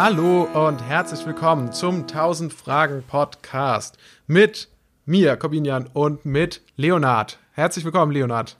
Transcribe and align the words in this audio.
Hallo 0.00 0.44
und 0.54 0.80
herzlich 0.80 1.26
willkommen 1.26 1.72
zum 1.72 2.02
1000 2.02 2.52
Fragen 2.52 3.02
Podcast 3.02 3.98
mit 4.28 4.68
mir, 5.06 5.36
Corbinian, 5.36 5.90
und 5.92 6.24
mit 6.24 6.62
Leonard. 6.76 7.40
Herzlich 7.50 7.84
willkommen, 7.84 8.12
Leonard. 8.12 8.56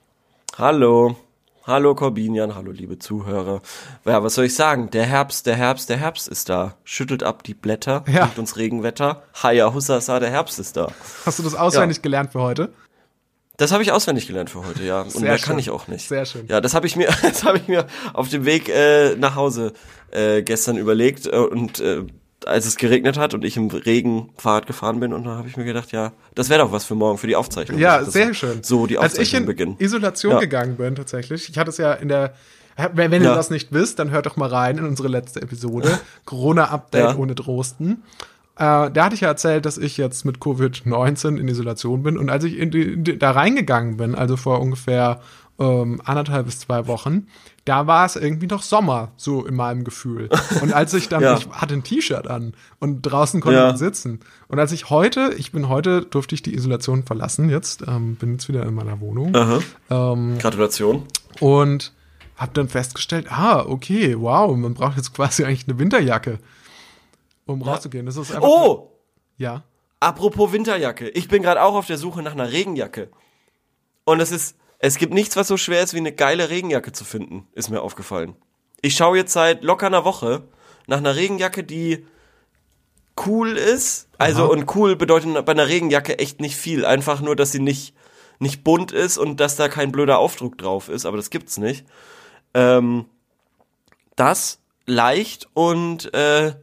Hallo. 0.56 1.14
Hallo 1.64 1.94
Corbinian, 1.94 2.56
hallo 2.56 2.72
liebe 2.72 2.98
Zuhörer. 2.98 3.62
Ja, 4.04 4.24
was 4.24 4.34
soll 4.34 4.46
ich 4.46 4.56
sagen? 4.56 4.90
Der 4.90 5.04
Herbst, 5.06 5.46
der 5.46 5.54
Herbst, 5.54 5.88
der 5.88 5.98
Herbst 5.98 6.26
ist 6.26 6.48
da. 6.48 6.74
Schüttelt 6.82 7.22
ab 7.22 7.44
die 7.44 7.54
Blätter, 7.54 8.04
Ja. 8.08 8.24
gibt 8.24 8.40
uns 8.40 8.56
Regenwetter. 8.56 9.22
Haja 9.40 9.72
Hussasa, 9.72 10.18
der 10.18 10.30
Herbst 10.30 10.58
ist 10.58 10.76
da. 10.76 10.88
Hast 11.24 11.38
du 11.38 11.44
das 11.44 11.54
auswendig 11.54 12.02
gelernt 12.02 12.32
für 12.32 12.40
heute? 12.40 12.72
Das 13.58 13.72
habe 13.72 13.82
ich 13.82 13.92
auswendig 13.92 14.26
gelernt 14.26 14.48
für 14.50 14.64
heute, 14.66 14.82
ja. 14.84 15.02
Und 15.02 15.10
Sehr 15.10 15.20
mehr 15.22 15.36
schön. 15.38 15.46
kann 15.48 15.58
ich 15.58 15.68
auch 15.70 15.86
nicht. 15.88 16.08
Sehr 16.08 16.24
schön. 16.24 16.46
Ja, 16.48 16.60
das 16.62 16.72
habe 16.74 16.86
ich 16.86 16.96
mir, 16.96 17.08
das 17.22 17.44
habe 17.44 17.58
ich 17.58 17.68
mir 17.68 17.86
auf 18.14 18.28
dem 18.30 18.44
Weg 18.46 18.68
äh, 18.70 19.14
nach 19.16 19.34
Hause 19.34 19.72
äh, 20.10 20.42
gestern 20.42 20.78
überlegt 20.78 21.26
äh, 21.26 21.36
und 21.36 21.80
äh, 21.80 22.04
als 22.46 22.66
es 22.66 22.76
geregnet 22.76 23.18
hat 23.18 23.34
und 23.34 23.44
ich 23.44 23.56
im 23.56 23.66
Regen 23.68 24.30
Fahrrad 24.38 24.66
gefahren 24.68 25.00
bin 25.00 25.12
und 25.12 25.24
dann 25.24 25.36
habe 25.36 25.48
ich 25.48 25.56
mir 25.56 25.64
gedacht, 25.64 25.90
ja, 25.92 26.12
das 26.36 26.48
wäre 26.48 26.60
doch 26.62 26.70
was 26.72 26.84
für 26.84 26.94
morgen 26.94 27.18
für 27.18 27.26
die 27.26 27.34
Aufzeichnung. 27.36 27.78
Ja, 27.80 28.04
sehr 28.04 28.32
schön. 28.32 28.62
So 28.62 28.86
die 28.86 28.96
Als 28.96 29.14
ich 29.14 29.20
Aufzeichnung 29.20 29.40
in 29.42 29.46
beginnen. 29.46 29.76
Isolation 29.80 30.32
Ja. 30.34 30.38
gegangen 30.38 30.76
bin, 30.76 30.94
tatsächlich, 30.94 31.48
ich 31.50 31.58
hatte 31.58 31.70
es 31.70 31.78
ja 31.78 31.92
in 31.94 32.08
der, 32.08 32.34
wenn, 32.94 33.10
wenn 33.10 33.22
ihr 33.22 33.30
Ja. 33.30 33.34
das 33.34 33.50
nicht 33.50 33.72
wisst, 33.72 33.98
dann 33.98 34.10
hört 34.12 34.26
doch 34.26 34.36
mal 34.36 34.48
rein 34.48 34.78
in 34.78 34.84
unsere 34.86 35.08
letzte 35.08 35.42
Episode, 35.42 35.98
Corona-Update 36.26 37.10
Ja. 37.10 37.16
ohne 37.16 37.34
Drosten. 37.34 38.04
Äh, 38.58 38.90
da 38.90 39.04
hatte 39.04 39.14
ich 39.14 39.20
ja 39.22 39.28
erzählt, 39.28 39.64
dass 39.66 39.78
ich 39.78 39.96
jetzt 39.96 40.24
mit 40.24 40.38
Covid-19 40.38 41.36
in 41.36 41.48
Isolation 41.48 42.02
bin. 42.02 42.18
Und 42.18 42.28
als 42.30 42.44
ich 42.44 42.58
in 42.58 42.70
die, 42.70 42.82
in 42.82 43.18
da 43.18 43.30
reingegangen 43.30 43.96
bin, 43.96 44.14
also 44.14 44.36
vor 44.36 44.60
ungefähr 44.60 45.20
ähm, 45.60 46.00
anderthalb 46.04 46.46
bis 46.46 46.60
zwei 46.60 46.86
Wochen, 46.86 47.26
da 47.64 47.86
war 47.86 48.06
es 48.06 48.16
irgendwie 48.16 48.46
noch 48.46 48.62
Sommer, 48.62 49.10
so 49.16 49.44
in 49.44 49.54
meinem 49.54 49.84
Gefühl. 49.84 50.28
Und 50.62 50.72
als 50.72 50.94
ich 50.94 51.08
dann, 51.08 51.22
Ja. 51.22 51.36
ich 51.36 51.48
hatte 51.50 51.74
ein 51.74 51.82
T-Shirt 51.82 52.26
an 52.28 52.52
und 52.78 53.02
draußen 53.02 53.40
konnte 53.40 53.58
Ja. 53.58 53.66
man 53.66 53.76
sitzen. 53.76 54.20
Und 54.48 54.58
als 54.58 54.72
ich 54.72 54.88
heute, 54.90 55.34
ich 55.36 55.50
bin 55.52 55.68
heute, 55.68 56.02
durfte 56.02 56.34
ich 56.34 56.42
die 56.42 56.54
Isolation 56.54 57.02
verlassen 57.02 57.50
jetzt, 57.50 57.82
ähm, 57.86 58.14
bin 58.16 58.32
jetzt 58.32 58.48
wieder 58.48 58.64
in 58.64 58.74
meiner 58.74 59.00
Wohnung 59.00 59.34
ähm, 59.90 60.38
Gratulation. 60.38 61.02
und 61.40 61.92
habe 62.36 62.52
dann 62.54 62.68
festgestellt, 62.68 63.26
ah, 63.30 63.64
okay, 63.66 64.14
wow, 64.18 64.56
man 64.56 64.74
braucht 64.74 64.96
jetzt 64.96 65.12
quasi 65.12 65.44
eigentlich 65.44 65.66
eine 65.68 65.78
Winterjacke, 65.78 66.38
um 67.48 67.62
rauszugehen. 67.62 68.06
Das 68.06 68.16
ist 68.16 68.32
einfach, 68.34 68.48
Oh! 68.48 68.92
ja. 69.36 69.64
Apropos 70.00 70.52
Winterjacke. 70.52 71.08
Ich 71.08 71.26
bin 71.28 71.42
gerade 71.42 71.60
auch 71.62 71.74
auf 71.74 71.86
der 71.86 71.98
Suche 71.98 72.22
nach 72.22 72.32
einer 72.32 72.52
Regenjacke. 72.52 73.10
Und 74.04 74.20
es 74.20 74.30
ist, 74.30 74.56
es 74.78 74.96
gibt 74.96 75.12
nichts, 75.12 75.34
was 75.36 75.48
so 75.48 75.56
schwer 75.56 75.82
ist, 75.82 75.92
wie 75.92 75.98
eine 75.98 76.12
geile 76.12 76.50
Regenjacke 76.50 76.92
zu 76.92 77.04
finden, 77.04 77.48
ist 77.52 77.68
mir 77.68 77.82
aufgefallen. 77.82 78.36
Ich 78.80 78.94
schaue 78.94 79.16
jetzt 79.16 79.32
seit 79.32 79.64
locker 79.64 79.86
einer 79.86 80.04
Woche 80.04 80.44
nach 80.86 80.98
einer 80.98 81.16
Regenjacke, 81.16 81.64
die 81.64 82.06
cool 83.26 83.56
ist. 83.56 84.08
Also, 84.18 84.44
Aha. 84.44 84.50
und 84.52 84.76
cool 84.76 84.94
bedeutet 84.94 85.44
bei 85.44 85.52
einer 85.52 85.66
Regenjacke 85.66 86.18
echt 86.20 86.40
nicht 86.40 86.56
viel. 86.56 86.84
Einfach 86.84 87.20
nur, 87.20 87.34
dass 87.34 87.50
sie 87.50 87.58
nicht, 87.60 87.92
nicht 88.38 88.62
bunt 88.62 88.92
ist 88.92 89.18
und 89.18 89.40
dass 89.40 89.56
da 89.56 89.68
kein 89.68 89.90
blöder 89.90 90.18
Aufdruck 90.18 90.56
drauf 90.58 90.88
ist, 90.88 91.06
aber 91.06 91.16
das 91.16 91.30
gibt's 91.30 91.58
nicht. 91.58 91.84
Ähm, 92.54 93.06
das 94.14 94.60
leicht 94.86 95.48
und 95.54 96.14
äh, 96.14 96.54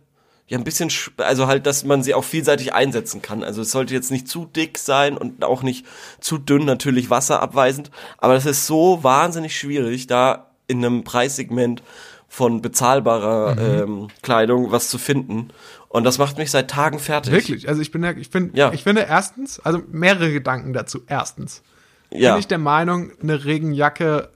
ja 0.48 0.58
ein 0.58 0.64
bisschen, 0.64 0.90
sch- 0.90 1.12
also 1.22 1.48
halt, 1.48 1.66
dass 1.66 1.84
man 1.86 2.04
sie 2.04 2.14
auch 2.14 2.24
vielseitig 2.24 2.74
einsetzen 2.74 3.22
kann. 3.22 3.44
Also 3.44 3.62
es 3.64 3.72
sollte 3.72 3.94
jetzt 3.94 4.12
nicht 4.12 4.28
zu 4.28 4.46
dick 4.46 4.78
sein 4.78 5.18
und 5.18 5.44
auch 5.44 5.64
nicht 5.64 5.86
zu 6.20 6.38
dünn, 6.38 6.66
natürlich 6.66 7.10
wasserabweisend. 7.10 7.90
Aber 8.18 8.34
das 8.36 8.46
ist 8.46 8.68
so 8.68 9.04
wahnsinnig 9.04 9.58
schwierig, 9.58 10.08
da 10.08 10.52
in 10.68 10.86
einem 10.86 11.04
Preissegment 11.04 11.82
von 12.28 12.62
bezahlbarer 12.62 13.58
ähm, 13.58 14.08
Kleidung 14.22 14.72
was 14.72 14.90
zu 14.90 14.98
finden. 14.98 15.50
Und 15.90 16.04
das 16.04 16.18
macht 16.18 16.38
mich 16.38 16.52
seit 16.52 16.70
Tagen 16.70 17.00
fertig. 17.00 17.32
Wirklich, 17.32 17.70
also 17.70 17.82
ich 17.82 17.92
bin 17.92 18.04
ja, 18.04 18.12
ich 18.12 18.30
finde, 18.30 18.58
Ja. 18.58 18.74
ich 18.74 18.84
finde 18.84 19.02
erstens, 19.08 19.60
also 19.62 19.82
mehrere 19.92 20.32
Gedanken 20.34 20.74
dazu. 20.74 21.00
Erstens, 21.08 21.64
Ja. 22.12 22.32
bin 22.34 22.40
ich 22.40 22.48
der 22.48 22.58
Meinung, 22.58 23.12
eine 23.22 23.46
Regenjacke 23.46 24.30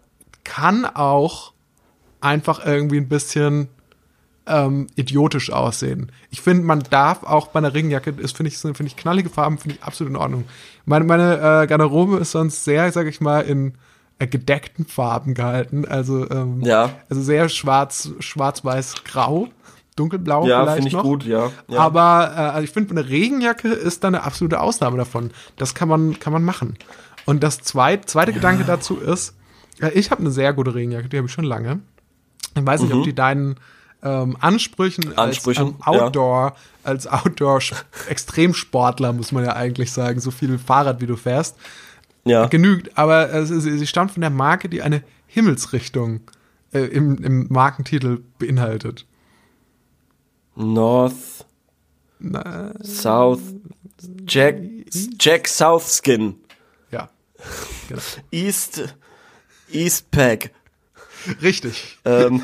kann 0.43 0.85
auch 0.85 1.53
einfach 2.21 2.65
irgendwie 2.65 2.97
ein 2.97 3.09
bisschen 3.09 3.67
ähm, 4.49 4.87
idiotisch 4.95 5.51
aussehen. 5.51 6.11
Ich 6.31 6.41
finde, 6.41 6.63
man 6.63 6.83
darf 6.89 7.23
auch 7.23 7.47
bei 7.47 7.59
einer 7.59 7.73
Regenjacke, 7.73 8.11
ist 8.17 8.35
finde 8.35 8.49
ich, 8.49 8.57
finde 8.57 8.83
ich 8.85 8.95
knallige 8.97 9.29
Farben, 9.29 9.57
finde 9.57 9.77
ich 9.77 9.83
absolut 9.83 10.11
in 10.11 10.17
Ordnung. 10.17 10.45
Meine, 10.85 11.05
meine 11.05 11.35
äh, 11.63 11.67
Garderobe 11.67 12.17
ist 12.17 12.31
sonst 12.31 12.63
sehr, 12.63 12.91
sage 12.91 13.09
ich 13.09 13.21
mal, 13.21 13.41
in 13.41 13.73
äh, 14.17 14.27
gedeckten 14.27 14.85
Farben 14.85 15.33
gehalten. 15.33 15.85
Also, 15.85 16.29
ähm, 16.29 16.61
Ja. 16.61 16.89
also 17.09 17.21
sehr 17.21 17.47
schwarz, 17.49 18.09
schwarz-weiß-grau, 18.19 19.47
dunkelblau 19.95 20.47
Ja, 20.47 20.61
vielleicht 20.63 20.75
finde 20.75 20.87
ich 20.89 20.93
noch. 20.93 21.03
gut, 21.03 21.23
ja. 21.25 21.51
ja. 21.67 21.79
Aber 21.79 22.31
äh, 22.35 22.39
also 22.39 22.63
ich 22.63 22.71
finde, 22.71 22.91
eine 22.91 23.07
Regenjacke 23.09 23.69
ist 23.69 24.03
da 24.03 24.07
eine 24.09 24.23
absolute 24.23 24.59
Ausnahme 24.59 24.97
davon. 24.97 25.31
Das 25.57 25.75
kann 25.75 25.87
man, 25.87 26.19
kann 26.19 26.33
man 26.33 26.43
machen. 26.43 26.77
Und 27.25 27.43
das 27.43 27.61
zweit, 27.61 28.09
zweite 28.09 28.33
Gedanke 28.33 28.63
dazu 28.65 28.97
ist, 28.97 29.35
äh, 29.81 29.89
ich 29.91 30.11
habe 30.11 30.21
eine 30.21 30.31
sehr 30.31 30.53
gute 30.53 30.73
Regenjacke, 30.73 31.09
die 31.09 31.17
habe 31.17 31.27
ich 31.27 31.33
schon 31.33 31.45
lange. 31.45 31.79
Ich 32.57 32.65
weiß 32.65 32.81
nicht, 32.81 32.93
ob 32.93 33.03
die 33.03 33.13
deinen 33.13 33.55
ähm, 34.03 34.37
Ansprüchen. 34.39 35.17
Ansprüchen, 35.17 35.75
als 35.75 35.75
ähm, 35.75 36.01
Outdoor, 36.01 36.55
als 36.83 37.07
Outdoor-Extremsportler, 37.07 39.13
muss 39.13 39.31
man 39.31 39.45
ja 39.45 39.55
eigentlich 39.55 39.91
sagen, 39.91 40.19
so 40.19 40.31
viel 40.31 40.57
Fahrrad 40.57 41.01
wie 41.01 41.07
du 41.07 41.15
fährst, 41.15 41.55
ja. 42.25 42.47
genügt. 42.47 42.97
Aber 42.97 43.31
äh, 43.31 43.45
sie, 43.45 43.59
sie 43.59 43.87
stammt 43.87 44.11
von 44.11 44.21
der 44.21 44.29
Marke, 44.29 44.69
die 44.69 44.81
eine 44.81 45.03
Himmelsrichtung 45.27 46.21
äh, 46.73 46.79
im, 46.79 47.17
im 47.17 47.47
Markentitel 47.49 48.21
beinhaltet. 48.37 49.05
North, 50.55 51.45
South, 52.83 53.39
Jack, 54.27 54.59
Jack 55.19 55.47
Southskin, 55.47 56.35
Ja. 56.91 57.09
Genau. 57.87 58.01
East, 58.31 58.93
East 59.71 60.11
Pack. 60.11 60.51
Richtig. 61.41 61.97
Ähm, 62.05 62.41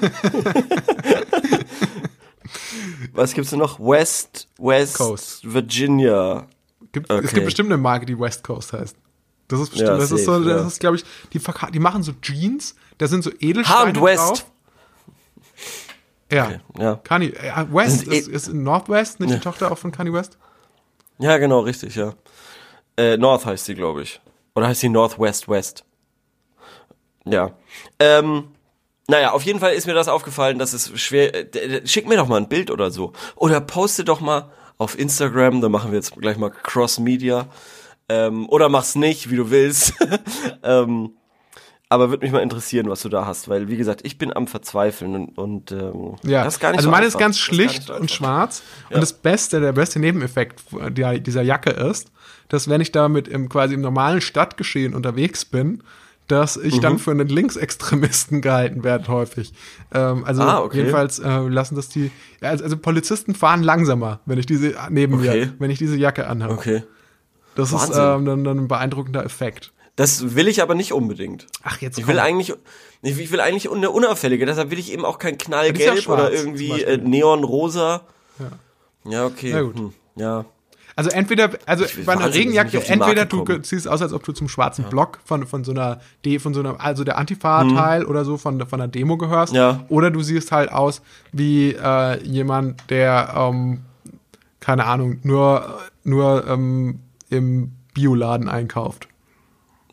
was 3.14 3.34
gibt's 3.34 3.50
denn 3.52 3.60
noch? 3.60 3.80
West, 3.80 4.48
West 4.58 4.96
Coast. 4.98 5.42
Virginia. 5.52 6.48
Gibt, 6.92 7.10
Es 7.10 7.18
Okay. 7.20 7.34
gibt 7.36 7.46
bestimmt 7.46 7.70
eine 7.72 7.78
Marke, 7.82 8.06
die 8.06 8.18
West 8.20 8.44
Coast 8.44 8.74
heißt. 8.74 8.96
Das 9.48 9.60
ist 9.60 9.70
bestimmt, 9.70 9.90
Ja, 9.90 9.98
das 9.98 10.12
ist 10.12 10.26
so, 10.26 10.34
safe, 10.34 10.46
das 10.46 10.62
ja. 10.62 10.68
ist, 10.68 10.80
glaube 10.80 10.96
ich, 10.98 11.04
die, 11.34 11.42
die 11.72 11.80
machen 11.80 12.02
so 12.04 12.14
Jeans, 12.22 12.76
da 12.98 13.08
sind 13.08 13.24
so 13.24 13.32
Edelsteine 13.40 13.80
Hand 13.80 14.02
West. 14.02 14.20
drauf. 14.20 14.46
Ja. 16.32 16.46
Okay, 16.48 16.60
ja. 16.80 16.96
Kanye, 17.04 17.28
äh, 17.28 17.66
West 17.72 18.04
ist, 18.08 18.28
eh- 18.28 18.32
ist 18.32 18.48
in 18.48 18.64
Northwest, 18.64 19.20
nicht 19.20 19.34
die 19.34 19.40
Tochter 19.40 19.72
auch 19.72 19.78
von 19.78 19.92
Kanye 19.92 20.12
West? 20.14 20.38
Ja, 21.20 21.38
genau, 21.38 21.60
richtig, 21.60 21.96
ja. 21.96 22.14
Äh, 22.98 23.18
North 23.18 23.46
heißt 23.46 23.66
sie, 23.66 23.76
glaube 23.76 24.02
ich. 24.02 24.20
Oder 24.56 24.68
heißt 24.68 24.82
sie 24.82 24.90
Northwest 24.90 25.48
West? 25.48 25.86
Ja. 27.26 27.52
Ähm, 28.00 28.46
naja, 29.08 29.32
auf 29.32 29.44
jeden 29.44 29.60
Fall 29.60 29.74
ist 29.74 29.86
mir 29.86 29.94
das 29.94 30.08
aufgefallen, 30.08 30.58
dass 30.58 30.74
es 30.74 31.00
schwer. 31.00 31.56
Äh, 31.56 31.86
schick 31.86 32.08
mir 32.08 32.18
doch 32.18 32.28
mal 32.28 32.38
ein 32.38 32.50
Bild 32.50 32.72
oder 32.72 32.92
so. 32.92 33.14
Oder 33.36 33.62
poste 33.62 34.04
doch 34.04 34.20
mal 34.20 34.50
auf 34.78 34.98
Instagram, 34.98 35.62
da 35.62 35.70
machen 35.70 35.92
wir 35.92 35.98
jetzt 35.98 36.16
gleich 36.16 36.38
mal 36.38 36.50
Cross-Media. 36.50 37.48
Ähm, 38.10 38.50
oder 38.50 38.70
mach's 38.70 38.96
nicht, 38.96 39.30
wie 39.30 39.36
du 39.36 39.50
willst. 39.50 39.94
ähm, 40.64 41.12
aber 41.88 42.10
würde 42.10 42.26
mich 42.26 42.34
mal 42.34 42.42
interessieren, 42.42 42.90
was 42.90 43.04
du 43.04 43.10
da 43.10 43.26
hast, 43.26 43.48
weil 43.48 43.70
wie 43.70 43.78
gesagt, 43.78 44.02
ich 44.04 44.18
bin 44.18 44.36
am 44.36 44.48
Verzweifeln 44.48 45.16
und, 45.16 45.38
und 45.38 45.72
ähm, 45.72 46.16
Ja, 46.24 46.44
das 46.44 46.56
ist 46.56 46.60
gar 46.60 46.72
nicht 46.72 46.80
also 46.80 46.88
so 46.88 46.92
meine 46.92 47.06
einfach. 47.06 47.20
ist 47.20 47.24
ganz 47.24 47.36
Das 47.36 47.42
ist 47.42 47.46
schlicht 47.46 47.84
so 47.84 47.94
und 47.94 48.10
schwarz. 48.10 48.64
Ja. 48.90 48.96
Und 48.96 49.02
das 49.02 49.14
Beste, 49.14 49.62
der 49.62 49.72
beste 49.72 50.00
Nebeneffekt 50.00 50.64
der, 50.90 51.20
dieser 51.20 51.44
Jacke 51.44 51.70
ist, 51.70 52.12
dass 52.50 52.68
wenn 52.68 52.82
ich 52.82 52.92
damit 52.92 53.28
im 53.28 53.50
quasi 53.50 53.76
im 53.76 53.82
normalen 53.82 54.22
Stadtgeschehen 54.22 54.96
unterwegs 54.96 55.46
bin, 55.46 55.84
dass 56.28 56.58
ich 56.58 56.78
Mhm. 56.78 56.82
dann 56.82 57.00
für 57.00 57.12
einen 57.12 57.28
Linksextremisten 57.28 58.42
gehalten 58.42 58.84
werde 58.84 59.08
häufig. 59.10 59.54
Ähm, 59.94 60.24
also 60.26 60.42
Ah, 60.42 60.60
okay. 60.62 60.78
jedenfalls 60.78 61.20
äh, 61.20 61.40
lassen 61.48 61.76
das 61.76 61.90
die, 61.90 62.12
also, 62.42 62.64
also 62.64 62.78
Polizisten 62.78 63.36
fahren 63.36 63.62
langsamer, 63.64 64.22
wenn 64.26 64.40
ich 64.40 64.46
diese 64.46 64.74
neben 64.90 65.16
Okay. 65.16 65.46
mir, 65.46 65.54
wenn 65.60 65.70
ich 65.70 65.78
diese 65.78 65.96
Jacke 65.98 66.28
anhabe. 66.28 66.54
Okay. 66.54 66.84
Das 67.56 67.70
ist 67.72 67.76
Wahnsinn. 67.90 68.04
ähm, 68.04 68.26
dann, 68.26 68.44
dann 68.44 68.58
ein 68.60 68.68
beeindruckender 68.68 69.24
Effekt. 69.24 69.72
Das 69.96 70.36
will 70.36 70.48
ich 70.50 70.62
aber 70.62 70.76
nicht 70.76 70.92
unbedingt. 70.92 71.48
Ach, 71.64 71.80
jetzt 71.80 71.98
Ich 71.98 72.06
will 72.08 72.16
komm. 72.16 72.26
eigentlich, 72.26 72.54
ich 73.02 73.32
will 73.32 73.40
eigentlich 73.40 73.72
eine 73.72 73.92
unauffällige, 73.92 74.46
deshalb 74.46 74.70
will 74.72 74.80
ich 74.80 74.92
eben 74.92 75.06
auch 75.06 75.20
kein 75.20 75.36
ist 75.36 75.46
Knallgelb 75.46 75.80
ja 75.80 75.96
schwarz, 76.02 76.20
oder 76.20 76.34
irgendwie 76.34 76.82
äh, 76.82 76.98
Neonrosa. 76.98 78.02
Ja. 78.40 79.12
Ja, 79.12 79.26
okay. 79.26 79.52
Na 79.54 79.62
gut. 79.62 79.78
Hm. 79.78 79.94
Ja. 80.18 80.46
Also 80.98 81.10
entweder, 81.10 81.50
also 81.66 81.84
will 81.84 82.06
bei 82.06 82.14
einer 82.14 82.34
Regenjacke, 82.34 82.82
entweder 82.88 83.26
du 83.26 83.44
kommen. 83.44 83.64
ziehst 83.64 83.86
aus, 83.86 84.02
als 84.02 84.14
ob 84.14 84.24
du 84.24 84.32
zum 84.32 84.48
schwarzen 84.48 84.86
Block 84.86 85.20
von, 85.26 85.46
von 85.46 85.66
so 85.66 85.72
einer 85.72 86.00
D, 86.24 86.40
von 86.40 86.54
so 86.54 86.62
einer, 86.62 86.80
also 86.80 87.04
der 87.04 87.18
Antifa-Teil 87.18 88.06
oder 88.06 88.24
so 88.24 88.38
von, 88.38 88.66
von 88.66 88.80
einer 88.80 88.88
Demo 88.88 89.18
gehörst. 89.18 89.52
Mhm. 89.52 89.58
Ja. 89.58 89.86
Oder 89.90 90.10
du 90.10 90.22
siehst 90.22 90.54
halt 90.54 90.72
aus 90.72 91.02
wie 91.34 91.72
äh, 91.74 92.24
jemand, 92.24 92.90
der, 92.90 93.34
ähm, 93.36 93.82
keine 94.62 94.86
Ahnung, 94.86 95.20
nur, 95.24 95.82
nur 96.06 96.48
ähm, 96.48 97.00
im 97.30 97.74
Bioladen 97.94 98.48
einkauft. 98.48 99.10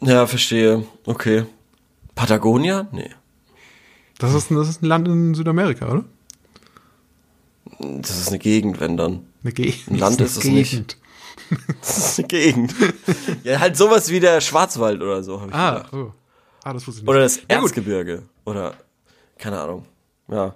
Ja, 0.00 0.26
verstehe. 0.26 0.84
Okay. 1.04 1.46
Patagonia? 2.14 2.86
Nee. 2.92 3.10
Das 4.18 4.34
ist, 4.34 4.52
das 4.52 4.68
ist 4.68 4.82
ein 4.82 4.86
Land 4.86 5.08
in 5.08 5.34
Südamerika, 5.34 5.90
oder? 5.90 6.04
Das 7.80 8.20
ist 8.20 8.28
eine 8.28 8.38
Gegend, 8.38 8.78
wenn 8.78 8.96
dann. 8.96 9.26
Eine 9.42 9.52
Gegend. 9.52 9.88
Ein 9.90 9.98
Land 9.98 10.20
ist 10.20 10.36
es 10.38 10.44
nicht. 10.44 10.98
Das 11.80 11.98
ist 11.98 12.18
eine 12.18 12.28
Gegend. 12.28 12.74
ja, 13.44 13.58
halt 13.60 13.76
sowas 13.76 14.08
wie 14.08 14.20
der 14.20 14.40
Schwarzwald 14.40 15.02
oder 15.02 15.22
so. 15.22 15.40
Hab 15.40 15.48
ich 15.48 15.54
Ah, 15.54 15.70
gedacht. 15.78 15.92
oh. 15.92 16.12
ah, 16.64 16.72
das 16.72 16.86
wusste 16.86 17.00
ich 17.00 17.02
nicht. 17.02 17.08
Oder 17.10 17.20
das 17.20 17.36
Ja, 17.36 17.42
gut. 17.42 17.50
Erzgebirge. 17.64 18.22
Oder, 18.46 18.74
keine 19.38 19.60
Ahnung. 19.60 19.84
Ja. 20.28 20.54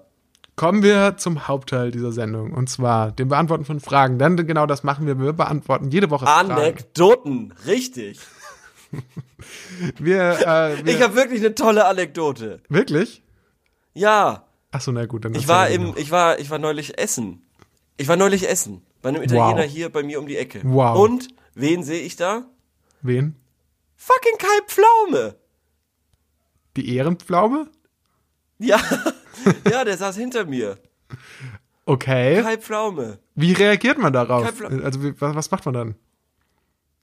Kommen 0.55 0.83
wir 0.83 1.17
zum 1.19 1.49
Hauptteil 1.49 1.91
dieser 1.91 2.13
Sendung 2.13 2.53
und 2.53 2.71
zwar 2.71 3.13
dem 3.13 3.29
Beantworten 3.29 3.67
von 3.67 3.81
Fragen. 3.81 4.19
Denn 4.19 4.37
genau 4.47 4.65
das 4.67 4.85
machen 4.85 5.07
wir. 5.07 5.19
Wir 5.21 5.35
beantworten 5.35 5.91
jede 5.91 6.09
Woche 6.09 6.25
Fragen. 6.25 6.51
Anekdoten, 6.53 7.53
richtig. 7.67 8.19
Wir, 9.99 10.39
äh, 10.47 10.85
wir 10.87 10.95
Ich 10.97 11.03
habe 11.03 11.15
wirklich 11.17 11.41
eine 11.41 11.55
tolle 11.55 11.85
Anekdote. 11.87 12.61
wirklich? 12.69 13.23
Ja, 13.93 14.45
Achso, 14.71 14.93
na 14.93 15.07
gut, 15.07 15.25
dann 15.25 15.35
ich 15.35 15.49
war 15.49 15.69
im, 15.69 15.89
noch. 15.89 15.97
ich 15.97 16.11
war, 16.11 16.39
ich 16.39 16.49
war 16.51 16.59
neulich 16.59 16.99
essen. 16.99 17.43
Ich 17.97 18.09
war 18.09 18.17
neulich 18.17 18.49
essen 18.49 18.83
bei 19.03 19.09
einem 19.11 19.23
Italiener 19.23 19.63
Wow. 19.65 19.71
hier 19.71 19.89
bei 19.91 20.03
mir 20.03 20.19
um 20.19 20.27
die 20.27 20.37
Ecke. 20.37 20.61
Wow. 20.65 20.99
Und 20.99 21.29
wen 21.55 21.83
sehe 21.83 22.01
ich 22.01 22.17
da? 22.17 22.45
Wen? 23.03 23.37
Fucking 23.97 24.37
Kai 24.39 24.61
Pflaume. 24.67 25.37
Die 26.77 26.95
Ehrenpflaume? 26.97 27.71
Ja, 28.59 28.81
ja, 29.71 29.85
der 29.85 29.97
saß 29.97 30.17
hinter 30.17 30.45
mir. 30.45 30.79
Okay. 31.87 32.43
Kai 32.43 32.59
Pflaume. 32.59 33.19
Wie 33.35 33.53
reagiert 33.53 33.99
man 33.99 34.13
darauf? 34.13 34.45
Also 34.83 35.01
was, 35.21 35.51
macht 35.51 35.65
man 35.65 35.75
dann? 35.75 35.95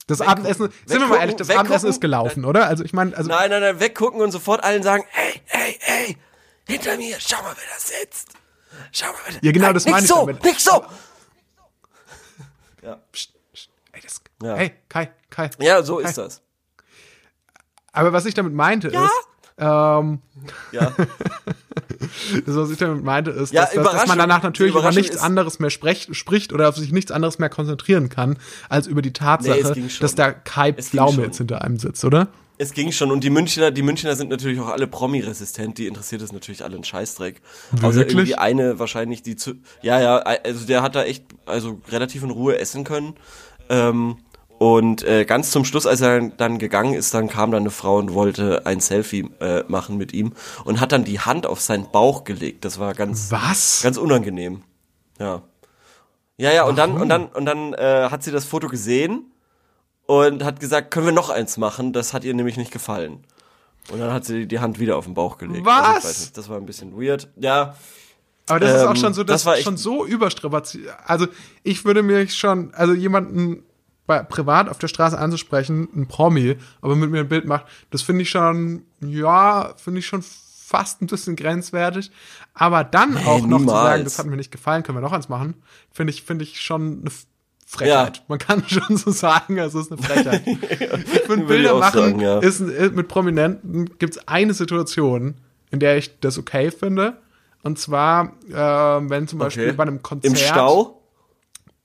Das 0.06 0.20
Weggucken. 0.20 0.32
Abendessen, 0.44 0.68
sind 0.84 1.00
wir 1.00 1.06
mal 1.08 1.16
ehrlich, 1.18 1.36
das 1.36 1.48
weggucken. 1.48 1.66
Abendessen 1.66 1.90
ist 1.90 2.00
gelaufen, 2.00 2.44
oder? 2.44 2.66
Also 2.66 2.84
ich 2.84 2.92
meine, 2.92 3.16
also 3.16 3.30
Nein, 3.30 3.50
nein, 3.50 3.62
nein, 3.62 3.80
weggucken 3.80 4.20
und 4.20 4.30
sofort 4.30 4.62
allen 4.62 4.82
sagen, 4.82 5.04
ey, 5.14 5.40
ey, 5.46 5.78
ey, 5.86 6.16
hinter 6.68 6.96
mir, 6.98 7.16
schau 7.18 7.40
mal, 7.42 7.54
wer 7.56 7.64
da 7.72 7.78
sitzt. 7.80 8.34
Schau 8.92 9.06
mal, 9.06 9.14
da 9.32 9.38
Ja, 9.42 9.52
genau, 9.52 9.72
das 9.72 9.86
meine 9.86 10.02
ich 10.04 10.08
so, 10.08 10.26
damit. 10.26 10.42
Nicht 10.44 10.60
so. 10.60 10.84
Psst, 13.12 13.32
psst, 13.52 13.70
ey, 13.92 14.00
das, 14.02 14.20
Ja. 14.42 14.54
hey, 14.56 14.72
Kai, 14.88 15.10
Kai. 15.30 15.50
Ja, 15.58 15.82
so 15.82 15.96
Kai. 15.96 16.08
ist 16.08 16.18
das. 16.18 16.42
Aber 17.92 18.12
was 18.12 18.26
ich 18.26 18.34
damit 18.34 18.52
meinte 18.52 18.88
ist, 18.88 18.98
ähm, 19.56 20.20
Ja. 20.72 20.92
das, 22.46 22.56
was 22.56 22.70
ich 22.70 22.78
damit 22.78 23.04
meinte, 23.04 23.30
ist, 23.30 23.52
Ja, 23.52 23.64
dass, 23.66 23.74
dass, 23.74 24.06
man 24.06 24.18
danach 24.18 24.42
natürlich 24.42 24.74
über 24.74 24.90
nichts 24.90 25.16
anderes 25.16 25.60
mehr 25.60 25.70
sprecht, 25.70 26.14
spricht 26.16 26.52
oder 26.52 26.68
auf 26.68 26.76
sich 26.76 26.92
nichts 26.92 27.10
anderes 27.12 27.38
mehr 27.38 27.48
konzentrieren 27.48 28.08
kann, 28.08 28.36
als 28.68 28.86
über 28.86 29.00
die 29.00 29.10
Nee, 29.10 29.12
Tatsache, 29.14 29.74
schon. 29.88 30.00
dass 30.00 30.14
da 30.14 30.32
Kai 30.32 30.72
Pflaume 30.72 31.22
jetzt 31.22 31.38
hinter 31.38 31.62
einem 31.62 31.78
sitzt, 31.78 32.04
oder? 32.04 32.28
Es 32.56 32.72
ging 32.72 32.92
schon 32.92 33.10
und 33.10 33.24
die 33.24 33.30
Münchner, 33.30 33.70
die 33.72 33.82
Münchner 33.82 34.14
sind 34.14 34.30
natürlich 34.30 34.60
auch 34.60 34.68
alle 34.68 34.86
Promi-resistent, 34.86 35.76
die 35.76 35.86
interessiert 35.86 36.22
es 36.22 36.32
natürlich 36.32 36.62
alle 36.62 36.76
einen 36.76 36.84
Scheißdreck. 36.84 37.40
Außer 37.72 37.94
Wirklich? 37.94 38.16
irgendwie 38.16 38.34
eine 38.36 38.78
wahrscheinlich, 38.78 39.22
die 39.22 39.34
zu, 39.34 39.54
ja, 39.82 40.00
ja, 40.00 40.18
also 40.18 40.64
der 40.64 40.82
hat 40.82 40.94
da 40.94 41.04
echt, 41.04 41.24
also 41.46 41.80
relativ 41.88 42.22
in 42.22 42.30
Ruhe 42.30 42.58
essen 42.58 42.84
können. 42.84 43.14
Ähm, 43.68 44.18
und 44.58 45.02
äh, 45.02 45.24
ganz 45.24 45.50
zum 45.50 45.64
Schluss, 45.64 45.84
als 45.84 46.00
er 46.00 46.28
dann 46.28 46.58
gegangen 46.58 46.94
ist, 46.94 47.12
dann 47.12 47.28
kam 47.28 47.50
dann 47.50 47.64
eine 47.64 47.70
Frau 47.70 47.98
und 47.98 48.14
wollte 48.14 48.66
ein 48.66 48.78
Selfie 48.78 49.28
äh, 49.40 49.64
machen 49.66 49.96
mit 49.96 50.12
ihm 50.12 50.32
und 50.64 50.80
hat 50.80 50.92
dann 50.92 51.04
die 51.04 51.18
Hand 51.18 51.46
auf 51.46 51.60
seinen 51.60 51.90
Bauch 51.90 52.22
gelegt. 52.22 52.64
Das 52.64 52.78
war 52.78 52.94
ganz, 52.94 53.32
Was? 53.32 53.80
ganz 53.82 53.96
unangenehm. 53.96 54.62
Ja. 55.18 55.42
Ja, 56.36 56.52
ja, 56.52 56.64
und 56.64 56.76
dann, 56.76 57.00
und 57.00 57.08
dann, 57.08 57.26
und 57.26 57.46
dann 57.46 57.74
äh, 57.74 58.08
hat 58.10 58.22
sie 58.22 58.30
das 58.30 58.44
Foto 58.44 58.68
gesehen 58.68 59.26
und 60.06 60.44
hat 60.44 60.60
gesagt, 60.60 60.90
können 60.90 61.06
wir 61.06 61.12
noch 61.12 61.30
eins 61.30 61.56
machen? 61.56 61.92
Das 61.92 62.12
hat 62.12 62.24
ihr 62.24 62.34
nämlich 62.34 62.56
nicht 62.56 62.70
gefallen. 62.70 63.24
Und 63.90 64.00
dann 64.00 64.12
hat 64.12 64.24
sie 64.24 64.46
die 64.46 64.60
Hand 64.60 64.78
wieder 64.78 64.96
auf 64.96 65.04
den 65.04 65.14
Bauch 65.14 65.36
gelegt. 65.38 65.66
Was? 65.66 65.76
Also 65.76 65.98
ich 65.98 66.04
weiß 66.04 66.20
nicht, 66.20 66.38
das 66.38 66.48
war 66.48 66.56
ein 66.56 66.66
bisschen 66.66 66.98
weird. 66.98 67.28
Ja, 67.36 67.74
Aber 68.48 68.60
das 68.60 68.76
ist 68.76 68.86
auch 68.86 68.90
Ähm, 68.90 68.96
schon 68.96 69.14
so, 69.14 69.24
das, 69.24 69.42
das 69.42 69.46
war 69.46 69.56
schon 69.58 69.76
so 69.76 70.04
überstrapaziert. 70.06 70.94
Also 71.04 71.26
ich 71.62 71.84
würde 71.84 72.02
mir 72.02 72.26
schon, 72.28 72.72
also 72.74 72.94
jemanden 72.94 73.62
bei, 74.06 74.22
privat 74.22 74.68
auf 74.68 74.78
der 74.78 74.88
Straße 74.88 75.18
anzusprechen, 75.18 75.88
ein 75.94 76.08
Promi, 76.08 76.56
aber 76.82 76.94
mit 76.96 77.10
mir 77.10 77.20
ein 77.20 77.28
Bild 77.28 77.46
macht, 77.46 77.66
das 77.90 78.02
finde 78.02 78.22
ich 78.22 78.30
schon, 78.30 78.84
ja, 79.00 79.72
finde 79.76 80.00
ich 80.00 80.06
schon 80.06 80.22
fast 80.22 81.00
ein 81.02 81.06
bisschen 81.06 81.36
grenzwertig. 81.36 82.10
Aber 82.52 82.84
dann 82.84 83.16
auch 83.18 83.46
noch 83.46 83.58
zu 83.60 83.66
sagen, 83.66 83.66
niemals. 83.66 84.04
das 84.04 84.18
hat 84.18 84.26
mir 84.26 84.36
nicht 84.36 84.50
gefallen, 84.50 84.82
können 84.82 84.98
wir 84.98 85.02
noch 85.02 85.12
eins 85.12 85.28
machen, 85.28 85.54
finde 85.90 86.12
ich, 86.12 86.22
finde 86.22 86.44
ich 86.44 86.60
schon 86.60 87.00
eine 87.00 87.10
Frechheit. 87.74 88.16
Ja. 88.18 88.22
Man 88.28 88.38
kann 88.38 88.62
schon 88.68 88.96
so 88.96 89.10
sagen, 89.10 89.58
es 89.58 89.74
ist 89.74 89.92
eine 89.92 90.00
Frechheit. 90.02 90.46
Würde 91.28 91.42
ich 91.42 91.48
Bilder 91.48 91.74
machen 91.78 92.00
sagen, 92.00 92.20
ja. 92.20 92.38
ist, 92.38 92.60
ist 92.60 92.94
mit 92.94 93.08
Prominenten 93.08 93.98
gibt 93.98 94.16
es 94.16 94.28
eine 94.28 94.54
Situation, 94.54 95.34
in 95.70 95.80
der 95.80 95.96
ich 95.98 96.18
das 96.20 96.38
okay 96.38 96.70
finde. 96.70 97.18
Und 97.62 97.78
zwar, 97.78 98.32
äh, 98.50 98.54
wenn 98.54 99.26
zum 99.28 99.38
Beispiel 99.38 99.64
Okay. 99.68 99.72
bei 99.76 99.82
einem 99.84 100.02
Konzert 100.02 100.32
im 100.32 100.36
Stau. 100.36 101.00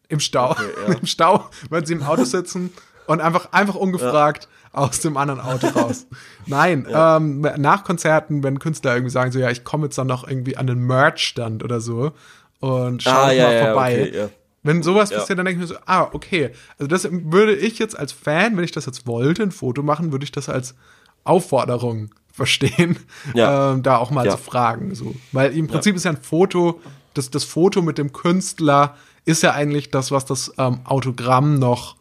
im 0.09 0.19
Stau, 0.19 0.56
ja. 0.88 0.94
im 1.00 1.06
Stau, 1.06 1.45
wenn 1.69 1.86
sie 1.86 1.94
im 1.94 2.03
Auto 2.03 2.24
sitzen 2.25 2.71
und 3.07 3.21
einfach 3.21 3.51
einfach 3.53 3.75
ungefragt 3.75 4.47
aus 4.71 5.00
dem 5.00 5.18
anderen 5.18 5.39
Auto 5.39 5.68
raus. 5.68 6.06
Nein, 6.45 6.86
ähm, 6.91 7.41
nach 7.57 7.83
Konzerten, 7.83 8.44
wenn 8.44 8.59
Künstler 8.59 8.94
irgendwie 8.94 9.09
sagen 9.12 9.31
so, 9.31 9.39
ja, 9.39 9.50
ich 9.50 9.63
komme 9.63 9.86
jetzt 9.86 9.97
dann 9.97 10.06
noch 10.07 10.27
irgendwie 10.27 10.57
an 10.57 10.68
den 10.68 10.80
Merch-Stand 10.86 11.63
oder 11.63 11.80
so 11.81 12.12
und 12.59 13.01
schau 13.01 13.09
Ah, 13.12 13.31
ja, 13.31 13.45
mal 13.47 13.56
ja, 13.56 13.65
vorbei. 13.65 14.01
okay, 14.09 14.18
ja. 14.18 14.30
Wenn 14.69 14.83
sowas 14.83 15.10
Ja. 15.10 15.18
passiert, 15.19 15.39
dann 15.39 15.45
denke 15.45 15.63
ich 15.63 15.69
mir 15.69 15.74
so, 15.75 15.80
ah, 15.88 16.10
okay. 16.13 16.51
Also 16.77 16.88
das 16.88 17.07
würde 17.12 17.56
ich 17.56 17.80
jetzt 17.80 17.98
als 17.98 18.12
Fan, 18.12 18.56
wenn 18.56 18.63
ich 18.63 18.71
das 18.71 18.86
jetzt 18.86 19.07
wollte, 19.07 19.42
ein 19.44 19.51
Foto 19.51 19.81
machen, 19.81 20.12
würde 20.12 20.24
ich 20.25 20.31
das 20.31 20.48
als 20.48 20.75
Aufforderung 21.24 22.10
verstehen, 22.31 22.98
Ja. 23.33 23.71
ähm, 23.74 23.83
da 23.83 23.98
auch 23.98 24.12
mal 24.12 24.25
Ja. 24.25 24.31
zu 24.31 24.38
fragen. 24.38 24.94
So. 24.95 25.16
Weil 25.31 25.56
im 25.57 25.68
Prinzip 25.68 25.95
ist 25.95 26.06
ja 26.06 26.12
ein 26.12 26.21
Foto, 26.21 26.80
das, 27.16 27.31
das 27.31 27.44
Foto 27.44 27.81
mit 27.81 27.98
dem 27.98 28.13
Künstler 28.13 28.95
ist 29.25 29.44
ja 29.44 29.51
eigentlich 29.54 29.89
das, 29.92 30.12
was 30.12 30.25
das 30.25 30.51
ähm, 30.57 30.81
Autogramm 30.86 31.60
noch 31.60 31.95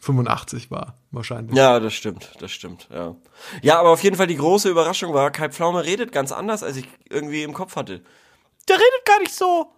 1985 0.00 0.70
war, 0.70 0.98
wahrscheinlich. 1.10 1.56
Ja, 1.56 1.80
das 1.80 1.94
stimmt, 1.94 2.32
das 2.40 2.50
stimmt, 2.50 2.88
ja. 2.92 3.14
Ja, 3.62 3.80
aber 3.80 3.90
auf 3.90 4.02
jeden 4.02 4.16
Fall 4.16 4.26
die 4.26 4.36
große 4.36 4.68
Überraschung 4.68 5.14
war, 5.14 5.30
Kai 5.30 5.48
Pflaume 5.48 5.84
redet 5.84 6.12
ganz 6.12 6.32
anders, 6.32 6.62
als 6.62 6.76
ich 6.76 6.88
irgendwie 7.08 7.42
im 7.42 7.54
Kopf 7.54 7.76
hatte. 7.76 8.02
Der 8.68 8.76
redet 8.76 9.04
gar 9.06 9.20
nicht 9.20 9.34
so. 9.34 9.70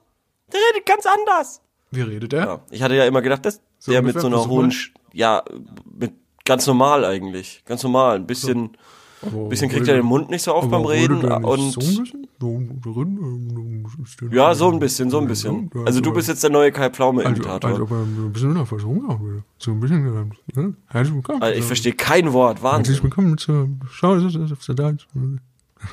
Der 0.52 0.60
redet 0.72 0.86
ganz 0.86 1.04
anders. 1.06 1.60
Wie 1.90 2.00
redet 2.02 2.32
er? 2.32 2.44
Ja, 2.46 2.60
ich 2.70 2.82
hatte 2.82 2.94
ja 2.94 3.04
immer 3.06 3.22
gedacht, 3.22 3.44
dass 3.44 3.60
So 3.78 3.92
der 3.92 4.02
mit 4.02 4.18
so 4.20 4.26
einer 4.26 4.46
hohen. 4.46 4.70
Sch- 4.70 4.90
ja, 5.12 5.42
mit 5.98 6.12
ganz 6.44 6.66
normal 6.66 7.04
eigentlich, 7.04 7.62
ganz 7.64 7.82
normal, 7.82 8.16
ein 8.16 8.26
bisschen, 8.26 8.76
Aber 9.22 9.48
bisschen 9.48 9.68
kriegt 9.70 9.88
er 9.88 9.94
den 9.96 10.04
Mund 10.04 10.28
nicht 10.30 10.42
so 10.42 10.52
auf 10.52 10.68
beim 10.68 10.84
Reden 10.84 11.22
er 11.24 11.42
und 11.42 11.70
so 11.72 11.80
ein 11.80 11.86
bisschen? 11.86 12.26
So 12.38 12.92
drin? 12.92 13.86
ja, 14.30 14.54
so 14.54 14.70
ein 14.70 14.78
bisschen, 14.78 15.10
so 15.10 15.18
ein 15.18 15.26
bisschen. 15.26 15.70
Also 15.86 16.00
du 16.00 16.12
bist 16.12 16.28
jetzt 16.28 16.42
der 16.42 16.50
neue 16.50 16.70
Kai 16.70 16.90
Pflaume 16.90 17.24
Also, 17.24 17.34
Imitator. 17.42 17.70
als 17.70 17.80
ob 17.80 17.90
er 17.90 17.96
ein 18.02 18.32
bisschen. 18.32 18.66
So 19.58 19.70
ein 19.72 19.80
bisschen, 19.80 20.32
äh, 20.54 20.72
herzlich 20.92 21.14
willkommen. 21.14 21.42
Also 21.42 21.58
ich 21.58 21.64
verstehe 21.64 21.94
kein 21.94 22.32
Wort, 22.32 22.62
Herzlich 22.62 22.72
Wahnsinn. 22.72 23.02
willkommen 23.04 23.38
zur 23.38 23.68
Schau, 23.90 24.16
Deutsch. 24.18 25.06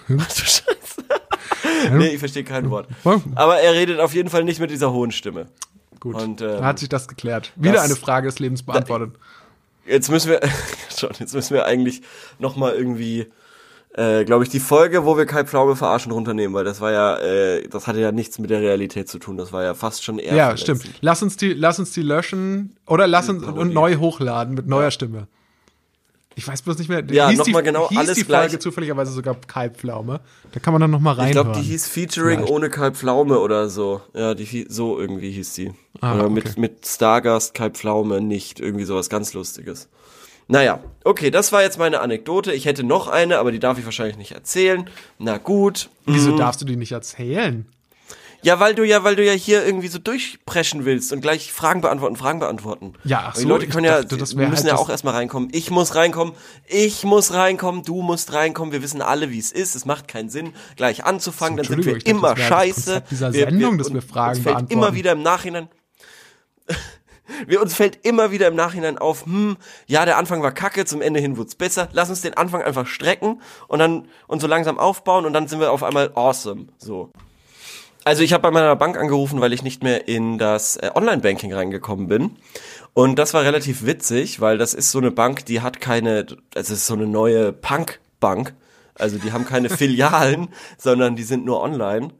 Du 0.08 0.20
Scheiße. 0.20 0.64
Nee, 1.92 2.08
ich 2.10 2.20
verstehe 2.20 2.44
kein 2.44 2.70
Wort. 2.70 2.88
Aber 3.36 3.58
er 3.60 3.74
redet 3.74 4.00
auf 4.00 4.14
jeden 4.14 4.30
Fall 4.30 4.44
nicht 4.44 4.60
mit 4.60 4.72
dieser 4.72 4.92
hohen 4.92 5.12
Stimme. 5.12 5.48
Gut, 6.00 6.16
Und, 6.22 6.42
ähm, 6.42 6.48
da 6.60 6.64
hat 6.66 6.80
sich 6.80 6.90
das 6.90 7.08
geklärt. 7.08 7.52
Wieder 7.56 7.74
das- 7.74 7.84
eine 7.86 7.96
Frage 7.96 8.28
des 8.28 8.40
Lebens 8.40 8.64
beantwortet. 8.64 9.12
Jetzt 9.86 10.10
müssen 10.10 10.30
wir, 10.32 10.40
schon, 10.98 11.10
jetzt 11.20 11.34
müssen 11.34 11.54
wir 11.54 11.66
eigentlich 11.66 12.02
noch 12.40 12.56
mal 12.56 12.74
irgendwie, 12.74 13.28
äh, 13.96 14.24
glaube 14.26 14.44
ich, 14.44 14.50
die 14.50 14.60
Folge, 14.60 15.06
wo 15.06 15.18
wir 15.18 15.26
Kai 15.26 15.44
Pflaume 15.46 15.76
verarschen, 15.76 16.12
runternehmen, 16.12 16.54
weil 16.56 16.64
das 16.66 16.80
war 16.82 16.92
ja, 16.92 17.18
äh, 17.20 17.68
das 17.68 17.86
hatte 17.88 18.00
ja 18.00 18.12
nichts 18.12 18.40
mit 18.40 18.50
der 18.50 18.62
Realität 18.62 19.08
zu 19.10 19.20
tun. 19.20 19.38
Das 19.38 19.52
war 19.54 19.64
ja 19.64 19.74
fast 19.74 20.04
schon 20.04 20.20
eher 20.20 20.36
Ja, 20.36 20.46
verletzend. 20.56 20.82
stimmt. 20.82 20.98
Lass 21.02 21.22
uns 21.22 21.38
die, 21.38 21.54
lass 21.54 21.80
uns 21.80 21.92
die 21.92 22.02
löschen 22.02 22.76
oder 22.88 23.08
lass 23.08 23.30
uns 23.30 23.44
und 23.44 23.74
neu 23.74 23.96
hochladen 23.98 24.54
mit 24.56 24.68
neuer 24.68 24.90
Stimme. 24.92 25.28
Ich 26.36 26.48
weiß 26.48 26.62
bloß 26.64 26.78
nicht 26.80 26.90
mehr. 26.90 27.04
Ja, 27.12 27.30
hieß 27.30 27.38
noch 27.40 27.46
die, 27.46 27.52
mal 27.52 27.62
genau 27.62 27.90
hieß 27.90 27.98
alles 27.98 28.16
die 28.18 28.24
Folge 28.24 28.48
gleich. 28.50 28.60
zufälligerweise 28.60 29.12
sogar 29.12 29.36
Kai 29.48 29.70
Pflaume. 29.70 30.20
Da 30.52 30.60
kann 30.60 30.74
man 30.74 30.82
dann 30.82 30.92
noch 30.92 31.00
mal 31.00 31.18
Ich 31.26 31.32
glaube, 31.32 31.52
die 31.54 31.62
hieß 31.62 31.88
Featuring 31.88 32.40
Vielleicht. 32.40 32.52
ohne 32.52 32.70
Kai 32.70 32.92
Pflaume 32.92 33.40
oder 33.40 33.70
so. 33.70 34.02
Ja, 34.14 34.34
die 34.34 34.66
so 34.70 35.00
irgendwie 35.00 35.32
hieß 35.32 35.54
die. 35.54 35.74
Ah, 36.02 36.16
oder 36.16 36.26
okay. 36.26 36.34
mit, 36.34 36.58
mit 36.58 36.88
Stargast 36.88 37.54
Kai 37.54 37.70
Pflaume 37.70 38.22
nicht. 38.22 38.60
Irgendwie 38.60 38.86
sowas 38.86 39.10
ganz 39.10 39.34
Lustiges. 39.34 39.90
Naja, 40.48 40.80
okay, 41.06 41.32
das 41.32 41.52
war 41.54 41.62
jetzt 41.62 41.80
meine 41.80 42.02
Anekdote. 42.02 42.52
Ich 42.52 42.66
hätte 42.66 42.84
noch 42.84 43.08
eine, 43.08 43.38
aber 43.38 43.52
die 43.52 43.60
darf 43.60 43.80
ich 43.80 43.86
wahrscheinlich 43.86 44.18
nicht 44.18 44.32
erzählen. 44.34 44.90
Na 45.18 45.38
gut. 45.38 45.90
Wieso 46.06 46.32
Mhm. 46.32 46.38
darfst 46.38 46.60
du 46.62 46.66
die 46.66 46.76
nicht 46.76 46.92
erzählen? 46.92 47.66
Ja, 48.44 48.60
weil 48.60 48.76
du 48.76 48.84
ja, 48.84 49.04
weil 49.04 49.16
du 49.16 49.24
ja 49.26 49.32
hier 49.32 49.66
irgendwie 49.66 49.88
so 49.88 50.00
durchpreschen 50.00 50.84
willst 50.84 51.14
und 51.14 51.22
gleich 51.22 51.54
Fragen 51.54 51.82
beantworten, 51.82 52.18
Fragen 52.18 52.40
beantworten. 52.40 52.94
Ja, 53.06 53.20
ach 53.20 53.28
Aber 53.30 53.34
Die 53.36 53.42
so, 53.42 53.48
Leute 53.48 53.68
können 53.68 53.86
ja, 53.86 54.04
dachte, 54.04 54.18
müssen 54.18 54.38
halt 54.38 54.66
ja 54.66 54.76
auch 54.76 54.90
erstmal 54.90 55.14
reinkommen. 55.16 55.50
Ich 55.54 55.72
muss 55.72 55.96
reinkommen, 55.96 56.34
ich 56.68 57.04
muss 57.06 57.34
reinkommen, 57.34 57.84
du 57.84 58.02
musst 58.02 58.34
reinkommen. 58.34 58.74
Wir 58.74 58.84
wissen 58.84 59.02
alle, 59.02 59.32
wie 59.32 59.40
es 59.40 59.52
ist. 59.52 59.76
Es 59.76 59.86
macht 59.86 60.10
keinen 60.10 60.30
Sinn, 60.30 60.54
gleich 60.76 61.06
anzufangen. 61.06 61.58
Dann 61.58 61.66
sind 61.66 61.86
wir 61.86 61.94
dachte, 61.94 62.10
immer 62.10 62.36
scheiße. 62.36 63.04
Dieser 63.10 63.32
Sendung, 63.32 63.78
dass 63.78 63.90
wir 63.90 64.02
und 64.02 64.10
Fragen 64.10 64.36
uns 64.36 64.44
fällt 64.44 64.72
immer 64.72 64.94
wieder 64.94 65.14
im 65.14 65.24
Nachhinein. 65.24 65.70
Wir, 67.48 67.62
uns 67.62 67.74
fällt 67.74 68.06
immer 68.06 68.32
wieder 68.32 68.48
im 68.50 68.56
Nachhinein 68.56 68.98
auf, 68.98 69.26
hm, 69.26 69.56
ja, 69.88 70.06
der 70.06 70.18
Anfang 70.18 70.44
war 70.44 70.52
kacke, 70.52 70.86
zum 70.86 71.02
Ende 71.02 71.22
hin 71.22 71.38
wird's 71.38 71.56
besser. 71.56 71.88
Lass 71.94 72.10
uns 72.10 72.22
den 72.22 72.36
Anfang 72.36 72.62
einfach 72.62 72.86
strecken 72.86 73.42
und 73.68 73.80
dann 73.80 74.08
und 74.28 74.42
so 74.42 74.48
langsam 74.48 74.78
aufbauen 74.78 75.26
und 75.26 75.34
dann 75.34 75.48
sind 75.48 75.62
wir 75.62 75.72
auf 75.72 75.84
einmal 75.84 76.12
awesome. 76.16 76.68
So. 76.78 77.12
Also 78.06 78.24
ich 78.24 78.34
habe 78.34 78.42
bei 78.42 78.52
meiner 78.52 78.76
Bank 78.76 78.98
angerufen, 78.98 79.42
weil 79.42 79.54
ich 79.54 79.64
nicht 79.64 79.84
mehr 79.84 80.08
in 80.08 80.38
das 80.38 80.78
äh, 80.78 80.92
Online-Banking 80.94 81.54
reingekommen 81.54 82.08
bin. 82.08 82.38
Und 82.94 83.18
das 83.18 83.34
war 83.34 83.44
relativ 83.44 83.86
witzig, 83.86 84.40
weil 84.42 84.58
das 84.58 84.74
ist 84.74 84.92
so 84.92 85.00
eine 85.00 85.12
Bank, 85.12 85.46
die 85.46 85.62
hat 85.62 85.82
keine, 85.82 86.26
es 86.54 86.70
ist 86.70 86.86
so 86.86 86.94
eine 86.94 87.08
neue 87.08 87.54
Punk-Bank. 87.54 88.54
Also 88.96 89.18
die 89.18 89.32
haben 89.32 89.46
keine 89.46 89.70
Filialen, 89.78 90.50
sondern 90.78 91.16
die 91.16 91.24
sind 91.24 91.46
nur 91.46 91.62
online. 91.62 92.12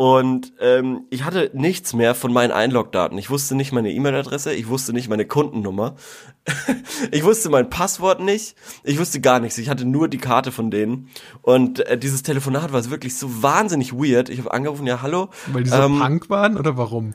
Und 0.00 0.54
ähm, 0.60 1.04
ich 1.10 1.24
hatte 1.24 1.50
nichts 1.52 1.92
mehr 1.92 2.14
von 2.14 2.32
meinen 2.32 2.52
Einlogdaten. 2.52 3.18
Ich 3.18 3.28
wusste 3.28 3.54
nicht 3.54 3.70
meine 3.70 3.92
E-Mail-Adresse, 3.92 4.54
ich 4.54 4.66
wusste 4.68 4.94
nicht 4.94 5.10
meine 5.10 5.26
Kundennummer, 5.26 5.94
ich 7.10 7.22
wusste 7.22 7.50
mein 7.50 7.68
Passwort 7.68 8.18
nicht, 8.20 8.56
ich 8.82 8.98
wusste 8.98 9.20
gar 9.20 9.40
nichts. 9.40 9.58
Ich 9.58 9.68
hatte 9.68 9.84
nur 9.84 10.08
die 10.08 10.16
Karte 10.16 10.52
von 10.52 10.70
denen. 10.70 11.10
Und 11.42 11.80
äh, 11.80 11.98
dieses 11.98 12.22
Telefonat 12.22 12.72
war 12.72 12.88
wirklich 12.88 13.18
so 13.18 13.42
wahnsinnig 13.42 13.92
weird. 13.92 14.30
Ich 14.30 14.38
habe 14.38 14.54
angerufen, 14.54 14.86
ja 14.86 15.02
hallo. 15.02 15.28
Weil 15.52 15.64
die 15.64 15.68
so 15.68 15.76
ähm, 15.76 15.98
Punk 15.98 16.30
waren 16.30 16.56
oder 16.56 16.78
warum? 16.78 17.12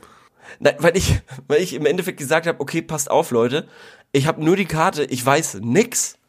Nein, 0.60 0.76
weil 0.78 0.96
ich, 0.96 1.24
weil 1.48 1.64
ich 1.64 1.74
im 1.74 1.88
Endeffekt 1.88 2.20
gesagt 2.20 2.46
habe, 2.46 2.60
okay, 2.60 2.84
passt 2.84 3.10
auf, 3.10 3.32
Leute. 3.32 3.68
Ich 4.12 4.28
habe 4.28 4.46
nur 4.46 4.58
die 4.58 4.66
Karte, 4.66 5.06
ich 5.06 5.26
weiß 5.26 5.62
nix 5.64 6.20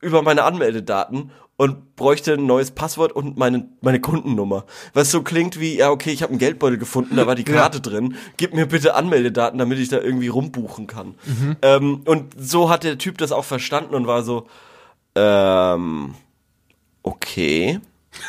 über 0.00 0.22
meine 0.22 0.42
Anmeldedaten 0.42 1.30
und 1.62 1.94
bräuchte 1.94 2.32
ein 2.32 2.44
neues 2.44 2.72
Passwort 2.72 3.12
und 3.12 3.36
meine, 3.36 3.68
meine 3.82 4.00
Kundennummer. 4.00 4.64
Was 4.94 5.12
so 5.12 5.22
klingt 5.22 5.60
wie, 5.60 5.76
ja, 5.76 5.90
okay, 5.90 6.10
ich 6.10 6.24
habe 6.24 6.30
einen 6.30 6.40
Geldbeutel 6.40 6.76
gefunden, 6.76 7.14
da 7.14 7.28
war 7.28 7.36
die 7.36 7.44
Karte 7.44 7.78
ja. 7.78 7.82
drin, 7.82 8.16
gib 8.36 8.52
mir 8.52 8.66
bitte 8.66 8.96
Anmeldedaten, 8.96 9.60
damit 9.60 9.78
ich 9.78 9.88
da 9.88 10.00
irgendwie 10.00 10.26
rumbuchen 10.26 10.88
kann. 10.88 11.14
Mhm. 11.24 11.56
Ähm, 11.62 12.02
und 12.04 12.34
so 12.36 12.68
hat 12.68 12.82
der 12.82 12.98
Typ 12.98 13.16
das 13.18 13.30
auch 13.30 13.44
verstanden 13.44 13.94
und 13.94 14.08
war 14.08 14.24
so, 14.24 14.48
ähm, 15.14 16.16
okay. 17.04 17.78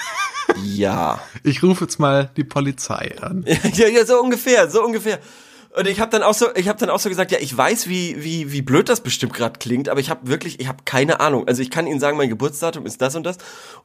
ja. 0.63 1.20
Ich 1.44 1.63
rufe 1.63 1.86
jetzt 1.86 1.98
mal 2.00 2.30
die 2.38 2.44
Polizei 2.44 3.16
an. 3.20 3.46
ja, 3.74 3.88
ja, 3.88 4.06
so 4.06 4.22
ungefähr, 4.22 4.70
so 4.70 4.84
ungefähr. 4.84 5.18
Und 5.75 5.88
ich 5.88 6.00
habe 6.00 6.12
dann 6.12 6.22
auch 6.22 6.36
so, 6.36 6.48
ich 6.56 6.68
habe 6.68 6.77
dann 6.77 6.89
auch 6.89 7.00
so 7.00 7.10
gesagt, 7.10 7.32
ja, 7.32 7.39
ich 7.39 7.56
weiß, 7.56 7.88
wie 7.89 8.24
wie 8.24 8.51
wie 8.51 8.62
blöd 8.62 8.89
das 8.89 9.01
bestimmt 9.01 9.34
gerade 9.34 9.58
klingt, 9.60 9.89
aber 9.89 10.00
ich 10.00 10.10
habe 10.10 10.27
wirklich, 10.27 10.60
ich 10.60 10.68
habe 10.68 10.84
keine 10.86 11.20
Ahnung. 11.20 11.48
Also 11.48 11.62
ich 11.62 11.72
kann 11.72 11.88
Ihnen 11.88 12.00
sagen, 12.00 12.18
mein 12.18 12.30
Geburtsdatum 12.30 12.86
ist 12.86 13.01
das 13.01 13.15
und 13.15 13.24
das 13.24 13.38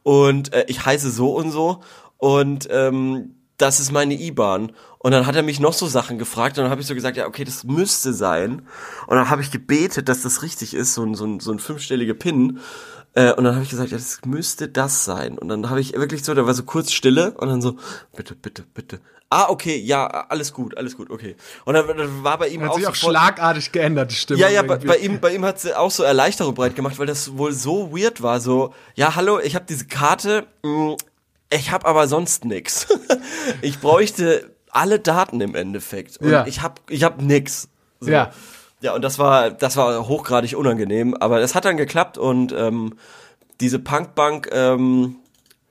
und 0.02 0.52
äh, 0.52 0.64
ich 0.68 0.85
heiße 0.85 1.11
so 1.11 1.35
und 1.35 1.50
so 1.50 1.80
und 2.18 2.68
ähm, 2.71 3.35
das 3.59 3.80
ist 3.80 3.92
meine 3.92 4.14
IBAN. 4.14 4.73
Und 4.99 5.12
dann 5.12 5.26
hat 5.26 5.37
er 5.37 5.42
mich 5.42 5.61
noch 5.61 5.73
so 5.73 5.87
Sachen 5.87 6.18
gefragt 6.18 6.59
und 6.59 6.64
dann 6.64 6.71
habe 6.71 6.80
ich 6.80 6.87
so 6.87 6.95
gesagt, 6.95 7.16
ja, 7.16 7.26
okay, 7.26 7.45
das 7.45 7.64
müsste 7.64 8.12
sein. 8.12 8.62
Und 9.07 9.16
dann 9.16 9.30
habe 9.30 9.42
ich 9.42 9.50
gebetet, 9.50 10.09
dass 10.09 10.23
das 10.23 10.42
richtig 10.42 10.75
ist, 10.75 10.95
so 10.95 11.04
ein, 11.04 11.14
so 11.14 11.25
ein, 11.25 11.40
so 11.40 11.52
ein 11.52 11.59
fünfstelliger 11.59 12.14
PIN. 12.14 12.61
Äh, 13.14 13.33
und 13.33 13.45
dann 13.45 13.54
habe 13.54 13.64
ich 13.64 13.71
gesagt, 13.71 13.90
ja, 13.90 13.97
das 13.97 14.21
müsste 14.25 14.68
das 14.68 15.04
sein. 15.04 15.38
Und 15.38 15.49
dann 15.49 15.71
habe 15.71 15.80
ich 15.80 15.92
wirklich 15.92 16.25
so, 16.25 16.35
da 16.35 16.47
war 16.47 16.54
so 16.54 16.62
kurz 16.62 16.92
Stille 16.92 17.33
und 17.33 17.49
dann 17.49 17.62
so, 17.62 17.76
bitte, 18.16 18.35
bitte, 18.35 18.64
bitte. 18.75 19.00
Ah, 19.30 19.50
okay, 19.50 19.76
ja, 19.76 20.06
alles 20.06 20.54
gut, 20.54 20.78
alles 20.78 20.97
gut, 20.97 21.11
okay. 21.11 21.37
Und 21.66 21.75
dann, 21.75 21.87
dann 21.87 22.25
war 22.25 22.38
bei 22.38 22.49
ihm 22.49 22.62
hat 22.62 22.70
auch 22.70 22.76
sich 22.76 22.87
auch 22.87 22.94
schlagartig 22.94 23.73
geändert, 23.73 24.11
die 24.11 24.14
Stimme. 24.14 24.40
Ja, 24.40 24.49
ja, 24.49 24.62
bei, 24.62 24.76
bei, 24.76 24.97
ihm, 24.97 25.20
bei 25.20 25.35
ihm 25.35 25.44
hat 25.44 25.61
sie 25.61 25.76
auch 25.76 25.90
so 25.90 26.02
Erleichterung 26.02 26.54
breit 26.54 26.75
gemacht, 26.75 26.99
weil 26.99 27.06
das 27.06 27.37
wohl 27.37 27.52
so 27.52 27.92
weird 27.94 28.23
war. 28.23 28.40
So, 28.40 28.73
ja, 28.94 29.16
hallo, 29.16 29.38
ich 29.38 29.54
habe 29.54 29.66
diese 29.68 29.87
Karte, 29.87 30.47
mh, 30.62 30.70
mm, 30.70 30.97
ich 31.50 31.70
habe 31.70 31.87
aber 31.87 32.08
sonst 32.08 32.47
nix. 32.47 32.87
ich 33.62 33.80
bräuchte 33.80 34.50
alle 34.70 34.99
Daten 34.99 35.40
im 35.42 35.54
Endeffekt 35.54 36.18
und 36.18 36.30
ja. 36.30 36.47
ich 36.47 36.62
habe 36.62 36.76
ich 36.88 37.04
hab 37.04 37.20
nix. 37.20 37.68
So. 38.00 38.11
Ja. 38.11 38.32
Ja, 38.80 38.94
und 38.94 39.02
das 39.02 39.18
war 39.18 39.50
das 39.50 39.76
war 39.76 40.06
hochgradig 40.06 40.56
unangenehm, 40.56 41.14
aber 41.14 41.40
es 41.40 41.54
hat 41.54 41.64
dann 41.64 41.76
geklappt 41.76 42.16
und 42.16 42.52
ähm, 42.52 42.94
diese 43.61 43.80
Punkbank 43.80 44.49
ähm, 44.52 45.16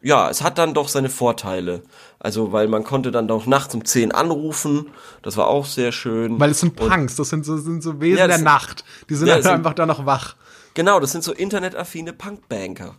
ja, 0.01 0.29
es 0.29 0.43
hat 0.43 0.57
dann 0.57 0.73
doch 0.73 0.87
seine 0.87 1.09
Vorteile. 1.09 1.83
Also, 2.19 2.51
weil 2.51 2.67
man 2.67 2.83
konnte 2.83 3.11
dann 3.11 3.27
doch 3.27 3.45
nachts 3.45 3.75
um 3.75 3.85
10 3.85 4.11
anrufen. 4.11 4.89
Das 5.21 5.37
war 5.37 5.47
auch 5.47 5.65
sehr 5.65 5.91
schön. 5.91 6.39
Weil 6.39 6.51
es 6.51 6.61
sind 6.61 6.75
Punks, 6.75 7.15
das 7.15 7.29
sind 7.29 7.45
so, 7.45 7.57
sind 7.57 7.83
so 7.83 8.01
Wesen 8.01 8.17
ja, 8.17 8.27
der 8.27 8.39
Nacht. 8.39 8.83
Die 9.09 9.15
sind 9.15 9.27
ja, 9.27 9.35
halt 9.35 9.45
einfach 9.45 9.73
da 9.73 9.85
noch 9.85 10.05
wach. 10.05 10.35
Genau, 10.73 10.99
das 10.99 11.11
sind 11.11 11.23
so 11.23 11.31
internetaffine 11.31 12.13
Punkbanker. 12.13 12.95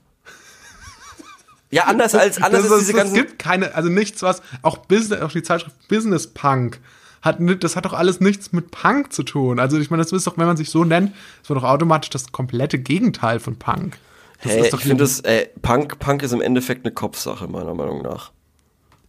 ja, 1.71 1.85
anders 1.85 2.15
als 2.15 2.41
anders 2.41 2.63
das, 2.63 2.73
als 2.73 2.81
diese 2.81 2.93
ganzen. 2.93 3.17
Es 3.17 3.23
gibt 3.23 3.39
keine, 3.39 3.75
also 3.75 3.89
nichts, 3.89 4.23
was 4.23 4.41
auch 4.63 4.79
Business, 4.79 5.21
auch 5.21 5.33
die 5.33 5.43
Zeitschrift 5.43 5.77
Business 5.89 6.29
Punk 6.29 6.81
hat, 7.21 7.39
das 7.61 7.75
hat 7.75 7.85
doch 7.85 7.95
alles 7.95 8.21
nichts 8.21 8.53
mit 8.53 8.71
Punk 8.71 9.13
zu 9.13 9.25
tun. 9.25 9.59
Also 9.59 9.79
ich 9.79 9.91
meine, 9.91 10.03
das 10.03 10.13
ist 10.13 10.27
doch, 10.27 10.39
wenn 10.39 10.47
man 10.47 10.57
sich 10.57 10.71
so 10.71 10.85
nennt, 10.85 11.13
das 11.41 11.51
wird 11.51 11.59
doch 11.59 11.69
automatisch 11.69 12.11
das 12.11 12.31
komplette 12.31 12.79
Gegenteil 12.79 13.41
von 13.41 13.57
Punk. 13.57 13.99
Das 14.43 14.53
hey, 14.53 14.71
ich 14.73 14.77
finde 14.77 15.03
das, 15.03 15.21
äh, 15.21 15.49
Punk, 15.63 15.99
Punk 15.99 16.23
ist 16.23 16.33
im 16.33 16.41
Endeffekt 16.41 16.85
eine 16.85 16.95
Kopfsache, 16.95 17.49
meiner 17.49 17.75
Meinung 17.75 18.03
nach. 18.03 18.31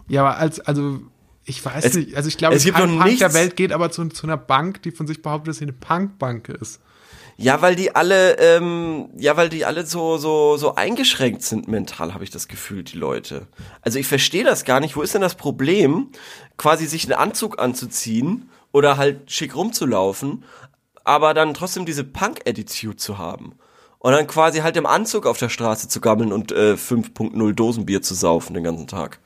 Ja, 0.09 0.21
aber 0.21 0.37
als, 0.37 0.59
also, 0.59 0.99
ich 1.45 1.63
weiß 1.63 1.85
es, 1.85 1.95
nicht, 1.95 2.15
also 2.15 2.27
ich 2.27 2.37
glaube, 2.37 2.55
es 2.55 2.65
gibt 2.65 2.77
kein 2.77 2.89
Punk 2.89 3.05
nichts. 3.05 3.19
der 3.19 3.33
Welt 3.33 3.55
geht 3.55 3.71
aber 3.71 3.91
zu, 3.91 4.07
zu 4.09 4.27
einer 4.27 4.37
Bank, 4.37 4.81
die 4.81 4.91
von 4.91 5.07
sich 5.07 5.21
behauptet, 5.21 5.49
dass 5.49 5.57
sie 5.57 5.65
eine 5.65 5.73
Punkbank 5.73 6.49
ist. 6.49 6.81
Ja, 7.37 7.61
weil 7.61 7.77
die 7.77 7.95
alle, 7.95 8.37
ähm, 8.37 9.11
ja, 9.17 9.37
weil 9.37 9.47
die 9.47 9.63
alle 9.63 9.85
so 9.85 10.17
so 10.17 10.57
so 10.57 10.75
eingeschränkt 10.75 11.41
sind 11.41 11.69
mental, 11.69 12.13
habe 12.13 12.25
ich 12.25 12.31
das 12.31 12.49
Gefühl, 12.49 12.83
die 12.83 12.97
Leute. 12.97 13.47
Also 13.81 13.97
ich 13.97 14.07
verstehe 14.07 14.43
das 14.43 14.65
gar 14.65 14.81
nicht. 14.81 14.97
Wo 14.97 15.01
ist 15.01 15.13
denn 15.13 15.21
das 15.21 15.35
Problem, 15.35 16.09
quasi 16.57 16.85
sich 16.85 17.05
einen 17.05 17.13
Anzug 17.13 17.57
anzuziehen 17.57 18.49
oder 18.73 18.97
halt 18.97 19.31
schick 19.31 19.55
rumzulaufen, 19.55 20.43
aber 21.05 21.33
dann 21.33 21.53
trotzdem 21.53 21.85
diese 21.85 22.03
Punk-Attitude 22.03 22.97
zu 22.97 23.17
haben? 23.17 23.53
und 23.99 24.13
dann 24.13 24.27
quasi 24.27 24.59
halt 24.59 24.77
im 24.77 24.85
Anzug 24.85 25.25
auf 25.25 25.37
der 25.37 25.49
Straße 25.49 25.87
zu 25.87 26.01
gammeln 26.01 26.31
und 26.31 26.51
äh, 26.51 26.73
5.0 26.73 27.53
Dosenbier 27.53 28.01
zu 28.01 28.15
saufen 28.15 28.53
den 28.53 28.63
ganzen 28.63 28.87
Tag. 28.87 29.19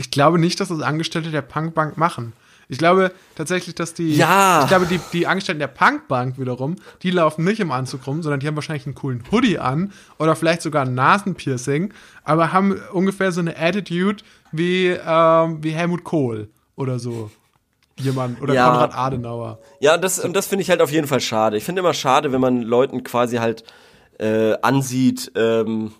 Ich 0.00 0.10
glaube 0.10 0.38
nicht, 0.38 0.58
dass 0.60 0.68
das 0.68 0.80
Angestellte 0.80 1.30
der 1.30 1.42
Punkbank 1.42 1.98
machen. 1.98 2.32
Ich 2.68 2.78
glaube 2.78 3.12
tatsächlich, 3.34 3.74
dass 3.74 3.92
die, 3.92 4.14
ja. 4.14 4.62
ich 4.62 4.68
glaube, 4.68 4.86
die, 4.86 4.98
die 5.12 5.26
Angestellten 5.26 5.58
der 5.58 5.66
Punkbank 5.66 6.38
wiederum, 6.38 6.76
die 7.02 7.10
laufen 7.10 7.44
nicht 7.44 7.60
im 7.60 7.70
Anzug 7.70 8.06
rum, 8.06 8.22
sondern 8.22 8.40
die 8.40 8.46
haben 8.46 8.54
wahrscheinlich 8.54 8.86
einen 8.86 8.94
coolen 8.94 9.22
Hoodie 9.30 9.58
an 9.58 9.92
oder 10.18 10.36
vielleicht 10.36 10.62
sogar 10.62 10.86
ein 10.86 10.94
Nasenpiercing, 10.94 11.92
aber 12.24 12.50
haben 12.50 12.80
ungefähr 12.94 13.30
so 13.30 13.40
eine 13.40 13.58
Attitude 13.58 14.24
wie, 14.52 14.86
ähm, 14.86 15.62
wie 15.62 15.72
Helmut 15.72 16.02
Kohl 16.02 16.48
oder 16.76 16.98
so. 16.98 17.30
Jemand 17.98 18.40
oder 18.40 18.54
ja. 18.54 18.70
Konrad 18.70 18.94
Adenauer. 18.94 19.58
Ja, 19.80 19.98
das, 19.98 20.18
und 20.18 20.34
das 20.34 20.46
finde 20.46 20.62
ich 20.62 20.70
halt 20.70 20.80
auf 20.80 20.90
jeden 20.90 21.08
Fall 21.08 21.20
schade. 21.20 21.58
Ich 21.58 21.64
finde 21.64 21.80
immer 21.80 21.92
schade, 21.92 22.32
wenn 22.32 22.40
man 22.40 22.62
Leuten 22.62 23.04
quasi 23.04 23.36
halt 23.36 23.64
äh, 24.18 24.54
ansieht, 24.62 25.30
ähm, 25.34 25.92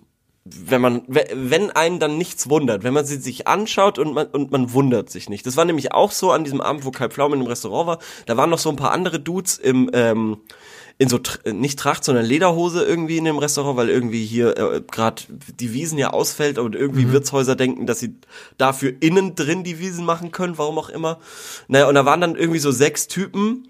wenn 0.66 0.80
man, 0.80 1.02
wenn 1.07 1.71
einen 1.71 1.99
dann 1.99 2.19
nichts 2.19 2.49
wundert, 2.49 2.83
wenn 2.83 2.95
man 2.95 3.04
sie 3.04 3.16
sich 3.16 3.47
anschaut 3.47 3.99
und 3.99 4.14
man, 4.14 4.26
und 4.26 4.50
man 4.50 4.73
wundert 4.73 5.11
sich 5.11 5.28
nicht. 5.28 5.47
Das 5.47 5.57
war 5.57 5.64
nämlich 5.64 5.92
auch 5.92 6.12
so 6.12 6.33
an 6.33 6.45
diesem 6.45 6.61
Abend, 6.61 6.85
wo 6.85 6.90
Kai 6.90 7.09
Pflaumen 7.09 7.40
im 7.40 7.47
Restaurant 7.47 7.87
war. 7.87 7.99
Da 8.26 8.37
waren 8.37 8.50
noch 8.50 8.59
so 8.59 8.71
ein 8.71 8.76
paar 8.76 8.92
andere 8.92 9.21
Dudes 9.21 9.59
im, 9.59 9.90
ähm, 9.92 10.38
in 10.99 11.09
so 11.09 11.19
nicht 11.47 11.78
Tracht, 11.78 12.04
sondern 12.04 12.26
Lederhose 12.26 12.85
irgendwie 12.85 13.16
in 13.16 13.25
dem 13.25 13.38
Restaurant, 13.38 13.78
weil 13.78 13.88
irgendwie 13.88 14.25
hier 14.25 14.57
äh, 14.59 14.83
gerade 14.83 15.23
die 15.59 15.73
Wiesen 15.73 15.99
ja 15.99 16.11
ausfällt 16.11 16.59
und 16.59 16.75
irgendwie 16.75 17.07
mhm. 17.07 17.12
Wirtshäuser 17.12 17.57
denken, 17.57 17.87
dass 17.87 18.00
sie 18.00 18.16
dafür 18.59 18.92
innen 19.00 19.35
drin 19.35 19.64
die 19.64 19.78
Wiesen 19.78 20.04
machen 20.04 20.30
können, 20.30 20.59
warum 20.59 20.78
auch 20.78 20.90
immer. 20.90 21.19
Naja, 21.69 21.88
und 21.88 21.95
da 21.95 22.04
waren 22.04 22.21
dann 22.21 22.37
irgendwie 22.37 22.59
so 22.59 22.71
sechs 22.71 23.09
Typen, 23.09 23.69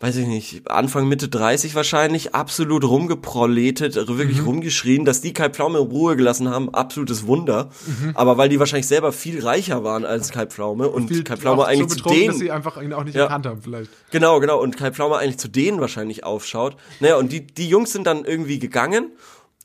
weiß 0.00 0.16
ich 0.16 0.26
nicht, 0.26 0.70
Anfang, 0.70 1.08
Mitte 1.08 1.28
30 1.28 1.74
wahrscheinlich, 1.74 2.34
absolut 2.34 2.84
rumgeproletet, 2.84 3.96
wirklich 4.08 4.40
mhm. 4.40 4.46
rumgeschrien, 4.46 5.04
dass 5.04 5.20
die 5.20 5.34
Kai 5.34 5.50
Pflaume 5.50 5.78
in 5.78 5.88
Ruhe 5.88 6.16
gelassen 6.16 6.48
haben, 6.48 6.74
absolutes 6.74 7.26
Wunder. 7.26 7.68
Mhm. 7.86 8.12
Aber 8.14 8.38
weil 8.38 8.48
die 8.48 8.58
wahrscheinlich 8.58 8.86
selber 8.86 9.12
viel 9.12 9.44
reicher 9.44 9.84
waren 9.84 10.06
als 10.06 10.30
Kai 10.30 10.46
Pflaume 10.46 10.88
und, 10.88 11.10
und 11.10 11.24
Kai 11.26 11.36
Pflaume 11.36 11.66
eigentlich 11.66 11.90
so 11.90 11.96
zu 12.02 12.08
denen... 12.08 12.28
dass 12.28 12.38
sie 12.38 12.50
einfach 12.50 12.80
ihn 12.80 12.94
auch 12.94 13.04
nicht 13.04 13.14
ja, 13.14 13.24
erkannt 13.24 13.44
haben 13.44 13.60
vielleicht. 13.60 13.90
Genau, 14.10 14.40
genau, 14.40 14.58
und 14.58 14.78
Kai 14.78 14.90
Pflaume 14.90 15.18
eigentlich 15.18 15.38
zu 15.38 15.48
denen 15.48 15.82
wahrscheinlich 15.82 16.24
aufschaut. 16.24 16.76
Naja, 17.00 17.16
und 17.16 17.30
die, 17.30 17.46
die 17.46 17.68
Jungs 17.68 17.92
sind 17.92 18.06
dann 18.06 18.24
irgendwie 18.24 18.58
gegangen 18.58 19.12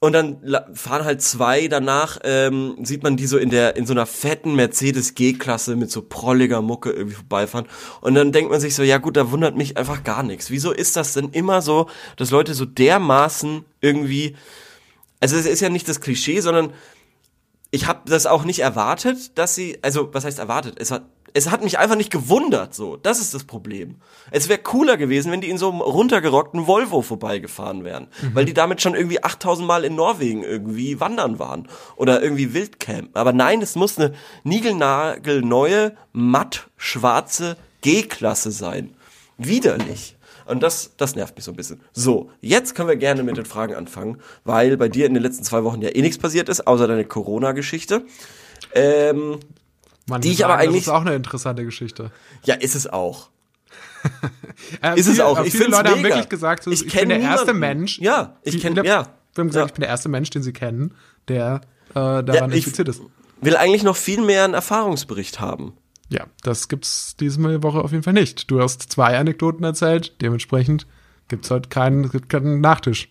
und 0.02 0.12
dann 0.14 0.42
fahren 0.74 1.06
halt 1.06 1.22
zwei 1.22 1.68
danach, 1.68 2.20
ähm, 2.24 2.78
sieht 2.84 3.02
man 3.02 3.16
die 3.16 3.28
so 3.28 3.38
in 3.38 3.50
der, 3.50 3.78
in 3.78 3.86
so 3.86 3.94
einer 3.94 4.06
fetten 4.06 4.54
Mercedes 4.54 5.16
G-Klasse 5.16 5.78
mit 5.78 5.90
so 5.90 6.02
prolliger 6.02 6.62
Mucke 6.62 6.92
irgendwie 6.92 7.16
vorbeifahren. 7.16 7.66
Und 8.02 8.14
dann 8.16 8.34
denkt 8.34 8.52
man 8.52 8.60
sich 8.60 8.76
so, 8.76 8.84
ja 8.84 8.98
gut, 8.98 9.16
da 9.16 9.32
wundert 9.32 9.56
mich 9.56 9.78
einfach 9.78 10.04
gar 10.04 10.22
nichts. 10.22 10.52
Wieso 10.52 10.72
ist 10.72 10.98
das 10.98 11.14
denn 11.14 11.30
immer 11.30 11.62
so, 11.62 11.90
dass 12.18 12.30
Leute 12.30 12.54
so 12.54 12.66
dermaßen 12.66 13.64
irgendwie, 13.80 14.36
also 15.22 15.38
es 15.38 15.46
ist 15.46 15.62
ja 15.62 15.70
nicht 15.70 15.88
das 15.88 16.02
Klischee, 16.02 16.42
sondern 16.42 16.74
ich 17.72 17.88
habe 17.88 18.02
das 18.06 18.26
auch 18.26 18.44
nicht 18.44 18.60
erwartet, 18.60 19.38
dass 19.38 19.56
sie, 19.56 19.80
also 19.82 20.14
was 20.14 20.26
heißt 20.26 20.40
erwartet? 20.40 20.76
Es 20.78 20.92
hat 20.92 21.04
es 21.36 21.52
hat 21.52 21.62
mich 21.62 21.78
einfach 21.78 21.98
nicht 21.98 22.12
gewundert, 22.12 22.74
so. 22.74 22.96
Das 22.96 23.20
ist 23.20 23.34
das 23.34 23.44
Problem. 23.44 23.98
Es 24.32 24.48
wäre 24.48 24.58
cooler 24.58 24.96
gewesen, 24.96 25.34
wenn 25.34 25.42
die 25.42 25.50
in 25.50 25.58
so 25.58 25.70
einem 25.70 25.82
runtergerockten 25.82 26.66
Volvo 26.66 27.02
vorbeigefahren 27.02 27.84
wären. 27.84 28.08
Mhm. 28.22 28.36
Weil 28.36 28.46
die 28.46 28.54
damit 28.54 28.82
schon 28.82 28.96
irgendwie 28.96 29.22
8000 29.22 29.68
Mal 29.68 29.84
in 29.84 29.96
Norwegen 29.96 30.44
irgendwie 30.44 31.02
wandern 31.02 31.38
waren. 31.38 31.68
Oder 31.98 32.24
irgendwie 32.24 32.54
Wildcamp. 32.54 33.18
Aber 33.18 33.34
nein, 33.34 33.62
es 33.62 33.76
muss 33.76 34.00
eine 34.00 34.14
niegelnagelneue, 34.46 35.98
matt 36.14 36.70
schwarze 36.78 37.58
G-Klasse 37.82 38.52
sein. 38.52 38.96
Widerlich. 39.38 40.16
Und 40.46 40.64
das, 40.64 40.92
das 40.96 41.16
nervt 41.18 41.36
mich 41.36 41.44
so 41.44 41.52
ein 41.52 41.58
bisschen. 41.58 41.82
So, 41.92 42.30
jetzt 42.40 42.76
können 42.76 42.88
wir 42.88 42.96
gerne 42.96 43.24
mit 43.24 43.36
den 43.36 43.46
Fragen 43.46 43.76
anfangen, 43.76 44.22
weil 44.46 44.78
bei 44.78 44.88
dir 44.88 45.06
in 45.06 45.14
den 45.14 45.24
letzten 45.24 45.44
zwei 45.44 45.66
Wochen 45.66 45.82
ja 45.82 45.90
eh 45.90 46.02
nichts 46.02 46.18
passiert 46.18 46.48
ist, 46.48 46.66
außer 46.66 46.88
deine 46.88 47.04
Corona-Geschichte. 47.04 48.06
Ähm, 48.74 49.40
Manche 50.08 50.28
Die 50.28 50.34
ich 50.34 50.44
aber 50.46 50.54
sagen, 50.54 50.64
eigentlich- 50.68 50.84
Das 50.86 50.94
ist 50.94 50.94
auch 50.94 51.02
eine 51.06 51.16
interessante 51.16 51.66
Geschichte. 51.66 52.12
Ja, 52.44 52.56
ist 52.56 52.76
es 52.76 52.88
auch. 52.88 53.30
Äh, 54.82 54.98
Ist 55.00 55.08
es 55.08 55.14
viele- 55.14 55.26
auch. 55.26 55.40
äh, 55.40 55.48
Ich 55.48 55.52
viele 55.52 55.66
Leute 55.68 55.90
haben 55.90 56.02
mega. 56.02 56.16
wirklich 56.16 56.30
gesagt, 56.30 56.64
so, 56.64 56.72
Ich 56.72 56.86
ich, 56.86 56.94
bin 56.94 57.10
der 57.10 57.20
erste 57.20 57.54
niemanden. 57.54 57.60
Mensch. 57.80 58.00
Ja, 58.00 58.38
ich 58.44 58.56
Viele- 58.62 58.82
kenn- 58.82 58.86
ja. 58.86 59.08
Wir 59.34 59.42
haben 59.42 59.48
gesagt, 59.48 59.64
Ja. 59.64 59.66
ich 59.66 59.74
bin 59.74 59.82
der 59.82 59.90
erste 59.90 60.10
Mensch, 60.10 60.30
den 60.30 60.44
sie 60.44 60.54
kennen, 60.54 60.94
der 61.28 61.62
äh, 61.90 61.94
daran 61.94 62.26
Ja, 62.28 62.48
ich- 62.50 62.58
infiziert 62.58 62.88
ist. 62.88 63.02
Will 63.42 63.58
eigentlich 63.58 63.84
noch 63.84 63.96
viel 63.98 64.22
mehr 64.22 64.46
einen 64.46 64.54
Erfahrungsbericht 64.54 65.40
haben. 65.42 65.74
Ja, 66.10 66.26
das 66.44 66.68
gibt's 66.70 67.16
diese 67.20 67.42
Woche 67.64 67.80
auf 67.84 67.92
jeden 67.92 68.04
Fall 68.04 68.14
nicht. 68.14 68.50
Du 68.52 68.62
hast 68.62 68.84
zwei 68.92 69.18
Anekdoten 69.18 69.64
erzählt, 69.64 70.22
dementsprechend 70.22 70.86
gibt's 71.28 71.50
heute 71.52 71.68
keinen, 71.70 72.06
es 72.06 72.12
gibt 72.12 72.30
keinen 72.30 72.62
Nachtisch. 72.62 73.10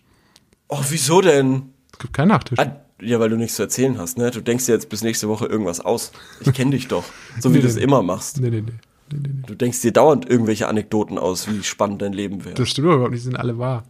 Oh, 0.69 0.81
wieso 0.89 1.21
denn? 1.21 1.73
Es 1.91 1.99
gibt 1.99 2.13
keinen 2.13 2.29
Nachtisch. 2.29 2.57
Ah, 2.57 2.81
ja, 3.01 3.19
weil 3.19 3.29
du 3.29 3.35
nichts 3.37 3.55
zu 3.55 3.63
erzählen 3.63 3.97
hast, 3.97 4.17
ne? 4.17 4.31
Du 4.31 4.41
denkst 4.41 4.65
dir 4.65 4.73
jetzt 4.73 4.89
bis 4.89 5.03
nächste 5.03 5.27
Woche 5.27 5.45
irgendwas 5.45 5.79
aus. 5.81 6.11
Ich 6.41 6.53
kenne 6.53 6.71
dich 6.71 6.87
doch. 6.87 7.03
So 7.39 7.49
wie 7.51 7.57
Nee, 7.57 7.61
du 7.61 7.67
es 7.67 7.75
nee, 7.75 7.81
immer 7.83 8.01
machst. 8.03 8.39
Nee, 8.39 8.49
nee, 8.49 8.61
nee. 8.61 8.71
nee, 9.11 9.19
nee, 9.21 9.29
nee. 9.33 9.43
Du 9.47 9.55
denkst 9.55 9.81
dir 9.81 9.91
dauernd 9.91 10.29
irgendwelche 10.29 10.67
Anekdoten 10.67 11.17
aus, 11.17 11.47
wie 11.49 11.61
spannend 11.63 12.01
dein 12.01 12.13
Leben 12.13 12.45
wäre. 12.45 12.55
Das 12.55 12.69
stimmt 12.69 12.87
überhaupt 12.87 13.11
nicht, 13.11 13.21
die 13.21 13.25
sind 13.25 13.37
alle 13.37 13.57
wahr. 13.57 13.83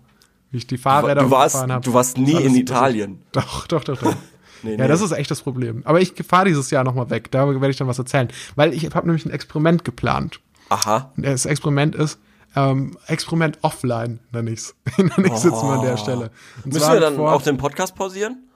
Wie 0.52 0.58
ich 0.58 0.68
die 0.68 0.78
Fahrräder 0.78 1.22
Du 1.24 1.32
warst, 1.32 1.56
umgefahren 1.56 1.72
hab. 1.74 1.84
du 1.84 1.94
warst 1.94 2.18
nie 2.18 2.34
ist 2.34 2.46
in 2.46 2.56
Italien. 2.56 3.22
Doch, 3.32 3.68
doch, 3.68 3.84
doch, 3.84 4.02
doch. 4.02 4.16
Nee, 4.64 4.78
Ja, 4.78 4.88
das 4.88 5.02
ist 5.02 5.12
echt 5.12 5.30
das 5.30 5.42
Problem. 5.42 5.84
Aber 5.86 6.02
ich 6.02 6.14
fahre 6.28 6.46
dieses 6.46 6.72
Jahr 6.72 6.84
nochmal 6.84 7.12
weg. 7.12 7.30
Da 7.30 7.48
werde 7.48 7.70
ich 7.70 7.78
dann 7.78 7.88
was 7.88 8.00
erzählen. 8.00 8.30
Weil 8.56 8.74
ich 8.74 8.86
habe 8.96 9.06
nämlich 9.06 9.24
ein 9.26 9.30
Experiment 9.30 9.86
geplant. 9.86 10.40
Aha. 10.70 11.12
Das 11.18 11.46
Experiment 11.46 11.94
ist 11.94 12.18
ähm, 12.56 12.98
Experiment 13.08 13.60
offline, 13.62 14.20
nenne 14.32 14.50
ich's. 14.52 14.74
nenne 14.98 15.12
ich's 15.28 15.44
jetzt 15.44 15.62
mal 15.62 15.80
an 15.80 15.86
der 15.86 15.98
Stelle. 15.98 16.32
Und 16.64 16.74
Müssen 16.74 16.92
wir 16.94 17.00
dann 17.00 17.16
vor, 17.16 17.34
auch 17.34 17.42
den 17.44 17.58
Podcast 17.58 17.96
pausieren? 17.96 18.48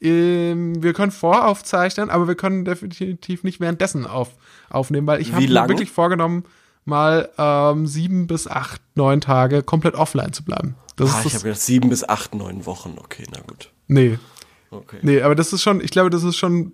Ähm, 0.00 0.82
wir 0.82 0.92
können 0.92 1.12
voraufzeichnen, 1.12 2.10
aber 2.10 2.28
wir 2.28 2.34
können 2.34 2.64
definitiv 2.64 3.42
nicht 3.44 3.60
währenddessen 3.60 4.06
auf, 4.06 4.30
aufnehmen, 4.70 5.06
weil 5.06 5.20
ich 5.20 5.32
habe 5.32 5.46
mir 5.46 5.68
wirklich 5.68 5.90
vorgenommen, 5.90 6.44
mal 6.84 7.30
ähm, 7.38 7.86
sieben 7.86 8.26
bis 8.26 8.46
acht, 8.46 8.80
neun 8.94 9.20
Tage 9.20 9.62
komplett 9.62 9.94
offline 9.94 10.32
zu 10.32 10.44
bleiben. 10.44 10.76
Das 10.96 11.12
Ah, 11.14 11.18
ist 11.20 11.26
ich 11.26 11.32
das, 11.32 11.40
habe 11.40 11.44
gedacht, 11.50 11.60
sieben 11.60 11.88
bis 11.88 12.04
acht, 12.08 12.34
neun 12.34 12.64
Wochen. 12.66 12.96
Okay, 12.98 13.24
na 13.32 13.40
gut. 13.40 13.70
nee, 13.88 14.18
Okay. 14.70 14.98
Nee, 15.02 15.22
aber 15.22 15.34
das 15.36 15.52
ist 15.52 15.62
schon, 15.62 15.80
ich 15.80 15.90
glaube, 15.92 16.10
das 16.10 16.24
ist 16.24 16.36
schon 16.36 16.72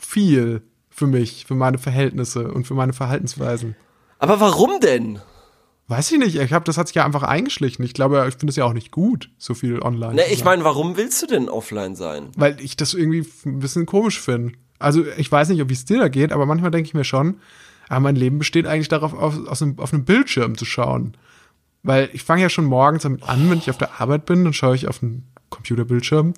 viel 0.00 0.62
für 0.88 1.06
mich, 1.06 1.44
für 1.46 1.54
meine 1.54 1.78
Verhältnisse 1.78 2.50
und 2.52 2.66
für 2.66 2.74
meine 2.74 2.92
Verhaltensweisen. 2.92 3.76
Aber 4.18 4.40
warum 4.40 4.80
denn? 4.80 5.20
Weiß 5.88 6.10
ich 6.10 6.18
nicht, 6.18 6.36
ich 6.36 6.52
habe 6.52 6.64
das 6.64 6.78
hat 6.78 6.88
sich 6.88 6.96
ja 6.96 7.04
einfach 7.04 7.22
eingeschlichen. 7.22 7.84
Ich 7.84 7.94
glaube, 7.94 8.24
ich 8.28 8.34
finde 8.34 8.50
es 8.50 8.56
ja 8.56 8.64
auch 8.64 8.72
nicht 8.72 8.90
gut, 8.90 9.30
so 9.38 9.54
viel 9.54 9.80
online. 9.80 10.14
Ne, 10.14 10.22
ich 10.32 10.44
meine, 10.44 10.64
warum 10.64 10.96
willst 10.96 11.22
du 11.22 11.26
denn 11.26 11.48
offline 11.48 11.94
sein? 11.94 12.30
weil 12.36 12.60
ich 12.60 12.76
das 12.76 12.92
irgendwie 12.92 13.24
ein 13.44 13.60
bisschen 13.60 13.86
komisch 13.86 14.20
finde. 14.20 14.54
Also, 14.78 15.04
ich 15.16 15.30
weiß 15.30 15.48
nicht, 15.48 15.62
ob 15.62 15.70
es 15.70 15.84
dir 15.84 15.98
da 15.98 16.08
geht, 16.08 16.32
aber 16.32 16.44
manchmal 16.44 16.70
denke 16.70 16.88
ich 16.88 16.94
mir 16.94 17.04
schon, 17.04 17.36
aber 17.88 18.00
mein 18.00 18.16
Leben 18.16 18.38
besteht 18.38 18.66
eigentlich 18.66 18.88
darauf, 18.88 19.14
auf, 19.14 19.46
aus 19.46 19.62
einem, 19.62 19.78
auf 19.78 19.92
einem 19.92 20.04
Bildschirm 20.04 20.58
zu 20.58 20.64
schauen. 20.64 21.16
Weil 21.82 22.10
ich 22.12 22.24
fange 22.24 22.42
ja 22.42 22.48
schon 22.50 22.64
morgens 22.64 23.04
damit 23.04 23.22
an, 23.22 23.48
wenn 23.48 23.58
ich 23.58 23.70
auf 23.70 23.78
der 23.78 24.00
Arbeit 24.00 24.26
bin, 24.26 24.42
dann 24.44 24.52
schaue 24.52 24.74
ich 24.74 24.88
auf 24.88 24.98
den 24.98 25.24
Computerbildschirm. 25.50 26.34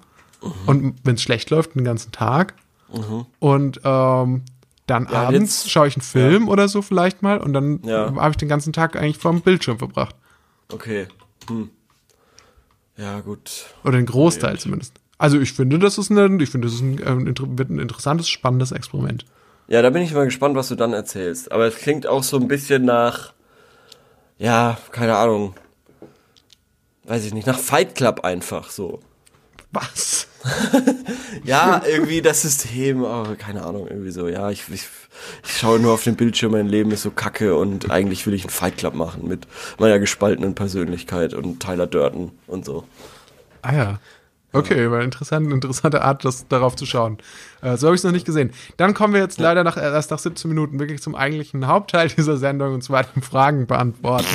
Und 0.66 0.94
wenn 1.04 1.14
es 1.14 1.22
schlecht 1.22 1.48
läuft, 1.50 1.74
den 1.74 1.84
ganzen 1.84 2.12
Tag. 2.12 2.54
Und 3.38 3.80
ähm, 3.82 4.42
dann 4.90 5.06
Ja, 5.10 5.28
abends 5.28 5.68
schaue 5.70 5.86
ich 5.88 5.96
einen 5.96 6.02
Film 6.02 6.48
oder 6.48 6.68
so 6.68 6.82
vielleicht 6.82 7.22
mal 7.22 7.38
und 7.38 7.52
dann 7.52 7.80
Ja. 7.84 8.12
habe 8.16 8.30
ich 8.30 8.36
den 8.36 8.48
ganzen 8.48 8.72
Tag 8.72 8.96
eigentlich 8.96 9.18
vor 9.18 9.30
dem 9.32 9.40
Bildschirm 9.42 9.78
verbracht. 9.78 10.14
Okay. 10.72 11.06
Hm. 11.48 11.70
Ja, 12.96 13.20
gut. 13.20 13.66
Oder 13.84 13.98
den 13.98 14.06
Großteil 14.06 14.58
zumindest. 14.58 14.94
Also 15.18 15.38
ich 15.40 15.52
finde, 15.52 15.78
das 15.78 15.98
ist 15.98 16.10
ein, 16.10 16.40
ich 16.40 16.50
finde, 16.50 16.66
das 16.66 16.74
ist 16.74 16.80
ein, 16.82 17.02
ein, 17.04 17.26
inter- 17.26 17.46
wird 17.58 17.70
ein 17.70 17.78
interessantes, 17.78 18.28
spannendes 18.28 18.72
Experiment. 18.72 19.24
Ja, 19.68 19.82
da 19.82 19.90
bin 19.90 20.02
ich 20.02 20.12
mal 20.14 20.24
gespannt, 20.24 20.56
was 20.56 20.68
du 20.68 20.74
dann 20.74 20.92
erzählst. 20.92 21.52
Aber 21.52 21.66
es 21.66 21.76
klingt 21.76 22.06
auch 22.06 22.22
so 22.22 22.38
ein 22.38 22.48
bisschen 22.48 22.84
nach, 22.84 23.32
ja, 24.38 24.78
keine 24.92 25.16
Ahnung. 25.16 25.54
Weiß 27.04 27.24
ich 27.24 27.34
nicht, 27.34 27.46
nach 27.46 27.58
Fight 27.58 27.94
Club 27.94 28.20
einfach 28.24 28.70
so. 28.70 29.00
Was? 29.72 30.26
Ja, 31.44 31.82
irgendwie 31.86 32.20
das 32.20 32.42
System, 32.42 33.02
oh, 33.02 33.24
keine 33.38 33.64
Ahnung, 33.64 33.86
irgendwie 33.88 34.10
so. 34.10 34.28
Ja, 34.28 34.50
ich, 34.50 34.64
ich, 34.68 34.86
ich 35.44 35.58
schaue 35.58 35.78
nur 35.78 35.94
auf 35.94 36.04
den 36.04 36.16
Bildschirm, 36.16 36.52
mein 36.52 36.66
Leben 36.66 36.90
ist 36.90 37.02
so 37.02 37.10
kacke 37.10 37.56
und 37.56 37.90
eigentlich 37.90 38.26
will 38.26 38.34
ich 38.34 38.42
einen 38.42 38.50
Fight 38.50 38.76
Club 38.76 38.94
machen 38.94 39.26
mit 39.26 39.46
meiner 39.78 39.98
gespaltenen 39.98 40.54
Persönlichkeit 40.54 41.32
und 41.32 41.60
Tyler 41.60 41.86
Durden 41.86 42.32
und 42.46 42.64
so. 42.64 42.84
Ah 43.62 43.74
ja. 43.74 44.00
Okay, 44.52 44.90
war 44.90 45.02
interessant, 45.02 45.52
interessante 45.52 46.02
Art, 46.02 46.24
das 46.24 46.48
darauf 46.48 46.74
zu 46.74 46.86
schauen. 46.86 47.18
Äh, 47.60 47.76
so 47.76 47.86
habe 47.86 47.94
ich 47.94 48.00
es 48.00 48.04
noch 48.04 48.12
nicht 48.12 48.26
gesehen. 48.26 48.50
Dann 48.78 48.94
kommen 48.94 49.12
wir 49.12 49.20
jetzt 49.20 49.38
leider 49.38 49.62
nach, 49.62 49.76
erst 49.76 50.10
nach 50.10 50.18
17 50.18 50.48
Minuten 50.48 50.80
wirklich 50.80 51.02
zum 51.02 51.14
eigentlichen 51.14 51.66
Hauptteil 51.66 52.08
dieser 52.16 52.38
Sendung 52.38 52.74
und 52.74 52.82
zwar 52.82 53.04
den 53.04 53.22
Fragen 53.22 53.66
beantworten. 53.66 54.26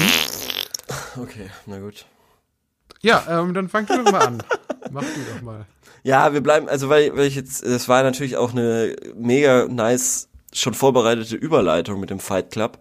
Okay, 1.17 1.49
na 1.65 1.79
gut. 1.79 2.05
Ja, 3.03 3.23
ähm, 3.29 3.53
dann 3.53 3.69
fang 3.69 3.85
du 3.85 4.03
doch 4.03 4.11
mal 4.11 4.25
an. 4.25 4.43
Mach 4.91 5.03
du 5.03 5.19
doch 5.33 5.41
mal. 5.41 5.65
Ja, 6.03 6.33
wir 6.33 6.41
bleiben, 6.41 6.67
also 6.67 6.89
weil, 6.89 7.15
weil 7.15 7.27
ich 7.27 7.35
jetzt, 7.35 7.65
das 7.65 7.87
war 7.87 8.03
natürlich 8.03 8.35
auch 8.37 8.51
eine 8.51 8.95
mega 9.15 9.67
nice, 9.67 10.27
schon 10.53 10.73
vorbereitete 10.73 11.35
Überleitung 11.35 11.99
mit 11.99 12.09
dem 12.09 12.19
Fight 12.19 12.51
Club, 12.51 12.79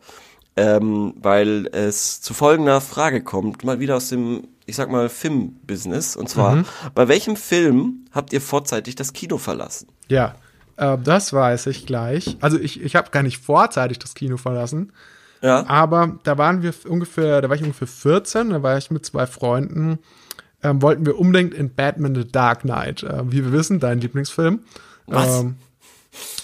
ähm, 0.57 1.15
weil 1.17 1.69
es 1.73 2.21
zu 2.21 2.35
folgender 2.35 2.81
Frage 2.81 3.23
kommt, 3.23 3.65
mal 3.65 3.81
wieder 3.81 3.97
aus 3.97 4.09
dem, 4.09 4.49
ich 4.67 4.77
sag 4.77 4.91
mal, 4.91 5.09
Film-Business. 5.09 6.17
Und 6.17 6.29
zwar, 6.29 6.65
bei 6.95 7.09
welchem 7.09 7.37
Film 7.37 8.07
habt 8.13 8.33
ihr 8.33 8.41
vorzeitig 8.41 8.97
das 8.97 9.13
Kino 9.13 9.39
verlassen? 9.39 9.89
Ja, 10.09 10.35
äh, 10.77 10.99
das 10.99 11.33
weiß 11.33 11.67
ich 11.67 11.87
gleich. 11.87 12.37
Also 12.41 12.59
ich, 12.59 12.81
ich 12.83 12.97
habe 12.97 13.11
gar 13.11 13.23
nicht 13.23 13.39
vorzeitig 13.39 13.99
das 13.99 14.15
Kino 14.15 14.37
verlassen. 14.37 14.93
Ja, 15.43 15.67
Aber 15.67 16.19
da 16.23 16.39
waren 16.39 16.63
wir 16.63 16.73
ungefähr, 16.89 17.41
da 17.43 17.49
war 17.49 17.57
ich 17.57 17.63
ungefähr 17.63 17.89
14, 17.89 18.51
da 18.51 18.63
war 18.63 18.79
ich 18.79 18.91
mit 18.91 19.05
zwei 19.05 19.27
Freunden, 19.27 19.99
ähm, 20.63 20.81
wollten 20.81 21.05
wir 21.05 21.19
unbedingt 21.19 21.53
in 21.53 21.75
Batman 21.75 22.15
The 22.15 22.31
Dark 22.31 22.61
Knight. 22.61 23.03
Äh, 23.03 23.31
wie 23.31 23.45
wir 23.45 23.53
wissen, 23.53 23.81
dein 23.81 24.01
Lieblingsfilm. 24.01 24.61
Was? 25.07 25.41
Ähm, 25.41 25.57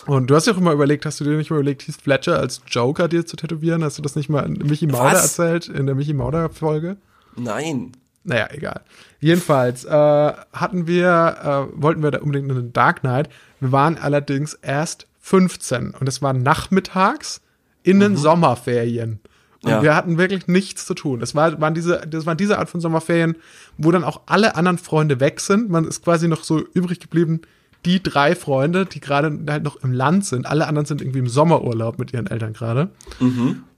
und 0.07 0.29
du 0.29 0.35
hast 0.35 0.47
ja 0.47 0.53
auch 0.53 0.59
immer 0.59 0.73
überlegt, 0.73 1.07
hast 1.07 1.21
du 1.21 1.25
dir 1.25 1.37
nicht 1.37 1.51
mal 1.51 1.57
überlegt, 1.57 1.87
Heath 1.87 2.01
Fletcher 2.03 2.39
als 2.39 2.63
Joker 2.67 3.07
dir 3.07 3.25
zu 3.27 3.37
tätowieren? 3.37 3.85
Hast 3.85 3.99
du 3.99 4.03
das 4.03 4.17
nicht 4.17 4.29
mal 4.29 4.45
in 4.45 4.55
Mickey 4.67 4.87
Mauder 4.87 5.13
Was? 5.13 5.39
erzählt, 5.39 5.69
in 5.69 5.87
der 5.87 5.95
Mickey 5.95 6.15
Mauder 6.15 6.49
Folge? 6.51 6.97
nein. 7.37 7.93
Naja, 8.25 8.49
egal. 8.51 8.83
Jedenfalls 9.21 9.85
äh, 9.87 9.89
hatten 9.91 10.87
wir, 10.87 11.69
äh, 11.73 11.83
wollten 11.83 12.03
wir 12.03 12.11
da 12.11 12.19
unbedingt 12.19 12.51
in 12.51 12.57
den 12.57 12.73
Dark 12.75 13.01
Knight. 13.01 13.31
Wir 13.59 13.73
waren 13.73 13.97
allerdings 13.97 14.53
erst 14.55 15.07
15 15.21 15.95
und 15.99 16.07
es 16.09 16.21
war 16.21 16.35
nachmittags 16.35 17.41
in 17.83 18.01
den 18.01 18.17
Sommerferien. 18.17 19.21
Und 19.63 19.71
Ja. 19.71 19.83
wir 19.83 19.95
hatten 19.97 20.19
wirklich 20.19 20.47
nichts 20.47 20.87
zu 20.87 20.95
tun. 20.95 21.19
Das, 21.21 21.35
war, 21.35 21.61
waren 21.61 21.75
diese, 21.75 22.01
das 22.09 22.27
waren 22.27 22.37
diese 22.37 22.59
Art 22.59 22.69
von 22.71 22.81
Sommerferien, 22.81 23.37
wo 23.77 23.91
dann 23.91 24.05
auch 24.05 24.21
alle 24.27 24.55
anderen 24.55 24.79
Freunde 24.79 25.19
weg 25.21 25.41
sind. 25.41 25.69
Man 25.69 25.85
ist 25.85 26.05
quasi 26.05 26.29
noch 26.29 26.45
so 26.45 26.61
übrig 26.75 27.01
geblieben, 27.01 27.41
die 27.85 28.03
drei 28.03 28.35
Freunde, 28.35 28.87
die 28.87 29.01
gerade 29.01 29.37
halt 29.49 29.63
noch 29.65 29.77
im 29.83 29.93
Land 29.93 30.27
sind. 30.27 30.47
Alle 30.47 30.67
anderen 30.67 30.87
sind 30.87 31.01
irgendwie 31.01 31.21
im 31.21 31.29
Sommerurlaub 31.29 31.99
mit 31.99 32.13
ihren 32.13 32.27
Eltern 32.27 32.53
gerade. 32.53 32.91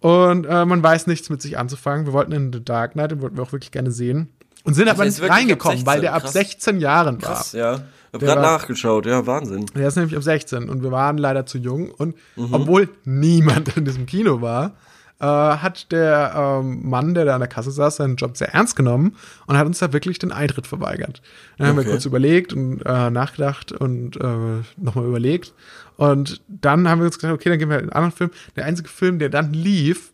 Und 0.01 0.45
äh, 0.47 0.65
man 0.65 0.83
weiß 0.83 1.07
nichts 1.07 1.31
mit 1.31 1.41
sich 1.43 1.59
anzufangen. 1.59 2.07
Wir 2.07 2.13
wollten 2.13 2.33
in 2.33 2.53
The 2.53 2.65
Dark 2.65 2.93
Knight, 2.93 3.11
den 3.13 3.21
wollten 3.23 3.37
wir 3.37 3.43
auch 3.43 3.53
wirklich 3.53 3.71
gerne 3.73 3.91
sehen. 3.91 4.29
Und 4.65 4.75
sind 4.75 4.89
aber 4.89 5.05
der 5.05 5.07
nicht 5.13 5.23
ab 5.23 5.31
reingekommen, 5.31 5.87
weil 5.87 6.01
16, 6.01 6.03
der 6.03 6.15
ab 6.15 6.23
krass. 6.23 6.33
16 6.33 6.81
Jahren 6.81 7.23
war. 7.23 7.35
Krass, 7.35 7.53
ja. 7.53 7.81
Hab 8.13 8.21
Der 8.21 8.29
grad 8.29 8.37
war- 8.37 8.43
nachgeschaut, 8.59 9.07
ja, 9.07 9.27
Wahnsinn. 9.27 9.67
Der 9.75 9.89
ist 9.89 9.97
nämlich 9.97 10.17
ab 10.17 10.23
16 10.23 10.69
und 10.69 10.83
wir 10.83 10.91
waren 10.91 11.17
leider 11.17 11.47
zu 11.47 11.59
jung. 11.59 11.91
Und 11.91 12.17
Mhm. 12.37 12.53
obwohl 12.53 12.89
niemand 13.05 13.77
in 13.77 13.85
diesem 13.85 14.05
Kino 14.07 14.41
war, 14.43 14.73
äh, 15.21 15.25
hat 15.27 15.93
der 15.93 16.33
ähm, 16.35 16.89
Mann, 16.89 17.15
der 17.15 17.25
da 17.27 17.35
an 17.35 17.41
der 17.41 17.49
Kasse 17.49 17.71
saß, 17.71 17.97
seinen 17.97 18.17
Job 18.17 18.37
sehr 18.37 18.53
ernst 18.55 18.75
genommen 18.75 19.17
und 19.47 19.57
hat 19.57 19.67
uns 19.67 19.79
da 19.79 19.93
wirklich 19.93 20.19
den 20.19 20.33
Eintritt 20.33 20.67
verweigert. 20.67 21.23
Dann 21.59 21.69
haben 21.69 21.77
wir 21.77 21.83
Okay. 21.83 21.91
kurz 21.91 22.05
überlegt 22.07 22.53
und 22.53 22.81
äh, 22.85 23.11
nachgedacht 23.11 23.71
und 23.73 24.17
äh, 24.17 24.63
nochmal 24.77 25.05
überlegt. 25.07 25.53
Und 25.97 26.41
dann 26.49 26.89
haben 26.89 27.01
wir 27.01 27.07
uns 27.07 27.19
gesagt, 27.19 27.35
okay, 27.35 27.51
dann 27.51 27.59
gehen 27.59 27.69
wir 27.69 27.77
in 27.77 27.83
einen 27.85 27.93
anderen 27.93 28.13
Film. 28.17 28.31
Der 28.57 28.65
einzige 28.65 28.89
Film, 28.89 29.19
der 29.19 29.29
dann 29.29 29.53
lief, 29.53 30.13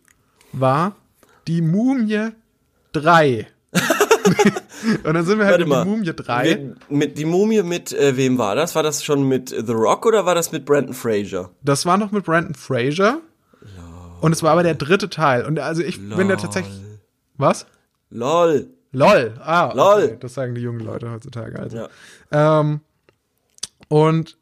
war 0.53 0.97
Die 1.49 1.63
Mumie 1.63 2.31
3. 2.93 3.47
und 5.05 5.15
dann 5.15 5.25
sind 5.25 5.39
wir 5.39 5.47
halt 5.47 5.55
Warte 5.55 5.63
in 5.63 5.69
mal. 5.69 5.85
Die 5.85 5.91
Mumie 5.91 6.13
3. 6.15 6.57
Mit, 6.57 6.91
mit, 6.91 7.19
die 7.19 7.25
Mumie 7.25 7.63
mit, 7.63 7.93
äh, 7.93 8.17
wem 8.17 8.39
war 8.39 8.55
das? 8.55 8.75
War 8.75 8.83
das 8.83 9.05
schon 9.05 9.29
mit 9.29 9.51
The 9.51 9.73
Rock 9.73 10.07
oder 10.07 10.27
war 10.27 10.35
das 10.35 10.53
mit 10.53 10.65
Brandon 10.65 10.95
Fraser? 10.95 11.51
Das 11.63 11.87
war 11.87 11.97
noch 11.99 12.13
mit 12.13 12.25
Brandon 12.25 12.55
Fraser. 12.55 13.21
Und 14.21 14.33
es 14.33 14.43
war 14.43 14.53
aber 14.53 14.63
der 14.63 14.75
dritte 14.75 15.11
Teil. 15.11 15.45
Und 15.45 15.59
also 15.59 15.83
ich 15.83 16.01
bin 16.09 16.29
da 16.29 16.37
tatsächlich. 16.37 16.75
Was? 17.37 17.67
LOL. 18.11 18.69
LOL. 18.93 19.35
Ah, 19.41 19.67
okay. 19.69 19.77
LOL. 19.77 20.17
Das 20.21 20.35
sagen 20.35 20.55
die 20.55 20.63
jungen 20.63 20.81
Leute 20.81 21.11
heutzutage. 21.11 21.59
Also. 21.59 21.77
Ja. 22.33 22.61
Ähm, 22.61 22.81
und 23.89 24.39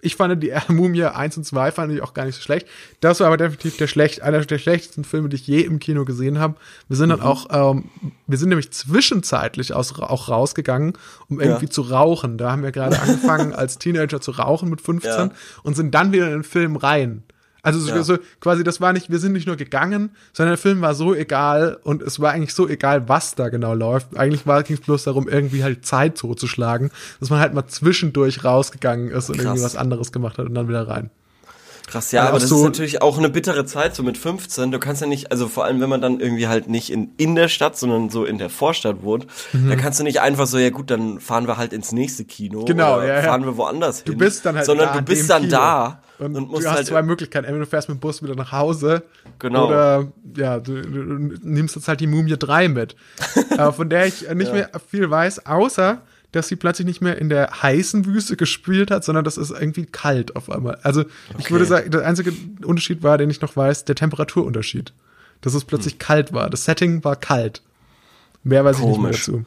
ich 0.00 0.14
fand 0.16 0.42
die 0.42 0.52
Mumie 0.68 1.04
1 1.04 1.36
und 1.38 1.44
2 1.44 1.72
fand 1.72 1.92
ich 1.92 2.02
auch 2.02 2.14
gar 2.14 2.24
nicht 2.24 2.36
so 2.36 2.42
schlecht. 2.42 2.66
Das 3.00 3.20
war 3.20 3.26
aber 3.28 3.36
definitiv 3.36 3.76
der 3.78 3.86
schlecht, 3.88 4.22
einer 4.22 4.40
der 4.44 4.58
schlechtesten 4.58 5.04
Filme, 5.04 5.28
die 5.28 5.36
ich 5.36 5.46
je 5.46 5.60
im 5.62 5.78
Kino 5.78 6.04
gesehen 6.04 6.38
habe. 6.38 6.54
Wir 6.88 6.96
sind 6.96 7.08
Mhm. 7.08 7.16
dann 7.18 7.20
auch, 7.22 7.72
ähm, 7.74 7.84
wir 8.26 8.38
sind 8.38 8.50
nämlich 8.50 8.70
zwischenzeitlich 8.70 9.74
aus, 9.74 9.98
auch 9.98 10.28
rausgegangen, 10.28 10.92
um 11.28 11.40
irgendwie 11.40 11.66
Ja. 11.66 11.70
zu 11.70 11.82
rauchen. 11.82 12.38
Da 12.38 12.52
haben 12.52 12.62
wir 12.62 12.72
gerade 12.72 12.98
angefangen, 13.00 13.52
als 13.52 13.78
Teenager 13.78 14.20
zu 14.20 14.32
rauchen 14.32 14.68
mit 14.70 14.80
15 14.80 15.10
Ja. 15.12 15.30
und 15.62 15.74
sind 15.76 15.94
dann 15.94 16.12
wieder 16.12 16.26
in 16.26 16.32
den 16.32 16.44
Film 16.44 16.76
rein. 16.76 17.22
Also 17.62 17.80
so, 17.80 17.90
Ja. 17.90 18.02
so 18.02 18.18
quasi, 18.40 18.62
das 18.64 18.80
war 18.80 18.92
nicht, 18.92 19.10
wir 19.10 19.18
sind 19.18 19.32
nicht 19.32 19.46
nur 19.46 19.56
gegangen, 19.56 20.10
sondern 20.32 20.52
der 20.52 20.58
Film 20.58 20.80
war 20.80 20.94
so 20.94 21.14
egal 21.14 21.78
und 21.82 22.02
es 22.02 22.20
war 22.20 22.32
eigentlich 22.32 22.54
so 22.54 22.68
egal, 22.68 23.08
was 23.08 23.34
da 23.34 23.48
genau 23.48 23.74
läuft. 23.74 24.16
Eigentlich 24.16 24.46
war 24.46 24.62
ging 24.62 24.76
es 24.76 24.82
bloß 24.82 25.04
darum, 25.04 25.28
irgendwie 25.28 25.64
halt 25.64 25.84
Zeit 25.84 26.16
totzuschlagen, 26.18 26.90
dass 27.20 27.30
man 27.30 27.40
halt 27.40 27.54
mal 27.54 27.66
zwischendurch 27.66 28.44
rausgegangen 28.44 29.10
ist 29.10 29.28
und 29.28 29.36
Krass. 29.36 29.44
irgendwie 29.46 29.62
was 29.64 29.76
anderes 29.76 30.12
gemacht 30.12 30.38
hat 30.38 30.46
und 30.46 30.54
dann 30.54 30.68
wieder 30.68 30.86
rein. 30.86 31.10
Krass, 31.88 32.12
ja, 32.12 32.20
Aber 32.20 32.30
aber 32.30 32.38
das 32.40 32.50
ist 32.50 32.62
natürlich 32.62 33.00
auch 33.00 33.16
eine 33.16 33.30
bittere 33.30 33.64
Zeit, 33.64 33.94
so 33.94 34.02
mit 34.02 34.18
15. 34.18 34.70
Du 34.70 34.78
kannst 34.78 35.00
ja 35.00 35.06
nicht, 35.06 35.32
also 35.32 35.48
vor 35.48 35.64
allem, 35.64 35.80
wenn 35.80 35.88
man 35.88 36.02
dann 36.02 36.20
irgendwie 36.20 36.46
halt 36.46 36.68
nicht 36.68 36.90
in, 36.90 37.12
in 37.16 37.34
der 37.34 37.48
Stadt, 37.48 37.78
sondern 37.78 38.10
so 38.10 38.24
in 38.26 38.36
der 38.38 38.50
Vorstadt 38.50 39.02
wohnt, 39.02 39.26
Mhm. 39.52 39.70
dann 39.70 39.78
kannst 39.78 39.98
du 39.98 40.04
nicht 40.04 40.20
einfach 40.20 40.46
so, 40.46 40.58
ja 40.58 40.68
gut, 40.70 40.90
dann 40.90 41.18
fahren 41.18 41.46
wir 41.46 41.56
halt 41.56 41.72
ins 41.72 41.92
nächste 41.92 42.24
Kino. 42.24 42.64
Genau, 42.66 43.00
ja, 43.00 43.14
ja. 43.16 43.22
fahren 43.22 43.44
wir 43.44 43.56
woanders 43.56 44.02
hin. 44.02 44.12
Du 44.12 44.18
bist 44.18 44.44
dann 44.44 44.56
halt 44.56 44.66
Sondern 44.66 44.88
da 44.88 44.94
du 44.98 45.02
bist 45.02 45.30
dann 45.30 45.42
Kino. 45.42 45.52
da 45.52 46.02
Und, 46.18 46.36
und, 46.36 46.50
musst 46.50 46.64
du 46.64 46.68
hast 46.70 46.76
halt, 46.76 46.86
zwei 46.88 47.02
Möglichkeiten. 47.02 47.46
Entweder 47.46 47.64
du 47.64 47.70
fährst 47.70 47.88
mit 47.88 47.96
dem 47.96 48.00
Bus 48.00 48.22
wieder 48.22 48.34
nach 48.34 48.52
Hause 48.52 49.02
Genau. 49.38 49.68
oder 49.68 50.08
ja, 50.36 50.58
du, 50.58 50.82
du, 50.82 51.38
nimmst 51.42 51.76
jetzt 51.76 51.88
halt 51.88 52.00
die 52.00 52.06
Mumie 52.06 52.36
3 52.38 52.68
mit. 52.68 52.96
äh, 53.56 53.72
von 53.72 53.88
der 53.88 54.06
ich 54.06 54.28
nicht 54.34 54.52
mehr 54.52 54.68
viel 54.90 55.08
weiß, 55.10 55.46
außer 55.46 56.02
dass 56.32 56.48
sie 56.48 56.56
plötzlich 56.56 56.86
nicht 56.86 57.00
mehr 57.00 57.18
in 57.18 57.28
der 57.28 57.62
heißen 57.62 58.04
Wüste 58.04 58.36
gespielt 58.36 58.90
hat, 58.90 59.02
sondern 59.04 59.24
das 59.24 59.38
ist 59.38 59.50
irgendwie 59.50 59.86
kalt 59.86 60.36
auf 60.36 60.50
einmal. 60.50 60.78
Also 60.82 61.02
ich 61.02 61.34
Okay. 61.46 61.50
würde 61.50 61.64
sagen, 61.64 61.90
der 61.90 62.06
einzige 62.06 62.32
Unterschied 62.64 63.02
war, 63.02 63.16
den 63.18 63.30
ich 63.30 63.40
noch 63.40 63.56
weiß, 63.56 63.84
der 63.86 63.94
Temperaturunterschied. 63.94 64.92
Dass 65.40 65.54
es 65.54 65.64
plötzlich 65.64 65.94
Hm. 65.94 65.98
kalt 66.00 66.32
war. 66.32 66.50
Das 66.50 66.64
Setting 66.64 67.02
war 67.04 67.16
kalt. 67.16 67.62
Mehr 68.44 68.64
weiß 68.64 68.76
ich 68.78 68.82
nicht 68.84 68.98
mehr 68.98 69.10
Komisch. 69.10 69.26
dazu. 69.26 69.44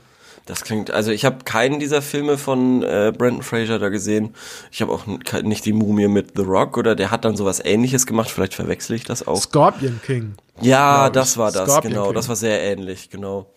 Das 0.48 0.64
klingt, 0.64 0.90
also 0.90 1.12
ich 1.12 1.24
habe 1.24 1.44
keinen 1.46 1.80
dieser 1.80 2.02
Filme 2.02 2.38
von 2.38 2.82
äh, 2.82 3.14
Brandon 3.16 3.44
Fraser 3.44 3.78
da 3.78 3.90
gesehen. 3.90 4.34
Ich 4.72 4.82
habe 4.82 4.92
auch 4.92 5.06
nicht 5.44 5.66
die 5.66 5.72
Mumie 5.74 6.08
mit 6.08 6.32
The 6.36 6.42
Rock 6.42 6.78
oder 6.78 6.96
der 6.96 7.12
hat 7.12 7.26
dann 7.26 7.36
sowas 7.36 7.62
ähnliches 7.64 8.08
gemacht, 8.08 8.32
vielleicht 8.32 8.56
verwechsel 8.56 8.96
ich 8.96 9.04
das 9.04 9.26
auch. 9.28 9.40
Scorpion 9.40 10.02
King. 10.04 10.34
Ja, 10.60 11.10
das 11.12 11.34
ich. 11.34 11.38
war 11.38 11.52
das, 11.52 11.70
Scorpion 11.70 11.94
genau. 11.94 12.06
King. 12.08 12.16
Das 12.16 12.28
war 12.28 12.36
sehr 12.36 12.60
ähnlich, 12.64 13.12
genau. 13.12 13.54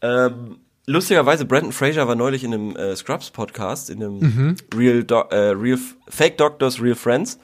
Ähm, 0.00 0.58
lustigerweise, 0.88 1.44
Brandon 1.44 1.72
Fraser 1.72 2.08
war 2.08 2.14
neulich 2.14 2.42
in 2.44 2.54
einem 2.54 2.76
äh, 2.76 2.96
Scrubs-Podcast, 2.96 3.90
in 3.90 4.02
einem 4.02 4.18
Mhm. 4.18 4.56
Real, 4.74 5.04
Do 5.04 5.20
äh, 5.30 5.50
Real 5.50 5.78
Fake 6.08 6.38
Doctors, 6.38 6.80
Real 6.82 6.94
Friends. 6.96 7.38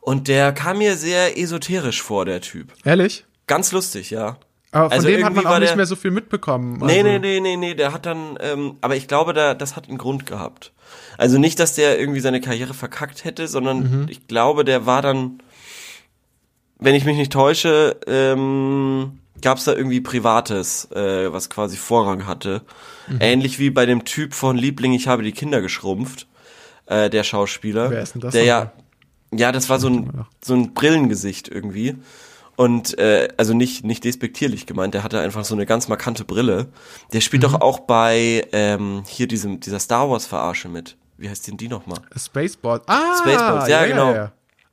Und 0.00 0.28
der 0.28 0.52
kam 0.52 0.78
mir 0.78 0.96
sehr 0.96 1.38
esoterisch 1.38 2.02
vor, 2.02 2.24
der 2.24 2.40
Typ. 2.40 2.72
Ehrlich? 2.84 3.24
Ganz 3.46 3.72
lustig, 3.72 4.10
ja. 4.10 4.38
Aber 4.70 4.90
von 4.90 4.92
Also 4.98 5.08
dem 5.08 5.24
hat 5.24 5.34
man 5.34 5.46
auch 5.46 5.58
nicht 5.58 5.70
der- 5.70 5.76
mehr 5.76 5.86
so 5.86 5.96
viel 5.96 6.10
mitbekommen. 6.10 6.78
Nee, 6.84 6.98
also. 6.98 7.04
nee, 7.04 7.18
nee, 7.18 7.40
nee, 7.40 7.56
nee, 7.56 7.74
der 7.74 7.92
hat 7.92 8.04
dann, 8.04 8.36
ähm, 8.40 8.76
aber 8.82 8.96
ich 8.96 9.08
glaube, 9.08 9.32
da, 9.32 9.54
das 9.54 9.76
hat 9.76 9.88
einen 9.88 9.96
Grund 9.98 10.26
gehabt. 10.26 10.72
Also 11.16 11.38
nicht, 11.38 11.58
dass 11.58 11.74
der 11.74 11.98
irgendwie 11.98 12.20
seine 12.20 12.40
Karriere 12.40 12.74
verkackt 12.74 13.24
hätte, 13.24 13.48
sondern 13.48 13.78
Mhm. 14.02 14.06
ich 14.10 14.26
glaube, 14.28 14.64
der 14.64 14.84
war 14.86 15.00
dann, 15.02 15.38
wenn 16.78 16.94
ich 16.94 17.04
mich 17.04 17.16
nicht 17.16 17.32
täusche, 17.32 17.96
ähm, 18.06 19.18
gab 19.42 19.58
es 19.58 19.64
da 19.64 19.72
irgendwie 19.74 20.00
Privates, 20.00 20.90
äh, 20.92 21.32
was 21.32 21.50
quasi 21.50 21.76
Vorrang 21.76 22.26
hatte. 22.26 22.62
Mhm. 23.08 23.18
Ähnlich 23.20 23.58
wie 23.58 23.70
bei 23.70 23.86
dem 23.86 24.04
Typ 24.04 24.34
von 24.34 24.56
Liebling, 24.56 24.92
ich 24.92 25.08
habe 25.08 25.22
die 25.22 25.32
Kinder 25.32 25.60
geschrumpft, 25.60 26.26
äh, 26.86 27.10
der 27.10 27.24
Schauspieler. 27.24 27.90
Wer 27.90 28.02
ist 28.02 28.14
denn 28.14 28.20
das 28.20 28.32
Der 28.32 28.44
ja, 28.44 28.72
ja, 29.32 29.52
das 29.52 29.68
war 29.68 29.78
so 29.78 29.88
ein, 29.88 30.26
so 30.42 30.54
ein 30.54 30.74
Brillengesicht 30.74 31.48
irgendwie. 31.48 31.96
Und 32.56 32.98
äh, 32.98 33.28
also 33.36 33.54
nicht 33.54 33.84
nicht 33.84 34.02
despektierlich 34.02 34.66
gemeint, 34.66 34.92
der 34.92 35.04
hatte 35.04 35.20
einfach 35.20 35.44
so 35.44 35.54
eine 35.54 35.64
ganz 35.64 35.86
markante 35.86 36.24
Brille. 36.24 36.66
Der 37.12 37.20
spielt 37.20 37.42
Mhm. 37.42 37.46
doch 37.52 37.60
auch 37.60 37.80
bei 37.80 38.46
ähm, 38.52 39.04
hier 39.06 39.28
diesem 39.28 39.60
dieser 39.60 39.78
Star 39.78 40.10
Wars 40.10 40.26
Verarsche 40.26 40.68
mit. 40.68 40.96
Wie 41.18 41.28
heißt 41.28 41.46
denn 41.46 41.56
die 41.56 41.68
nochmal? 41.68 41.98
Spaceball. 42.16 42.80
Ah, 42.86 43.16
Spaceballs, 43.18 43.68
ja, 43.68 43.86
genau. 43.86 44.30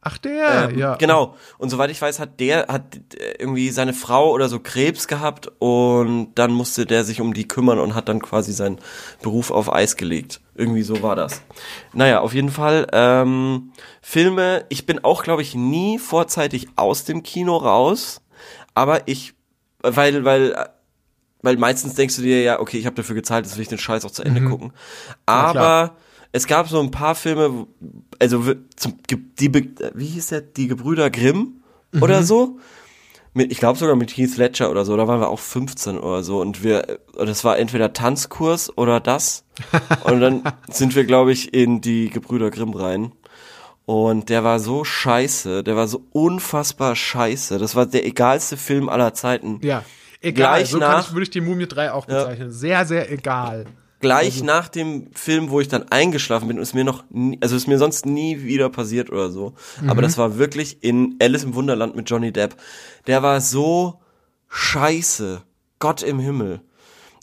Ach, 0.08 0.20
der, 0.20 0.70
Ähm, 0.70 0.78
ja. 0.78 0.96
Genau. 0.98 1.36
Und 1.58 1.72
soweit 1.72 1.90
ich 1.90 2.00
weiß, 2.00 2.20
hat 2.20 2.40
der 2.40 2.68
hat 2.68 2.96
äh, 3.16 3.38
irgendwie 3.40 3.72
seine 3.72 3.92
Frau 3.92 4.32
oder 4.32 4.50
so 4.50 4.60
Krebs 4.60 5.08
gehabt 5.08 5.52
und 5.58 6.36
dann 6.36 6.52
musste 6.52 6.86
der 6.86 7.04
sich 7.04 7.22
um 7.22 7.34
die 7.34 7.48
kümmern 7.48 7.80
und 7.80 7.96
hat 7.96 8.08
dann 8.08 8.22
quasi 8.22 8.54
seinen 8.54 8.78
Beruf 9.24 9.50
auf 9.50 9.74
Eis 9.74 9.98
gelegt. 9.98 10.42
Irgendwie 10.54 10.84
so 10.84 11.02
war 11.02 11.16
das. 11.16 11.42
Naja, 11.92 12.20
auf 12.22 12.36
jeden 12.36 12.52
Fall 12.52 12.86
ähm, 12.94 13.72
Filme. 14.00 14.66
Ich 14.70 14.86
bin 14.86 15.04
auch, 15.04 15.24
glaube 15.24 15.42
ich, 15.42 15.56
nie 15.56 15.98
vorzeitig 15.98 16.68
aus 16.76 17.06
dem 17.06 17.24
Kino 17.24 17.58
raus, 17.58 18.22
aber 18.76 19.08
ich, 19.08 19.34
weil 19.82 20.24
weil 20.24 20.70
weil 21.42 21.58
meistens 21.58 21.96
denkst 21.96 22.16
du 22.18 22.22
dir 22.22 22.44
ja, 22.44 22.60
okay, 22.60 22.78
ich 22.78 22.86
habe 22.86 22.96
dafür 22.96 23.16
gezahlt, 23.16 23.46
jetzt 23.46 23.56
will 23.56 23.64
ich 23.64 23.70
den 23.70 23.80
Scheiß 23.80 24.06
auch 24.06 24.12
zu 24.12 24.22
Ende 24.22 24.44
gucken. 24.44 24.72
klar. 25.26 25.56
Aber 25.56 25.96
es 26.36 26.48
gab 26.48 26.68
so 26.68 26.80
ein 26.82 26.92
paar 26.92 27.16
Filme, 27.16 27.66
also 28.20 28.44
zum, 28.76 28.94
die, 29.10 29.54
wie 29.94 30.06
hieß 30.06 30.28
der, 30.28 30.42
die 30.42 30.68
Gebrüder 30.68 31.10
Grimm 31.10 31.64
oder 32.02 32.24
so. 32.24 32.60
Mit, 33.34 33.52
ich 33.52 33.58
glaube 33.60 33.78
sogar 33.80 33.96
mit 33.96 34.12
Heath 34.16 34.38
Ledger 34.38 34.70
oder 34.72 34.86
so, 34.86 34.96
da 34.98 35.08
waren 35.08 35.20
wir 35.20 35.30
auch 35.30 35.40
15 35.40 35.98
oder 35.98 36.24
so 36.24 36.40
und 36.42 36.64
wir, 36.64 37.00
das 37.18 37.44
war 37.44 37.58
entweder 37.58 37.92
Tanzkurs 37.94 38.78
oder 38.78 39.00
das. 39.00 39.44
und 40.04 40.20
dann 40.22 40.44
sind 40.70 40.96
wir, 40.96 41.06
glaube 41.06 41.32
ich, 41.32 41.54
in 41.54 41.80
die 41.82 42.10
Gebrüder 42.10 42.50
Grimm 42.52 42.74
rein. 42.74 43.12
Und 43.86 44.30
der 44.30 44.44
war 44.44 44.60
so 44.60 44.84
scheiße, 44.84 45.64
der 45.64 45.76
war 45.76 45.88
so 45.88 46.04
unfassbar 46.12 46.96
scheiße. 46.96 47.60
Das 47.60 47.76
war 47.76 47.86
der 47.86 48.06
egalste 48.06 48.58
Film 48.58 48.90
aller 48.90 49.14
Zeiten. 49.14 49.60
Ja. 49.64 49.84
Egal, 50.22 50.58
Gleich 50.60 50.70
so 50.72 50.80
kann 50.80 50.92
nach- 50.92 51.08
ich, 51.08 51.14
würde 51.14 51.24
ich 51.24 51.30
die 51.30 51.42
Mumie 51.42 51.68
3 51.68 51.92
auch 51.92 52.08
Ja. 52.10 52.20
bezeichnen. 52.24 52.52
Sehr, 52.52 52.86
sehr 52.86 53.12
egal. 53.12 53.66
Gleich 54.06 54.34
Also 54.36 54.46
nach 54.46 54.68
dem 54.70 55.08
Film, 55.14 55.50
wo 55.50 55.60
ich 55.60 55.68
dann 55.68 55.84
eingeschlafen 55.92 56.48
bin, 56.48 56.58
ist 56.58 56.74
mir 56.74 56.84
noch, 56.84 57.04
nie, 57.10 57.38
also 57.42 57.56
ist 57.56 57.68
mir 57.68 57.78
sonst 57.78 58.06
nie 58.06 58.44
wieder 58.44 58.70
passiert 58.70 59.10
oder 59.10 59.30
so. 59.32 59.54
Mhm. 59.82 59.90
Aber 59.90 60.02
das 60.02 60.18
war 60.18 60.38
wirklich 60.38 60.78
in 60.84 61.16
Alice 61.22 61.44
im 61.44 61.56
Wunderland 61.56 61.96
mit 61.96 62.10
Johnny 62.10 62.32
Depp. 62.32 62.56
Der 63.08 63.22
war 63.24 63.42
so 63.42 64.00
scheiße. 64.50 65.42
Gott 65.80 66.02
im 66.04 66.20
Himmel. 66.20 66.62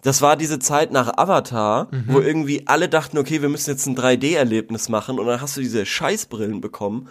Das 0.03 0.21
war 0.21 0.37
diese 0.37 0.59
Zeit 0.59 0.91
nach 0.93 1.17
Avatar, 1.17 1.89
Mhm. 1.91 2.05
wo 2.09 2.21
irgendwie 2.21 2.67
alle 2.67 2.89
dachten, 2.89 3.19
okay, 3.19 3.41
wir 3.41 3.49
müssen 3.49 3.71
jetzt 3.71 3.87
ein 3.87 3.97
3D-Erlebnis 3.97 4.89
machen 4.89 5.19
und 5.19 5.27
dann 5.27 5.41
hast 5.41 5.57
du 5.57 5.61
diese 5.61 5.87
Scheißbrillen 5.87 6.61
bekommen. 6.61 7.09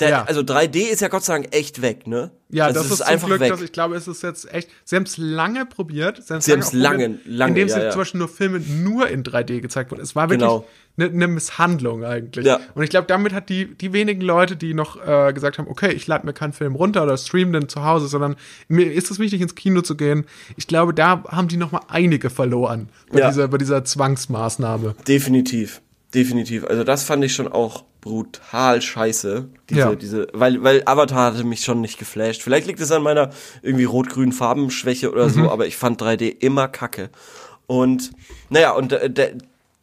Der, 0.00 0.10
Ja. 0.10 0.24
Also 0.24 0.42
3D 0.42 0.90
ist 0.90 1.00
ja 1.00 1.08
Gott 1.08 1.24
sei 1.24 1.34
Dank 1.34 1.54
echt 1.54 1.80
weg, 1.80 2.06
ne? 2.06 2.30
Ja, 2.48 2.66
also 2.66 2.80
das 2.80 2.90
es 2.90 3.00
ist, 3.00 3.20
zum 3.20 3.28
Glück, 3.28 3.40
dass 3.40 3.60
ich 3.60 3.72
glaube, 3.72 3.96
es 3.96 4.06
ist 4.06 4.22
jetzt 4.22 4.52
echt. 4.52 4.68
Sie 4.84 4.94
haben 4.94 5.02
es 5.02 5.16
lange 5.16 5.66
probiert. 5.66 6.22
Sie, 6.22 6.32
haben's 6.32 6.48
auch 6.48 6.72
lange, 6.72 7.08
probiert, 7.08 7.26
lange, 7.26 7.50
Indem 7.50 7.68
ja, 7.68 7.74
sie 7.74 7.80
ja. 7.80 7.90
zum 7.90 8.00
Beispiel 8.02 8.18
nur 8.18 8.28
Filme 8.28 8.60
nur 8.60 9.08
in 9.08 9.24
3D 9.24 9.60
gezeigt 9.60 9.90
wurden. 9.90 10.02
Es 10.02 10.14
war 10.14 10.30
wirklich 10.30 10.48
Genau. 10.48 10.64
eine 10.96 11.10
ne 11.10 11.26
Misshandlung 11.26 12.04
eigentlich. 12.04 12.46
Ja. 12.46 12.60
Und 12.74 12.84
ich 12.84 12.90
glaube, 12.90 13.06
damit 13.08 13.32
hat 13.32 13.48
die, 13.48 13.74
die 13.74 13.92
wenigen 13.92 14.20
Leute, 14.20 14.54
die 14.56 14.74
noch 14.74 14.96
äh, 15.04 15.32
gesagt 15.32 15.58
haben, 15.58 15.66
okay, 15.66 15.92
ich 15.92 16.06
lade 16.06 16.24
mir 16.24 16.34
keinen 16.34 16.52
Film 16.52 16.76
runter 16.76 17.02
oder 17.02 17.16
stream 17.16 17.52
den 17.52 17.68
zu 17.68 17.84
Hause, 17.84 18.06
sondern 18.06 18.36
mir 18.68 18.92
ist 18.92 19.10
es 19.10 19.18
wichtig, 19.18 19.40
ins 19.40 19.56
Kino 19.56 19.80
zu 19.80 19.96
gehen. 19.96 20.24
Ich 20.56 20.68
glaube, 20.68 20.94
da 20.94 21.24
haben 21.28 21.48
die 21.48 21.56
noch 21.56 21.72
mal 21.72 21.82
einige 21.88 22.30
verloren 22.30 22.90
bei, 23.10 23.26
dieser, 23.28 23.48
bei 23.48 23.58
dieser 23.58 23.84
Zwangsmaßnahme. 23.84 24.94
Definitiv, 25.08 25.80
definitiv. 26.16 26.64
Also 26.64 26.82
das 26.82 27.04
fand 27.04 27.22
ich 27.24 27.34
schon 27.34 27.46
auch 27.46 27.84
brutal 28.00 28.82
scheiße. 28.82 29.48
Diese, 29.70 29.80
Ja. 29.80 29.94
diese, 29.94 30.26
weil, 30.32 30.62
weil 30.64 30.82
Avatar 30.86 31.32
hatte 31.34 31.44
mich 31.44 31.60
schon 31.60 31.80
nicht 31.80 31.98
geflasht. 31.98 32.42
Vielleicht 32.42 32.66
liegt 32.66 32.80
es 32.80 32.90
an 32.90 33.02
meiner 33.02 33.30
irgendwie 33.62 33.84
rot-grünen 33.84 34.32
Farbenschwäche 34.32 35.12
oder 35.12 35.26
Mhm. 35.26 35.30
so, 35.30 35.50
aber 35.50 35.66
ich 35.66 35.76
fand 35.76 36.00
3D 36.00 36.28
immer 36.40 36.66
kacke. 36.68 37.10
Und 37.66 38.10
naja, 38.48 38.72
und 38.72 38.92
äh, 38.92 39.36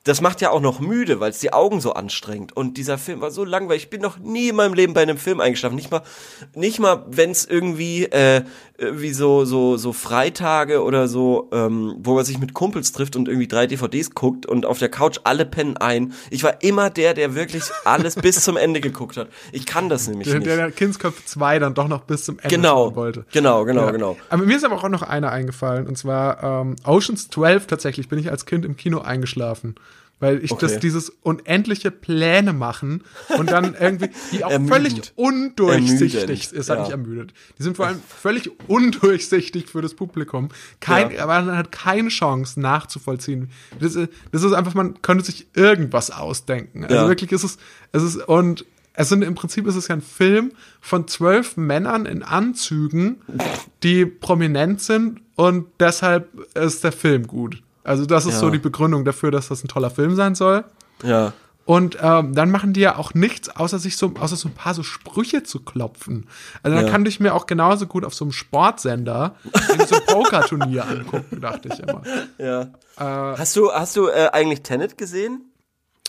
das 0.05 0.19
macht 0.19 0.41
ja 0.41 0.49
auch 0.51 0.59
noch 0.59 0.81
müde, 0.81 1.21
weil 1.21 1.31
es 1.31 1.39
die 1.39 1.53
Augen 1.53 1.79
so 1.79 1.93
anstrengt. 1.93 2.55
Und 2.57 2.77
dieser 2.77 2.97
Film 2.97 3.21
war 3.21 3.31
so 3.31 3.45
langweilig. 3.45 3.83
Ich 3.83 3.89
bin 3.89 4.01
noch 4.01 4.19
nie 4.19 4.49
in 4.49 4.55
meinem 4.57 4.73
Leben 4.73 4.93
bei 4.93 5.01
einem 5.01 5.17
Film 5.17 5.39
eingeschlafen. 5.39 5.75
Nicht 5.75 5.91
mal, 5.91 6.01
nicht 6.55 6.79
mal, 6.79 7.05
wenn 7.09 7.31
es 7.31 7.45
irgendwie 7.45 8.03
äh, 8.05 8.43
wie 8.93 9.13
so 9.13 9.45
so 9.45 9.77
so 9.77 9.93
Freitage 9.93 10.83
oder 10.83 11.07
so, 11.07 11.49
ähm, 11.51 11.95
wo 11.99 12.15
man 12.15 12.25
sich 12.25 12.39
mit 12.39 12.53
Kumpels 12.53 12.91
trifft 12.91 13.15
und 13.15 13.27
irgendwie 13.27 13.47
drei 13.47 13.67
DVDs 13.67 14.11
guckt 14.13 14.45
und 14.45 14.65
auf 14.65 14.79
der 14.79 14.89
Couch 14.89 15.19
alle 15.23 15.45
pennen 15.45 15.77
ein. 15.77 16.13
Ich 16.29 16.43
war 16.43 16.61
immer 16.63 16.89
der, 16.89 17.13
der 17.13 17.35
wirklich 17.35 17.63
alles 17.85 18.15
bis 18.15 18.43
zum 18.43 18.57
Ende 18.57 18.81
geguckt 18.81 19.17
hat. 19.17 19.27
Ich 19.51 19.65
kann 19.65 19.89
das 19.89 20.07
nämlich 20.07 20.27
Der, 20.27 20.39
nicht. 20.39 20.47
der 20.47 20.71
Kindskopf 20.71 21.23
2 21.25 21.59
dann 21.59 21.73
doch 21.73 21.87
noch 21.87 22.01
bis 22.01 22.25
zum 22.25 22.39
Ende 22.39 22.55
genau, 22.55 22.95
wollte. 22.95 23.25
genau, 23.31 23.65
genau, 23.65 23.85
Ja. 23.85 23.91
genau. 23.91 24.17
Aber 24.29 24.43
mir 24.43 24.55
ist 24.57 24.63
aber 24.65 24.75
auch 24.75 24.89
noch 24.89 25.01
einer 25.03 25.31
eingefallen, 25.31 25.87
und 25.87 25.97
zwar 25.97 26.43
ähm, 26.61 26.75
Oceans 26.85 27.29
12 27.29 27.67
tatsächlich, 27.67 28.09
bin 28.09 28.19
ich 28.19 28.29
als 28.31 28.45
Kind 28.45 28.65
im 28.65 28.75
Kino 28.77 28.99
eingeschlafen. 28.99 29.75
Weil 30.23 30.43
ich 30.43 30.51
das, 30.53 30.71
Okay. 30.73 30.79
dieses 30.81 31.09
unendliche 31.21 31.91
Pläne 31.91 32.53
machen 32.53 33.03
und 33.37 33.51
dann 33.51 33.75
irgendwie, 33.79 34.09
die 34.31 34.43
auch 34.45 34.51
völlig 34.67 35.11
undurchsichtig 35.15 36.15
Ermüdend, 36.15 36.51
ist, 36.53 36.69
hat 36.69 36.77
ja. 36.77 36.83
mich 36.83 36.91
ermüdet. 36.91 37.33
Die 37.59 37.63
sind 37.63 37.75
vor 37.77 37.87
allem 37.87 37.99
völlig 38.07 38.49
undurchsichtig 38.67 39.67
für 39.69 39.81
das 39.81 39.93
Publikum. 39.95 40.49
Kein, 40.79 41.11
Ja. 41.11 41.23
aber 41.23 41.41
man 41.41 41.57
hat 41.57 41.71
keine 41.71 42.09
Chance 42.09 42.59
nachzuvollziehen. 42.59 43.49
Das 43.79 43.95
ist, 43.95 44.09
das 44.31 44.43
ist 44.43 44.53
einfach, 44.53 44.73
man 44.73 45.01
könnte 45.01 45.25
sich 45.25 45.47
irgendwas 45.55 46.11
ausdenken. 46.11 46.83
Also 46.83 46.95
Ja. 46.95 47.07
wirklich 47.07 47.31
ist 47.31 47.43
es, 47.43 47.57
es 47.91 48.03
ist, 48.03 48.15
und 48.27 48.65
es 48.95 49.09
sind 49.09 49.23
im 49.23 49.33
Prinzip 49.35 49.65
ist 49.67 49.75
es 49.75 49.87
ja 49.87 49.95
ein 49.95 50.01
Film 50.01 50.51
von 50.79 51.07
zwölf 51.07 51.57
Männern 51.57 52.05
in 52.05 52.21
Anzügen, 52.23 53.21
die 53.81 54.05
prominent 54.05 54.81
sind 54.81 55.21
und 55.35 55.65
deshalb 55.79 56.29
ist 56.55 56.83
der 56.83 56.91
Film 56.91 57.25
gut. 57.25 57.63
Also 57.83 58.05
das 58.05 58.25
ist 58.25 58.33
Ja. 58.35 58.39
so 58.39 58.49
die 58.49 58.59
Begründung 58.59 59.05
dafür, 59.05 59.31
dass 59.31 59.47
das 59.49 59.63
ein 59.63 59.67
toller 59.67 59.89
Film 59.89 60.15
sein 60.15 60.35
soll. 60.35 60.63
Ja. 61.03 61.33
Und 61.65 61.97
ähm, 62.01 62.35
dann 62.35 62.51
machen 62.51 62.73
die 62.73 62.81
ja 62.81 62.97
auch 62.97 63.13
nichts, 63.13 63.47
außer 63.49 63.79
sich 63.79 63.95
so, 63.95 64.13
außer 64.19 64.35
so 64.35 64.49
ein 64.49 64.53
paar 64.53 64.73
so 64.73 64.83
Sprüche 64.83 65.43
zu 65.43 65.61
klopfen. 65.63 66.27
Also 66.61 66.75
dann 66.75 66.85
Ja. 66.87 66.91
kann 66.91 67.05
ich 67.05 67.21
mir 67.21 67.33
auch 67.33 67.45
genauso 67.45 67.87
gut 67.87 68.03
auf 68.03 68.13
so 68.13 68.25
einem 68.25 68.33
Sportsender 68.33 69.35
so 69.87 69.95
ein 69.95 70.05
Pokerturnier 70.07 70.85
angucken, 70.87 71.39
dachte 71.39 71.69
ich 71.71 71.79
immer. 71.79 72.03
Ja. 72.37 72.69
hast 72.97 73.55
du, 73.55 73.71
hast 73.71 73.95
du 73.95 74.07
äh, 74.09 74.29
eigentlich 74.33 74.61
Tenet 74.63 74.97
gesehen? 74.97 75.49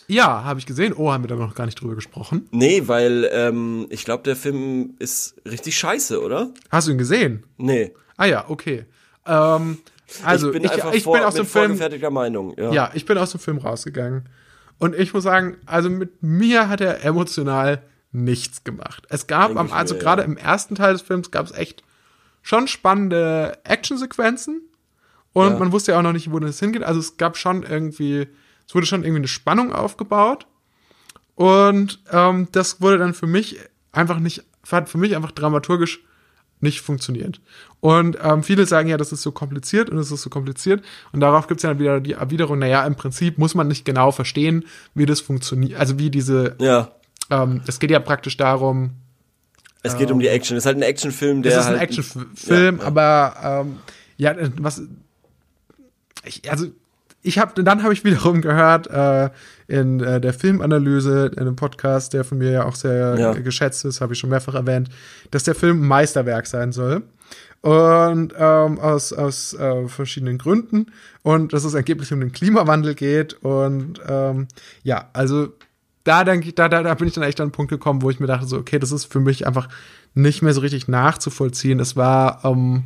Ja, 0.09 0.45
habe 0.45 0.59
ich 0.59 0.67
gesehen. 0.67 0.93
Oh, 0.95 1.13
haben 1.13 1.23
wir 1.23 1.29
da 1.29 1.37
noch 1.37 1.55
gar 1.55 1.65
nicht 1.67 1.81
drüber 1.81 1.95
gesprochen. 1.95 2.47
Nee, 2.51 2.83
weil 2.89 3.29
ähm, 3.33 3.87
ich 3.91 4.05
glaube, 4.05 4.23
der 4.25 4.37
Film 4.37 4.95
ist 4.99 5.37
richtig 5.49 5.79
scheiße, 5.79 6.21
oder? 6.21 6.51
Hast 6.71 6.89
du 6.89 6.93
ihn 6.93 6.99
gesehen? 6.99 7.47
Nee. 7.57 7.95
Ah 8.17 8.27
ja, 8.27 8.45
okay. 8.49 8.85
Ähm, 9.25 9.79
also 10.23 10.49
ich 10.49 10.53
bin 10.53 10.65
ich, 10.65 10.73
einfach 10.73 10.93
ich 10.93 11.05
vor, 11.05 11.15
bin 11.17 11.25
aus 11.25 11.35
dem 11.35 11.47
Film 11.47 11.79
Meinung. 12.11 12.55
Ja. 12.59 12.73
Ja, 12.73 12.91
ich 12.95 13.07
bin 13.07 13.19
aus 13.19 13.33
dem 13.33 13.41
Film 13.41 13.59
rausgegangen. 13.59 14.29
Und 14.79 14.95
ich 14.95 15.15
muss 15.15 15.25
sagen, 15.25 15.57
also 15.67 15.89
mit 15.91 16.23
mir 16.23 16.69
hat 16.69 16.81
er 16.81 17.05
emotional 17.05 17.83
nichts 18.13 18.65
gemacht. 18.65 19.05
Es 19.09 19.27
gab 19.27 19.57
am, 19.57 19.73
also 19.73 19.97
gerade 19.97 20.23
ja. 20.23 20.29
im 20.29 20.37
ersten 20.37 20.75
Teil 20.75 20.93
des 20.93 21.03
Films 21.03 21.31
gab 21.31 21.47
es 21.47 21.53
echt 21.53 21.83
schon 22.43 22.69
spannende 22.69 23.59
Actionsequenzen. 23.65 24.63
Und 25.33 25.53
Ja. 25.53 25.59
man 25.59 25.73
wusste 25.73 25.93
ja 25.93 25.99
auch 25.99 26.03
noch 26.03 26.13
nicht, 26.13 26.31
wo 26.31 26.39
das 26.39 26.61
hingeht. 26.61 26.85
Also 26.85 27.01
es 27.01 27.17
gab 27.17 27.37
schon 27.37 27.65
irgendwie, 27.65 28.29
es 28.67 28.75
wurde 28.75 28.87
schon 28.87 29.03
irgendwie 29.03 29.21
eine 29.21 29.29
Spannung 29.29 29.73
aufgebaut. 29.73 30.47
Und 31.35 32.01
ähm, 32.13 32.49
das 32.53 32.81
wurde 32.81 32.99
dann 32.99 33.15
für 33.15 33.27
mich 33.27 33.59
einfach 33.91 34.21
nicht, 34.21 34.45
hat 34.71 34.89
für 34.89 34.99
mich 34.99 35.17
einfach 35.17 35.33
dramaturgisch 35.33 36.05
nicht 36.65 36.81
funktioniert. 36.81 37.41
Und 37.81 38.19
ähm, 38.21 38.43
viele 38.43 38.67
sagen 38.67 38.89
ja, 38.89 38.97
das 38.97 39.13
ist 39.13 39.23
so 39.23 39.31
kompliziert 39.31 39.89
und 39.91 39.99
es 39.99 40.11
ist 40.11 40.23
so 40.23 40.31
kompliziert. 40.31 40.83
Und 41.13 41.21
darauf 41.21 41.47
gibt 41.47 41.61
es 41.61 41.63
ja 41.63 41.71
dann 41.71 41.79
wieder 41.79 42.01
die 42.01 42.15
Erwiderung, 42.15 42.59
naja, 42.59 42.85
im 42.85 42.97
Prinzip 42.97 43.39
muss 43.39 43.55
man 43.55 43.69
nicht 43.69 43.85
genau 43.85 44.11
verstehen, 44.11 44.65
wie 44.95 45.07
das 45.07 45.21
funktioniert. 45.21 45.79
Also 45.79 45.99
wie 45.99 46.11
diese, 46.11 46.57
ja. 46.59 46.91
ähm, 47.31 47.61
es 47.69 47.79
geht 47.79 47.93
ja 47.93 48.01
praktisch 48.01 48.37
darum, 48.37 48.95
Es 49.85 49.97
geht 49.97 50.11
um 50.11 50.19
die 50.19 50.29
Action. 50.29 50.57
Es 50.57 50.63
ist 50.63 50.67
halt 50.67 50.79
ein 50.79 50.83
Actionfilm, 50.83 51.43
der 51.43 51.53
es 51.53 51.59
ist 51.59 51.67
ein 51.67 51.79
halt 51.79 51.83
Actionfilm, 51.83 52.77
Ja, 52.79 52.83
ja. 52.83 52.87
aber 52.89 53.63
ähm, 53.65 53.77
ja, 54.17 54.35
was 54.59 54.83
ich, 56.25 56.51
also 56.51 56.67
ich 57.25 57.39
habe 57.39 57.63
dann 57.63 57.83
habe 57.83 57.93
ich 57.93 58.05
wiederum 58.05 58.41
gehört 58.41 58.87
äh, 58.89 59.31
in 59.67 60.01
äh, 60.01 60.21
der 60.21 60.33
Filmanalyse 60.35 61.31
in 61.33 61.39
einem 61.39 61.57
Podcast, 61.57 62.13
der 62.13 62.23
von 62.23 62.39
mir 62.39 62.51
ja 62.51 62.65
auch 62.65 62.77
sehr 62.77 63.19
Ja. 63.19 63.33
geschätzt 63.33 63.85
ist, 63.85 64.01
habe 64.01 64.13
ich 64.13 64.19
schon 64.19 64.31
mehrfach 64.31 64.55
erwähnt, 64.55 64.91
dass 65.31 65.43
der 65.45 65.55
Film 65.55 65.83
ein 65.83 65.89
Meisterwerk 65.89 66.47
sein 66.47 66.71
soll. 66.73 67.03
Und 67.63 68.35
ähm, 68.39 68.79
aus, 68.79 69.15
aus 69.15 69.55
äh, 69.55 69.89
verschiedenen 69.89 70.37
Gründen. 70.37 70.87
Und 71.23 71.55
dass 71.55 71.65
es 71.65 71.75
angeblich 71.75 72.13
um 72.13 72.21
den 72.21 72.31
Klimawandel 72.31 72.95
geht. 72.95 73.33
Und 73.43 74.01
ähm, 74.07 74.49
ja, 74.83 75.09
also 75.15 75.49
da 76.05 76.25
denke 76.25 76.49
ich, 76.49 76.55
da, 76.55 76.69
da, 76.69 76.83
da 76.83 76.93
bin 76.93 77.09
ich 77.09 77.15
dann 77.15 77.25
echt 77.25 77.41
an 77.41 77.45
einen 77.45 77.53
Punkt 77.53 77.71
gekommen, 77.71 78.03
wo 78.03 78.11
ich 78.11 78.21
mir 78.21 78.27
dachte, 78.27 78.47
so, 78.47 78.59
okay, 78.59 78.79
das 78.79 78.93
ist 78.93 79.11
für 79.11 79.21
mich 79.21 79.47
einfach 79.47 79.71
nicht 80.13 80.43
mehr 80.43 80.53
so 80.53 80.61
richtig 80.61 80.89
nachzuvollziehen. 80.89 81.81
Es 81.81 81.97
war 81.97 82.45
ähm, 82.45 82.85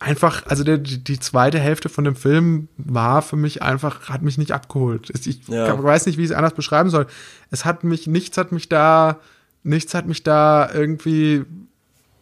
einfach, 0.00 0.46
also 0.46 0.64
der, 0.64 0.78
die, 0.78 1.20
zweite 1.20 1.58
Hälfte 1.60 1.88
von 1.88 2.04
dem 2.04 2.16
Film 2.16 2.68
war 2.78 3.20
für 3.22 3.36
mich 3.36 3.62
einfach, 3.62 4.08
hat 4.08 4.22
mich 4.22 4.38
nicht 4.38 4.52
abgeholt. 4.52 5.10
Ich 5.10 5.46
Ja. 5.46 5.80
weiß 5.80 6.06
nicht, 6.06 6.16
wie 6.18 6.24
ich 6.24 6.30
es 6.30 6.36
anders 6.36 6.54
beschreiben 6.54 6.90
soll. 6.90 7.06
Es 7.50 7.64
hat 7.64 7.84
mich, 7.84 8.06
nichts 8.06 8.36
hat 8.38 8.50
mich 8.50 8.68
da, 8.68 9.18
nichts 9.62 9.94
hat 9.94 10.06
mich 10.06 10.22
da 10.22 10.70
irgendwie, 10.72 11.44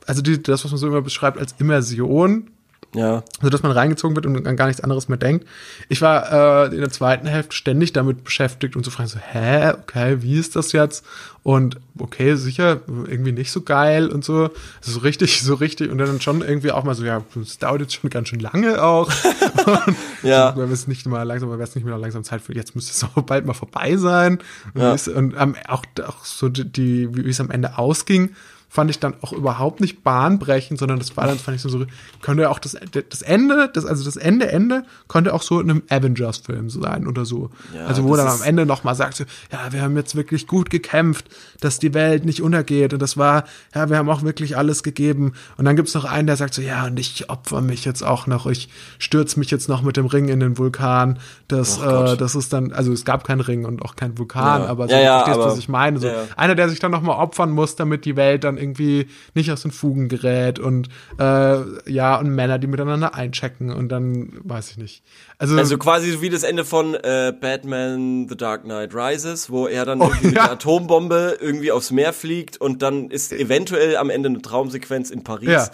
also 0.07 0.23
die, 0.23 0.43
das, 0.43 0.65
was 0.65 0.73
man 0.73 0.79
so 0.79 0.89
immer 0.89 1.03
beschreibt 1.03 1.39
als 1.39 1.55
Immersion, 1.59 2.51
Ja. 2.95 3.23
also 3.39 3.51
dass 3.51 3.63
man 3.63 3.73
reingezogen 3.73 4.17
wird 4.17 4.25
und 4.25 4.47
an 4.47 4.57
gar 4.57 4.67
nichts 4.67 4.81
anderes 4.81 5.09
mehr 5.09 5.19
denkt. 5.19 5.47
Ich 5.91 6.01
war 6.01 6.67
äh, 6.71 6.75
in 6.75 6.81
der 6.81 6.89
zweiten 6.91 7.27
Hälfte 7.27 7.55
ständig 7.55 7.93
damit 7.93 8.25
beschäftigt 8.25 8.77
und 8.77 8.85
zu 8.85 8.91
fragen 8.91 9.09
so, 9.11 9.19
hä, 9.19 9.73
okay, 9.73 10.23
wie 10.23 10.39
ist 10.39 10.57
das 10.57 10.73
jetzt? 10.73 11.05
Und 11.43 11.79
okay, 11.99 12.35
sicher, 12.37 12.81
irgendwie 12.87 13.33
nicht 13.33 13.53
so 13.53 13.61
geil 13.61 14.09
und 14.09 14.25
so. 14.25 14.45
Also 14.81 14.93
so 14.93 15.01
richtig, 15.01 15.43
so 15.43 15.55
richtig. 15.55 15.91
Und 15.91 15.99
dann 15.99 16.21
schon 16.21 16.41
irgendwie 16.43 16.73
auch 16.73 16.85
mal 16.85 16.95
so, 16.95 17.05
ja, 17.05 17.23
es 17.41 17.59
dauert 17.59 17.83
jetzt 17.83 17.95
schon 17.95 18.09
ganz 18.11 18.29
schön 18.29 18.41
lange 18.41 18.83
auch. 18.83 19.11
Ja. 20.23 20.57
Weil 20.57 20.71
es 20.73 20.87
nicht 20.89 21.07
mal 21.07 21.23
langsam, 21.23 21.51
weil 21.51 21.61
es 21.61 21.75
nicht 21.75 21.85
mehr 21.85 21.97
langsam 21.99 22.25
Zeit 22.25 22.41
für, 22.41 22.55
jetzt 22.55 22.75
müsste 22.75 22.93
es 22.93 23.05
auch 23.17 23.23
bald 23.23 23.47
mal 23.47 23.55
vorbei 23.55 23.97
sein. 23.97 24.39
Und, 24.75 24.81
Ja. 24.83 24.97
und 25.15 25.35
ähm, 25.39 25.55
auch, 25.69 25.85
auch 26.07 26.25
so 26.25 26.49
die, 26.49 27.09
wie 27.15 27.29
es 27.31 27.41
am 27.41 27.51
Ende 27.51 27.79
ausging, 27.79 28.31
fand 28.71 28.91
ich 28.91 28.99
dann 29.01 29.15
auch 29.23 29.33
überhaupt 29.33 29.81
nicht 29.81 30.05
bahnbrechend, 30.05 30.79
sondern 30.79 30.99
das 30.99 31.17
war 31.17 31.27
dann, 31.27 31.39
fand 31.39 31.57
ich 31.57 31.63
so, 31.63 31.69
so 31.71 31.85
könnte 32.21 32.51
auch 32.51 32.59
das, 32.59 32.77
das 33.09 33.23
Ende, 33.23 33.71
das, 33.73 33.87
also 33.87 34.05
das 34.05 34.17
Ende, 34.17 34.49
Ende, 34.53 34.85
könnte 35.09 35.33
auch 35.33 35.41
so 35.43 35.59
in 35.61 35.71
einem 35.71 35.83
Avengers-Film 35.89 36.69
sein 36.71 37.07
oder 37.07 37.25
so. 37.25 37.51
Ja, 37.75 37.87
also 37.87 38.05
wo 38.05 38.15
dann 38.17 38.27
am 38.29 38.43
Ende 38.43 38.67
nochmal 38.67 38.95
sagt, 38.95 39.17
so, 39.17 39.25
ja, 39.51 39.73
wir 39.73 39.81
haben 39.83 39.97
jetzt 39.97 40.17
wirklich 40.17 40.47
gut 40.47 40.69
gekämpft, 40.69 41.27
dass 41.61 41.79
die 41.79 41.95
Welt 41.95 42.25
nicht 42.27 42.43
untergeht 42.43 42.93
und 42.93 43.01
das 43.01 43.17
war, 43.17 43.45
ja, 43.75 43.89
wir 43.89 43.97
haben 43.97 44.09
auch 44.11 44.23
wirklich 44.23 44.57
alles 44.57 44.83
gegeben. 44.83 45.33
Und 45.57 45.65
dann 45.65 45.75
gibt's 45.77 45.95
noch 45.95 46.05
einen, 46.05 46.27
der 46.27 46.37
sagt 46.37 46.53
so, 46.55 46.61
ja, 46.63 46.85
und 46.87 46.99
ich 47.01 47.31
opfer 47.31 47.63
mich 47.63 47.85
jetzt 47.87 48.03
auch 48.03 48.27
noch, 48.27 48.47
ich 48.47 48.69
stürze 48.99 49.39
mich 49.39 49.51
jetzt 49.51 49.69
noch 49.69 49.81
mit 49.83 49.97
dem 49.97 50.07
Ring 50.07 50.29
in 50.29 50.41
den 50.41 50.59
Vulkan. 50.59 51.19
Das, 51.49 51.81
Oh 51.81 52.13
äh, 52.13 52.17
das 52.17 52.35
ist 52.35 52.53
dann, 52.53 52.73
also 52.73 52.93
es 52.93 53.05
gab 53.07 53.25
keinen 53.27 53.41
Ring 53.41 53.65
und 53.65 53.81
auch 53.83 53.97
keinen 53.97 54.19
Vulkan, 54.19 54.63
Ja. 54.63 54.67
aber 54.69 54.89
so, 54.89 54.95
Ja, 54.95 55.19
verstehst, 55.21 55.39
aber- 55.39 55.53
was 55.53 55.59
ich 55.59 55.69
meine. 55.69 55.99
So, 55.99 56.11
einer, 56.37 56.55
der 56.55 56.69
sich 56.69 56.81
dann 56.81 56.91
nochmal 56.91 57.17
opfern 57.17 57.51
muss, 57.51 57.77
damit 57.77 58.05
die 58.05 58.17
Welt 58.17 58.45
dann 58.45 58.58
irgendwie 58.59 59.07
nicht 59.35 59.51
aus 59.53 59.63
den 59.63 59.71
Fugen 59.71 60.09
gerät 60.09 60.59
und 60.59 60.89
äh, 61.19 61.91
ja, 61.91 62.19
und 62.19 62.31
Männer, 62.35 62.59
die 62.59 62.67
miteinander 62.67 63.15
einchecken 63.15 63.71
und 63.73 63.89
dann 63.91 64.33
weiß 64.43 64.71
ich 64.73 64.77
nicht. 64.79 65.03
Also, 65.39 65.57
Also 65.57 65.79
quasi 65.79 66.11
so 66.11 66.21
wie 66.23 66.31
das 66.31 66.43
Ende 66.43 66.65
von 66.65 66.95
äh, 66.95 67.33
Batman 67.41 68.27
The 68.29 68.37
Dark 68.37 68.65
Knight 68.65 68.95
Rises, 68.95 69.51
wo 69.51 69.67
er 69.67 69.85
dann 69.85 69.99
mit 69.99 70.09
Oh, 70.09 70.15
ja. 70.27 70.31
der 70.31 70.51
Atombombe 70.53 71.39
irgendwie 71.41 71.71
aufs 71.73 71.91
Meer 71.91 72.13
fliegt 72.13 72.61
und 72.61 72.83
dann 72.83 73.11
ist 73.11 73.33
eventuell 73.33 73.97
am 73.97 74.11
Ende 74.11 74.29
eine 74.29 74.43
Traumsequenz 74.43 75.11
in 75.11 75.25
Paris. 75.25 75.49
ja. 75.49 75.69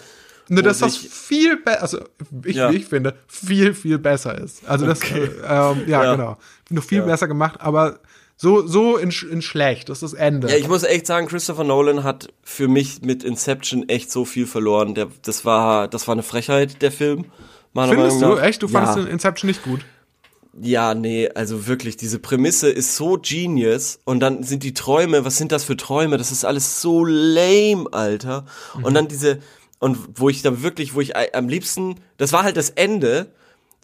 Nur, 0.47 0.59
wo 0.63 0.67
dass 0.67 0.77
das 0.77 0.95
viel 0.95 1.57
besser, 1.57 1.81
also 1.81 1.99
ich, 2.43 2.55
Ja. 2.55 2.71
wie 2.71 2.75
ich 2.75 2.85
finde, 2.85 3.15
viel, 3.27 3.73
viel 3.73 3.97
besser 3.97 4.37
ist. 4.37 4.61
Also 4.69 4.85
das, 4.85 4.99
Okay. 5.01 5.23
äh, 5.23 5.27
ähm, 5.71 5.81
ja, 5.87 6.03
Ja. 6.03 6.15
genau. 6.15 6.37
Noch 6.69 6.83
viel 6.83 6.99
Ja. 6.99 7.05
besser 7.05 7.27
gemacht, 7.27 7.59
aber 7.61 7.97
so, 8.37 8.67
so 8.67 8.97
in, 8.97 9.11
in 9.31 9.41
schlecht, 9.41 9.89
das 9.89 10.03
ist 10.03 10.13
das 10.13 10.19
Ende. 10.19 10.49
Ja, 10.49 10.57
ich 10.57 10.67
muss 10.67 10.83
echt 10.83 11.07
sagen, 11.07 11.27
Christopher 11.27 11.63
Nolan 11.63 12.03
hat 12.03 12.27
für 12.43 12.67
mich 12.67 13.01
mit 13.01 13.23
Inception 13.23 13.87
echt 13.87 14.11
so 14.11 14.25
viel 14.25 14.45
verloren. 14.45 14.93
Der, 14.93 15.07
das 15.21 15.45
war, 15.45 15.87
das 15.87 16.07
war 16.07 16.13
eine 16.13 16.23
Frechheit, 16.23 16.81
der 16.81 16.91
Film. 16.91 17.25
Meiner 17.73 17.93
Findest 17.93 18.19
Meinung 18.19 18.35
du? 18.35 18.41
nach. 18.41 18.47
Echt? 18.47 18.61
Du 18.61 18.67
fandest 18.67 18.97
ja. 18.97 19.05
Inception 19.05 19.47
nicht 19.47 19.63
gut? 19.63 19.85
Ja, 20.61 20.93
nee, 20.93 21.29
also 21.35 21.67
wirklich, 21.67 21.97
diese 21.97 22.17
Prämisse 22.19 22.69
ist 22.69 22.95
so 22.95 23.19
genius 23.21 23.99
und 24.05 24.21
dann 24.21 24.43
sind 24.43 24.63
die 24.63 24.73
Träume, 24.73 25.25
was 25.25 25.37
sind 25.37 25.51
das 25.51 25.65
für 25.65 25.75
Träume? 25.75 26.17
Das 26.17 26.31
ist 26.31 26.45
alles 26.45 26.81
so 26.81 27.03
lame, 27.03 27.87
Alter. 27.91 28.45
Und 28.81 28.93
dann 28.93 29.09
diese, 29.09 29.39
und 29.79 29.97
wo 30.15 30.29
ich 30.29 30.41
da 30.41 30.61
wirklich, 30.61 30.93
wo 30.93 31.01
ich 31.01 31.15
am 31.17 31.49
liebsten, 31.49 31.95
das 32.17 32.31
war 32.31 32.43
halt 32.43 32.55
das 32.55 32.69
Ende, 32.69 33.33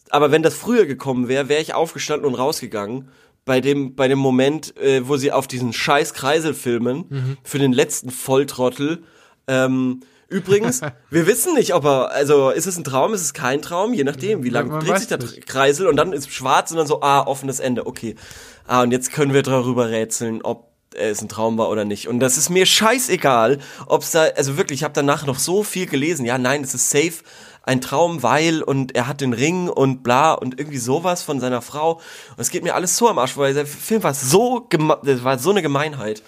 aber 0.09 0.31
wenn 0.31 0.43
das 0.43 0.53
früher 0.53 0.85
gekommen 0.85 1.27
wäre, 1.27 1.49
wäre 1.49 1.61
ich 1.61 1.73
aufgestanden 1.73 2.25
und 2.25 2.35
rausgegangen. 2.35 3.09
Bei 3.45 3.59
dem, 3.59 3.95
bei 3.95 4.07
dem 4.07 4.19
Moment, 4.19 4.77
äh, 4.77 5.07
wo 5.07 5.17
sie 5.17 5.31
auf 5.31 5.47
diesen 5.47 5.73
scheiß 5.73 6.13
Kreisel 6.13 6.53
filmen, 6.53 7.37
für 7.43 7.57
den 7.59 7.73
letzten 7.73 8.09
Volltrottel, 8.11 9.03
ähm, 9.47 10.01
Übrigens, 10.29 10.79
wir 11.09 11.27
wissen 11.27 11.55
nicht, 11.55 11.73
ob 11.73 11.83
er, 11.83 12.11
also 12.11 12.51
ist 12.51 12.65
es 12.65 12.77
ein 12.77 12.85
Traum, 12.85 13.13
ist 13.13 13.19
es 13.21 13.33
kein 13.33 13.61
Traum, 13.61 13.93
je 13.93 14.05
nachdem, 14.05 14.43
wie 14.45 14.51
Man- 14.51 14.67
lang 14.67 14.77
man 14.77 14.85
dreht 14.85 14.99
sich 14.99 15.07
der 15.09 15.17
nicht. 15.17 15.45
Kreisel 15.45 15.87
und 15.87 15.97
dann 15.97 16.13
ist 16.13 16.31
schwarz 16.31 16.71
und 16.71 16.77
dann 16.77 16.87
so, 16.87 17.01
ah, 17.01 17.21
offenes 17.27 17.59
Ende, 17.59 17.85
okay. 17.85 18.15
Ah, 18.65 18.81
und 18.83 18.91
jetzt 18.91 19.11
können 19.11 19.33
wir 19.33 19.41
darüber 19.43 19.89
rätseln, 19.89 20.41
ob 20.41 20.71
es 20.93 21.21
ein 21.21 21.27
Traum 21.27 21.57
war 21.57 21.69
oder 21.69 21.83
nicht. 21.83 22.07
Und 22.07 22.19
das 22.21 22.37
ist 22.37 22.49
mir 22.49 22.65
scheißegal, 22.65 23.59
ob 23.87 24.03
es 24.03 24.11
da, 24.11 24.23
also 24.23 24.55
wirklich, 24.57 24.79
ich 24.79 24.83
habe 24.85 24.93
danach 24.93 25.25
noch 25.25 25.39
so 25.39 25.63
viel 25.63 25.85
gelesen. 25.85 26.25
Ja, 26.25 26.37
nein, 26.37 26.63
es 26.63 26.73
ist 26.73 26.89
safe 26.89 27.23
ein 27.63 27.81
Traum, 27.81 28.23
weil 28.23 28.63
und 28.63 28.95
er 28.95 29.07
hat 29.07 29.21
den 29.21 29.33
Ring 29.33 29.69
und 29.69 30.03
bla 30.03 30.33
und 30.33 30.59
irgendwie 30.59 30.79
sowas 30.79 31.21
von 31.21 31.39
seiner 31.39 31.61
Frau. 31.61 31.93
Und 31.95 32.39
es 32.39 32.49
geht 32.49 32.63
mir 32.63 32.75
alles 32.75 32.97
so 32.97 33.07
am 33.07 33.19
Arsch, 33.19 33.37
weil 33.37 33.53
der 33.53 33.65
Film 33.65 34.03
war 34.03 34.13
so, 34.13 34.67
das 35.03 35.23
war 35.23 35.37
so 35.37 35.51
eine 35.51 35.61
Gemeinheit. 35.61 36.23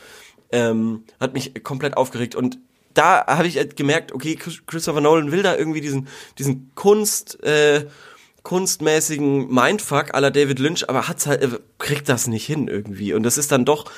Ähm, 0.51 1.05
hat 1.19 1.33
mich 1.33 1.63
komplett 1.63 1.97
aufgeregt 1.97 2.35
und 2.35 2.59
da 2.93 3.25
habe 3.25 3.47
ich 3.47 3.57
halt 3.57 3.75
gemerkt, 3.75 4.11
okay, 4.11 4.35
Chris- 4.35 4.61
Christopher 4.67 5.01
Nolan 5.01 5.31
will 5.31 5.41
da 5.41 5.55
irgendwie 5.55 5.81
diesen, 5.81 6.07
diesen 6.37 6.71
Kunst, 6.75 7.43
äh, 7.43 7.87
kunstmäßigen 8.43 9.51
Mindfuck 9.51 10.13
aller 10.13 10.29
David 10.29 10.59
Lynch, 10.59 10.87
aber 10.89 11.07
hat's 11.07 11.25
halt, 11.25 11.41
äh, 11.41 11.59
kriegt 11.79 12.07
das 12.07 12.27
nicht 12.27 12.45
hin 12.45 12.67
irgendwie. 12.67 13.13
Und 13.13 13.23
das 13.23 13.39
ist 13.39 13.51
dann 13.51 13.65
doch 13.65 13.89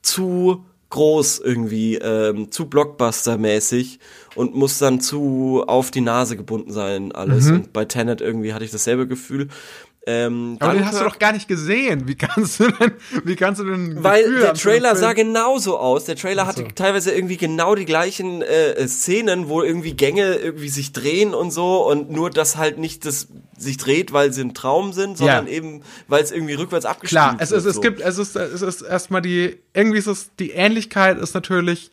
zu 0.00 0.64
groß 0.90 1.38
irgendwie, 1.38 1.96
ähm, 1.96 2.50
zu 2.50 2.64
Blockbuster-mäßig 2.66 3.98
und 4.34 4.54
muss 4.54 4.78
dann 4.78 5.00
zu 5.00 5.64
auf 5.66 5.90
die 5.90 6.00
Nase 6.00 6.36
gebunden 6.36 6.72
sein 6.72 7.12
alles. 7.12 7.48
Und 7.50 7.72
bei 7.72 7.84
Tenet 7.84 8.20
irgendwie 8.20 8.52
hatte 8.52 8.64
ich 8.64 8.70
dasselbe 8.70 9.06
Gefühl. 9.06 9.48
Ähm, 10.06 10.56
Aber 10.60 10.72
den 10.72 10.86
hast 10.86 10.98
du 10.98 11.04
doch 11.04 11.18
gar 11.18 11.32
nicht 11.32 11.46
gesehen. 11.46 12.08
Wie 12.08 12.14
kannst 12.14 12.58
du 12.58 12.70
denn, 12.70 12.92
wie 13.24 13.36
kannst 13.36 13.60
du 13.60 13.64
denn 13.64 14.02
Weil 14.02 14.22
Gefühl 14.24 14.40
der 14.40 14.54
Trailer 14.54 14.96
sah 14.96 15.12
genauso 15.12 15.78
aus. 15.78 16.06
Der 16.06 16.16
Trailer 16.16 16.46
hatte 16.46 16.66
teilweise 16.74 17.12
irgendwie 17.12 17.36
genau 17.36 17.74
die 17.74 17.84
gleichen 17.84 18.40
äh, 18.40 18.88
Szenen, 18.88 19.48
wo 19.50 19.62
irgendwie 19.62 19.92
Gänge 19.92 20.36
irgendwie 20.36 20.70
sich 20.70 20.92
drehen 20.92 21.34
und 21.34 21.50
so 21.50 21.86
und 21.86 22.10
nur, 22.10 22.30
dass 22.30 22.56
halt 22.56 22.78
nicht 22.78 23.04
das 23.04 23.28
sich 23.58 23.76
dreht, 23.76 24.12
weil 24.14 24.32
sie 24.32 24.40
ein 24.40 24.54
Traum 24.54 24.94
sind, 24.94 25.18
sondern 25.18 25.46
Ja. 25.46 25.52
eben, 25.52 25.82
weil 26.08 26.22
es 26.22 26.32
irgendwie 26.32 26.54
rückwärts 26.54 26.86
abgespielt 26.86 27.20
Klar, 27.20 27.36
es, 27.38 27.52
ist, 27.52 27.66
es 27.66 27.74
so. 27.74 27.82
gibt, 27.82 28.00
es 28.00 28.16
ist, 28.16 28.36
es 28.36 28.62
ist 28.62 28.80
erstmal 28.80 29.20
die, 29.20 29.58
irgendwie 29.74 29.98
ist 29.98 30.06
es, 30.06 30.30
die 30.38 30.52
Ähnlichkeit 30.52 31.18
ist 31.18 31.34
natürlich, 31.34 31.90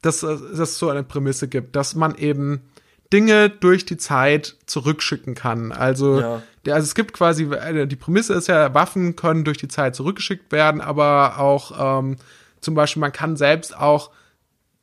dass 0.00 0.20
dass 0.20 0.40
es 0.40 0.78
so 0.78 0.90
eine 0.90 1.02
Prämisse 1.02 1.48
gibt, 1.48 1.74
dass 1.74 1.96
man 1.96 2.14
eben 2.14 2.60
Dinge 3.12 3.48
durch 3.48 3.84
die 3.86 3.96
Zeit 3.96 4.56
zurückschicken 4.66 5.34
kann. 5.34 5.72
Also, 5.72 6.20
Ja. 6.20 6.42
der, 6.66 6.74
also 6.74 6.84
es 6.84 6.94
gibt 6.94 7.12
quasi, 7.14 7.44
äh, 7.44 7.86
die 7.86 7.96
Prämisse 7.96 8.34
ist 8.34 8.48
ja, 8.48 8.74
Waffen 8.74 9.16
können 9.16 9.44
durch 9.44 9.58
die 9.58 9.68
Zeit 9.68 9.94
zurückgeschickt 9.94 10.52
werden, 10.52 10.80
aber 10.80 11.38
auch 11.38 12.00
ähm, 12.00 12.16
zum 12.60 12.74
Beispiel, 12.74 13.00
man 13.00 13.12
kann 13.12 13.36
selbst 13.36 13.76
auch 13.76 14.10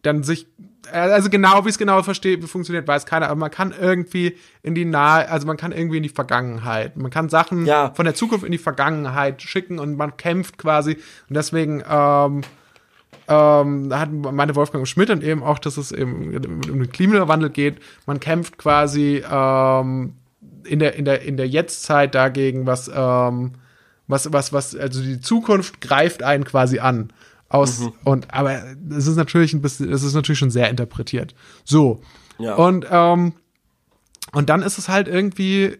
dann 0.01 0.23
sich, 0.23 0.47
äh, 0.91 0.97
also 0.97 1.29
genau, 1.29 1.65
wie 1.65 1.69
es 1.69 1.77
genau 1.77 2.01
versteht, 2.03 2.41
wie 2.41 2.47
funktioniert, 2.47 2.87
weiß 2.87 3.05
keiner, 3.05 3.27
aber 3.27 3.35
man 3.39 3.51
kann 3.51 3.73
irgendwie 3.79 4.37
in 4.63 4.73
die 4.75 4.85
nahe, 4.85 5.29
also 5.29 5.45
man 5.45 5.57
kann 5.57 5.71
irgendwie 5.71 5.97
in 5.97 6.03
die 6.03 6.09
Vergangenheit. 6.09 6.95
Man 6.97 7.11
kann 7.11 7.29
Sachen 7.29 7.65
Ja. 7.65 7.91
von 7.95 8.05
der 8.05 8.15
Zukunft 8.15 8.45
in 8.45 8.51
die 8.51 8.57
Vergangenheit 8.57 9.41
schicken 9.41 9.77
und 9.79 9.97
man 9.97 10.17
kämpft 10.17 10.57
quasi. 10.57 10.93
Und 11.29 11.35
deswegen 11.35 11.83
ähm, 11.87 12.41
ähm, 13.27 13.89
da 13.89 13.99
hat 13.99 14.11
meine 14.11 14.55
Wolfgang 14.55 14.87
Schmidt 14.87 15.09
dann 15.09 15.21
eben 15.21 15.43
auch, 15.43 15.59
dass 15.59 15.77
es 15.77 15.91
eben 15.91 16.35
um 16.35 16.79
den 16.79 16.91
Klimawandel 16.91 17.49
geht. 17.49 17.77
Man 18.05 18.19
kämpft 18.19 18.57
quasi 18.57 19.23
ähm, 19.29 20.13
in 20.63 20.79
der 20.79 20.95
in 20.95 21.05
der 21.05 21.21
in 21.21 21.37
der 21.37 21.47
Jetztzeit 21.47 22.13
dagegen, 22.15 22.65
was 22.65 22.89
ähm, 22.93 23.53
was 24.07 24.31
was 24.31 24.53
was 24.53 24.75
also 24.75 25.01
die 25.01 25.19
Zukunft 25.19 25.81
greift 25.81 26.23
einen 26.23 26.43
quasi 26.43 26.79
an 26.79 27.11
aus 27.49 27.89
und 28.03 28.33
aber 28.33 28.61
es 28.89 29.07
ist 29.07 29.15
natürlich 29.15 29.53
ein 29.53 29.61
bisschen 29.61 29.91
es 29.91 30.03
ist 30.03 30.13
natürlich 30.13 30.39
schon 30.39 30.51
sehr 30.51 30.69
interpretiert. 30.69 31.33
So 31.63 32.01
Ja. 32.37 32.55
und 32.55 32.85
ähm, 32.89 33.33
und 34.33 34.49
dann 34.49 34.61
ist 34.61 34.77
es 34.77 34.89
halt 34.89 35.07
irgendwie 35.07 35.77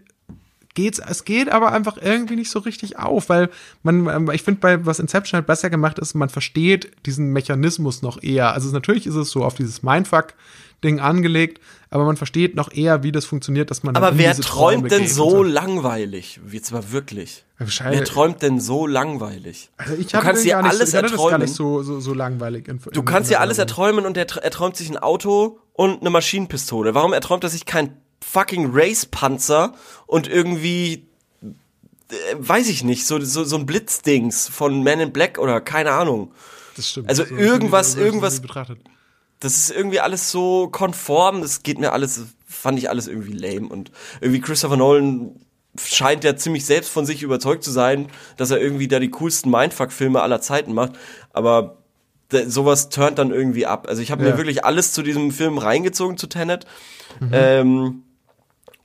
geht's, 0.75 0.99
es 0.99 1.25
geht 1.25 1.49
aber 1.49 1.71
einfach 1.71 1.97
irgendwie 1.99 2.35
nicht 2.35 2.51
so 2.51 2.59
richtig 2.59 2.99
auf, 2.99 3.29
weil 3.29 3.49
man, 3.81 4.07
ähm, 4.07 4.29
ich 4.31 4.43
finde, 4.43 4.59
bei 4.61 4.85
was 4.85 4.99
Inception 4.99 5.37
halt 5.39 5.47
besser 5.47 5.69
gemacht 5.71 5.97
ist, 5.97 6.13
man 6.13 6.29
versteht 6.29 6.91
diesen 7.07 7.31
Mechanismus 7.33 8.01
noch 8.03 8.21
eher. 8.21 8.53
Also 8.53 8.69
natürlich 8.69 9.07
ist 9.07 9.15
es 9.15 9.31
so 9.31 9.43
auf 9.43 9.55
dieses 9.55 9.81
Mindfuck-Ding 9.81 10.99
angelegt, 10.99 11.59
aber 11.89 12.05
man 12.05 12.17
versteht 12.17 12.55
noch 12.55 12.71
eher, 12.71 13.03
wie 13.03 13.11
das 13.11 13.25
funktioniert, 13.25 13.71
dass 13.71 13.83
man 13.83 13.95
Aber 13.95 14.11
in 14.11 14.17
wer 14.19 14.35
träumt 14.35 14.91
denn 14.91 15.07
so 15.07 15.41
langweilig? 15.43 16.39
Jetzt 16.51 16.71
mal 16.71 16.91
wirklich. 16.91 17.45
Wahrscheinlich- 17.57 17.99
Wer 18.01 18.05
träumt 18.05 18.41
denn 18.41 18.59
so 18.59 18.85
langweilig? 18.85 19.71
Also 19.77 19.93
ich 19.95 20.07
du 20.07 20.19
kannst 20.19 20.43
dir 20.43 20.57
alles 20.57 20.91
so, 20.91 21.01
das 21.01 21.11
gar 21.11 21.11
erträumen. 21.11 21.41
nicht 21.41 21.53
so, 21.55 21.83
so, 21.83 21.99
so 22.01 22.13
langweilig. 22.13 22.67
In, 22.67 22.79
Du 22.91 23.01
kannst 23.03 23.29
dir 23.31 23.39
alles 23.39 23.57
erträumen 23.57 24.05
und 24.05 24.17
er, 24.17 24.25
er 24.43 24.51
träumt 24.51 24.75
sich 24.75 24.89
ein 24.89 24.97
Auto 24.97 25.59
und 25.71 26.01
eine 26.01 26.09
Maschinenpistole. 26.09 26.93
Warum 26.93 27.13
erträumt 27.13 27.43
er 27.45 27.49
sich 27.49 27.65
kein 27.65 27.95
fucking 28.35 28.69
Race-Panzer 28.73 29.73
und 30.07 30.27
irgendwie, 30.27 31.05
äh, 31.41 32.35
weiß 32.37 32.67
ich 32.67 32.83
nicht, 32.83 33.05
so, 33.07 33.19
so, 33.21 33.43
so 33.45 33.55
ein 33.55 33.65
Blitzdings 33.65 34.47
von 34.49 34.83
Man 34.83 34.99
in 34.99 35.13
Black 35.13 35.39
oder 35.39 35.61
keine 35.61 35.91
Ahnung. 35.91 36.31
Das 36.75 36.89
stimmt. 36.89 37.07
also 37.09 37.23
So, 37.23 37.33
irgendwas- 37.35 37.95
irgendwas- 37.95 38.41
betrachtet. 38.41 38.79
Das 39.39 39.55
ist 39.57 39.69
irgendwie 39.71 39.99
alles 39.99 40.31
so 40.31 40.67
konform, 40.69 41.41
das 41.41 41.61
geht 41.63 41.77
mir 41.79 41.91
alles, 41.93 42.21
fand 42.47 42.77
ich 42.79 42.89
alles 42.89 43.07
irgendwie 43.07 43.33
lame 43.33 43.67
und 43.67 43.91
irgendwie 44.21 44.41
Christopher 44.41 44.77
Nolan 44.77 45.31
scheint 45.77 46.23
ja 46.23 46.35
ziemlich 46.37 46.65
selbst 46.65 46.89
von 46.89 47.05
sich 47.05 47.21
überzeugt 47.21 47.63
zu 47.63 47.69
sein, 47.71 48.07
dass 48.37 48.49
er 48.51 48.59
irgendwie 48.61 48.87
da 48.87 48.99
die 48.99 49.11
coolsten 49.11 49.49
Mindfuck-Filme 49.51 50.21
aller 50.21 50.39
Zeiten 50.41 50.73
macht, 50.73 50.93
aber 51.33 51.77
sowas 52.47 52.87
turnt 52.89 53.19
dann 53.19 53.31
irgendwie 53.31 53.65
ab. 53.65 53.87
Also 53.89 54.01
ich 54.01 54.09
habe 54.09 54.23
Ja. 54.23 54.31
mir 54.31 54.37
wirklich 54.37 54.63
alles 54.65 54.93
zu 54.93 55.03
diesem 55.03 55.31
Film 55.31 55.57
reingezogen 55.57 56.17
zu 56.17 56.27
Tenet. 56.27 56.65
Ähm, 57.31 58.03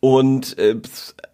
und 0.01 0.59
äh, 0.59 0.77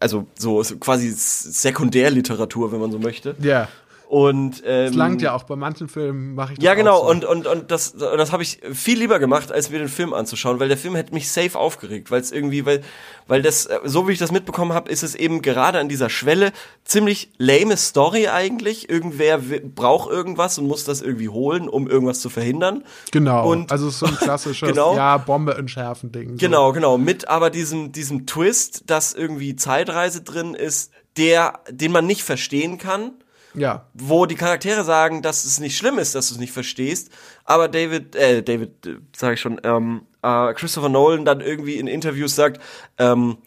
also 0.01 0.27
so 0.39 0.63
quasi 0.81 1.11
Sekundärliteratur, 1.11 2.73
wenn 2.73 2.81
man 2.81 2.93
so 2.93 2.99
möchte. 2.99 3.35
Ja, 3.41 3.69
Und 4.09 4.63
ähm, 4.65 4.87
das 4.87 4.95
langt 4.95 5.21
ja 5.23 5.35
auch. 5.35 5.43
Bei 5.45 5.57
manchen 5.57 5.89
Filmen 5.89 6.35
mache 6.37 6.53
ich 6.53 6.59
das 6.59 6.65
ja, 6.65 6.75
genau, 6.75 6.99
so. 7.03 7.11
und, 7.11 7.25
und, 7.25 7.47
und 7.49 7.71
das, 7.73 7.95
das 7.97 8.31
habe 8.31 8.45
ich 8.45 8.61
viel 8.73 8.99
lieber 8.99 9.19
gemacht, 9.19 9.51
als 9.51 9.71
mir 9.71 9.79
den 9.81 9.89
Film 9.89 10.15
anzuschauen, 10.15 10.61
weil 10.61 10.69
der 10.69 10.77
Film 10.77 10.95
hätte 10.95 11.13
mich 11.13 11.31
safe 11.31 11.59
aufgeregt, 11.59 12.11
weil 12.13 12.21
es 12.21 12.31
irgendwie, 12.31 12.65
weil, 12.65 12.83
weil 13.27 13.43
das, 13.43 13.67
äh, 13.67 13.81
so 13.85 14.07
wie 14.07 14.13
ich 14.13 14.21
das 14.21 14.31
mitbekommen 14.31 14.73
habe, 14.75 14.91
ist 14.91 15.03
es 15.03 15.17
eben 15.17 15.43
gerade 15.43 15.81
an 15.81 15.89
dieser 15.89 16.09
Schwelle 16.09 16.53
ziemlich 16.85 17.31
lame 17.39 17.77
Story 17.77 18.29
eigentlich. 18.29 18.89
Irgendwer 18.89 19.39
braucht 19.39 20.09
irgendwas 20.11 20.57
und 20.59 20.69
muss 20.69 20.85
das 20.85 21.03
irgendwie 21.03 21.29
holen, 21.29 21.69
um 21.69 21.89
irgendwas 21.89 22.21
zu 22.21 22.31
verhindern. 22.31 22.85
Genau, 23.11 23.51
Und- 23.51 23.73
also 23.73 23.91
so 23.91 24.07
ein 24.07 24.15
klassisches, 24.19 24.69
Genau. 24.69 24.95
ja, 24.95 25.17
Bombe 25.19 25.57
entschärfen 25.57 26.13
Ding. 26.13 26.31
So. 26.31 26.37
Genau, 26.37 26.73
genau, 26.73 26.97
mit 26.97 27.27
aber 27.27 27.51
diesem, 27.51 27.91
diesem 27.91 28.25
Twist, 28.27 28.85
dass 28.87 29.15
irgendwie 29.15 29.57
Zeitreise 29.57 30.23
drin 30.23 30.55
ist, 30.55 30.93
der, 31.17 31.61
den 31.71 31.91
man 31.91 32.07
nicht 32.07 32.23
verstehen 32.23 32.79
kann. 32.79 33.11
Ja, 33.57 33.87
wo 33.95 34.27
die 34.27 34.35
Charaktere 34.35 34.85
sagen, 34.85 35.23
dass 35.23 35.45
es 35.45 35.59
nicht 35.59 35.77
schlimm 35.77 35.99
ist, 35.99 36.15
dass 36.15 36.29
du 36.29 36.35
es 36.35 36.41
nicht 36.41 36.53
verstehst, 36.53 37.11
aber 37.45 37.69
David, 37.69 38.15
äh, 38.15 38.43
David, 38.43 38.87
äh, 38.87 38.97
sage 39.17 39.35
ich 39.35 39.41
schon, 39.41 39.61
ähm, 39.65 40.03
äh, 40.23 40.53
Christopher 40.55 40.89
Nolan 40.89 41.25
dann 41.25 41.41
irgendwie 41.41 41.77
in 41.77 41.87
Interviews 41.87 42.37
sagt, 42.37 42.61
ähm, 42.99 43.39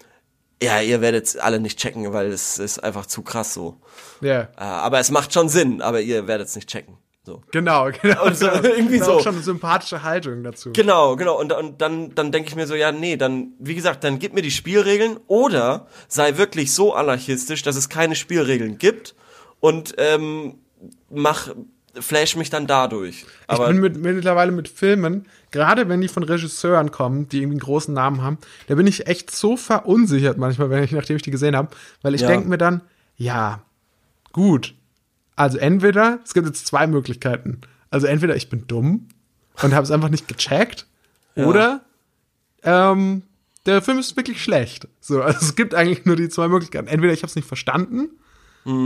ja, 0.62 0.82
ihr 0.82 1.02
werdet 1.02 1.26
es 1.26 1.38
alle 1.38 1.60
nicht 1.60 1.80
checken, 1.80 2.12
weil 2.12 2.28
es 2.28 2.60
ist 2.60 2.84
einfach 2.84 3.06
zu 3.06 3.22
krass 3.22 3.54
so. 3.54 3.78
ja. 4.22 4.42
Äh, 4.42 4.48
aber 4.58 5.00
es 5.00 5.12
macht 5.12 5.34
schon 5.34 5.48
Sinn, 5.48 5.82
aber 5.82 6.02
ihr 6.02 6.28
werdet 6.28 6.48
es 6.48 6.56
nicht 6.56 6.70
checken. 6.70 6.98
So. 7.26 7.44
Genau, 7.52 7.92
genau. 8.02 8.26
Und 8.26 8.38
so, 8.38 8.48
irgendwie 8.48 8.96
ist 8.96 9.06
so. 9.06 9.14
auch 9.14 9.24
schon 9.24 9.36
eine 9.36 9.44
sympathische 9.44 10.04
Haltung 10.04 10.44
dazu. 10.44 10.72
Genau, 10.74 11.16
genau. 11.16 11.40
Und, 11.40 11.54
und 11.54 11.82
dann, 11.82 12.16
dann 12.16 12.32
denke 12.32 12.50
ich 12.50 12.56
mir 12.56 12.66
so, 12.66 12.76
ja, 12.76 12.92
nee, 12.92 13.18
dann, 13.18 13.54
wie 13.60 13.76
gesagt, 13.76 14.04
dann 14.04 14.20
gib 14.20 14.34
mir 14.34 14.42
die 14.42 14.52
Spielregeln 14.52 15.20
oder 15.28 15.88
sei 16.08 16.38
wirklich 16.38 16.74
so 16.74 16.94
anarchistisch, 16.94 17.62
dass 17.62 17.76
es 17.76 17.88
keine 17.88 18.16
Spielregeln 18.16 18.78
gibt 18.78 19.16
und 19.60 19.96
ähm, 19.98 20.56
mach, 21.10 21.50
flash 22.00 22.36
mich 22.36 22.50
dann 22.50 22.68
dadurch. 22.68 23.26
Aber 23.48 23.66
ich 23.66 23.72
bin 23.72 23.82
mit, 23.82 23.98
mittlerweile 23.98 24.52
mit 24.52 24.68
Filmen, 24.68 25.26
gerade 25.52 25.90
wenn 25.90 26.02
die 26.02 26.08
von 26.08 26.24
Regisseuren 26.24 26.92
kommen, 26.92 27.28
die 27.30 27.38
irgendwie 27.38 27.56
einen 27.56 27.60
großen 27.62 27.94
Namen 27.94 28.22
haben, 28.22 28.38
da 28.68 28.76
bin 28.76 28.88
ich 28.88 29.08
echt 29.08 29.32
so 29.32 29.58
verunsichert 29.58 30.38
manchmal, 30.38 30.70
wenn 30.70 30.84
ich, 30.84 30.92
nachdem 30.92 31.16
ich 31.18 31.24
die 31.24 31.32
gesehen 31.32 31.56
habe, 31.56 31.70
weil 32.02 32.16
ich 32.16 32.22
Ja. 32.22 32.28
denke 32.28 32.48
mir 32.48 32.58
dann, 32.58 32.82
ja, 33.18 33.62
gut. 34.32 34.76
Also 35.36 35.58
entweder, 35.58 36.20
es 36.24 36.34
gibt 36.34 36.48
jetzt 36.48 36.68
zwei 36.68 36.86
Möglichkeiten. 36.88 37.62
Also 37.90 38.08
entweder 38.08 38.36
ich 38.36 38.50
bin 38.50 38.68
dumm 38.68 39.08
und 39.64 39.74
habe 39.74 39.84
es 39.84 39.92
einfach 39.92 40.10
nicht 40.10 40.28
gecheckt, 40.28 40.86
oder 41.36 41.82
ähm, 42.64 43.24
der 43.66 43.82
Film 43.82 43.98
ist 44.00 44.16
wirklich 44.18 44.44
schlecht. 44.44 44.88
So, 45.00 45.22
also 45.22 45.40
es 45.42 45.56
gibt 45.56 45.74
eigentlich 45.74 46.06
nur 46.06 46.18
die 46.18 46.28
zwei 46.28 46.50
Möglichkeiten. 46.50 46.88
Entweder 46.88 47.14
ich 47.14 47.22
habe 47.22 47.30
es 47.30 47.36
nicht 47.36 47.48
verstanden 47.48 48.10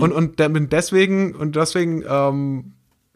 und, 0.01 0.11
und 0.11 0.35
bin 0.35 0.69
deswegen 0.69 1.35
und 1.35 1.55
deswegen 1.55 2.03
ähm, 2.07 2.73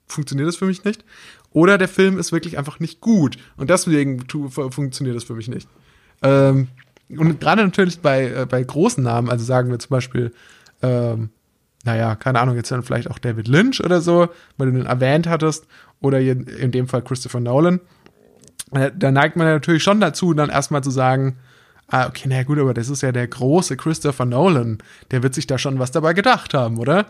funktioniert 0.07 0.47
das 0.47 0.55
für 0.55 0.65
mich 0.65 0.83
nicht. 0.83 1.03
Oder 1.51 1.77
der 1.77 1.87
Film 1.87 2.19
ist 2.19 2.31
wirklich 2.31 2.57
einfach 2.57 2.79
nicht 2.79 3.01
gut 3.01 3.37
und 3.55 3.69
deswegen 3.69 4.27
tu, 4.27 4.49
fu- 4.49 4.69
funktioniert 4.69 5.15
das 5.15 5.23
für 5.23 5.33
mich 5.35 5.47
nicht. 5.47 5.67
Ähm, 6.21 6.67
und 7.09 7.39
gerade 7.39 7.63
natürlich 7.63 7.99
bei, 7.99 8.25
äh, 8.29 8.45
bei 8.45 8.61
großen 8.61 9.03
Namen, 9.03 9.29
also 9.29 9.45
sagen 9.45 9.69
wir 9.71 9.79
zum 9.79 9.89
Beispiel, 9.89 10.33
ähm, 10.81 11.29
naja, 11.85 12.15
keine 12.15 12.41
Ahnung, 12.41 12.55
jetzt 12.55 12.69
dann 12.69 12.83
vielleicht 12.83 13.09
auch 13.09 13.17
David 13.17 13.47
Lynch 13.47 13.81
oder 13.83 14.01
so, 14.01 14.27
weil 14.57 14.71
du 14.71 14.77
den 14.77 14.87
erwähnt 14.87 15.27
hattest, 15.27 15.67
oder 16.01 16.19
in 16.19 16.71
dem 16.71 16.87
Fall 16.87 17.01
Christopher 17.01 17.39
Nolan, 17.39 17.79
äh, 18.71 18.91
da 18.95 19.11
neigt 19.11 19.37
man 19.37 19.47
natürlich 19.47 19.83
schon 19.83 20.01
dazu, 20.01 20.33
dann 20.33 20.49
erstmal 20.49 20.83
zu 20.83 20.91
sagen, 20.91 21.37
ah, 21.87 22.07
okay, 22.07 22.27
na 22.27 22.43
gut, 22.43 22.59
aber 22.59 22.73
das 22.73 22.89
ist 22.89 23.01
ja 23.01 23.11
der 23.11 23.27
große 23.27 23.77
Christopher 23.77 24.25
Nolan, 24.25 24.79
der 25.11 25.23
wird 25.23 25.33
sich 25.33 25.47
da 25.47 25.57
schon 25.57 25.79
was 25.79 25.91
dabei 25.91 26.13
gedacht 26.13 26.53
haben, 26.53 26.77
oder? 26.77 27.05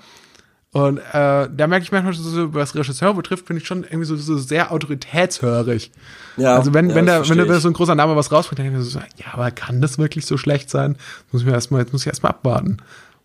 Und 0.74 0.98
äh, 0.98 1.02
da 1.14 1.68
merke 1.68 1.84
ich 1.84 1.92
manchmal, 1.92 2.14
so, 2.14 2.54
was 2.54 2.76
Regisseur 2.76 3.14
betrifft, 3.14 3.46
bin 3.46 3.58
ich 3.58 3.66
schon 3.66 3.84
irgendwie 3.84 4.06
so, 4.06 4.16
so 4.18 4.38
sehr 4.38 4.72
autoritätshörig. 4.72 5.92
Ja, 6.36 6.56
also 6.56 6.74
wenn, 6.74 6.90
ja, 6.90 6.96
wenn, 6.96 7.06
das 7.06 7.28
da, 7.28 7.36
wenn, 7.36 7.48
da 7.48 7.60
so 7.60 7.70
ein 7.70 7.74
großer 7.74 7.96
Name 7.96 8.16
was 8.16 8.32
rausbringt, 8.32 8.60
dann 8.60 8.66
denke 8.66 8.80
ich 8.80 8.86
mir 8.86 8.92
so, 8.92 9.00
ja, 9.00 9.34
aber 9.34 9.50
kann 9.52 9.82
das 9.82 9.98
wirklich 9.98 10.26
so 10.26 10.38
schlecht 10.38 10.70
sein? 10.70 10.98
Jetzt 11.22 11.34
muss 11.34 11.42
ich 11.42 11.48
mir 11.48 11.54
erstmal, 11.54 11.82
jetzt 11.82 11.94
muss 11.94 12.02
ich 12.02 12.08
erstmal 12.08 12.32
abwarten. 12.32 12.78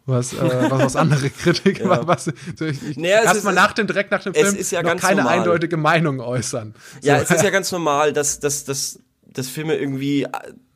Was, 0.06 0.32
äh, 0.32 0.70
was, 0.70 0.82
was 0.82 0.96
andere 0.96 1.30
Kritiker, 1.42 2.06
was, 2.06 2.24
so 2.56 2.64
ich, 2.64 2.82
ich 2.82 2.96
Naja, 2.96 3.22
erstmal 3.22 3.54
nach 3.54 3.72
dem, 3.72 3.86
direkt 3.86 4.10
nach 4.12 4.22
dem 4.22 4.34
Film 4.34 4.56
ja 4.70 4.82
noch 4.82 4.96
keine 4.96 5.22
normal. 5.22 5.38
eindeutige 5.38 5.76
Meinung 5.76 6.20
äußern. 6.20 6.74
Ja, 7.02 7.18
so. 7.18 7.24
es 7.24 7.30
ist 7.30 7.44
ja 7.44 7.50
ganz 7.50 7.70
normal, 7.70 8.12
dass, 8.12 8.40
dass, 8.40 8.64
dass, 8.64 8.98
dass 9.26 9.48
Filme 9.48 9.76
irgendwie, 9.76 10.26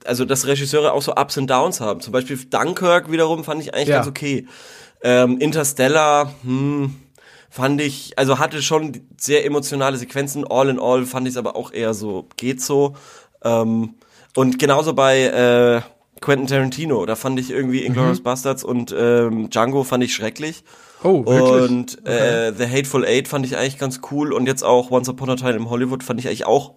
also 0.08 0.24
dass 0.24 0.46
Regisseure 0.46 0.92
auch 0.92 1.02
so 1.02 1.12
Ups 1.14 1.36
und 1.38 1.48
Downs 1.48 1.80
haben. 1.80 2.00
Zum 2.00 2.12
Beispiel 2.12 2.36
Dunkirk 2.36 3.10
wiederum 3.10 3.44
fand 3.44 3.60
ich 3.62 3.74
eigentlich 3.74 3.88
Ja. 3.88 3.96
ganz 3.96 4.08
okay. 4.08 4.46
Ähm, 5.02 5.38
Interstellar, 5.38 6.32
hm, 6.42 6.94
fand 7.50 7.80
ich, 7.80 8.18
also 8.18 8.38
hatte 8.38 8.62
schon 8.62 9.00
sehr 9.18 9.44
emotionale 9.44 9.96
Sequenzen. 9.96 10.44
All 10.48 10.68
in 10.68 10.78
all 10.80 11.04
fand 11.06 11.26
ich 11.28 11.34
es 11.34 11.38
aber 11.38 11.56
auch 11.56 11.72
eher 11.72 11.94
so, 11.94 12.26
geht 12.36 12.60
so. 12.62 12.94
Ähm, 13.44 13.94
und 14.34 14.58
genauso 14.58 14.94
bei, 14.94 15.22
äh, 15.22 15.80
Quentin 16.20 16.46
Tarantino. 16.46 17.04
Da 17.04 17.14
fand 17.14 17.38
ich 17.38 17.50
irgendwie 17.50 17.80
Mhm. 17.80 17.86
Inglourious 17.88 18.22
Bastards 18.22 18.64
und 18.64 18.94
ähm, 18.98 19.50
Django 19.50 19.84
fand 19.84 20.02
ich 20.02 20.14
schrecklich. 20.14 20.64
Oh, 21.04 21.24
wirklich? 21.26 21.70
Und 21.70 22.06
äh, 22.08 22.52
The 22.56 22.66
Hateful 22.66 23.04
Eight 23.04 23.28
fand 23.28 23.44
ich 23.44 23.56
eigentlich 23.58 23.78
ganz 23.78 24.00
cool. 24.10 24.32
Und 24.32 24.46
jetzt 24.46 24.64
auch 24.64 24.90
Once 24.90 25.08
Upon 25.10 25.28
a 25.30 25.36
Time 25.36 25.56
in 25.56 25.68
Hollywood 25.70 26.02
fand 26.02 26.18
ich 26.18 26.26
eigentlich 26.26 26.46
auch 26.46 26.72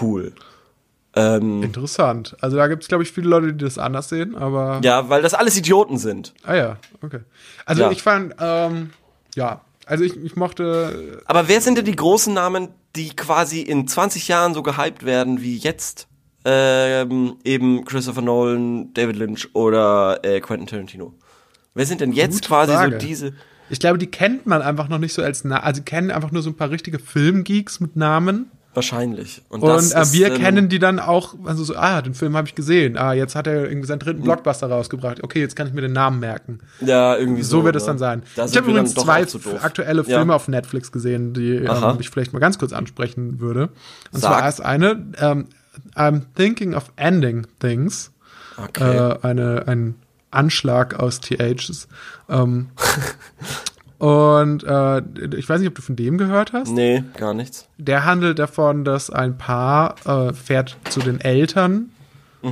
cool. 0.00 0.32
Ähm, 1.14 1.62
Interessant. 1.62 2.36
Also 2.40 2.56
da 2.56 2.68
gibt 2.68 2.82
es, 2.82 2.88
glaube 2.88 3.02
ich, 3.04 3.12
viele 3.12 3.28
Leute, 3.28 3.52
die 3.52 3.64
das 3.64 3.76
anders 3.78 4.08
sehen, 4.08 4.34
aber. 4.34 4.80
ja, 4.82 5.08
weil 5.08 5.20
das 5.22 5.34
alles 5.34 5.56
Idioten 5.56 5.98
sind. 5.98 6.32
Ah 6.42 6.54
ja, 6.54 6.76
okay. 7.02 7.20
Also 7.66 7.82
Ja. 7.82 7.90
ich 7.90 8.02
fand, 8.02 8.34
ähm, 8.40 8.90
ja, 9.34 9.60
also 9.86 10.04
ich, 10.04 10.16
ich 10.16 10.36
mochte. 10.36 11.20
Aber 11.26 11.48
wer 11.48 11.60
sind 11.60 11.76
denn 11.76 11.84
die 11.84 11.96
großen 11.96 12.32
Namen, 12.32 12.68
die 12.96 13.14
quasi 13.14 13.60
in 13.60 13.86
20 13.88 14.28
Jahren 14.28 14.54
so 14.54 14.62
gehypt 14.62 15.04
werden 15.04 15.42
wie 15.42 15.56
jetzt? 15.56 16.06
Ähm, 16.44 17.36
eben 17.44 17.84
Christopher 17.84 18.22
Nolan, 18.22 18.92
David 18.94 19.16
Lynch 19.16 19.54
oder 19.54 20.18
äh, 20.24 20.40
Quentin 20.40 20.66
Tarantino. 20.66 21.14
Wer 21.74 21.86
sind 21.86 22.00
denn 22.00 22.12
jetzt 22.12 22.34
Gute 22.36 22.48
quasi 22.48 22.72
Frage. 22.72 22.92
so 23.00 23.06
diese? 23.06 23.32
Ich 23.70 23.78
glaube, 23.80 23.96
die 23.98 24.08
kennt 24.08 24.44
man 24.46 24.60
einfach 24.60 24.88
noch 24.88 24.98
nicht 24.98 25.14
so 25.14 25.22
als 25.22 25.44
Na 25.44 25.60
also 25.60 25.82
kennen 25.82 26.10
einfach 26.10 26.32
nur 26.32 26.42
so 26.42 26.50
ein 26.50 26.56
paar 26.56 26.70
richtige 26.70 26.98
Filmgeeks 26.98 27.80
mit 27.80 27.96
Namen. 27.96 28.50
Wahrscheinlich. 28.74 29.42
Und, 29.50 29.62
Und 29.62 29.70
äh, 29.70 29.76
ist, 29.76 30.12
wir 30.14 30.28
ähm, 30.28 30.38
kennen 30.38 30.68
die 30.68 30.78
dann 30.78 30.98
auch, 30.98 31.34
also 31.44 31.62
so, 31.62 31.76
ah, 31.76 32.00
den 32.00 32.14
Film 32.14 32.36
habe 32.36 32.48
ich 32.48 32.54
gesehen. 32.54 32.96
Ah, 32.96 33.12
jetzt 33.12 33.34
hat 33.34 33.46
er 33.46 33.68
irgendwie 33.68 33.86
seinen 33.86 33.98
dritten 33.98 34.22
Blockbuster 34.22 34.68
rausgebracht. 34.68 35.22
Okay, 35.22 35.40
jetzt 35.40 35.56
kann 35.56 35.66
ich 35.66 35.74
mir 35.74 35.82
den 35.82 35.92
Namen 35.92 36.20
merken. 36.20 36.60
Ja, 36.80 37.16
irgendwie 37.16 37.42
so. 37.42 37.58
So 37.58 37.64
wird 37.64 37.76
es 37.76 37.82
ne? 37.82 37.88
dann 37.88 37.98
sein. 37.98 38.22
Da 38.34 38.46
ich 38.46 38.56
habe 38.56 38.70
übrigens 38.70 38.94
zwei 38.94 39.26
aktuelle 39.60 40.02
Ja. 40.06 40.18
Filme 40.18 40.34
auf 40.34 40.48
Netflix 40.48 40.90
gesehen, 40.90 41.34
die 41.34 41.56
ähm, 41.56 41.96
ich 42.00 42.08
vielleicht 42.08 42.32
mal 42.32 42.38
ganz 42.38 42.58
kurz 42.58 42.72
ansprechen 42.72 43.40
würde. 43.40 43.68
Und 44.10 44.20
Sag. 44.20 44.32
zwar 44.32 44.42
erst 44.42 44.62
eine, 44.62 45.06
ähm, 45.20 45.48
I'm 45.94 46.22
thinking 46.34 46.74
of 46.74 46.92
ending 46.96 47.46
things. 47.60 48.10
Okay. 48.56 48.96
Äh, 48.96 49.18
eine, 49.22 49.64
ein 49.66 49.96
Anschlag 50.30 50.98
aus 50.98 51.20
THs. 51.20 51.88
Ähm, 52.28 52.70
und 54.02 54.64
äh, 54.64 55.00
ich 55.36 55.48
weiß 55.48 55.60
nicht, 55.60 55.68
ob 55.68 55.76
du 55.76 55.82
von 55.82 55.94
dem 55.94 56.18
gehört 56.18 56.52
hast. 56.52 56.72
nee, 56.72 57.04
gar 57.16 57.34
nichts. 57.34 57.68
Der 57.78 58.04
handelt 58.04 58.40
davon, 58.40 58.84
dass 58.84 59.10
ein 59.10 59.38
Paar 59.38 59.94
äh, 60.04 60.32
fährt 60.32 60.76
zu 60.88 60.98
den 60.98 61.20
Eltern 61.20 61.90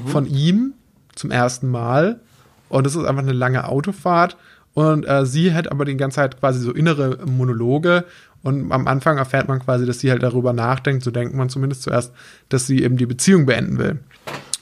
von 0.07 0.27
ihm 0.27 0.75
zum 1.17 1.33
ersten 1.33 1.69
Mal. 1.69 2.21
Und 2.69 2.87
es 2.87 2.95
ist 2.95 3.05
einfach 3.05 3.25
eine 3.25 3.33
lange 3.33 3.67
Autofahrt. 3.67 4.37
Und 4.75 5.09
äh, 5.09 5.27
sie 5.27 5.53
hat 5.53 5.73
aber 5.73 5.85
die 5.85 5.97
ganze 5.97 6.17
Zeit 6.17 6.39
quasi 6.39 6.61
so 6.61 6.71
innere 6.71 7.19
Monologe. 7.27 8.05
Und 8.45 8.71
am 8.71 8.87
Anfang 8.87 9.19
erfährt 9.19 9.49
man 9.49 9.59
quasi, 9.59 9.87
dass 9.87 9.99
sie 9.99 10.13
halt 10.13 10.23
darüber 10.23 10.53
nachdenkt, 10.53 11.03
so 11.03 11.11
denkt 11.11 11.35
man 11.35 11.49
zumindest 11.49 11.83
zuerst, 11.83 12.13
dass 12.49 12.69
sie 12.69 12.85
eben 12.85 12.97
die 12.97 13.07
Beziehung 13.07 13.45
beenden 13.47 13.79
will. 13.79 13.99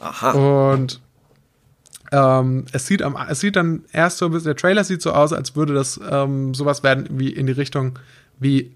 Aha. 0.01 0.73
Und 0.73 1.03
ähm, 2.13 2.65
es 2.73 2.87
sieht 2.87 3.03
am, 3.03 3.17
es 3.29 3.41
sieht 3.41 3.57
dann 3.57 3.85
erst 3.93 4.19
so 4.19 4.27
ein 4.27 4.33
bisschen, 4.33 4.49
der 4.49 4.57
Trailer 4.57 4.85
sieht 4.85 5.03
so 5.03 5.13
aus, 5.13 5.33
als 5.33 5.57
würde 5.57 5.75
das 5.75 6.01
ähm, 6.11 6.55
sowas 6.55 6.83
werden 6.83 7.07
wie 7.11 7.31
in 7.31 7.47
die 7.47 7.53
Richtung 7.53 7.99
wie 8.39 8.73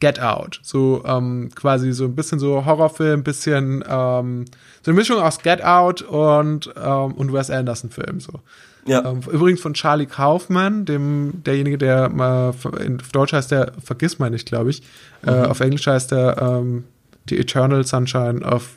Get 0.00 0.20
Out. 0.20 0.60
So 0.62 1.02
ähm, 1.06 1.50
quasi 1.54 1.92
so 1.92 2.04
ein 2.04 2.14
bisschen 2.14 2.38
so 2.38 2.64
Horrorfilm, 2.64 3.22
bisschen 3.22 3.82
ähm, 3.88 4.44
so 4.82 4.90
eine 4.90 4.94
Mischung 4.98 5.20
aus 5.20 5.38
Get 5.38 5.64
Out 5.64 6.02
und, 6.02 6.72
ähm, 6.76 7.12
und 7.14 7.32
Wes 7.32 7.50
Anderson-Film. 7.50 8.20
So. 8.20 8.40
Ja. 8.86 9.04
Ähm, 9.04 9.20
übrigens 9.30 9.60
von 9.60 9.74
Charlie 9.74 10.06
Kaufman, 10.06 10.84
dem 10.84 11.42
derjenige, 11.44 11.78
der 11.78 12.08
mal 12.08 12.54
in 12.84 13.00
auf 13.00 13.10
Deutsch 13.10 13.32
heißt 13.32 13.50
der 13.50 13.72
Vergiss 13.82 14.18
mal 14.18 14.30
nicht, 14.30 14.46
glaube 14.46 14.70
ich. 14.70 14.82
Äh, 15.26 15.30
auf 15.30 15.60
Englisch 15.60 15.86
heißt 15.86 16.12
der 16.12 16.36
ähm, 16.40 16.84
The 17.28 17.38
Eternal 17.38 17.84
Sunshine 17.84 18.42
of 18.42 18.76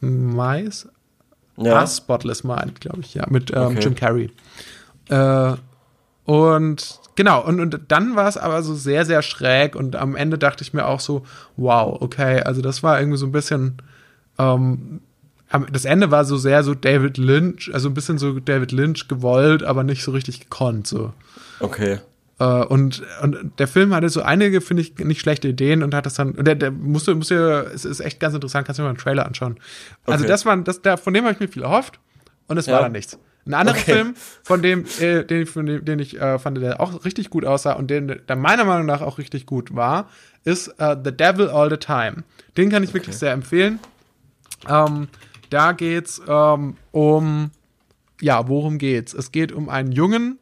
Mais. 0.00 0.88
Ja. 1.56 1.80
A 1.80 1.86
Spotless 1.86 2.44
Mind, 2.44 2.80
glaube 2.80 3.00
ich, 3.00 3.14
ja, 3.14 3.26
mit 3.28 3.50
ähm, 3.50 3.62
Okay. 3.68 3.80
Jim 3.80 3.94
Carrey. 3.94 4.30
Äh, 5.08 5.54
und 6.24 7.00
genau, 7.14 7.44
und, 7.44 7.60
und 7.60 7.80
dann 7.88 8.16
war 8.16 8.28
es 8.28 8.36
aber 8.36 8.62
so 8.62 8.74
sehr, 8.74 9.04
sehr 9.04 9.22
schräg 9.22 9.76
und 9.76 9.96
am 9.96 10.16
Ende 10.16 10.38
dachte 10.38 10.62
ich 10.62 10.74
mir 10.74 10.86
auch 10.86 11.00
so, 11.00 11.24
wow, 11.56 12.00
okay, 12.00 12.40
also 12.40 12.62
das 12.62 12.82
war 12.82 12.98
irgendwie 12.98 13.18
so 13.18 13.26
ein 13.26 13.32
bisschen, 13.32 13.76
ähm, 14.38 15.00
das 15.72 15.84
Ende 15.84 16.10
war 16.10 16.24
so 16.24 16.36
sehr 16.36 16.64
so 16.64 16.74
David 16.74 17.18
Lynch, 17.18 17.70
also 17.72 17.88
ein 17.88 17.94
bisschen 17.94 18.18
so 18.18 18.40
David 18.40 18.72
Lynch 18.72 19.08
gewollt, 19.08 19.62
aber 19.62 19.84
nicht 19.84 20.02
so 20.02 20.10
richtig 20.10 20.40
gekonnt, 20.40 20.86
so. 20.86 21.12
Okay. 21.60 22.00
Äh, 22.38 22.44
und, 22.44 23.02
und 23.22 23.58
der 23.58 23.66
Film 23.68 23.94
hatte 23.94 24.08
so 24.10 24.22
einige, 24.22 24.60
finde 24.60 24.82
ich, 24.82 24.96
nicht 24.98 25.20
schlechte 25.20 25.48
Ideen 25.48 25.82
und 25.82 25.94
hat 25.94 26.04
das 26.06 26.14
dann, 26.14 26.32
und 26.32 26.46
der, 26.46 26.54
der 26.54 26.70
musste, 26.70 27.14
musste, 27.14 27.70
es 27.74 27.84
ist 27.84 28.00
echt 28.00 28.20
ganz 28.20 28.34
interessant, 28.34 28.66
kannst 28.66 28.78
du 28.78 28.82
dir 28.82 28.86
mal 28.86 28.90
einen 28.90 28.98
Trailer 28.98 29.24
anschauen. 29.26 29.58
Also 30.04 30.24
Okay. 30.24 30.28
das 30.28 30.44
war, 30.44 30.56
das, 30.58 30.82
der, 30.82 30.98
von 30.98 31.14
dem 31.14 31.24
habe 31.24 31.32
ich 31.34 31.40
mir 31.40 31.48
viel 31.48 31.62
erhofft 31.62 31.98
und 32.48 32.58
es 32.58 32.66
war 32.66 32.74
Ja. 32.74 32.82
dann 32.82 32.92
nichts. 32.92 33.18
Ein 33.46 33.54
anderer 33.54 33.76
Okay. 33.76 33.92
Film, 33.92 34.14
von 34.42 34.60
dem, 34.60 34.84
äh, 35.00 35.24
den, 35.24 35.42
ich- 35.42 35.50
von 35.50 35.66
dem, 35.66 35.84
den 35.84 35.98
ich 36.00 36.20
äh, 36.20 36.38
fand, 36.38 36.58
der 36.58 36.80
auch 36.80 37.04
richtig 37.04 37.30
gut 37.30 37.44
aussah 37.44 37.72
und 37.74 37.88
den, 37.90 38.20
der 38.28 38.36
meiner 38.36 38.64
Meinung 38.64 38.86
nach 38.86 39.00
auch 39.02 39.18
richtig 39.18 39.46
gut 39.46 39.74
war, 39.74 40.08
ist 40.44 40.68
äh, 40.78 40.96
The 41.02 41.12
Devil 41.16 41.48
All 41.48 41.70
the 41.70 41.76
Time. 41.76 42.24
Den 42.56 42.70
kann 42.70 42.82
ich 42.82 42.92
wirklich 42.92 43.16
sehr 43.16 43.32
empfehlen. 43.32 43.78
Ähm, 44.68 45.08
da 45.50 45.72
geht's 45.72 46.20
ähm, 46.28 46.76
um, 46.90 47.50
ja, 48.20 48.48
worum 48.48 48.78
geht's? 48.78 49.14
Es 49.14 49.30
geht 49.30 49.52
um 49.52 49.68
einen 49.68 49.92
Jungen, 49.92 50.38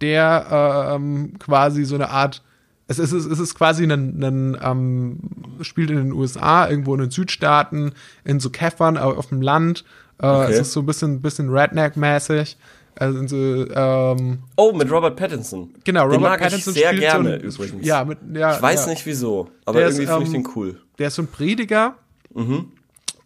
der 0.00 0.92
ähm, 0.94 1.32
quasi 1.38 1.84
so 1.84 1.94
eine 1.94 2.10
Art, 2.10 2.42
es 2.88 2.98
ist, 2.98 3.12
es 3.12 3.26
ist 3.38 3.54
quasi 3.54 3.84
ein, 3.84 4.22
ein 4.22 4.56
ähm, 4.62 5.18
spielt 5.62 5.90
in 5.90 5.96
den 5.96 6.12
USA, 6.12 6.68
irgendwo 6.68 6.94
in 6.94 7.00
den 7.00 7.10
Südstaaten, 7.10 7.92
in 8.24 8.38
so 8.40 8.50
Käffern 8.50 8.96
au- 8.96 9.14
auf 9.16 9.26
dem 9.28 9.42
Land. 9.42 9.84
Äh, 10.20 10.26
Okay. 10.26 10.52
Es 10.52 10.58
ist 10.60 10.72
so 10.72 10.80
ein 10.80 10.86
bisschen, 10.86 11.20
bisschen 11.20 11.50
Redneck-mäßig. 11.50 12.56
Also 12.98 13.18
in 13.18 13.28
so, 13.28 13.36
ähm, 13.36 14.38
Oh, 14.56 14.72
mit 14.72 14.90
Robert 14.90 15.16
Pattinson. 15.16 15.68
genau, 15.84 16.04
Den 16.08 16.14
Robert 16.16 16.30
mag 16.30 16.40
Pattinson 16.40 16.72
ich 16.74 16.80
sehr 16.80 16.94
gerne 16.94 17.28
so 17.50 17.62
ein, 17.62 17.66
übrigens. 17.68 17.86
Ja, 17.86 18.04
mit, 18.06 18.18
ja, 18.32 18.56
ich 18.56 18.62
weiß 18.62 18.86
ja. 18.86 18.92
nicht 18.92 19.04
wieso, 19.04 19.50
aber 19.66 19.80
Der 19.80 19.88
ist, 19.88 19.98
irgendwie 19.98 20.12
finde 20.12 20.30
ich 20.30 20.34
ähm, 20.34 20.42
den 20.44 20.52
cool. 20.56 20.80
Der 20.98 21.08
ist 21.08 21.14
so 21.16 21.22
ein 21.22 21.26
Prediger. 21.28 21.96
Mhm. 22.32 22.66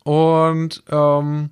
Und 0.03 0.83
ähm, 0.91 1.51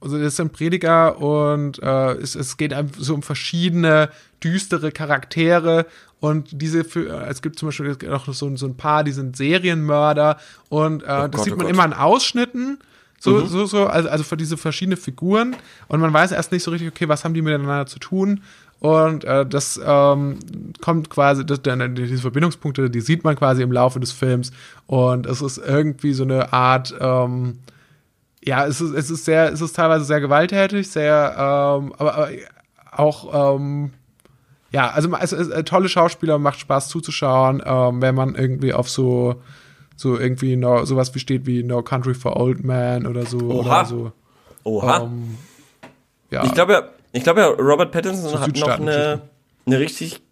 also 0.00 0.16
der 0.18 0.28
ist 0.28 0.40
ein 0.40 0.50
Prediger 0.50 1.18
und 1.18 1.82
äh, 1.82 2.12
es, 2.14 2.34
es 2.34 2.56
geht 2.56 2.72
einfach 2.72 2.96
so 2.98 3.14
um 3.14 3.22
verschiedene 3.22 4.10
düstere 4.42 4.92
Charaktere 4.92 5.86
und 6.20 6.48
diese 6.52 6.84
für, 6.84 7.08
äh, 7.08 7.28
es 7.28 7.42
gibt 7.42 7.58
zum 7.58 7.68
Beispiel 7.68 7.96
auch 8.10 8.26
so, 8.32 8.56
so 8.56 8.66
ein 8.66 8.76
paar, 8.76 9.04
die 9.04 9.12
sind 9.12 9.36
Serienmörder 9.36 10.38
und 10.68 11.02
äh, 11.02 11.06
das 11.06 11.30
Gott, 11.30 11.44
sieht 11.44 11.52
oh 11.52 11.56
man 11.56 11.66
Gott. 11.66 11.74
immer 11.74 11.84
in 11.84 11.92
Ausschnitten. 11.92 12.78
So, 13.22 13.44
so, 13.44 13.66
so, 13.66 13.86
also, 13.86 14.08
also 14.08 14.24
für 14.24 14.38
diese 14.38 14.56
verschiedenen 14.56 14.96
Figuren 14.96 15.54
und 15.88 16.00
man 16.00 16.10
weiß 16.10 16.32
erst 16.32 16.52
nicht 16.52 16.62
so 16.62 16.70
richtig, 16.70 16.88
okay, 16.88 17.06
was 17.06 17.22
haben 17.22 17.34
die 17.34 17.42
miteinander 17.42 17.84
zu 17.84 17.98
tun 17.98 18.40
und 18.80 19.24
äh, 19.24 19.44
das 19.44 19.78
ähm, 19.84 20.38
kommt 20.80 21.10
quasi, 21.10 21.44
das, 21.44 21.60
diese 21.62 22.18
Verbindungspunkte, 22.18 22.88
die 22.88 23.02
sieht 23.02 23.22
man 23.22 23.36
quasi 23.36 23.62
im 23.62 23.72
Laufe 23.72 24.00
des 24.00 24.12
Films 24.12 24.52
und 24.86 25.26
es 25.26 25.42
ist 25.42 25.58
irgendwie 25.58 26.14
so 26.14 26.24
eine 26.24 26.54
Art, 26.54 26.94
ähm, 26.98 27.58
ja, 28.44 28.66
es 28.66 28.80
ist, 28.80 28.94
es 28.94 29.10
ist 29.10 29.24
sehr, 29.24 29.52
es 29.52 29.60
ist 29.60 29.76
teilweise 29.76 30.04
sehr 30.04 30.20
gewalttätig, 30.20 30.90
sehr, 30.90 31.34
ähm, 31.36 31.92
aber, 31.98 32.14
aber 32.16 32.30
auch, 32.90 33.56
ähm, 33.56 33.92
ja, 34.72 34.90
also 34.90 35.14
es 35.20 35.32
ist 35.32 35.50
äh, 35.50 35.64
tolle 35.64 35.88
Schauspieler, 35.88 36.38
macht 36.38 36.60
Spaß 36.60 36.88
zuzuschauen, 36.88 37.62
ähm, 37.64 38.00
wenn 38.00 38.14
man 38.14 38.34
irgendwie 38.34 38.72
auf 38.72 38.88
so, 38.88 39.42
so 39.96 40.18
irgendwie 40.18 40.56
no, 40.56 40.84
sowas 40.84 41.14
wie 41.14 41.18
steht 41.18 41.46
wie 41.46 41.62
No 41.62 41.82
Country 41.82 42.14
for 42.14 42.36
Old 42.36 42.64
Man 42.64 43.06
oder 43.06 43.26
so 43.26 43.38
Oha. 43.38 43.60
oder 43.60 43.84
so. 43.84 44.12
Oha. 44.64 45.02
Ähm, 45.02 45.36
ja, 46.30 46.44
ich 46.44 46.52
glaube 46.52 46.72
ja, 46.72 46.82
ich 47.12 47.24
glaube 47.24 47.40
ja, 47.40 47.48
Robert 47.48 47.90
Pattinson 47.90 48.30
So 48.30 48.40
hat 48.40 48.56
noch 48.56 48.68
eine, 48.68 49.22
eine 49.66 49.78
richtig 49.78 50.22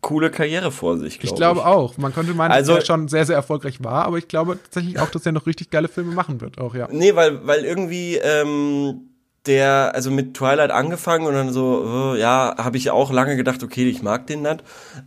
coole 0.00 0.30
Karriere 0.30 0.70
vor 0.72 0.96
sich, 0.98 1.18
glaub 1.18 1.32
ich 1.32 1.36
glaube 1.36 1.66
auch. 1.66 1.98
Man 1.98 2.14
könnte 2.14 2.32
meinen, 2.34 2.52
Also- 2.52 2.74
dass 2.74 2.84
er 2.84 2.86
schon 2.86 3.08
sehr, 3.08 3.26
sehr 3.26 3.36
erfolgreich 3.36 3.82
war, 3.84 4.04
aber 4.06 4.18
ich 4.18 4.28
glaube 4.28 4.58
tatsächlich 4.62 4.98
auch, 4.98 5.10
dass 5.10 5.26
er 5.26 5.32
noch 5.32 5.46
richtig 5.46 5.70
geile 5.70 5.88
Filme 5.88 6.14
machen 6.14 6.40
wird, 6.40 6.58
auch, 6.58 6.74
ja. 6.74 6.88
Nee, 6.90 7.14
weil, 7.14 7.46
weil 7.46 7.64
irgendwie 7.64 8.16
ähm, 8.16 9.02
der, 9.46 9.92
also 9.94 10.10
mit 10.10 10.34
Twilight 10.34 10.70
angefangen 10.70 11.26
und 11.26 11.32
dann 11.34 11.50
so, 11.52 12.14
äh, 12.14 12.20
ja, 12.20 12.54
habe 12.58 12.76
ich 12.76 12.90
auch 12.90 13.10
lange 13.10 13.36
gedacht, 13.36 13.62
okay, 13.62 13.88
ich 13.88 14.02
mag 14.02 14.26
den 14.26 14.42
nicht. 14.42 14.62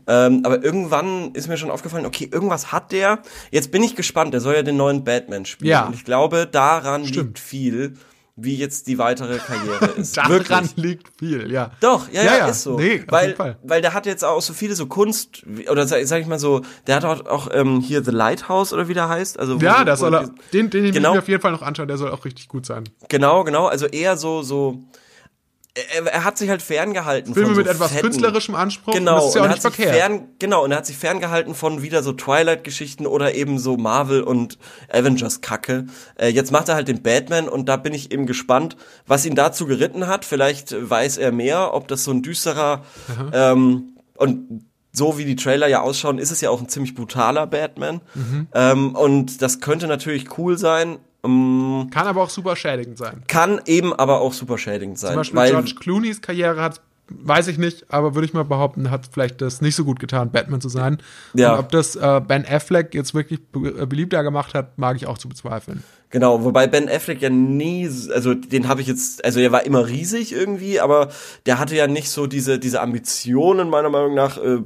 Ähm, 0.08 0.42
aber 0.44 0.64
irgendwann 0.64 1.32
ist 1.34 1.48
mir 1.48 1.58
schon 1.58 1.70
aufgefallen, 1.70 2.06
okay, 2.06 2.30
irgendwas 2.32 2.72
hat 2.72 2.92
der. 2.92 3.20
Jetzt 3.52 3.72
bin 3.72 3.84
ich 3.84 3.96
gespannt, 3.96 4.34
der 4.34 4.42
soll 4.42 4.56
ja 4.56 4.64
den 4.64 4.78
neuen 4.78 5.04
Batman 5.04 5.46
spielen. 5.46 5.70
Ja. 5.70 5.86
Und 5.86 5.94
ich 5.94 6.04
glaube, 6.04 6.48
daran 6.52 7.06
Stimmt. 7.06 7.26
liegt 7.28 7.40
viel, 7.40 7.94
wie 8.36 8.56
jetzt 8.56 8.88
die 8.88 8.98
weitere 8.98 9.38
Karriere 9.38 9.86
ist. 9.98 10.18
Daran 10.18 10.32
Wirklich. 10.32 10.76
liegt 10.76 11.08
viel, 11.20 11.52
ja. 11.52 11.72
Doch, 11.82 12.10
ja, 12.12 12.24
Ja, 12.24 12.38
ja, 12.40 12.48
ist 12.48 12.64
so. 12.64 12.78
Nee, 12.80 13.02
auf 13.02 13.12
weil, 13.12 13.26
jeden 13.28 13.38
Fall. 13.38 13.58
weil 13.64 13.82
der 13.84 13.94
hat 13.94 14.06
jetzt 14.08 14.26
auch 14.26 14.42
so 14.42 14.54
viele 14.54 14.74
so 14.76 14.88
Kunst, 14.88 15.44
oder 15.70 15.86
sag, 15.88 16.06
sag 16.08 16.20
ich 16.22 16.28
mal 16.28 16.40
so, 16.40 16.62
der 16.88 16.96
hat 16.96 17.06
auch, 17.06 17.26
auch 17.28 17.48
ähm, 17.52 17.80
hier 17.80 18.04
The 18.04 18.10
Lighthouse 18.12 18.74
oder 18.74 18.88
wie 18.88 18.96
der 18.96 19.08
heißt. 19.08 19.38
Also 19.40 19.62
wo- 19.62 19.66
Ja, 19.66 19.84
das 19.86 20.00
wo- 20.00 20.06
soll 20.06 20.16
er, 20.16 20.30
den, 20.52 20.70
den 20.72 20.84
will 20.84 20.92
Genau. 20.92 21.10
ich 21.10 21.14
mir 21.16 21.20
auf 21.22 21.28
jeden 21.28 21.42
Fall 21.42 21.52
noch 21.52 21.62
anschauen, 21.62 21.88
der 21.88 21.98
soll 21.98 22.10
auch 22.12 22.26
richtig 22.26 22.48
gut 22.48 22.66
sein. 22.66 22.86
Genau, 23.08 23.44
genau. 23.44 23.68
Also 23.68 23.86
eher 23.86 24.18
so, 24.18 24.42
so 24.42 24.84
er, 25.76 26.06
er 26.06 26.24
hat 26.24 26.38
sich 26.38 26.50
halt 26.50 26.62
ferngehalten 26.62 27.34
Filme 27.34 27.48
von 27.48 27.56
so 27.56 27.62
mit 27.62 27.70
etwas 27.70 27.92
fetten, 27.92 28.04
künstlerischem 28.04 28.56
Anspruch. 28.56 28.94
Genau, 28.94 29.16
und 29.16 29.18
das 29.18 29.28
ist 29.30 29.36
ja 29.36 29.42
und 29.42 29.48
auch 29.48 29.50
er 29.50 29.56
nicht 29.56 29.66
hat 29.66 29.74
sich 29.74 29.86
verkehrt. 29.86 30.04
fern, 30.04 30.28
genau, 30.38 30.64
und 30.64 30.72
er 30.72 30.78
hat 30.78 30.86
sich 30.86 30.98
ferngehalten 30.98 31.56
von 31.56 31.82
wieder 31.82 32.04
so 32.04 32.14
Twilight-Geschichten 32.14 33.08
oder 33.08 33.34
eben 33.34 33.58
so 33.58 33.78
Marvel 33.78 34.22
und 34.22 34.60
Avengers-Kacke. 34.92 35.88
Äh, 36.16 36.30
jetzt 36.30 36.52
macht 36.52 36.70
er 36.70 36.76
halt 36.76 36.88
den 36.88 37.02
Batman 37.02 37.50
und 37.50 37.68
da 37.68 37.78
bin 37.78 37.94
ich 37.94 38.12
eben 38.12 38.28
gespannt, 38.28 38.78
was 39.08 39.26
ihn 39.26 39.36
dazu 39.36 39.66
geritten 39.66 40.08
hat. 40.08 40.26
Vielleicht 40.26 40.76
weiß 40.78 41.18
er 41.18 41.32
mehr, 41.32 41.74
ob 41.74 41.88
das 41.88 42.04
so 42.04 42.12
ein 42.12 42.22
düsterer 42.22 42.84
ähm, 43.34 43.98
und 44.16 44.66
so 44.96 45.18
wie 45.18 45.26
die 45.26 45.36
Trailer 45.36 45.68
ja 45.68 45.82
ausschauen, 45.82 46.20
ist 46.20 46.30
es 46.30 46.40
ja 46.42 46.52
auch 46.52 46.62
ein 46.62 46.70
ziemlich 46.70 46.94
brutaler 46.94 47.48
Batman. 47.48 48.02
Mhm. 48.14 48.48
Ähm, 48.54 48.96
und 48.96 49.42
das 49.42 49.60
könnte 49.60 49.88
natürlich 49.88 50.38
cool 50.38 50.56
sein. 50.60 51.00
Ähm, 51.26 51.90
Kann 51.92 52.08
aber 52.08 52.24
auch 52.24 52.30
super 52.30 52.56
schädigend 52.56 52.98
sein. 52.98 53.24
kann 53.28 53.62
eben 53.66 53.94
aber 53.94 54.22
auch 54.22 54.34
super 54.34 54.58
schädigend 54.58 55.00
sein. 55.00 55.12
Zum 55.12 55.18
Beispiel 55.18 55.40
weil, 55.40 55.52
George 55.52 55.76
Clooney's 55.80 56.22
Karriere 56.22 56.62
hat, 56.62 56.82
weiß 57.10 57.48
ich 57.48 57.58
nicht, 57.58 57.92
aber 57.92 58.16
würde 58.16 58.26
ich 58.26 58.34
mal 58.34 58.44
behaupten, 58.44 58.92
hat 58.92 59.08
vielleicht 59.12 59.42
das 59.42 59.62
nicht 59.62 59.76
so 59.76 59.86
gut 59.86 60.00
getan, 60.00 60.32
Batman 60.32 60.62
zu 60.62 60.70
sein. 60.70 60.98
Ja. 61.34 61.54
Und 61.54 61.60
ob 61.60 61.72
das 61.72 61.96
äh, 61.96 62.22
Ben 62.26 62.46
Affleck 62.46 62.94
jetzt 62.94 63.14
wirklich 63.14 63.46
be 63.48 63.70
äh, 63.70 63.86
beliebter 63.86 64.24
gemacht 64.24 64.54
hat, 64.54 64.78
mag 64.78 64.96
ich 64.98 65.08
auch 65.08 65.18
zu 65.18 65.30
bezweifeln. 65.30 65.84
Genau, 66.14 66.44
wobei 66.44 66.68
Ben 66.68 66.88
Affleck 66.88 67.24
ja 67.24 67.32
nie, 67.32 67.90
also 68.14 68.36
den 68.36 68.68
habe 68.68 68.82
ich 68.82 68.88
jetzt, 68.88 69.26
also 69.26 69.40
er 69.40 69.52
war 69.52 69.66
immer 69.66 69.88
riesig 69.88 70.32
irgendwie, 70.32 70.80
aber 70.80 71.10
der 71.48 71.58
hatte 71.58 71.76
ja 71.76 71.88
nicht 71.88 72.08
so 72.12 72.28
diese 72.28 72.60
diese 72.60 72.82
Ambitionen 72.82 73.68
meiner 73.68 73.90
Meinung 73.90 74.14
nach. 74.14 74.38
Äh, 74.38 74.60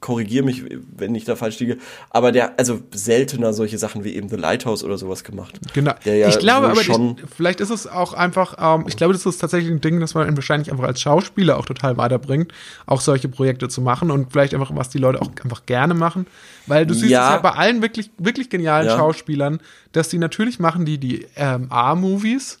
Korrigiere 0.00 0.44
mich, 0.44 0.64
wenn 0.96 1.14
ich 1.14 1.24
da 1.24 1.36
falsch 1.36 1.60
liege. 1.60 1.78
Aber 2.10 2.32
der, 2.32 2.58
also 2.58 2.80
seltener 2.92 3.52
solche 3.52 3.78
Sachen 3.78 4.02
wie 4.04 4.14
eben 4.16 4.28
The 4.28 4.36
Lighthouse 4.36 4.82
oder 4.84 4.98
sowas 4.98 5.22
gemacht. 5.24 5.58
Genau. 5.72 5.92
Der 6.04 6.16
ja 6.16 6.28
ich 6.28 6.38
glaube 6.40 6.66
aber, 6.68 6.82
schon- 6.82 7.16
ich, 7.22 7.30
vielleicht 7.34 7.60
ist 7.60 7.70
es 7.70 7.86
auch 7.86 8.12
einfach, 8.12 8.56
ähm, 8.58 8.84
ich 8.88 8.96
glaube, 8.96 9.12
das 9.14 9.24
ist 9.24 9.38
tatsächlich 9.38 9.70
ein 9.70 9.80
Ding, 9.80 10.00
das 10.00 10.14
man 10.14 10.28
ihn 10.28 10.36
wahrscheinlich 10.36 10.70
einfach 10.72 10.84
als 10.84 11.00
Schauspieler 11.00 11.56
auch 11.56 11.66
total 11.66 11.96
weiterbringt, 11.96 12.52
auch 12.84 13.00
solche 13.00 13.28
Projekte 13.28 13.68
zu 13.68 13.80
machen 13.80 14.10
und 14.10 14.32
vielleicht 14.32 14.52
einfach, 14.54 14.72
was 14.74 14.88
die 14.90 14.98
Leute 14.98 15.22
auch 15.22 15.30
einfach 15.42 15.64
gerne 15.66 15.94
machen. 15.94 16.26
Weil 16.66 16.84
du 16.84 16.94
siehst 16.94 17.10
Ja. 17.10 17.28
es 17.28 17.34
ja 17.36 17.38
bei 17.40 17.50
allen 17.52 17.80
wirklich, 17.80 18.10
wirklich 18.18 18.50
genialen 18.50 18.86
Ja. 18.88 18.96
Schauspielern, 18.96 19.60
dass 19.94 20.08
die 20.10 20.18
natürlich 20.18 20.58
machen 20.60 20.84
die 20.84 20.98
die 20.98 21.26
ähm, 21.36 21.66
A-Movies. 21.70 22.60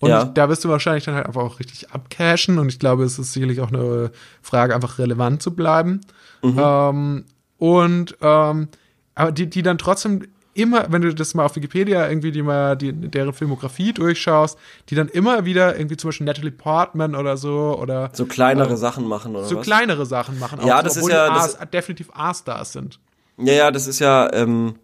Und 0.00 0.10
Ja. 0.10 0.24
da 0.24 0.48
wirst 0.48 0.64
du 0.64 0.68
wahrscheinlich 0.68 1.04
dann 1.04 1.14
halt 1.14 1.26
einfach 1.26 1.42
auch 1.42 1.58
richtig 1.60 1.90
abcashen. 1.90 2.58
Und 2.58 2.68
ich 2.68 2.78
glaube, 2.78 3.04
es 3.04 3.18
ist 3.18 3.32
sicherlich 3.32 3.60
auch 3.60 3.72
eine 3.72 4.10
Frage, 4.42 4.74
einfach 4.74 4.98
relevant 4.98 5.42
zu 5.42 5.54
bleiben. 5.54 6.00
Mhm. 6.42 6.58
Ähm, 6.62 7.24
und 7.58 8.16
ähm, 8.20 8.68
aber 9.14 9.32
die, 9.32 9.48
die 9.48 9.62
dann 9.62 9.78
trotzdem 9.78 10.26
immer, 10.52 10.86
wenn 10.92 11.02
du 11.02 11.14
das 11.14 11.34
mal 11.34 11.44
auf 11.46 11.56
Wikipedia 11.56 12.08
irgendwie 12.08 12.30
die 12.32 12.42
mal 12.42 12.76
die, 12.76 12.92
deren 12.92 13.32
Filmografie 13.32 13.92
durchschaust, 13.92 14.58
die 14.88 14.94
dann 14.94 15.08
immer 15.08 15.44
wieder 15.44 15.76
irgendwie 15.76 15.96
zum 15.96 16.08
Beispiel 16.08 16.26
Natalie 16.26 16.50
Portman 16.52 17.14
oder 17.14 17.36
so 17.36 17.76
oder 17.80 18.10
so 18.12 18.26
kleinere 18.26 18.76
Sachen 18.76 19.08
machen 19.08 19.34
oder 19.34 19.46
so 19.46 19.56
was? 19.56 19.64
kleinere 19.64 20.06
Sachen 20.06 20.38
machen. 20.38 20.60
Ja, 20.66 20.78
auch, 20.78 20.82
das 20.82 20.96
ist 20.96 21.08
ja- 21.08 21.28
die 21.30 21.34
das- 21.34 21.60
A- 21.60 21.64
definitiv 21.66 22.10
A-Stars 22.12 22.72
sind. 22.72 23.00
Ja, 23.38 23.52
ja, 23.52 23.70
das 23.72 23.86
ist 23.88 23.98
ja 24.00 24.32
ähm, 24.32 24.74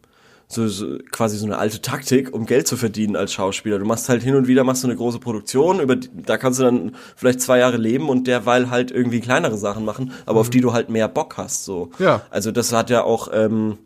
so, 0.50 0.66
so 0.66 0.98
quasi 1.12 1.38
so 1.38 1.46
eine 1.46 1.58
alte 1.58 1.80
Taktik, 1.80 2.34
um 2.34 2.44
Geld 2.44 2.66
zu 2.66 2.76
verdienen 2.76 3.14
als 3.14 3.32
Schauspieler. 3.32 3.78
Du 3.78 3.84
machst 3.84 4.08
halt 4.08 4.22
hin 4.22 4.34
und 4.34 4.48
wieder 4.48 4.64
machst 4.64 4.82
du 4.82 4.88
eine 4.88 4.96
große 4.96 5.20
Produktion, 5.20 5.78
über 5.78 5.94
die, 5.94 6.08
da 6.12 6.36
kannst 6.36 6.58
du 6.58 6.64
dann 6.64 6.96
vielleicht 7.14 7.40
zwei 7.40 7.58
Jahre 7.58 7.76
leben 7.76 8.08
und 8.08 8.26
derweil 8.26 8.68
halt 8.68 8.90
irgendwie 8.90 9.20
kleinere 9.20 9.56
Sachen 9.56 9.84
machen, 9.84 10.12
aber 10.26 10.40
auf 10.40 10.50
die 10.50 10.60
du 10.60 10.72
halt 10.72 10.90
mehr 10.90 11.06
Bock 11.06 11.36
hast. 11.36 11.64
So. 11.64 11.90
Ja. 12.00 12.22
Also 12.30 12.50
das 12.50 12.72
hat 12.72 12.90
ja 12.90 13.04
auch 13.04 13.28
ähm, 13.32 13.78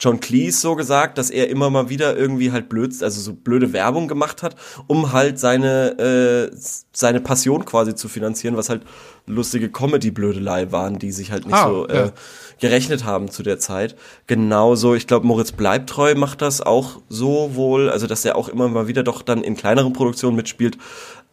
John 0.00 0.18
Cleese 0.18 0.58
so 0.60 0.74
gesagt, 0.76 1.18
dass 1.18 1.30
er 1.30 1.48
immer 1.50 1.68
mal 1.70 1.88
wieder 1.90 2.16
irgendwie 2.16 2.50
halt 2.52 2.68
blöd, 2.68 2.90
also 3.02 3.20
so 3.20 3.34
blöde 3.34 3.72
Werbung 3.74 4.08
gemacht 4.08 4.42
hat, 4.42 4.56
um 4.86 5.12
halt 5.12 5.38
seine 5.38 5.98
äh, 5.98 6.56
seine 6.92 7.20
Passion 7.20 7.64
quasi 7.66 7.94
zu 7.94 8.08
finanzieren, 8.08 8.56
was 8.56 8.68
halt 8.70 8.82
lustige 9.26 9.68
Comedy-Blödelei 9.70 10.72
waren, 10.72 10.98
die 10.98 11.12
sich 11.12 11.30
halt 11.30 11.44
nicht 11.46 11.54
Ah, 11.54 11.68
so 11.68 11.86
ja. 11.88 12.06
äh, 12.06 12.12
gerechnet 12.60 13.04
haben 13.04 13.30
zu 13.30 13.42
der 13.42 13.58
Zeit. 13.58 13.94
Genauso, 14.26 14.94
ich 14.94 15.06
glaube, 15.06 15.26
Moritz 15.26 15.52
Bleibtreu 15.52 16.14
macht 16.14 16.42
das 16.42 16.60
auch 16.60 17.00
so 17.08 17.54
wohl, 17.54 17.90
also 17.90 18.06
dass 18.06 18.24
er 18.24 18.36
auch 18.36 18.48
immer 18.48 18.68
mal 18.68 18.88
wieder 18.88 19.02
doch 19.02 19.22
dann 19.22 19.42
in 19.42 19.54
kleineren 19.56 19.92
Produktionen 19.92 20.34
mitspielt, 20.36 20.78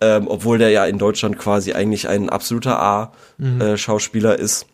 ähm, 0.02 0.28
obwohl 0.28 0.58
der 0.58 0.70
ja 0.70 0.86
in 0.86 1.00
Deutschland 1.00 1.40
quasi 1.40 1.74
eigentlich 1.74 2.08
ein 2.08 2.30
absoluter 2.30 3.08
Mhm. 3.38 3.62
A-Schauspieler 3.62 4.38
ist. 4.38 4.66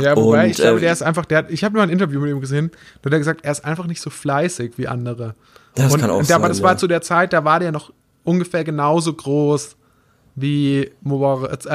Ja, 0.00 0.16
wobei 0.16 0.44
Und, 0.44 0.50
ich 0.50 0.56
glaube, 0.56 0.78
äh, 0.78 0.80
der 0.80 0.92
ist 0.92 1.02
einfach, 1.02 1.26
der 1.26 1.38
hat, 1.38 1.50
ich 1.50 1.64
habe 1.64 1.74
nur 1.74 1.82
ein 1.82 1.90
Interview 1.90 2.20
mit 2.20 2.30
ihm 2.30 2.40
gesehen, 2.40 2.70
da 3.02 3.08
hat 3.08 3.12
er 3.12 3.18
gesagt, 3.18 3.44
er 3.44 3.52
ist 3.52 3.64
einfach 3.64 3.86
nicht 3.86 4.00
so 4.00 4.08
fleißig 4.10 4.72
wie 4.78 4.88
andere. 4.88 5.34
Das 5.74 5.92
und, 5.92 6.00
kann 6.00 6.10
auch 6.10 6.18
und, 6.18 6.30
aber 6.32 6.42
sein, 6.44 6.48
das 6.48 6.58
ja. 6.58 6.64
war 6.64 6.76
zu 6.78 6.86
der 6.86 7.02
Zeit, 7.02 7.32
da 7.32 7.44
war 7.44 7.60
der 7.60 7.72
noch 7.72 7.92
ungefähr 8.24 8.64
genauso 8.64 9.12
groß 9.12 9.76
wie 10.34 10.90
Moritz, 11.02 11.66
äh, 11.66 11.68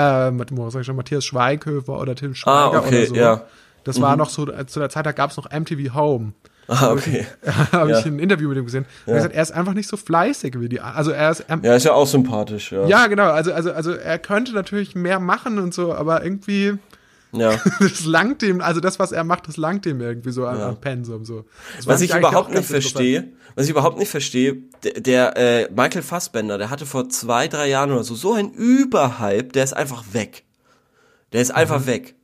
sag 0.69 0.79
ich 0.81 0.85
schon, 0.85 0.95
Matthias 0.95 1.25
Schweighöfer 1.25 1.99
oder 1.99 2.15
Tim 2.15 2.33
Schweiger 2.33 2.73
Ah, 2.73 2.79
okay, 2.79 3.01
oder 3.01 3.07
so. 3.07 3.15
ja. 3.15 3.43
Das 3.83 4.01
war 4.01 4.17
noch 4.17 4.29
so, 4.29 4.51
äh, 4.51 4.65
zu 4.65 4.79
der 4.79 4.89
Zeit, 4.89 5.05
da 5.05 5.11
gab 5.11 5.29
es 5.31 5.37
noch 5.37 5.49
MTV 5.51 5.93
Home. 5.93 6.33
Ah, 6.67 6.91
okay. 6.91 7.25
habe 7.71 7.91
Ja. 7.91 7.99
ich 7.99 8.05
ein 8.05 8.19
Interview 8.19 8.49
mit 8.49 8.57
ihm 8.57 8.65
gesehen. 8.65 8.85
Und 9.05 9.13
er 9.13 9.19
hat 9.23 9.29
gesagt, 9.31 9.35
er 9.35 9.43
ist 9.43 9.51
einfach 9.51 9.73
nicht 9.73 9.87
so 9.87 9.95
fleißig 9.95 10.59
wie 10.59 10.67
die. 10.67 10.81
Also 10.81 11.11
er 11.11 11.31
ist, 11.31 11.41
er, 11.47 11.59
Ja, 11.63 11.75
ist 11.75 11.85
ja 11.85 11.93
auch 11.93 12.07
sympathisch, 12.07 12.71
ja. 12.73 12.85
ja, 12.87 13.07
genau. 13.07 13.29
Also, 13.31 13.53
also, 13.53 13.71
also 13.71 13.91
er 13.93 14.19
könnte 14.19 14.53
natürlich 14.53 14.93
mehr 14.95 15.19
machen 15.21 15.59
und 15.59 15.73
so, 15.73 15.93
aber 15.93 16.23
irgendwie 16.23 16.77
ja. 17.31 17.59
das 17.79 18.05
langt 18.05 18.41
ihm, 18.43 18.61
also 18.61 18.79
das, 18.79 18.99
was 18.99 19.11
er 19.11 19.23
macht, 19.23 19.47
das 19.47 19.57
langt 19.57 19.85
ihm 19.85 20.01
irgendwie 20.01 20.31
so 20.31 20.45
an, 20.45 20.57
Ja. 20.59 20.69
an 20.69 20.81
Pensum. 20.81 21.25
So. 21.25 21.45
Was 21.85 22.01
ich 22.01 22.13
überhaupt 22.15 22.51
nicht 22.51 22.65
verstehe, 22.65 23.33
was 23.55 23.65
ich 23.65 23.71
überhaupt 23.71 23.97
nicht 23.97 24.09
verstehe, 24.09 24.57
der, 24.97 25.35
äh, 25.37 25.69
Michael 25.71 26.03
Fassbender, 26.03 26.57
der 26.57 26.69
hatte 26.69 26.85
vor 26.85 27.09
zwei, 27.09 27.47
drei 27.47 27.67
Jahren 27.69 27.91
oder 27.91 28.03
so 28.03 28.15
so 28.15 28.33
ein 28.33 28.51
Überhype, 28.51 29.45
der 29.53 29.63
ist 29.63 29.73
einfach 29.73 30.03
weg. 30.13 30.43
Der 31.33 31.41
ist 31.41 31.51
einfach 31.51 31.85
weg. 31.85 32.15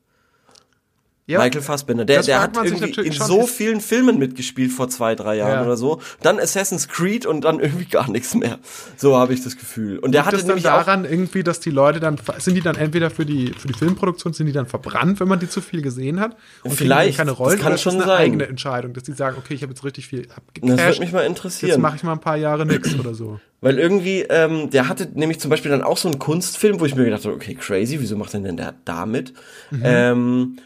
Ja, 1.25 1.39
Michael 1.39 1.61
Fassbender, 1.61 2.03
der, 2.03 2.17
das 2.17 2.25
der 2.25 2.41
hat 2.41 2.57
irgendwie 2.57 2.99
in 2.99 3.13
so 3.13 3.43
ist- 3.43 3.51
vielen 3.55 3.79
Filmen 3.79 4.19
mitgespielt 4.19 4.73
vor 4.73 4.89
zwei, 4.89 5.15
drei 5.15 5.37
Jahren 5.37 5.59
Ja. 5.59 5.63
oder 5.65 5.77
so. 5.77 6.01
Dann 6.21 6.37
Assassin's 6.37 6.89
Creed 6.89 7.25
und 7.25 7.45
dann 7.45 7.61
irgendwie 7.61 7.85
gar 7.85 8.11
nichts 8.11 8.35
mehr. 8.35 8.59
So 8.97 9.15
habe 9.15 9.33
ich 9.33 9.41
das 9.41 9.55
Gefühl. 9.55 9.99
Und 9.99 10.11
der 10.11 10.25
hatte 10.25 10.35
das 10.35 10.45
dann 10.45 10.61
daran 10.61 11.05
irgendwie, 11.05 11.41
dass 11.43 11.61
die 11.61 11.69
Leute 11.69 12.01
dann, 12.01 12.17
sind 12.39 12.55
die 12.55 12.61
dann 12.61 12.75
entweder 12.75 13.09
für 13.09 13.25
die, 13.25 13.53
für 13.57 13.69
die 13.69 13.73
Filmproduktion, 13.73 14.33
sind 14.33 14.47
die 14.47 14.51
dann 14.51 14.65
verbrannt, 14.65 15.21
wenn 15.21 15.29
man 15.29 15.39
die 15.39 15.47
zu 15.47 15.61
viel 15.61 15.81
gesehen 15.81 16.19
hat? 16.19 16.35
Und 16.63 16.73
Vielleicht, 16.73 17.17
keine 17.19 17.31
das 17.31 17.39
Rollen, 17.39 17.57
kann 17.57 17.67
oder 17.67 17.75
ist 17.75 17.81
schon 17.83 17.93
das 17.95 18.03
eine 18.03 18.11
sein. 18.11 18.21
eigene 18.21 18.47
Entscheidung, 18.47 18.91
dass 18.91 19.03
die 19.03 19.13
sagen, 19.13 19.37
okay, 19.39 19.53
ich 19.53 19.61
habe 19.63 19.71
jetzt 19.71 19.85
richtig 19.85 20.07
viel 20.07 20.23
Das 20.23 20.35
würde 20.35 20.71
abgecasht, 20.73 20.99
mich 20.99 21.13
mal 21.13 21.19
jetzt 21.21 21.29
interessieren. 21.29 21.79
mache 21.79 21.95
ich 21.95 22.03
mal 22.03 22.11
ein 22.11 22.19
paar 22.19 22.35
Jahre 22.35 22.65
nichts 22.65 22.93
oder 22.99 23.13
so. 23.13 23.39
Weil 23.61 23.79
irgendwie, 23.79 24.23
ähm, 24.29 24.69
der 24.71 24.89
hatte 24.89 25.07
nämlich 25.13 25.39
zum 25.39 25.49
Beispiel 25.49 25.71
dann 25.71 25.83
auch 25.83 25.95
so 25.95 26.09
einen 26.09 26.19
Kunstfilm, 26.19 26.81
wo 26.81 26.85
ich 26.85 26.95
mir 26.95 27.05
gedacht 27.05 27.23
habe, 27.23 27.33
okay, 27.33 27.55
crazy, 27.55 28.01
wieso 28.01 28.17
macht 28.17 28.33
denn 28.33 28.43
denn 28.43 28.57
der 28.57 28.73
da 28.83 29.05
mit? 29.05 29.33
Ähm, 29.81 30.57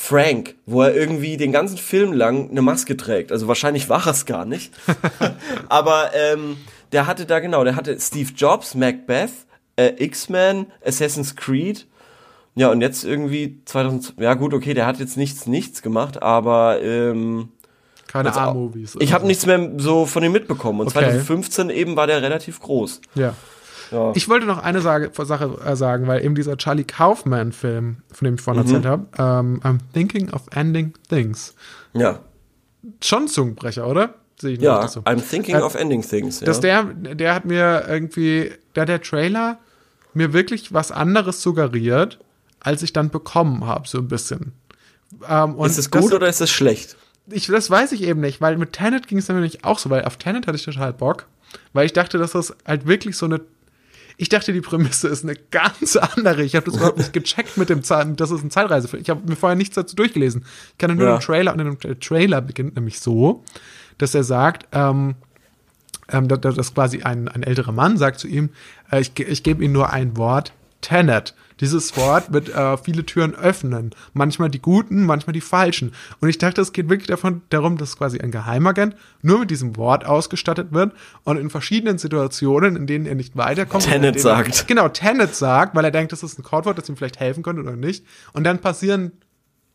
Frank, 0.00 0.54
wo 0.64 0.82
er 0.82 0.94
irgendwie 0.94 1.36
den 1.36 1.50
ganzen 1.50 1.76
Film 1.76 2.12
lang 2.12 2.50
eine 2.50 2.62
Maske 2.62 2.96
trägt. 2.96 3.32
Also 3.32 3.48
wahrscheinlich 3.48 3.88
war 3.88 4.06
es 4.06 4.26
gar 4.26 4.44
nicht. 4.44 4.72
Aber 5.68 6.10
ähm, 6.14 6.56
der 6.92 7.08
hatte 7.08 7.26
da 7.26 7.40
genau, 7.40 7.64
der 7.64 7.74
hatte 7.74 7.98
Steve 7.98 8.30
Jobs, 8.34 8.76
Macbeth, 8.76 9.32
äh, 9.76 9.92
X-Men, 9.98 10.66
Assassin's 10.86 11.34
Creed. 11.34 11.86
Ja, 12.54 12.70
und 12.70 12.80
jetzt 12.80 13.04
irgendwie 13.04 13.60
2000, 13.64 14.14
ja 14.20 14.34
gut, 14.34 14.54
okay, 14.54 14.72
der 14.72 14.86
hat 14.86 15.00
jetzt 15.00 15.16
nichts, 15.16 15.46
nichts 15.46 15.82
gemacht, 15.82 16.22
aber 16.22 16.80
ähm, 16.80 17.48
Keine 18.06 18.32
A-Movies. 18.34 18.96
ich 19.00 19.12
habe 19.12 19.26
nichts 19.26 19.46
mehr 19.46 19.72
so 19.78 20.06
von 20.06 20.22
ihm 20.22 20.32
mitbekommen. 20.32 20.80
Und 20.80 20.86
Okay. 20.88 21.00
2015 21.00 21.70
eben 21.70 21.96
war 21.96 22.06
der 22.06 22.22
relativ 22.22 22.60
groß. 22.60 23.00
Ja. 23.16 23.34
Ja. 23.90 24.12
Ich 24.14 24.28
wollte 24.28 24.46
noch 24.46 24.58
eine 24.62 24.80
Sage, 24.80 25.10
Sache 25.24 25.58
äh, 25.64 25.76
sagen, 25.76 26.06
weil 26.06 26.24
eben 26.24 26.34
dieser 26.34 26.56
Charlie 26.56 26.84
Kaufman-Film, 26.84 27.98
von 28.12 28.24
dem 28.24 28.34
ich 28.34 28.40
vorhin 28.40 28.62
Mhm. 28.62 28.68
erzählt 28.74 28.86
habe, 28.86 29.06
ähm, 29.18 29.60
I'm 29.62 29.78
Thinking 29.92 30.30
of 30.30 30.42
Ending 30.54 30.94
Things. 31.08 31.54
Ja. 31.94 32.20
Schon 33.02 33.28
Zungenbrecher, 33.28 33.86
oder? 33.86 34.14
Sehe 34.40 34.52
ich 34.54 34.60
Ja, 34.60 34.86
so. 34.86 35.00
I'm 35.00 35.20
thinking 35.26 35.56
Äh, 35.56 35.60
of 35.62 35.74
ending 35.74 36.02
things. 36.02 36.40
Ja. 36.40 36.46
Dass 36.46 36.60
der, 36.60 36.84
der 36.84 37.34
hat 37.34 37.44
mir 37.44 37.84
irgendwie, 37.88 38.52
da 38.74 38.84
der 38.84 39.02
Trailer 39.02 39.58
mir 40.14 40.32
wirklich 40.32 40.72
was 40.72 40.92
anderes 40.92 41.42
suggeriert, 41.42 42.18
als 42.60 42.82
ich 42.82 42.92
dann 42.92 43.10
bekommen 43.10 43.66
habe, 43.66 43.88
so 43.88 43.98
ein 43.98 44.08
bisschen. 44.08 44.52
Ähm, 45.28 45.56
ist 45.60 45.78
es 45.78 45.90
gut 45.90 46.04
das, 46.04 46.12
oder 46.12 46.28
ist 46.28 46.40
es 46.40 46.50
schlecht? 46.50 46.96
ich, 47.30 47.46
das 47.46 47.70
weiß 47.70 47.92
ich 47.92 48.02
eben 48.02 48.20
nicht, 48.20 48.40
weil 48.40 48.56
mit 48.58 48.72
Tenet 48.74 49.06
ging 49.08 49.18
es 49.18 49.28
nämlich 49.28 49.64
auch 49.64 49.78
so, 49.78 49.90
weil 49.90 50.04
auf 50.04 50.16
Tenet 50.18 50.46
hatte 50.46 50.56
ich 50.56 50.64
total 50.64 50.92
Bock, 50.92 51.26
weil 51.72 51.86
ich 51.86 51.92
dachte, 51.92 52.18
dass 52.18 52.32
das 52.32 52.54
halt 52.66 52.86
wirklich 52.86 53.16
so 53.16 53.26
eine 53.26 53.40
ich 54.20 54.28
dachte, 54.28 54.52
die 54.52 54.60
Prämisse 54.60 55.06
ist 55.08 55.22
eine 55.24 55.36
ganz 55.36 55.96
andere. 55.96 56.42
Ich 56.42 56.54
habe 56.56 56.66
das 56.66 56.74
überhaupt 56.76 56.98
nicht 56.98 57.12
gecheckt 57.12 57.56
mit 57.56 57.70
dem 57.70 57.82
Zahl, 57.84 58.12
das 58.14 58.30
ist 58.32 58.42
ein 58.42 58.50
Zeitreisefilm. 58.50 59.00
Ich 59.00 59.08
habe 59.10 59.22
mir 59.26 59.36
vorher 59.36 59.56
nichts 59.56 59.76
dazu 59.76 59.94
durchgelesen. 59.96 60.44
Ich 60.72 60.78
kenne 60.78 60.96
nur 60.96 61.06
Ja. 61.06 61.16
den 61.18 61.20
Trailer 61.22 61.52
und 61.52 61.58
dem 61.58 62.00
Trailer 62.00 62.40
beginnt 62.42 62.74
nämlich 62.74 62.98
so, 63.00 63.44
dass 63.96 64.14
er 64.14 64.24
sagt, 64.24 64.66
ähm, 64.72 65.14
ähm, 66.10 66.26
dass, 66.26 66.54
dass 66.56 66.74
quasi 66.74 67.02
ein, 67.02 67.28
ein 67.28 67.42
älterer 67.44 67.72
Mann 67.72 67.96
sagt 67.96 68.18
zu 68.18 68.26
ihm, 68.28 68.50
äh, 68.90 69.00
ich, 69.00 69.16
ich 69.18 69.42
gebe 69.44 69.62
Ihnen 69.62 69.72
nur 69.72 69.92
ein 69.92 70.16
Wort, 70.16 70.52
Tenet. 70.80 71.34
Dieses 71.60 71.96
Wort 71.96 72.32
wird 72.32 72.48
äh, 72.48 72.76
viele 72.78 73.04
Türen 73.04 73.34
öffnen. 73.34 73.90
Manchmal 74.12 74.50
die 74.50 74.60
guten, 74.60 75.04
manchmal 75.04 75.32
die 75.32 75.40
falschen. 75.40 75.92
Und 76.20 76.28
ich 76.28 76.38
dachte, 76.38 76.60
es 76.60 76.72
geht 76.72 76.88
wirklich 76.88 77.08
davon, 77.08 77.42
darum, 77.50 77.76
dass 77.76 77.96
quasi 77.96 78.20
ein 78.20 78.30
Geheimagent 78.30 78.94
nur 79.22 79.40
mit 79.40 79.50
diesem 79.50 79.76
Wort 79.76 80.06
ausgestattet 80.06 80.72
wird 80.72 80.92
und 81.24 81.36
in 81.36 81.50
verschiedenen 81.50 81.98
Situationen, 81.98 82.76
in 82.76 82.86
denen 82.86 83.06
er 83.06 83.14
nicht 83.14 83.36
weiterkommt. 83.36 83.84
Tenet 83.84 84.20
sagt. 84.20 84.60
Er, 84.60 84.64
genau, 84.66 84.88
Tenet 84.88 85.34
sagt, 85.34 85.74
weil 85.74 85.84
er 85.84 85.90
denkt, 85.90 86.12
das 86.12 86.22
ist 86.22 86.38
ein 86.38 86.42
Codewort, 86.42 86.78
das 86.78 86.88
ihm 86.88 86.96
vielleicht 86.96 87.20
helfen 87.20 87.42
könnte 87.42 87.62
oder 87.62 87.76
nicht. 87.76 88.04
Und 88.32 88.44
dann 88.44 88.60
passieren 88.60 89.12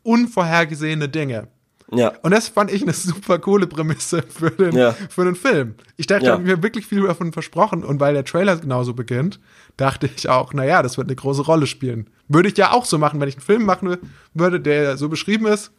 unvorhergesehene 0.02 1.08
Dinge. 1.08 1.48
Ja. 1.92 2.12
Und 2.22 2.30
das 2.30 2.48
fand 2.48 2.72
ich 2.72 2.82
eine 2.82 2.92
super 2.94 3.38
coole 3.38 3.66
Prämisse 3.66 4.22
für 4.28 4.50
den, 4.50 4.74
Ja. 4.76 4.92
für 5.10 5.24
den 5.24 5.34
Film. 5.36 5.74
Ich 5.96 6.06
dachte, 6.06 6.26
Ja. 6.26 6.38
mir 6.38 6.62
wirklich 6.62 6.86
viel 6.86 7.02
davon 7.02 7.32
versprochen. 7.32 7.84
Und 7.84 8.00
weil 8.00 8.14
der 8.14 8.24
Trailer 8.24 8.56
genauso 8.56 8.94
beginnt, 8.94 9.38
dachte 9.76 10.08
ich 10.14 10.28
auch, 10.28 10.52
naja, 10.54 10.82
das 10.82 10.96
wird 10.96 11.08
eine 11.08 11.16
große 11.16 11.42
Rolle 11.42 11.66
spielen. 11.66 12.08
Würde 12.28 12.48
ich 12.48 12.56
ja 12.56 12.72
auch 12.72 12.84
so 12.86 12.98
machen, 12.98 13.20
wenn 13.20 13.28
ich 13.28 13.34
einen 13.36 13.44
Film 13.44 13.64
machen 13.64 13.96
würde, 14.32 14.60
der 14.60 14.96
so 14.96 15.08
beschrieben 15.08 15.46
ist, 15.46 15.72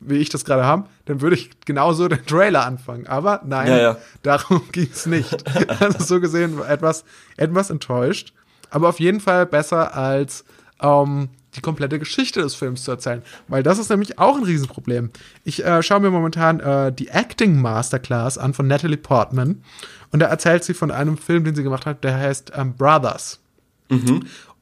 wie 0.00 0.16
ich 0.16 0.30
das 0.30 0.44
gerade 0.44 0.64
habe, 0.64 0.88
dann 1.04 1.20
würde 1.20 1.36
ich 1.36 1.50
genauso 1.64 2.08
den 2.08 2.26
Trailer 2.26 2.66
anfangen. 2.66 3.06
Aber 3.06 3.40
nein, 3.46 3.68
Ja, 3.68 3.78
ja. 3.78 3.96
darum 4.24 4.62
ging 4.72 4.88
es 4.92 5.06
nicht. 5.06 5.44
also 5.80 6.02
so 6.04 6.20
gesehen 6.20 6.58
etwas, 6.68 7.04
etwas 7.36 7.70
enttäuscht. 7.70 8.32
Aber 8.70 8.88
auf 8.88 8.98
jeden 8.98 9.20
Fall 9.20 9.46
besser 9.46 9.96
als 9.96 10.44
ähm, 10.82 11.28
die 11.54 11.60
komplette 11.60 11.98
Geschichte 11.98 12.40
des 12.40 12.54
Films 12.54 12.84
zu 12.84 12.90
erzählen. 12.90 13.22
Weil 13.48 13.62
das 13.62 13.78
ist 13.78 13.90
nämlich 13.90 14.18
auch 14.18 14.36
ein 14.36 14.44
Riesenproblem. 14.44 15.10
Ich 15.44 15.64
äh, 15.64 15.82
schaue 15.82 16.00
mir 16.00 16.10
momentan 16.10 16.60
äh, 16.60 16.92
die 16.92 17.08
Acting 17.08 17.60
Masterclass 17.60 18.38
an 18.38 18.54
von 18.54 18.66
Natalie 18.66 18.96
Portman. 18.96 19.62
Und 20.10 20.20
da 20.20 20.26
erzählt 20.26 20.64
sie 20.64 20.74
von 20.74 20.90
einem 20.90 21.18
Film, 21.18 21.44
den 21.44 21.54
sie 21.54 21.62
gemacht 21.62 21.86
hat, 21.86 22.04
der 22.04 22.16
heißt 22.16 22.52
ähm, 22.54 22.74
Brothers. 22.74 23.40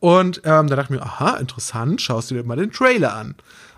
Und 0.01 0.43
ähm, 0.45 0.67
da 0.67 0.77
dachte 0.77 0.95
ich 0.95 1.01
mir, 1.01 1.03
aha, 1.05 1.37
interessant, 1.37 2.01
schaust 2.01 2.31
du 2.31 2.35
dir 2.35 2.45
mal 2.45 2.57
den 2.57 2.73
Trailer 2.73 3.15
an. 3.15 3.35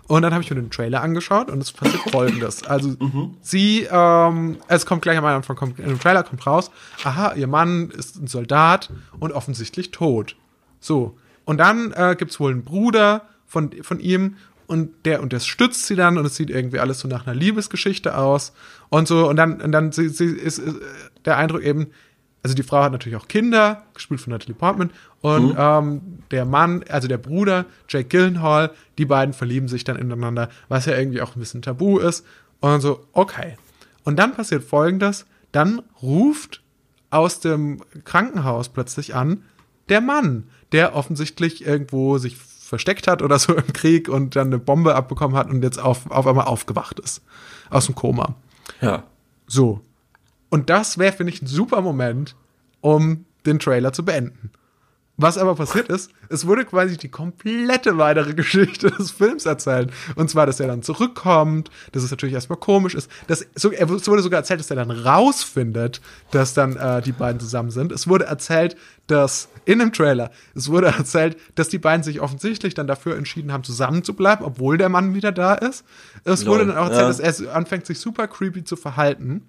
Und 0.07 0.21
dann 0.21 0.33
habe 0.33 0.43
ich 0.43 0.49
mir 0.49 0.55
den 0.55 0.69
Trailer 0.69 1.01
angeschaut 1.01 1.49
und 1.49 1.61
es 1.61 1.71
passiert 1.71 2.01
folgendes. 2.11 2.63
Also 2.63 2.95
sie, 3.41 3.87
ähm, 3.89 4.57
es 4.67 4.85
kommt 4.85 5.01
gleich 5.01 5.17
am 5.17 5.25
Anfang, 5.25 5.55
kommt, 5.55 5.79
im 5.79 5.99
Trailer 5.99 6.23
kommt 6.23 6.45
raus, 6.45 6.71
aha, 7.03 7.33
ihr 7.35 7.47
Mann 7.47 7.89
ist 7.89 8.17
ein 8.17 8.27
Soldat 8.27 8.89
und 9.19 9.31
offensichtlich 9.31 9.91
tot. 9.91 10.35
So. 10.79 11.17
Und 11.45 11.57
dann 11.57 11.91
äh, 11.93 12.15
gibt's 12.17 12.39
wohl 12.39 12.51
einen 12.51 12.63
Bruder 12.63 13.27
von, 13.45 13.71
von 13.83 13.99
ihm 13.99 14.35
und 14.67 15.05
der 15.05 15.21
unterstützt 15.21 15.87
sie 15.87 15.95
dann 15.95 16.17
und 16.17 16.25
es 16.25 16.35
sieht 16.35 16.49
irgendwie 16.49 16.79
alles 16.79 16.99
so 16.99 17.07
nach 17.07 17.27
einer 17.27 17.35
Liebesgeschichte 17.35 18.17
aus 18.17 18.53
und 18.89 19.07
so. 19.07 19.27
Und 19.29 19.35
dann, 19.35 19.61
und 19.61 19.71
dann 19.71 19.91
sie, 19.91 20.09
sie 20.09 20.25
ist, 20.25 20.57
ist 20.57 20.77
der 21.25 21.37
Eindruck 21.37 21.61
eben, 21.63 21.87
also 22.43 22.55
die 22.55 22.63
Frau 22.63 22.83
hat 22.83 22.91
natürlich 22.91 23.17
auch 23.17 23.27
Kinder, 23.27 23.83
gespielt 23.93 24.21
von 24.21 24.31
Natalie 24.31 24.55
Portman, 24.55 24.91
und 25.21 25.55
ähm, 25.57 26.19
der 26.31 26.45
Mann, 26.45 26.83
also 26.89 27.07
der 27.07 27.17
Bruder, 27.17 27.65
Jake 27.87 28.09
Gyllenhaal, 28.09 28.71
die 28.97 29.05
beiden 29.05 29.33
verlieben 29.33 29.67
sich 29.67 29.83
dann 29.83 29.97
ineinander, 29.97 30.49
was 30.67 30.85
ja 30.85 30.97
irgendwie 30.97 31.21
auch 31.21 31.35
ein 31.35 31.39
bisschen 31.39 31.61
tabu 31.61 31.99
ist. 31.99 32.25
Und 32.59 32.81
so, 32.81 33.05
okay. 33.13 33.57
Und 34.03 34.17
dann 34.19 34.33
passiert 34.33 34.63
folgendes, 34.63 35.25
dann 35.51 35.81
ruft 36.01 36.61
aus 37.09 37.39
dem 37.39 37.81
Krankenhaus 38.03 38.69
plötzlich 38.69 39.15
an 39.15 39.43
der 39.89 40.01
Mann, 40.01 40.49
der 40.71 40.95
offensichtlich 40.95 41.65
irgendwo 41.65 42.17
sich 42.17 42.37
versteckt 42.37 43.07
hat 43.07 43.21
oder 43.21 43.37
so 43.37 43.53
im 43.55 43.73
Krieg 43.73 44.09
und 44.09 44.35
dann 44.35 44.47
eine 44.47 44.59
Bombe 44.59 44.95
abbekommen 44.95 45.37
hat 45.37 45.49
und 45.49 45.63
jetzt 45.63 45.79
auf, 45.79 46.09
auf 46.09 46.25
einmal 46.25 46.45
aufgewacht 46.45 46.99
ist. 46.99 47.21
Aus 47.69 47.85
dem 47.85 47.95
Koma. 47.95 48.35
Ja. 48.81 49.03
So. 49.47 49.81
Und 50.49 50.69
das 50.69 50.97
wäre, 50.97 51.13
finde 51.13 51.33
ich, 51.33 51.41
ein 51.41 51.47
super 51.47 51.81
Moment, 51.81 52.35
um 52.81 53.25
den 53.45 53.59
Trailer 53.59 53.93
zu 53.93 54.05
beenden. 54.05 54.51
Was 55.15 55.37
aber 55.37 55.53
passiert 55.53 55.89
ist, 55.89 56.11
es 56.29 56.47
wurde 56.47 56.65
quasi 56.65 56.97
die 56.97 57.09
komplette 57.09 57.99
weitere 57.99 58.33
Geschichte 58.33 58.89
des 58.89 59.11
Films 59.11 59.45
erzählt. 59.45 59.91
Und 60.15 60.31
zwar, 60.31 60.47
dass 60.47 60.59
er 60.59 60.67
dann 60.67 60.81
zurückkommt, 60.81 61.69
dass 61.91 62.01
es 62.01 62.09
natürlich 62.09 62.33
erstmal 62.33 62.57
komisch 62.57 62.95
ist. 62.95 63.11
Dass, 63.27 63.45
so, 63.53 63.71
es 63.71 64.07
wurde 64.07 64.23
sogar 64.23 64.39
erzählt, 64.39 64.59
dass 64.59 64.71
er 64.71 64.75
dann 64.75 64.89
rausfindet, 64.89 66.01
dass 66.31 66.55
dann 66.55 66.77
äh, 66.77 67.03
die 67.03 67.11
beiden 67.11 67.39
zusammen 67.39 67.69
sind. 67.69 67.91
Es 67.91 68.07
wurde 68.07 68.25
erzählt, 68.25 68.75
dass 69.05 69.49
in 69.65 69.77
dem 69.77 69.93
Trailer, 69.93 70.31
es 70.55 70.69
wurde 70.69 70.87
erzählt, 70.87 71.37
dass 71.53 71.69
die 71.69 71.77
beiden 71.77 72.01
sich 72.01 72.19
offensichtlich 72.19 72.73
dann 72.73 72.87
dafür 72.87 73.15
entschieden 73.15 73.53
haben, 73.53 73.63
zusammen 73.63 74.03
zu 74.03 74.15
bleiben, 74.15 74.43
obwohl 74.43 74.79
der 74.79 74.89
Mann 74.89 75.13
wieder 75.13 75.31
da 75.31 75.53
ist. 75.53 75.85
Es 76.23 76.43
Lol, 76.43 76.55
wurde 76.55 76.67
dann 76.67 76.77
auch 76.77 76.89
erzählt, 76.89 77.19
ja. 77.19 77.25
dass 77.25 77.39
er 77.39 77.55
anfängt, 77.55 77.85
sich 77.85 77.99
super 77.99 78.27
creepy 78.27 78.63
zu 78.63 78.75
verhalten. 78.75 79.45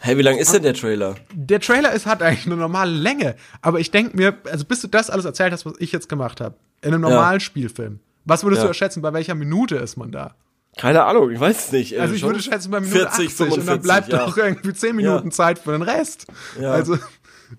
Hey, 0.00 0.16
wie 0.16 0.22
lang 0.22 0.36
ist 0.38 0.52
denn 0.54 0.62
der 0.62 0.74
Trailer? 0.74 1.16
Der 1.34 1.60
Trailer 1.60 1.92
ist, 1.92 2.06
hat 2.06 2.22
eigentlich 2.22 2.46
eine 2.46 2.56
normale 2.56 2.92
Länge, 2.92 3.34
aber 3.62 3.80
ich 3.80 3.90
denke 3.90 4.16
mir, 4.16 4.38
also 4.50 4.64
bis 4.64 4.80
du 4.80 4.88
das 4.88 5.10
alles 5.10 5.24
erzählt 5.24 5.52
hast, 5.52 5.66
was 5.66 5.74
ich 5.78 5.92
jetzt 5.92 6.08
gemacht 6.08 6.40
habe, 6.40 6.54
in 6.82 6.88
einem 6.94 7.00
normalen 7.02 7.40
Spielfilm, 7.40 7.98
was 8.24 8.44
würdest 8.44 8.62
Ja. 8.62 8.68
du 8.68 8.74
schätzen, 8.74 9.02
bei 9.02 9.12
welcher 9.12 9.34
Minute 9.34 9.76
ist 9.76 9.96
man 9.96 10.12
da? 10.12 10.34
Keine 10.76 11.04
Ahnung, 11.04 11.30
ich 11.32 11.40
weiß 11.40 11.66
es 11.66 11.72
nicht. 11.72 11.98
Also 11.98 12.14
ich 12.14 12.22
würde 12.22 12.40
schätzen 12.40 12.70
bei 12.70 12.78
Minute 12.78 13.00
40, 13.10 13.26
80 13.26 13.40
und 13.40 13.66
dann 13.66 13.80
45, 13.80 13.82
bleibt 13.82 14.08
ja. 14.12 14.18
doch 14.26 14.36
irgendwie 14.36 14.72
10 14.72 14.94
Minuten 14.94 15.28
Ja. 15.28 15.32
Zeit 15.32 15.58
für 15.58 15.72
den 15.72 15.82
Rest. 15.82 16.26
Ja. 16.60 16.70
Also 16.70 16.96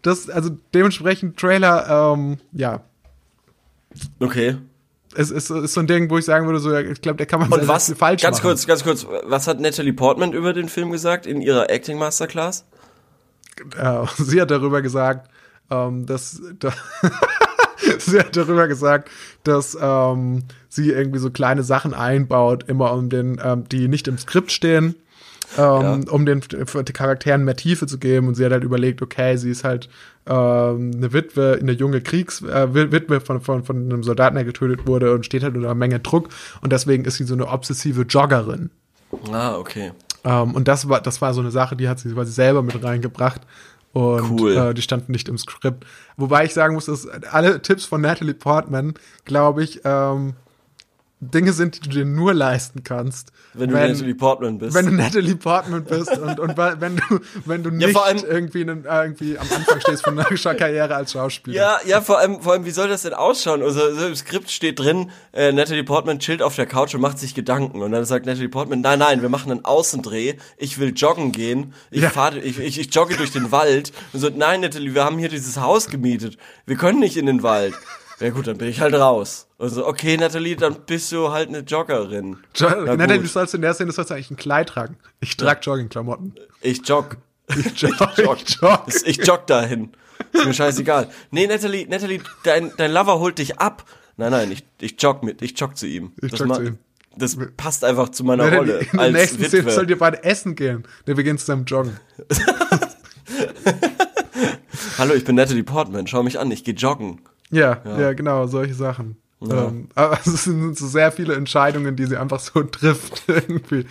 das, 0.02 0.30
also 0.30 0.52
dementsprechend 0.74 1.38
Trailer, 1.38 2.14
ähm, 2.14 2.38
ja, 2.54 2.84
Okay. 4.20 4.58
Es 5.16 5.32
ist, 5.32 5.50
ist 5.50 5.74
so 5.74 5.80
ein 5.80 5.88
Ding, 5.88 6.10
wo 6.10 6.18
ich 6.18 6.26
sagen 6.26 6.46
würde, 6.46 6.60
so, 6.60 6.76
ich 6.76 7.02
glaube, 7.02 7.18
der 7.18 7.26
kann 7.26 7.40
man 7.40 7.52
Und 7.52 7.68
was, 7.68 7.92
falsch 7.94 8.22
ganz 8.22 8.38
machen. 8.38 8.50
kurz, 8.50 8.68
ganz 8.68 8.84
kurz, 8.84 9.08
was 9.24 9.48
hat 9.48 9.60
Natalie 9.60 9.94
Portman 9.94 10.34
über 10.34 10.54
den 10.54 10.70
Film 10.70 10.92
gesagt 10.92 11.26
in 11.26 11.42
ihrer 11.42 11.70
Acting 11.70 11.98
Masterclass? 11.98 12.66
äh, 13.78 14.06
sie 14.18 14.42
hat 14.42 14.52
darüber 14.52 14.82
gesagt, 14.82 15.30
ähm, 15.70 16.06
dass 16.06 16.42
da, 16.60 16.74
sie 17.98 18.20
hat 18.20 18.36
darüber 18.36 18.68
gesagt, 18.68 19.10
dass 19.44 19.78
ähm, 19.80 20.44
sie 20.68 20.92
irgendwie 20.92 21.20
so 21.20 21.32
kleine 21.32 21.64
Sachen 21.64 21.94
einbaut, 21.94 22.66
immer 22.68 22.94
um 22.94 23.10
den, 23.10 23.42
ähm, 23.44 23.68
die 23.70 23.88
nicht 23.88 24.08
im 24.08 24.18
Skript 24.18 24.52
stehen. 24.52 24.96
Ähm, 25.58 26.06
um 26.10 26.26
den 26.26 26.42
die 26.42 26.94
Charakteren 26.94 27.44
mehr 27.44 27.56
Tiefe 27.56 27.88
zu 27.88 27.98
geben 27.98 28.28
und 28.28 28.36
sie 28.36 28.46
hat 28.46 28.52
halt 28.52 28.64
überlegt, 28.64 29.02
okay, 29.02 29.36
sie 29.36 29.50
ist 29.50 29.64
halt 29.64 29.90
ähm, 30.28 30.92
eine 30.96 31.12
Witwe, 31.12 31.58
eine 31.60 31.72
junge 31.72 32.02
Kriegs 32.02 32.42
äh, 32.44 32.74
Witwe 32.74 33.20
von, 33.20 33.42
von, 33.42 33.64
von 33.64 33.78
einem 33.78 34.04
Soldaten, 34.04 34.36
der 34.36 34.46
getötet 34.46 34.86
wurde 34.86 35.14
und 35.14 35.26
steht 35.26 35.44
halt 35.44 35.56
unter 35.56 35.70
einer 35.70 35.76
Menge 35.76 36.00
Druck 36.00 36.30
und 36.62 36.72
deswegen 36.72 37.06
ist 37.06 37.18
sie 37.18 37.24
so 37.24 37.34
eine 37.34 37.48
obsessive 37.48 38.04
Joggerin. 38.04 38.70
Ah, 39.32 39.56
okay. 39.56 39.92
Ähm, 40.24 40.54
und 40.54 40.68
das 40.68 40.88
war, 40.88 41.02
das 41.02 41.22
war 41.22 41.34
so 41.34 41.42
eine 41.42 41.52
Sache, 41.52 41.76
die 41.76 41.90
hat 41.90 42.00
sie 42.00 42.14
quasi 42.14 42.32
selber 42.32 42.62
mit 42.62 42.84
reingebracht. 42.84 43.42
Und 43.92 44.40
Cool. 44.40 44.56
äh, 44.56 44.74
die 44.76 44.84
standen 44.84 45.12
nicht 45.12 45.28
im 45.30 45.38
Skript. 45.40 45.84
Wobei 46.16 46.46
ich 46.46 46.54
sagen 46.54 46.76
muss, 46.76 46.86
dass 46.86 47.08
alle 47.08 47.60
Tipps 47.62 47.86
von 47.86 48.02
Natalie 48.02 48.36
Portman, 48.36 48.94
glaube 49.26 49.64
ich, 49.64 49.82
ähm, 49.84 50.36
Dinge 51.22 51.52
sind, 51.52 51.76
die 51.76 51.80
du 51.82 51.90
dir 51.90 52.06
nur 52.06 52.34
leisten 52.34 52.84
kannst. 52.84 53.34
Wenn 53.54 53.70
du 53.72 53.76
Natalie 53.76 54.16
Portman 54.16 54.58
bist. 54.58 54.74
Wenn 54.74 54.86
du 54.86 54.92
Natalie 54.94 55.36
Portman 55.36 55.84
bist 55.84 56.18
und, 56.18 56.40
und 56.40 56.56
wenn 56.58 56.96
du, 56.96 57.20
wenn 57.46 57.62
du 57.62 57.72
nicht 57.72 57.92
vor 57.92 58.06
allem- 58.06 58.24
irgendwie, 58.26 58.62
einen, 58.62 58.86
äh, 58.86 59.02
irgendwie 59.04 59.38
am 59.38 59.46
Anfang 59.54 59.82
stehst 59.82 60.06
von 60.06 60.18
einer 60.18 60.30
Karriere 60.56 60.96
als 60.96 61.12
Schauspieler. 61.12 61.58
ja, 61.58 61.80
ja, 61.86 62.00
vor 62.00 62.20
allem, 62.20 62.42
vor 62.42 62.54
allem, 62.54 62.64
wie 62.66 62.72
soll 62.72 62.88
das 62.88 63.02
denn 63.02 63.14
ausschauen? 63.14 63.62
Also, 63.62 63.94
so 63.96 64.08
im 64.08 64.16
Skript 64.16 64.50
steht 64.50 64.80
drin, 64.80 65.12
äh, 65.34 65.52
Natalie 65.52 65.84
Portman 65.84 66.20
chillt 66.20 66.42
auf 66.42 66.56
der 66.56 66.66
Couch 66.68 66.96
und 66.96 67.02
macht 67.02 67.20
sich 67.20 67.36
Gedanken. 67.36 67.82
Und 67.82 67.92
dann 67.92 68.06
sagt 68.06 68.26
Natalie 68.26 68.48
Portman, 68.48 68.80
nein, 68.80 69.00
nein, 69.00 69.22
wir 69.22 69.28
machen 69.30 69.52
einen 69.52 69.66
Außendreh. 69.66 70.36
Ich 70.58 70.80
will 70.80 70.94
joggen 70.96 71.34
gehen. 71.34 71.74
Ich 71.92 72.02
Ja. 72.02 72.12
fahre, 72.12 72.40
ich, 72.40 72.60
ich, 72.60 72.80
ich 72.80 72.96
jogge 72.96 73.18
durch 73.18 73.32
den 73.32 73.52
Wald. 73.52 73.92
Und 74.14 74.22
so, 74.22 74.30
nein, 74.34 74.62
Natalie, 74.62 74.94
wir 74.94 75.04
haben 75.04 75.18
hier 75.18 75.30
dieses 75.30 75.58
Haus 75.60 75.88
gemietet. 75.88 76.38
Wir 76.66 76.78
können 76.78 77.00
nicht 77.00 77.18
in 77.18 77.26
den 77.26 77.44
Wald. 77.44 77.74
Ja 78.20 78.32
gut, 78.32 78.48
dann 78.48 78.58
bin 78.58 78.68
ich 78.68 78.82
halt 78.82 78.94
raus. 78.94 79.48
Und 79.58 79.70
so, 79.70 79.88
okay, 79.88 80.18
Natalie, 80.18 80.56
dann 80.56 80.76
bist 80.86 81.12
du 81.12 81.32
halt 81.32 81.48
eine 81.50 81.60
Joggerin. 81.60 82.38
Jo 82.56 82.70
Na 82.70 82.96
Natalie, 82.96 83.18
gut. 83.18 83.28
du 83.28 83.30
sollst 83.30 83.54
in 83.54 83.62
der 83.62 83.74
Szene, 83.74 83.88
du 83.88 83.94
sollst 83.94 84.12
eigentlich 84.12 84.32
ein 84.32 84.38
Kleid 84.38 84.70
tragen. 84.70 84.98
Ich 85.22 85.38
trage 85.38 85.62
Joggingklamotten. 85.64 86.36
Ich 86.62 86.86
jogg. 86.88 87.16
Ich 87.48 87.82
jogg. 87.82 87.96
jogg. 88.18 88.42
Ich 88.46 88.62
jogg. 88.62 88.82
Ich 89.06 89.26
jogg 89.26 89.46
dahin. 89.48 89.92
Ist 90.34 90.46
mir 90.46 90.54
scheißegal. 90.54 91.10
Nee, 91.32 91.48
Natalie, 91.48 91.88
Natalie, 91.88 92.22
dein, 92.44 92.74
dein 92.76 92.92
Lover 92.92 93.20
holt 93.20 93.38
dich 93.38 93.58
ab. 93.60 93.86
Nein, 94.18 94.32
nein, 94.32 94.52
ich, 94.52 94.66
ich 94.82 95.02
jogg 95.02 95.26
mit, 95.26 95.42
ich 95.42 95.58
jogg 95.58 95.76
zu 95.76 95.88
ihm. 95.88 96.12
Ich 96.22 96.32
das 96.32 96.42
jogg 96.42 96.56
zu 96.56 96.64
ihm. 96.64 96.78
Das 97.16 97.38
passt 97.56 97.86
einfach 97.86 98.10
zu 98.10 98.24
meiner 98.26 98.46
Natalie, 98.46 98.60
Rolle 98.60 98.80
in 98.80 98.90
der 98.92 99.00
als 99.00 99.14
nächsten 99.14 99.46
Szene 99.46 99.72
sollt 99.72 99.90
ihr 99.90 99.98
beide 99.98 100.24
essen 100.24 100.56
gehen. 100.56 100.84
Der 101.08 101.16
beginnt 101.16 101.40
zusammen 101.40 101.66
joggen. 101.66 101.98
Hallo, 104.98 105.14
ich 105.14 105.24
bin 105.24 105.36
Natalie 105.36 105.64
Portman, 105.64 106.06
schau 106.08 106.22
mich 106.24 106.38
an, 106.38 106.52
ich 106.52 106.64
geh 106.66 106.72
joggen. 106.72 107.22
Ja, 107.52 107.82
ja, 107.86 108.14
genau, 108.14 108.48
solche 108.48 108.74
Sachen. 108.74 109.18
Ähm, 109.42 109.88
aber 109.96 110.20
es 110.26 110.44
sind 110.44 110.78
so 110.78 110.88
sehr 110.88 111.12
viele 111.12 111.36
Entscheidungen, 111.36 111.96
die 111.96 112.06
sie 112.06 112.18
einfach 112.18 112.40
so 112.40 112.64
trifft 112.64 113.24
irgendwie. 113.28 113.86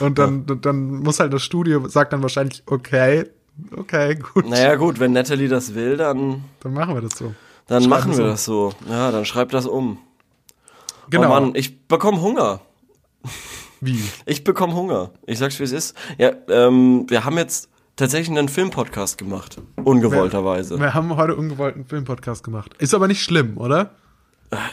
Und 0.00 0.18
dann, 0.18 0.46
dann 0.60 1.00
muss 1.00 1.20
halt 1.20 1.32
das 1.32 1.42
Studio, 1.42 1.86
sagt 1.88 2.12
dann 2.12 2.22
wahrscheinlich, 2.22 2.62
okay, 2.66 3.26
okay, 3.76 4.16
gut, 4.16 4.48
Naja 4.48 4.76
gut, 4.76 5.00
wenn 5.00 5.12
Natalie 5.12 5.48
das 5.48 5.74
will, 5.74 5.96
dann, 5.96 6.44
dann 6.60 6.72
machen 6.72 6.94
wir 6.94 7.02
das 7.02 7.18
so. 7.18 7.34
dann 7.66 7.82
Schreiben 7.82 7.90
machen 7.90 8.10
wir 8.12 8.16
so. 8.16 8.22
das 8.24 8.44
so. 8.44 8.72
Ja, 8.88 9.10
dann 9.10 9.24
schreib 9.24 9.50
das 9.50 9.66
um. 9.66 9.98
Genau. 11.10 11.26
Oh 11.26 11.28
Mann, 11.28 11.54
ich 11.54 11.86
bekomme 11.86 12.20
Hunger. 12.22 12.60
Wie? 13.80 14.02
Ich 14.24 14.42
bekomme 14.42 14.74
Hunger. 14.74 15.10
Ich 15.26 15.38
sag's 15.38 15.58
wie 15.60 15.64
es 15.64 15.72
ist. 15.72 15.94
Ja, 16.16 16.32
ähm, 16.48 17.04
wir 17.08 17.26
haben 17.26 17.36
jetzt 17.36 17.68
tatsächlich 17.96 18.36
einen 18.36 18.48
Filmpodcast 18.48 19.18
gemacht. 19.18 19.58
Ungewollterweise. 19.82 20.78
Wir 20.78 20.94
haben 20.94 21.16
heute 21.16 21.36
ungewollten 21.36 21.84
Filmpodcast 21.84 22.44
gemacht. 22.44 22.72
Ist 22.78 22.94
aber 22.94 23.08
nicht 23.08 23.22
schlimm, 23.22 23.58
oder? 23.58 23.90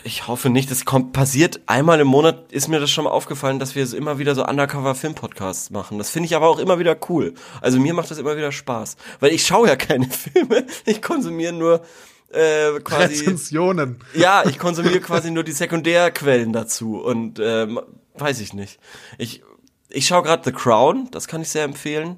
Ich 0.03 0.27
hoffe 0.27 0.49
nicht. 0.49 0.69
Das 0.69 0.85
kommt 0.85 1.13
passiert 1.13 1.61
einmal 1.65 1.99
im 1.99 2.07
Monat. 2.07 2.51
Ist 2.51 2.67
mir 2.67 2.79
das 2.79 2.91
schon 2.91 3.05
mal 3.05 3.11
aufgefallen, 3.11 3.59
dass 3.59 3.75
wir 3.75 3.91
immer 3.93 4.19
wieder 4.19 4.35
so 4.35 4.45
Undercover 4.45 4.95
Film 4.95 5.15
Podcasts 5.15 5.69
machen. 5.69 5.97
Das 5.97 6.09
finde 6.09 6.27
ich 6.27 6.35
aber 6.35 6.47
auch 6.47 6.59
immer 6.59 6.79
wieder 6.79 6.95
cool. 7.09 7.33
Also 7.61 7.79
mir 7.79 7.93
macht 7.93 8.11
das 8.11 8.17
immer 8.17 8.37
wieder 8.37 8.51
Spaß, 8.51 8.97
weil 9.19 9.31
ich 9.31 9.45
schaue 9.45 9.67
ja 9.67 9.75
keine 9.75 10.05
Filme. 10.09 10.65
Ich 10.85 11.01
konsumiere 11.01 11.53
nur 11.53 11.81
äh, 12.29 12.79
quasi 12.83 13.19
Rezensionen. 13.19 13.99
Ja, 14.13 14.43
ich 14.47 14.59
konsumiere 14.59 14.99
quasi 14.99 15.31
nur 15.31 15.43
die 15.43 15.51
Sekundärquellen 15.51 16.53
dazu 16.53 17.01
und 17.01 17.39
ähm, 17.41 17.79
weiß 18.15 18.39
ich 18.41 18.53
nicht. 18.53 18.79
Ich 19.17 19.41
ich 19.89 20.07
schaue 20.07 20.23
gerade 20.23 20.43
The 20.45 20.51
Crown. 20.51 21.09
Das 21.11 21.27
kann 21.27 21.41
ich 21.41 21.49
sehr 21.49 21.63
empfehlen. 21.63 22.17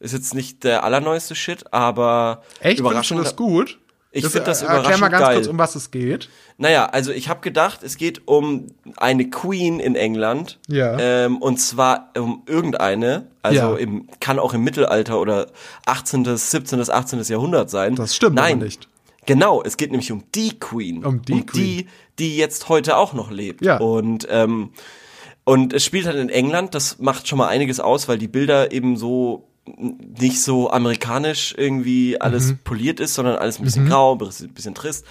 Ist 0.00 0.12
jetzt 0.12 0.34
nicht 0.34 0.64
der 0.64 0.82
allerneueste 0.82 1.34
Shit, 1.34 1.72
aber 1.72 2.42
Echt? 2.60 2.78
Findest 2.78 2.78
du 2.78 2.82
überraschend. 2.84 3.20
das 3.24 3.36
gut? 3.36 3.78
Ich 4.12 4.26
finde 4.26 4.46
das 4.46 4.62
äh, 4.62 4.64
Erklär 4.66 4.82
mal 4.82 5.08
überraschend 5.08 5.10
ganz 5.12 5.22
geil. 5.24 5.34
kurz, 5.36 5.46
um 5.46 5.58
was 5.58 5.74
es 5.76 5.90
geht. 5.92 6.28
Naja, 6.58 6.86
also 6.86 7.12
ich 7.12 7.28
habe 7.28 7.40
gedacht, 7.42 7.84
es 7.84 7.96
geht 7.96 8.26
um 8.26 8.66
eine 8.96 9.30
Queen 9.30 9.78
in 9.78 9.94
England. 9.94 10.58
Ja. 10.68 10.98
Ähm, 10.98 11.36
und 11.38 11.58
zwar 11.60 12.10
um 12.16 12.42
irgendeine, 12.46 13.28
also 13.42 13.56
Ja. 13.58 13.76
im, 13.76 14.08
kann 14.18 14.40
auch 14.40 14.52
im 14.52 14.64
Mittelalter 14.64 15.20
oder 15.20 15.46
18., 15.86 16.24
17., 16.36 16.90
18. 16.90 17.22
Jahrhundert 17.22 17.70
sein. 17.70 17.94
Das 17.94 18.16
stimmt 18.16 18.34
Nein, 18.34 18.58
nicht. 18.58 18.88
Genau, 19.26 19.62
es 19.62 19.76
geht 19.76 19.90
nämlich 19.92 20.10
um 20.10 20.24
die 20.34 20.58
Queen. 20.58 21.04
Um 21.04 21.22
die 21.22 21.46
die, 21.46 21.86
die 22.18 22.36
jetzt 22.36 22.68
heute 22.68 22.96
auch 22.96 23.12
noch 23.12 23.30
lebt. 23.30 23.64
Ja. 23.64 23.76
Und, 23.76 24.26
ähm, 24.28 24.70
und 25.44 25.72
es 25.72 25.84
spielt 25.84 26.06
halt 26.06 26.16
in 26.16 26.30
England, 26.30 26.74
das 26.74 26.98
macht 26.98 27.28
schon 27.28 27.38
mal 27.38 27.46
einiges 27.48 27.78
aus, 27.78 28.08
weil 28.08 28.18
die 28.18 28.28
Bilder 28.28 28.72
eben 28.72 28.96
so 28.96 29.46
nicht 29.66 30.40
so 30.42 30.70
amerikanisch 30.70 31.54
irgendwie 31.56 32.20
alles 32.20 32.52
Mhm. 32.52 32.58
poliert 32.64 33.00
ist, 33.00 33.14
sondern 33.14 33.36
alles 33.36 33.58
ein 33.58 33.64
bisschen 33.64 33.86
grau, 33.88 34.12
ein 34.14 34.52
bisschen, 34.54 34.74
trist. 34.74 35.04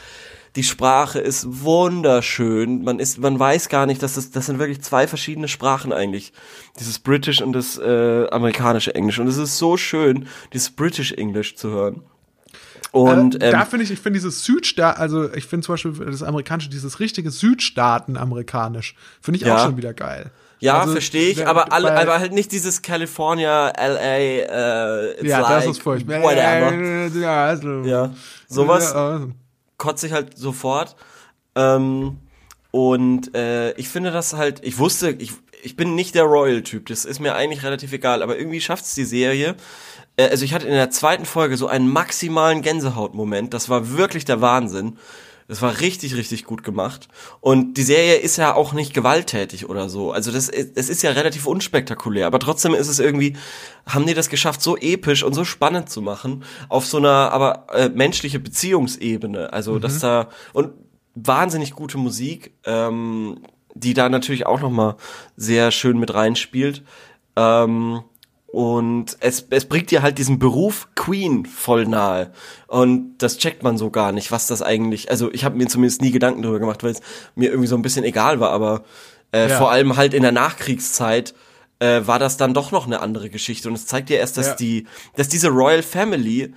Die 0.55 0.63
Sprache 0.63 1.19
ist 1.19 1.45
wunderschön. 1.63 2.83
Man 2.83 2.99
ist, 2.99 3.19
man 3.19 3.37
weiß 3.39 3.69
gar 3.69 3.85
nicht, 3.85 4.01
dass 4.01 4.15
das, 4.15 4.31
das 4.31 4.47
sind 4.47 4.57
wirklich 4.59 4.81
zwei 4.81 5.07
verschiedene 5.07 5.47
Sprachen 5.47 5.93
eigentlich. 5.93 6.33
Dieses 6.79 6.97
British 6.99 7.41
und 7.41 7.53
das 7.53 7.77
äh, 7.77 8.27
amerikanische 8.31 8.95
Englisch. 8.95 9.19
Und 9.19 9.27
es 9.27 9.37
ist 9.37 9.57
so 9.57 9.77
schön, 9.77 10.27
dieses 10.51 10.71
British 10.71 11.11
English 11.11 11.55
zu 11.55 11.69
hören. 11.69 12.01
Und 12.91 13.41
äh, 13.43 13.47
ähm, 13.47 13.51
da 13.51 13.65
finde 13.65 13.85
ich, 13.85 13.91
ich 13.91 13.99
finde 13.99 14.17
dieses 14.17 14.43
Südstaat, 14.43 14.97
also 14.97 15.31
ich 15.33 15.45
finde 15.45 15.63
zum 15.67 15.73
Beispiel 15.73 15.93
das 15.93 16.23
amerikanische, 16.23 16.71
dieses 16.71 16.99
richtige 16.99 17.29
Südstaaten-amerikanisch, 17.29 18.95
finde 19.21 19.37
ich 19.37 19.45
auch 19.45 19.49
Ja. 19.57 19.65
schon 19.65 19.77
wieder 19.77 19.93
geil. 19.93 20.31
Ja, 20.59 20.79
Also, 20.81 20.93
verstehe 20.93 21.29
ich, 21.29 21.47
aber, 21.47 21.71
alle, 21.71 21.95
aber 21.97 22.19
halt 22.19 22.33
nicht 22.33 22.51
dieses 22.51 22.81
California, 22.81 23.69
LA, 23.77 24.17
äh, 24.17 25.11
it's 25.13 25.23
ja, 25.23 25.39
like, 25.39 25.49
das 25.49 25.65
ist 25.67 25.81
furchtbar. 25.81 26.21
whatever. 26.21 27.09
Ja, 27.17 27.45
also, 27.45 27.81
Ja, 27.83 28.13
sowas 28.47 28.91
Ja, 28.93 29.09
also. 29.11 29.31
kotze 29.77 30.07
ich 30.07 30.13
halt 30.13 30.37
sofort. 30.37 30.95
Ähm, 31.55 32.17
und 32.71 33.35
äh, 33.35 33.71
ich 33.73 33.89
finde 33.89 34.11
das 34.11 34.33
halt, 34.33 34.63
ich 34.63 34.77
wusste, 34.77 35.11
ich, 35.11 35.31
ich 35.63 35.75
bin 35.75 35.95
nicht 35.95 36.13
der 36.15 36.23
Royal-Typ, 36.23 36.87
das 36.87 37.05
ist 37.05 37.19
mir 37.19 37.35
eigentlich 37.35 37.63
relativ 37.63 37.91
egal, 37.93 38.21
aber 38.21 38.37
irgendwie 38.37 38.61
schafft's 38.61 38.93
die 38.95 39.05
Serie. 39.05 39.55
Äh, 40.17 40.29
also 40.29 40.45
ich 40.45 40.53
hatte 40.53 40.67
in 40.67 40.73
der 40.73 40.91
zweiten 40.91 41.25
Folge 41.25 41.57
so 41.57 41.67
einen 41.67 41.89
maximalen 41.89 42.61
Gänsehautmoment, 42.61 43.53
das 43.53 43.69
war 43.69 43.97
wirklich 43.97 44.25
der 44.25 44.41
Wahnsinn. 44.41 44.97
Das 45.49 45.63
war 45.63 45.81
richtig, 45.81 46.15
richtig 46.15 46.45
gut 46.45 46.63
gemacht. 46.63 47.07
Und 47.41 47.73
die 47.73 47.81
Serie 47.81 48.17
ist 48.17 48.37
ja 48.37 48.53
auch 48.53 48.71
nicht 48.71 48.93
gewalttätig 48.93 49.67
oder 49.67 49.89
so. 49.89 50.11
Also 50.11 50.31
das 50.31 50.47
ist, 50.47 50.77
es 50.77 50.89
ist 50.89 51.01
ja 51.01 51.09
relativ 51.09 51.47
unspektakulär. 51.47 52.27
Aber 52.27 52.37
trotzdem 52.37 52.75
ist 52.75 52.87
es 52.87 52.99
irgendwie, 52.99 53.35
haben 53.87 54.05
die 54.05 54.13
das 54.13 54.29
geschafft, 54.29 54.61
so 54.61 54.77
episch 54.77 55.23
und 55.23 55.33
so 55.33 55.45
spannend 55.45 55.89
zu 55.89 56.03
machen. 56.03 56.43
Auf 56.67 56.85
so 56.85 56.97
einer, 56.97 57.31
aber 57.31 57.65
äh, 57.73 57.89
menschliche 57.89 58.39
Beziehungsebene. 58.39 59.51
Also, 59.51 59.79
dass 59.79 59.97
da, 59.97 60.29
und 60.53 60.73
wahnsinnig 61.15 61.71
gute 61.71 61.97
Musik, 61.97 62.53
ähm, 62.65 63.39
die 63.73 63.95
da 63.95 64.07
natürlich 64.07 64.45
auch 64.45 64.61
nochmal 64.61 64.97
sehr 65.35 65.71
schön 65.71 65.97
mit 65.97 66.13
reinspielt. 66.13 66.83
Ähm, 67.35 68.03
und 68.51 69.17
es, 69.19 69.45
es 69.51 69.65
bringt 69.65 69.91
dir 69.91 70.01
halt 70.01 70.17
diesen 70.17 70.39
Beruf 70.39 70.87
Queen 70.95 71.45
voll 71.45 71.85
nahe. 71.85 72.31
Und 72.67 73.17
das 73.19 73.37
checkt 73.37 73.61
man 73.63 73.77
so 73.77 73.89
gar 73.91 74.11
nicht, 74.11 74.31
was 74.31 74.47
das 74.47 74.61
eigentlich. 74.61 75.11
Also 75.11 75.31
ich 75.31 75.45
habe 75.45 75.57
mir 75.57 75.67
zumindest 75.67 76.01
nie 76.01 76.11
Gedanken 76.11 76.41
darüber 76.41 76.59
gemacht, 76.59 76.83
weil 76.83 76.91
es 76.91 77.01
mir 77.35 77.49
irgendwie 77.49 77.67
so 77.67 77.75
ein 77.75 77.81
bisschen 77.83 78.03
egal 78.03 78.39
war, 78.39 78.49
aber 78.51 78.83
äh, 79.31 79.49
Ja. 79.49 79.57
vor 79.57 79.69
allem 79.71 79.97
halt 79.97 80.13
in 80.15 80.23
der 80.23 80.31
Nachkriegszeit 80.31 81.33
äh, 81.81 82.01
war 82.07 82.19
das 82.19 82.35
dann 82.37 82.53
doch 82.53 82.71
noch 82.71 82.87
eine 82.87 83.01
andere 83.01 83.29
Geschichte. 83.29 83.69
Und 83.69 83.75
es 83.75 83.85
zeigt 83.85 84.09
dir 84.09 84.17
erst, 84.17 84.37
dass 84.37 84.47
Ja. 84.47 84.55
die, 84.55 84.87
dass 85.15 85.29
diese 85.29 85.49
Royal 85.49 85.81
Family, 85.83 86.53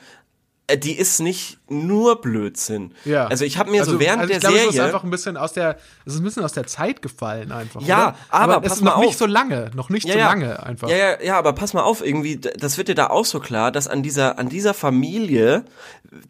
die 0.77 0.97
ist 0.97 1.21
nicht 1.21 1.59
nur 1.69 2.21
Blödsinn. 2.21 2.95
Ja. 3.05 3.27
Also 3.27 3.45
ich 3.45 3.59
habe 3.59 3.71
mir 3.71 3.85
so 3.85 3.99
während 4.01 4.23
also 4.23 4.33
ich 4.33 4.39
der 4.41 4.51
glaube, 4.51 4.57
Es 4.57 4.65
ist 4.69 4.73
Serie. 4.75 4.87
einfach 4.87 5.05
ein 5.05 5.11
bisschen 5.11 5.37
aus 5.37 5.53
der, 5.53 5.77
es 6.07 6.15
ist 6.15 6.21
ein 6.21 6.25
bisschen 6.25 6.45
aus 6.45 6.53
der 6.53 6.67
Zeit 6.67 7.03
gefallen 7.03 7.53
einfach. 7.53 7.83
Ja, 7.83 8.09
oder? 8.09 8.17
aber 8.31 8.57
es 8.59 8.63
pass 8.63 8.73
ist 8.79 8.83
mal 8.85 8.91
noch 8.93 8.99
auf. 8.99 9.05
nicht 9.07 9.19
so 9.19 9.27
lange, 9.27 9.71
noch 9.75 9.91
nicht 9.91 10.09
so 10.11 10.17
lange 10.17 10.63
einfach. 10.63 10.89
Ja, 10.89 10.97
ja, 10.97 11.23
ja, 11.23 11.39
aber 11.39 11.53
pass 11.53 11.75
mal 11.75 11.83
auf, 11.83 12.05
irgendwie, 12.05 12.39
das 12.39 12.79
wird 12.79 12.89
dir 12.89 12.95
da 12.95 13.09
auch 13.09 13.25
so 13.27 13.41
klar, 13.41 13.71
dass 13.73 13.87
an 13.89 14.03
dieser, 14.03 14.39
an 14.39 14.49
dieser 14.49 14.73
Familie, 14.73 15.65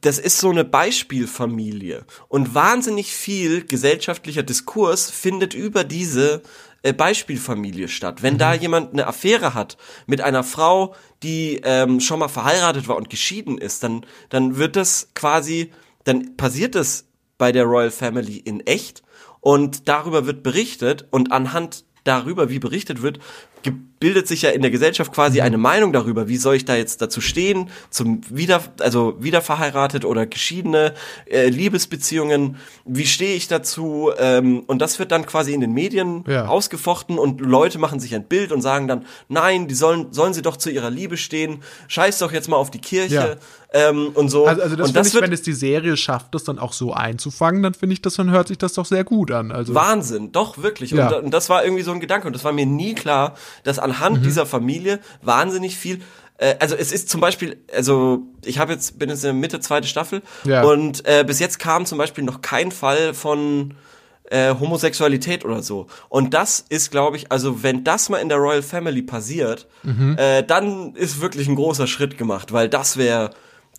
das 0.01 0.18
ist 0.18 0.39
so 0.39 0.51
eine 0.51 0.64
Beispielfamilie. 0.64 2.05
Und 2.28 2.55
wahnsinnig 2.55 3.12
viel 3.12 3.64
gesellschaftlicher 3.66 4.43
Diskurs 4.43 5.11
findet 5.11 5.55
über 5.55 5.85
diese 5.85 6.43
äh, 6.83 6.93
Beispielfamilie 6.93 7.89
statt. 7.89 8.22
Wenn 8.22 8.35
Mhm. 8.35 8.39
da 8.39 8.55
jemand 8.55 8.93
eine 8.93 9.07
Affäre 9.07 9.55
hat 9.55 9.76
mit 10.07 10.20
einer 10.20 10.43
Frau, 10.43 10.95
die 11.23 11.61
ähm, 11.64 12.01
schon 12.01 12.18
mal 12.18 12.29
verheiratet 12.29 12.89
war 12.89 12.97
und 12.97 13.11
geschieden 13.11 13.59
ist, 13.59 13.83
dann, 13.83 14.05
dann 14.29 14.57
wird 14.57 14.77
das 14.77 15.09
quasi, 15.14 15.70
dann 16.05 16.37
passiert 16.37 16.75
das 16.75 17.07
bei 17.39 17.53
der 17.53 17.64
Royal 17.64 17.91
Family 17.91 18.37
in 18.37 18.61
echt 18.61 19.03
und 19.41 19.89
darüber 19.89 20.27
wird 20.27 20.43
berichtet 20.43 21.07
und 21.11 21.33
anhand 21.33 21.85
darüber, 22.05 22.51
wie 22.51 22.59
berichtet 22.59 23.03
wird, 23.03 23.18
ge- 23.62 23.75
bildet 24.03 24.27
sich 24.27 24.43
ja 24.43 24.51
in 24.51 24.63
der 24.63 24.73
Gesellschaft 24.73 25.13
quasi 25.13 25.39
Mhm. 25.39 25.45
eine 25.45 25.59
Meinung 25.59 25.93
darüber, 25.93 26.27
wie 26.27 26.37
soll 26.37 26.57
ich 26.57 26.65
da 26.65 26.75
jetzt 26.75 27.01
dazu 27.01 27.21
stehen, 27.21 27.71
zum 27.89 28.21
wieder, 28.29 28.61
also 28.81 29.15
wieder 29.21 29.41
verheiratet 29.41 30.05
oder 30.05 30.27
geschiedene 30.27 30.93
äh, 31.31 31.49
Liebesbeziehungen, 31.49 32.57
wie 32.85 33.07
stehe 33.07 33.37
ich 33.37 33.47
dazu? 33.47 34.11
Ähm, 34.19 34.65
und 34.67 34.81
das 34.81 34.99
wird 34.99 35.13
dann 35.13 35.25
quasi 35.25 35.55
in 35.55 35.61
den 35.61 35.73
Medien 35.73 36.25
Ja. 36.27 36.47
ausgefochten 36.49 37.17
und 37.17 37.41
Leute 37.41 37.79
machen 37.79 38.01
sich 38.01 38.13
ein 38.17 38.25
Bild 38.25 38.51
und 38.51 38.61
sagen 38.61 38.89
dann, 38.89 39.07
nein, 39.29 39.69
die 39.69 39.75
sollen, 39.77 40.13
sollen 40.13 40.35
sie 40.35 40.43
doch 40.43 40.57
zu 40.57 40.69
ihrer 40.71 40.91
Liebe 40.91 41.17
stehen, 41.17 41.63
scheiß 41.87 42.19
doch 42.19 42.33
jetzt 42.33 42.49
mal 42.49 42.57
auf 42.57 42.73
die 42.73 42.81
Kirche 42.81 43.39
ähm, 43.75 44.11
und 44.15 44.29
so. 44.29 44.47
Also, 44.47 44.63
also 44.63 44.77
das 44.77 44.89
und 44.89 44.95
finde 44.95 45.09
ich, 45.09 45.23
wenn 45.23 45.33
es 45.33 45.43
die 45.43 45.53
Serie 45.55 45.97
schafft, 45.97 46.35
das 46.35 46.45
dann 46.45 46.59
auch 46.59 46.73
so 46.73 46.93
einzufangen, 46.93 47.63
dann 47.63 47.73
finde 47.75 47.95
ich 47.95 48.03
das, 48.03 48.15
dann 48.15 48.31
hört 48.31 48.49
sich 48.49 48.59
das 48.59 48.75
doch 48.75 48.85
sehr 48.85 49.05
gut 49.05 49.31
an. 49.31 49.51
Also 49.53 49.75
Wahnsinn, 49.75 50.33
doch 50.33 50.59
wirklich. 50.63 50.91
Ja. 50.91 51.09
Und, 51.09 51.25
und 51.27 51.31
das 51.31 51.49
war 51.49 51.65
irgendwie 51.65 51.83
so 51.83 51.93
ein 51.93 52.01
Gedanke 52.01 52.27
und 52.27 52.35
das 52.35 52.45
war 52.45 52.53
mir 52.53 52.67
nie 52.67 52.95
klar, 52.95 53.35
dass 53.65 53.79
anhand 53.93 54.18
Mhm. 54.18 54.22
dieser 54.22 54.47
Familie 54.47 54.99
wahnsinnig 55.22 55.76
viel 55.76 56.01
äh, 56.38 56.57
also 56.61 56.74
es 56.74 56.90
ist 56.93 57.09
zum 57.11 57.20
Beispiel, 57.20 57.59
also 57.74 58.22
ich 58.45 58.59
habe 58.59 58.72
jetzt 58.72 58.99
bin 58.99 59.11
jetzt 59.11 59.22
in 59.22 59.28
der 59.28 59.34
Mitte 59.34 59.61
zweite 59.61 59.86
Staffel 59.86 60.22
Ja. 60.45 60.62
und 60.64 61.07
äh, 61.07 61.24
bis 61.26 61.38
jetzt 61.38 61.59
kam 61.59 61.84
zum 61.86 61.99
Beispiel 61.99 62.24
noch 62.24 62.40
kein 62.40 62.72
Fall 62.72 63.14
von 63.14 63.74
äh, 64.30 64.55
Homosexualität 64.59 65.45
oder 65.45 65.62
so. 65.62 65.88
Und 66.09 66.32
das 66.32 66.64
ist, 66.70 66.90
glaube 66.90 67.18
ich, 67.18 67.30
also 67.30 67.62
wenn 67.62 67.84
das 67.84 68.09
mal 68.09 68.16
in 68.16 68.30
der 68.30 68.38
Royal 68.38 68.62
Family 68.62 69.03
passiert, 69.03 69.66
Mhm. 69.82 70.16
äh, 70.16 70.43
dann 70.43 70.95
ist 70.95 71.20
wirklich 71.20 71.49
ein 71.49 71.55
großer 71.55 71.86
Schritt 71.86 72.16
gemacht, 72.16 72.51
weil 72.51 72.68
das 72.70 72.97
wäre, 72.97 73.30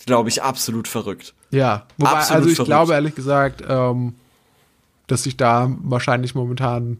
glaube 0.06 0.30
ich, 0.30 0.44
absolut 0.44 0.88
verrückt. 0.88 1.34
Ja, 1.50 1.88
wobei, 1.98 2.12
Absolut 2.12 2.36
also 2.38 2.50
ich 2.50 2.56
verrückt. 2.56 2.70
glaube 2.70 2.94
ehrlich 2.94 3.16
gesagt, 3.16 3.64
ähm, 3.68 4.14
dass 5.08 5.24
sich 5.24 5.38
da 5.38 5.72
wahrscheinlich 5.82 6.36
momentan, 6.36 7.00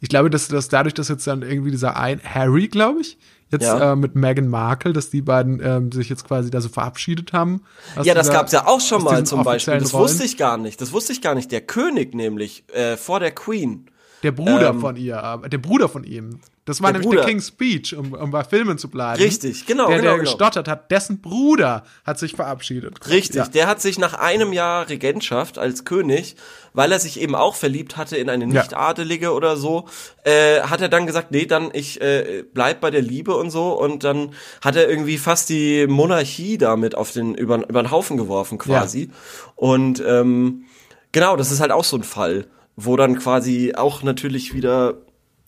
ich 0.00 0.08
glaube, 0.08 0.30
dass, 0.30 0.48
dass 0.48 0.68
dadurch, 0.68 0.94
dass 0.94 1.08
jetzt 1.08 1.26
dann 1.26 1.42
irgendwie 1.42 1.70
dieser 1.70 1.96
ein 1.96 2.20
Harry, 2.22 2.68
glaube 2.68 3.00
ich, 3.00 3.18
jetzt 3.52 3.64
Ja. 3.64 3.92
äh, 3.92 3.96
mit 3.96 4.14
Meghan 4.14 4.48
Markle, 4.48 4.92
dass 4.92 5.10
die 5.10 5.22
beiden 5.22 5.60
ähm, 5.62 5.92
sich 5.92 6.08
jetzt 6.08 6.24
quasi 6.26 6.50
da 6.50 6.60
so 6.60 6.68
verabschiedet 6.68 7.32
haben. 7.32 7.62
Ja, 8.02 8.14
das 8.14 8.26
dieser- 8.28 8.38
gab's 8.38 8.52
ja 8.52 8.66
auch 8.66 8.80
schon 8.80 9.02
mal 9.02 9.24
zum 9.26 9.42
Beispiel. 9.42 9.78
Das 9.78 9.92
Rollen. 9.92 10.04
wusste 10.04 10.24
ich 10.24 10.36
gar 10.36 10.56
nicht. 10.56 10.80
Das 10.80 10.92
wusste 10.92 11.12
ich 11.12 11.20
gar 11.20 11.34
nicht. 11.34 11.50
Der 11.52 11.60
König 11.60 12.14
nämlich 12.14 12.64
äh, 12.72 12.96
vor 12.96 13.18
der 13.20 13.32
Queen. 13.32 13.89
Der 14.22 14.32
Bruder 14.32 14.68
ähm, 14.70 14.80
von 14.80 14.96
ihr, 14.96 15.40
der 15.50 15.58
Bruder 15.58 15.88
von 15.88 16.04
ihm. 16.04 16.40
Das 16.66 16.82
war 16.82 16.92
Der 16.92 17.00
nämlich 17.00 17.08
Bruder. 17.08 17.22
der 17.22 17.28
King's 17.30 17.48
Speech, 17.48 17.96
um, 17.96 18.12
um 18.12 18.30
bei 18.30 18.44
Filmen 18.44 18.76
zu 18.78 18.88
bleiben. 18.90 19.20
Richtig, 19.20 19.66
genau, 19.66 19.88
Der, 19.88 19.96
genau, 19.96 20.10
der 20.10 20.18
genau. 20.18 20.30
gestottert 20.30 20.68
hat, 20.68 20.90
dessen 20.90 21.20
Bruder 21.20 21.84
hat 22.04 22.18
sich 22.18 22.36
verabschiedet. 22.36 23.08
Richtig, 23.08 23.36
Ja. 23.36 23.48
der 23.48 23.66
hat 23.66 23.80
sich 23.80 23.98
nach 23.98 24.14
einem 24.14 24.52
Jahr 24.52 24.88
Regentschaft 24.88 25.58
als 25.58 25.84
König, 25.84 26.36
weil 26.74 26.92
er 26.92 27.00
sich 27.00 27.18
eben 27.20 27.34
auch 27.34 27.56
verliebt 27.56 27.96
hatte 27.96 28.18
in 28.18 28.28
eine 28.28 28.44
Ja. 28.44 28.60
Nicht-Adelige 28.62 29.32
oder 29.32 29.56
so, 29.56 29.88
äh, 30.24 30.60
hat 30.60 30.80
er 30.82 30.88
dann 30.90 31.06
gesagt, 31.06 31.30
nee, 31.32 31.46
dann 31.46 31.70
ich 31.72 32.00
äh, 32.02 32.44
bleib 32.52 32.80
bei 32.82 32.90
der 32.90 33.02
Liebe 33.02 33.34
und 33.34 33.50
so 33.50 33.72
und 33.72 34.04
dann 34.04 34.34
hat 34.62 34.76
er 34.76 34.88
irgendwie 34.88 35.18
fast 35.18 35.48
die 35.48 35.86
Monarchie 35.88 36.58
damit 36.58 36.94
auf 36.94 37.10
den 37.10 37.34
über, 37.34 37.66
über 37.68 37.82
den 37.82 37.90
Haufen 37.90 38.16
geworfen 38.18 38.58
quasi 38.58 39.10
und 39.56 40.00
ähm, 40.06 40.66
genau, 41.10 41.36
das 41.36 41.50
ist 41.50 41.60
halt 41.60 41.72
auch 41.72 41.84
so 41.84 41.96
ein 41.96 42.04
Fall, 42.04 42.46
wo 42.76 42.96
dann 42.96 43.18
quasi 43.18 43.74
auch 43.76 44.02
natürlich 44.02 44.54
wieder 44.54 44.94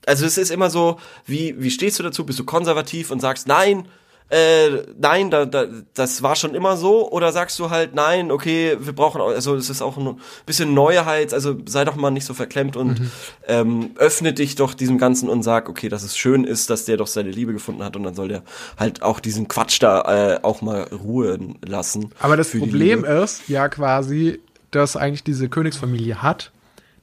also 0.06 0.26
es 0.26 0.36
ist 0.36 0.50
immer 0.50 0.68
so, 0.68 0.98
wie, 1.26 1.54
wie 1.62 1.70
stehst 1.70 1.98
du 1.98 2.02
dazu? 2.02 2.26
Bist 2.26 2.38
du 2.38 2.44
konservativ 2.44 3.12
und 3.12 3.20
sagst, 3.20 3.46
nein, 3.46 3.86
äh, 4.30 4.84
nein, 4.98 5.30
da, 5.30 5.44
da, 5.44 5.66
das 5.92 6.22
war 6.22 6.36
schon 6.36 6.54
immer 6.54 6.78
so? 6.78 7.10
Oder 7.10 7.32
sagst 7.32 7.58
du 7.58 7.68
halt, 7.68 7.94
nein, 7.94 8.30
okay, 8.30 8.78
wir 8.80 8.94
brauchen, 8.94 9.20
auch, 9.20 9.28
also 9.28 9.54
es 9.56 9.68
ist 9.68 9.82
auch 9.82 9.98
ein 9.98 10.18
bisschen 10.46 10.72
Neuheit, 10.72 11.34
also 11.34 11.56
sei 11.66 11.84
doch 11.84 11.96
mal 11.96 12.10
nicht 12.10 12.24
so 12.24 12.32
verklemmt 12.32 12.74
und 12.74 12.98
mhm. 12.98 13.10
ähm, 13.46 13.90
öffne 13.96 14.32
dich 14.32 14.54
doch 14.54 14.72
diesem 14.72 14.96
Ganzen 14.96 15.28
und 15.28 15.42
sag, 15.42 15.68
okay, 15.68 15.90
dass 15.90 16.02
es 16.02 16.16
schön 16.16 16.44
ist, 16.44 16.70
dass 16.70 16.86
der 16.86 16.96
doch 16.96 17.08
seine 17.08 17.30
Liebe 17.30 17.52
gefunden 17.52 17.84
hat 17.84 17.94
und 17.94 18.04
dann 18.04 18.14
soll 18.14 18.28
der 18.28 18.42
halt 18.78 19.02
auch 19.02 19.20
diesen 19.20 19.48
Quatsch 19.48 19.82
da 19.82 20.36
äh, 20.36 20.40
auch 20.42 20.62
mal 20.62 20.84
ruhen 20.84 21.58
lassen. 21.62 22.10
Aber 22.18 22.38
das 22.38 22.52
Problem 22.52 23.04
ist 23.04 23.48
ja 23.48 23.68
quasi, 23.68 24.40
dass 24.70 24.96
eigentlich 24.96 25.24
diese 25.24 25.50
Königsfamilie 25.50 26.22
hat, 26.22 26.52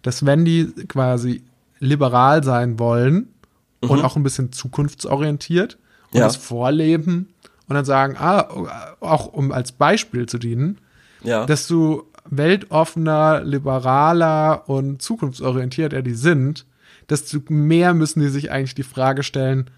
dass 0.01 0.25
wenn 0.25 0.45
die 0.45 0.67
quasi 0.87 1.43
liberal 1.79 2.43
sein 2.43 2.79
wollen 2.79 3.33
mhm. 3.81 3.89
und 3.89 4.03
auch 4.03 4.15
ein 4.15 4.23
bisschen 4.23 4.51
zukunftsorientiert, 4.51 5.77
und 6.11 6.19
ja. 6.19 6.25
das 6.25 6.35
vorleben 6.35 7.33
und 7.67 7.75
dann 7.75 7.85
sagen, 7.85 8.15
ah, 8.17 8.95
auch 8.99 9.27
um 9.27 9.51
als 9.51 9.71
Beispiel 9.71 10.25
zu 10.25 10.37
dienen, 10.37 10.79
ja. 11.23 11.45
dass 11.45 11.67
du 11.67 12.03
weltoffener, 12.25 13.41
liberaler 13.43 14.67
und 14.67 15.01
zukunftsorientierter 15.01 16.01
die 16.01 16.13
sind, 16.13 16.65
desto 17.09 17.39
mehr 17.49 17.93
müssen 17.93 18.21
die 18.21 18.29
sich 18.29 18.51
eigentlich 18.51 18.75
die 18.75 18.83
Frage 18.83 19.23
stellen, 19.23 19.69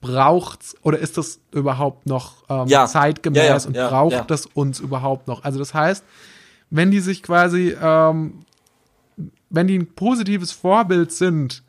braucht's 0.00 0.74
oder 0.82 0.98
ist 0.98 1.16
das 1.16 1.40
überhaupt 1.52 2.06
noch 2.06 2.44
ähm, 2.48 2.66
ja. 2.66 2.86
zeitgemäß 2.86 3.66
und 3.66 3.74
braucht 3.74 4.30
das 4.30 4.46
uns 4.46 4.80
überhaupt 4.80 5.28
noch? 5.28 5.44
Also 5.44 5.58
das 5.58 5.74
heißt, 5.74 6.04
wenn 6.70 6.90
die 6.90 7.00
sich 7.00 7.22
quasi, 7.22 7.76
ähm, 7.80 8.40
wenn 9.52 9.68
die 9.68 9.78
ein 9.78 9.86
positives 9.94 10.50
Vorbild 10.50 11.12
sind, 11.12 11.62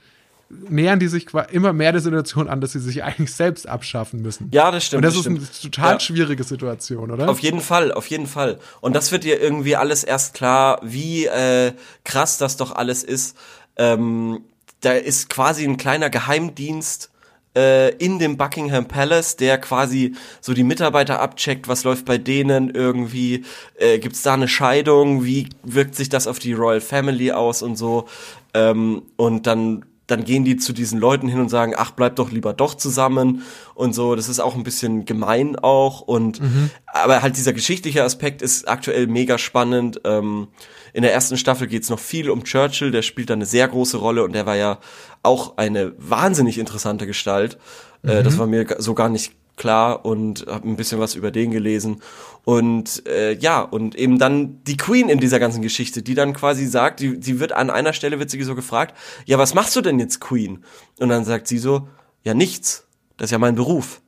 nähern 0.50 1.00
die 1.00 1.08
sich 1.08 1.28
immer 1.52 1.74
mehr 1.74 1.92
der 1.92 2.02
Situation 2.02 2.48
an, 2.48 2.62
dass 2.62 2.74
sie 2.74 2.80
sich 2.80 3.04
eigentlich 3.04 3.34
selbst 3.34 3.68
abschaffen 3.68 4.22
müssen. 4.22 4.50
Ja, 4.52 4.72
das 4.72 4.86
stimmt. 4.86 5.00
Und 5.00 5.06
das, 5.06 5.14
das 5.16 5.26
ist 5.26 5.28
eine 5.28 5.72
total 5.72 5.94
ja. 5.94 6.00
schwierige 6.00 6.44
Situation, 6.44 7.12
oder? 7.12 7.30
Auf 7.30 7.40
jeden 7.40 7.62
Fall, 7.62 7.92
auf 7.92 8.08
jeden 8.08 8.28
Fall. 8.28 8.60
Und 8.82 8.96
das 8.96 9.12
wird 9.12 9.24
dir 9.24 9.40
irgendwie 9.40 9.76
alles 9.76 10.04
erst 10.04 10.34
klar, 10.34 10.80
wie 10.84 11.26
äh, 11.26 11.74
krass 12.04 12.38
das 12.38 12.58
doch 12.58 12.74
alles 12.74 13.04
ist. 13.04 13.38
Ähm, 13.76 14.42
da 14.82 14.94
ist 14.94 15.30
quasi 15.30 15.64
ein 15.64 15.78
kleiner 15.78 16.10
Geheimdienst 16.10 17.10
äh, 17.56 17.96
in 17.96 18.20
dem 18.20 18.38
Buckingham 18.38 18.88
Palace, 18.88 19.36
der 19.36 19.58
quasi 19.58 20.16
so 20.42 20.54
die 20.54 20.64
Mitarbeiter 20.64 21.20
abcheckt, 21.20 21.68
was 21.68 21.84
läuft 21.84 22.06
bei 22.06 22.18
denen 22.18 22.70
irgendwie, 22.70 23.44
äh, 23.78 24.00
gibt's 24.00 24.22
da 24.22 24.34
eine 24.34 24.48
Scheidung, 24.48 25.24
wie 25.24 25.50
wirkt 25.64 25.96
sich 25.96 26.10
das 26.10 26.28
auf 26.28 26.40
die 26.40 26.54
Royal 26.54 26.82
Family 26.82 27.32
aus 27.32 27.62
und 27.62 27.78
so. 27.78 28.08
Ähm, 28.54 29.04
und 29.18 29.48
dann 29.48 29.86
dann 30.08 30.26
gehen 30.26 30.44
die 30.44 30.58
zu 30.58 30.74
diesen 30.74 31.00
Leuten 31.00 31.30
hin 31.30 31.40
und 31.40 31.50
sagen, 31.50 31.74
ach, 31.78 31.92
bleib 31.92 32.18
doch 32.18 32.30
lieber 32.30 32.54
doch 32.54 32.76
zusammen 32.76 33.44
und 33.74 33.96
so. 33.96 34.16
Das 34.16 34.28
ist 34.28 34.40
auch 34.40 34.56
ein 34.56 34.64
bisschen 34.64 35.06
gemein 35.06 35.56
auch 35.56 36.02
und 36.02 36.42
mhm. 36.42 36.70
aber 36.86 37.22
halt 37.22 37.38
dieser 37.38 37.54
geschichtliche 37.54 38.04
Aspekt 38.04 38.42
ist 38.42 38.68
aktuell 38.68 39.08
mega 39.08 39.38
spannend. 39.38 40.02
Ähm, 40.04 40.50
in 40.92 41.04
der 41.04 41.14
ersten 41.14 41.38
Staffel 41.38 41.68
geht's 41.68 41.90
noch 41.90 42.00
viel 42.00 42.30
um 42.30 42.44
Churchill, 42.44 42.92
der 42.92 43.02
spielt 43.02 43.30
da 43.30 43.34
eine 43.34 43.46
sehr 43.46 43.68
große 43.68 43.98
Rolle 43.98 44.24
und 44.24 44.34
der 44.34 44.46
war 44.46 44.56
ja 44.56 44.80
auch 45.24 45.58
eine 45.58 45.94
wahnsinnig 45.98 46.58
interessante 46.58 47.08
Gestalt. 47.08 47.58
Mhm. 48.04 48.10
Äh, 48.10 48.24
das 48.24 48.36
mhm. 48.36 48.40
war 48.40 48.48
mir 48.48 48.76
so 48.80 48.94
gar 48.94 49.10
nicht 49.10 49.34
klar 49.56 50.06
und 50.06 50.46
habe 50.48 50.68
ein 50.68 50.76
bisschen 50.76 51.00
was 51.00 51.16
über 51.16 51.32
den 51.32 51.52
gelesen 51.52 52.02
und 52.44 53.06
äh, 53.08 53.34
ja 53.34 53.62
und 53.62 53.96
eben 53.96 54.18
dann 54.18 54.64
die 54.64 54.78
Queen 54.78 55.10
in 55.10 55.20
dieser 55.20 55.40
ganzen 55.40 55.62
Geschichte, 55.62 56.02
die 56.02 56.16
dann 56.16 56.34
quasi 56.34 56.66
sagt, 56.66 57.00
die, 57.00 57.20
die 57.20 57.40
wird 57.40 57.52
an 57.52 57.70
einer 57.70 57.94
Stelle 57.94 58.20
wird 58.20 58.32
sie 58.32 58.42
so 58.42 58.56
gefragt, 58.56 58.96
ja 59.26 59.38
was 59.38 59.54
machst 59.54 59.76
du 59.76 59.82
denn 59.82 60.00
jetzt 60.00 60.20
Queen? 60.20 60.64
Und 61.00 61.10
dann 61.10 61.24
sagt 61.24 61.48
sie 61.48 61.60
so, 61.60 61.88
ja 62.24 62.34
nichts, 62.34 62.88
das 63.18 63.26
ist 63.26 63.32
ja 63.32 63.38
mein 63.38 63.56
Beruf, 63.56 64.02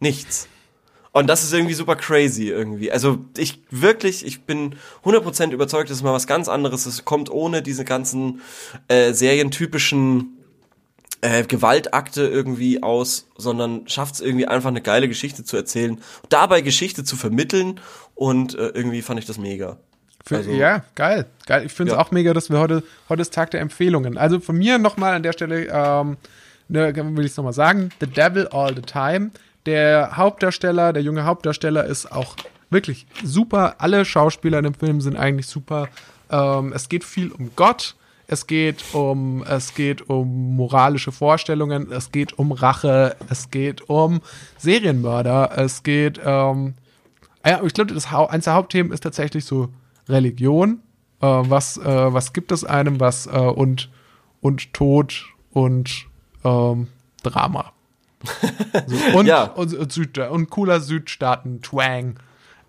nichts. 0.00 0.48
Und 1.12 1.26
das 1.26 1.42
ist 1.42 1.52
irgendwie 1.52 1.74
super 1.74 1.96
crazy 1.96 2.48
irgendwie. 2.48 2.92
Also 2.92 3.18
ich 3.36 3.62
wirklich, 3.70 4.26
ich 4.26 4.42
bin 4.42 4.76
100% 5.04 5.52
überzeugt, 5.52 5.90
dass 5.90 5.98
es 5.98 6.02
mal 6.02 6.12
was 6.12 6.26
ganz 6.26 6.48
anderes 6.48 6.86
ist. 6.86 6.94
Es 6.94 7.04
kommt 7.04 7.30
ohne 7.30 7.62
diese 7.62 7.84
ganzen 7.84 8.40
äh, 8.88 9.12
serientypischen 9.12 10.37
äh, 11.20 11.44
Gewaltakte 11.44 12.26
irgendwie 12.26 12.82
aus, 12.82 13.26
sondern 13.36 13.88
schafft 13.88 14.14
es 14.14 14.20
irgendwie 14.20 14.46
einfach 14.46 14.68
eine 14.68 14.80
geile 14.80 15.08
Geschichte 15.08 15.44
zu 15.44 15.56
erzählen, 15.56 16.00
dabei 16.28 16.60
Geschichte 16.60 17.04
zu 17.04 17.16
vermitteln 17.16 17.80
und 18.14 18.54
äh, 18.54 18.68
irgendwie 18.68 19.02
fand 19.02 19.18
ich 19.20 19.26
das 19.26 19.38
mega. 19.38 19.78
Für, 20.24 20.36
also, 20.36 20.50
ja, 20.50 20.84
geil. 20.94 21.26
geil. 21.46 21.64
Ich 21.64 21.72
finde 21.72 21.92
es 21.92 21.96
ja. 21.96 22.04
auch 22.04 22.10
mega, 22.10 22.34
dass 22.34 22.50
wir 22.50 22.58
heute, 22.58 22.82
heute 23.08 23.22
ist 23.22 23.32
Tag 23.32 23.50
der 23.50 23.60
Empfehlungen. 23.60 24.18
Also 24.18 24.40
von 24.40 24.56
mir 24.56 24.78
nochmal 24.78 25.14
an 25.14 25.22
der 25.22 25.32
Stelle, 25.32 25.66
ähm, 25.72 26.18
ne, 26.68 26.94
will 26.94 27.24
ich 27.24 27.30
es 27.30 27.36
nochmal 27.36 27.52
sagen, 27.52 27.90
The 28.00 28.06
Devil 28.06 28.48
All 28.48 28.74
the 28.74 28.82
Time. 28.82 29.30
Der 29.66 30.16
Hauptdarsteller, 30.16 30.92
der 30.92 31.02
junge 31.02 31.24
Hauptdarsteller 31.24 31.84
ist 31.84 32.12
auch 32.12 32.36
wirklich 32.70 33.06
super. 33.24 33.76
Alle 33.78 34.04
Schauspieler 34.04 34.58
in 34.58 34.64
dem 34.64 34.74
Film 34.74 35.00
sind 35.00 35.16
eigentlich 35.16 35.46
super. 35.46 35.88
Ähm, 36.30 36.72
es 36.74 36.88
geht 36.88 37.04
viel 37.04 37.32
um 37.32 37.50
Gott 37.56 37.94
es 38.30 38.46
geht 38.46 38.84
um, 38.92 39.42
es 39.42 39.74
geht 39.74 40.08
um 40.08 40.54
moralische 40.54 41.12
Vorstellungen, 41.12 41.90
es 41.90 42.12
geht 42.12 42.38
um 42.38 42.52
Rache, 42.52 43.16
es 43.30 43.50
geht 43.50 43.88
um 43.88 44.20
Serienmörder, 44.58 45.52
es 45.56 45.82
geht, 45.82 46.20
ähm, 46.22 46.74
ja, 47.44 47.62
ich 47.64 47.72
glaube, 47.72 47.94
das 47.94 48.12
eins 48.12 48.44
der 48.44 48.52
Hauptthemen 48.52 48.92
ist 48.92 49.02
tatsächlich 49.02 49.46
so 49.46 49.70
Religion. 50.08 50.82
Äh, 51.20 51.26
was, 51.26 51.78
äh, 51.78 52.12
was 52.12 52.34
gibt 52.34 52.52
es 52.52 52.64
einem, 52.64 53.00
was 53.00 53.26
äh, 53.26 53.30
und, 53.30 53.90
und 54.42 54.74
Tod 54.74 55.24
und 55.52 56.06
ähm, 56.44 56.88
Drama. 57.22 57.72
So, 58.86 58.96
und, 59.18 59.26
ja. 59.26 59.44
und, 59.44 59.74
und, 59.74 59.90
Süd, 59.90 60.18
und 60.18 60.50
cooler 60.50 60.80
Südstaaten-Twang. 60.80 62.20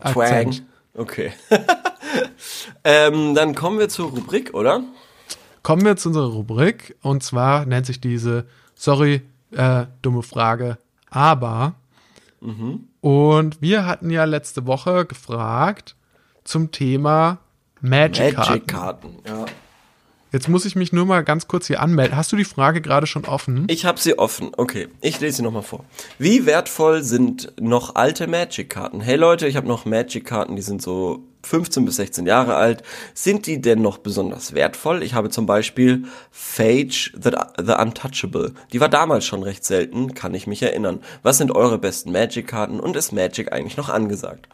Twang. 0.04 0.56
Okay. 0.94 1.34
ähm, 2.86 3.36
dann 3.36 3.56
kommen 3.56 3.78
wir 3.78 3.90
zur 3.90 4.10
Rubrik, 4.10 4.54
oder? 4.54 4.84
Kommen 5.64 5.86
wir 5.86 5.98
zu 5.98 6.10
unserer 6.10 6.32
Rubrik 6.32 6.96
und 7.02 7.24
zwar 7.24 7.66
nennt 7.66 7.86
sich 7.86 8.00
diese, 8.00 8.46
sorry, 8.76 9.22
äh, 9.52 9.86
dumme 10.02 10.24
Frage, 10.24 10.78
aber. 11.10 11.76
Mhm. 12.42 12.86
Und 13.02 13.62
wir 13.62 13.86
hatten 13.86 14.10
ja 14.10 14.26
letzte 14.26 14.66
Woche 14.66 15.06
gefragt 15.06 15.96
zum 16.44 16.72
Thema 16.72 17.40
Magic-Karten. 17.82 18.52
Magic-Karten, 18.52 19.18
ja. 19.26 19.46
Jetzt 20.32 20.48
muss 20.48 20.66
ich 20.66 20.76
mich 20.76 20.94
nur 20.94 21.06
mal 21.06 21.24
ganz 21.24 21.48
kurz 21.48 21.66
hier 21.68 21.82
anmelden. 21.82 22.16
Hast 22.16 22.32
du 22.32 22.36
die 22.36 22.44
Frage 22.44 22.82
gerade 22.82 23.08
schon 23.08 23.26
offen? 23.26 23.66
Ich 23.68 23.86
habe 23.86 24.00
sie 24.00 24.20
offen. 24.20 24.52
Okay, 24.56 24.88
ich 25.02 25.20
lese 25.20 25.38
sie 25.38 25.44
nochmal 25.44 25.64
vor. 25.64 25.86
Wie 26.20 26.46
wertvoll 26.46 27.02
sind 27.02 27.52
noch 27.60 27.96
alte 27.96 28.28
Magic-Karten? 28.28 29.02
Hey 29.02 29.16
Leute, 29.16 29.48
ich 29.48 29.56
habe 29.56 29.68
noch 29.68 29.86
Magic-Karten, 29.86 30.56
die 30.56 30.62
sind 30.62 30.84
so 30.84 31.24
15 31.44 31.86
bis 31.86 31.96
16 31.96 32.26
Jahre 32.26 32.56
alt. 32.56 32.84
Sind 33.14 33.48
die 33.48 33.62
denn 33.62 33.82
noch 33.82 33.98
besonders 33.98 34.54
wertvoll? 34.54 35.04
Ich 35.04 35.14
habe 35.14 35.30
zum 35.30 35.46
Beispiel 35.46 36.06
Phage 36.32 37.12
the, 37.14 37.32
the 37.58 37.74
Untouchable. 37.74 38.54
Die 38.74 38.82
war 38.82 38.90
damals 38.90 39.26
schon 39.26 39.44
recht 39.44 39.64
selten, 39.64 40.14
kann 40.14 40.34
ich 40.34 40.48
mich 40.48 40.62
erinnern. 40.62 41.00
Was 41.24 41.38
sind 41.38 41.52
eure 41.52 41.78
besten 41.78 42.12
Magic-Karten 42.12 42.80
und 42.80 42.96
ist 42.96 43.12
Magic 43.12 43.52
eigentlich 43.52 43.78
noch 43.78 43.90
angesagt? 43.90 44.48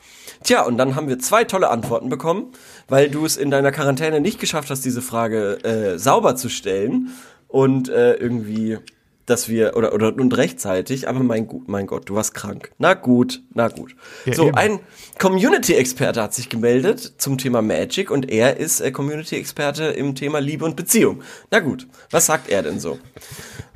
Tja, 0.43 0.63
und 0.63 0.77
dann 0.77 0.95
haben 0.95 1.07
wir 1.07 1.19
zwei 1.19 1.43
tolle 1.43 1.69
Antworten 1.69 2.09
bekommen, 2.09 2.51
weil 2.87 3.09
du 3.09 3.25
es 3.25 3.37
in 3.37 3.49
deiner 3.49 3.71
Quarantäne 3.71 4.19
nicht 4.19 4.39
geschafft 4.39 4.69
hast, 4.69 4.85
diese 4.85 5.01
Frage 5.01 5.63
äh, 5.63 5.97
sauber 5.97 6.35
zu 6.35 6.49
stellen 6.49 7.09
und 7.47 7.89
äh, 7.89 8.13
irgendwie 8.15 8.77
dass 9.25 9.49
wir, 9.49 9.75
oder, 9.75 9.93
oder, 9.93 10.15
und 10.15 10.37
rechtzeitig, 10.37 11.07
aber 11.07 11.19
mein, 11.19 11.47
mein 11.67 11.87
Gott, 11.87 12.09
du 12.09 12.15
warst 12.15 12.33
krank. 12.33 12.71
Na 12.77 12.93
gut, 12.93 13.41
na 13.53 13.67
gut. 13.67 13.95
Ja, 14.25 14.33
so, 14.33 14.47
eben. 14.47 14.55
ein 14.55 14.79
Community-Experte 15.19 16.21
hat 16.21 16.33
sich 16.33 16.49
gemeldet 16.49 17.13
zum 17.17 17.37
Thema 17.37 17.61
Magic 17.61 18.11
und 18.11 18.29
er 18.29 18.57
ist 18.57 18.81
äh, 18.81 18.91
Community-Experte 18.91 19.85
im 19.85 20.15
Thema 20.15 20.39
Liebe 20.39 20.65
und 20.65 20.75
Beziehung. 20.75 21.23
Na 21.51 21.59
gut, 21.59 21.87
was 22.11 22.27
sagt 22.27 22.49
er 22.49 22.61
denn 22.63 22.79
so? 22.79 22.99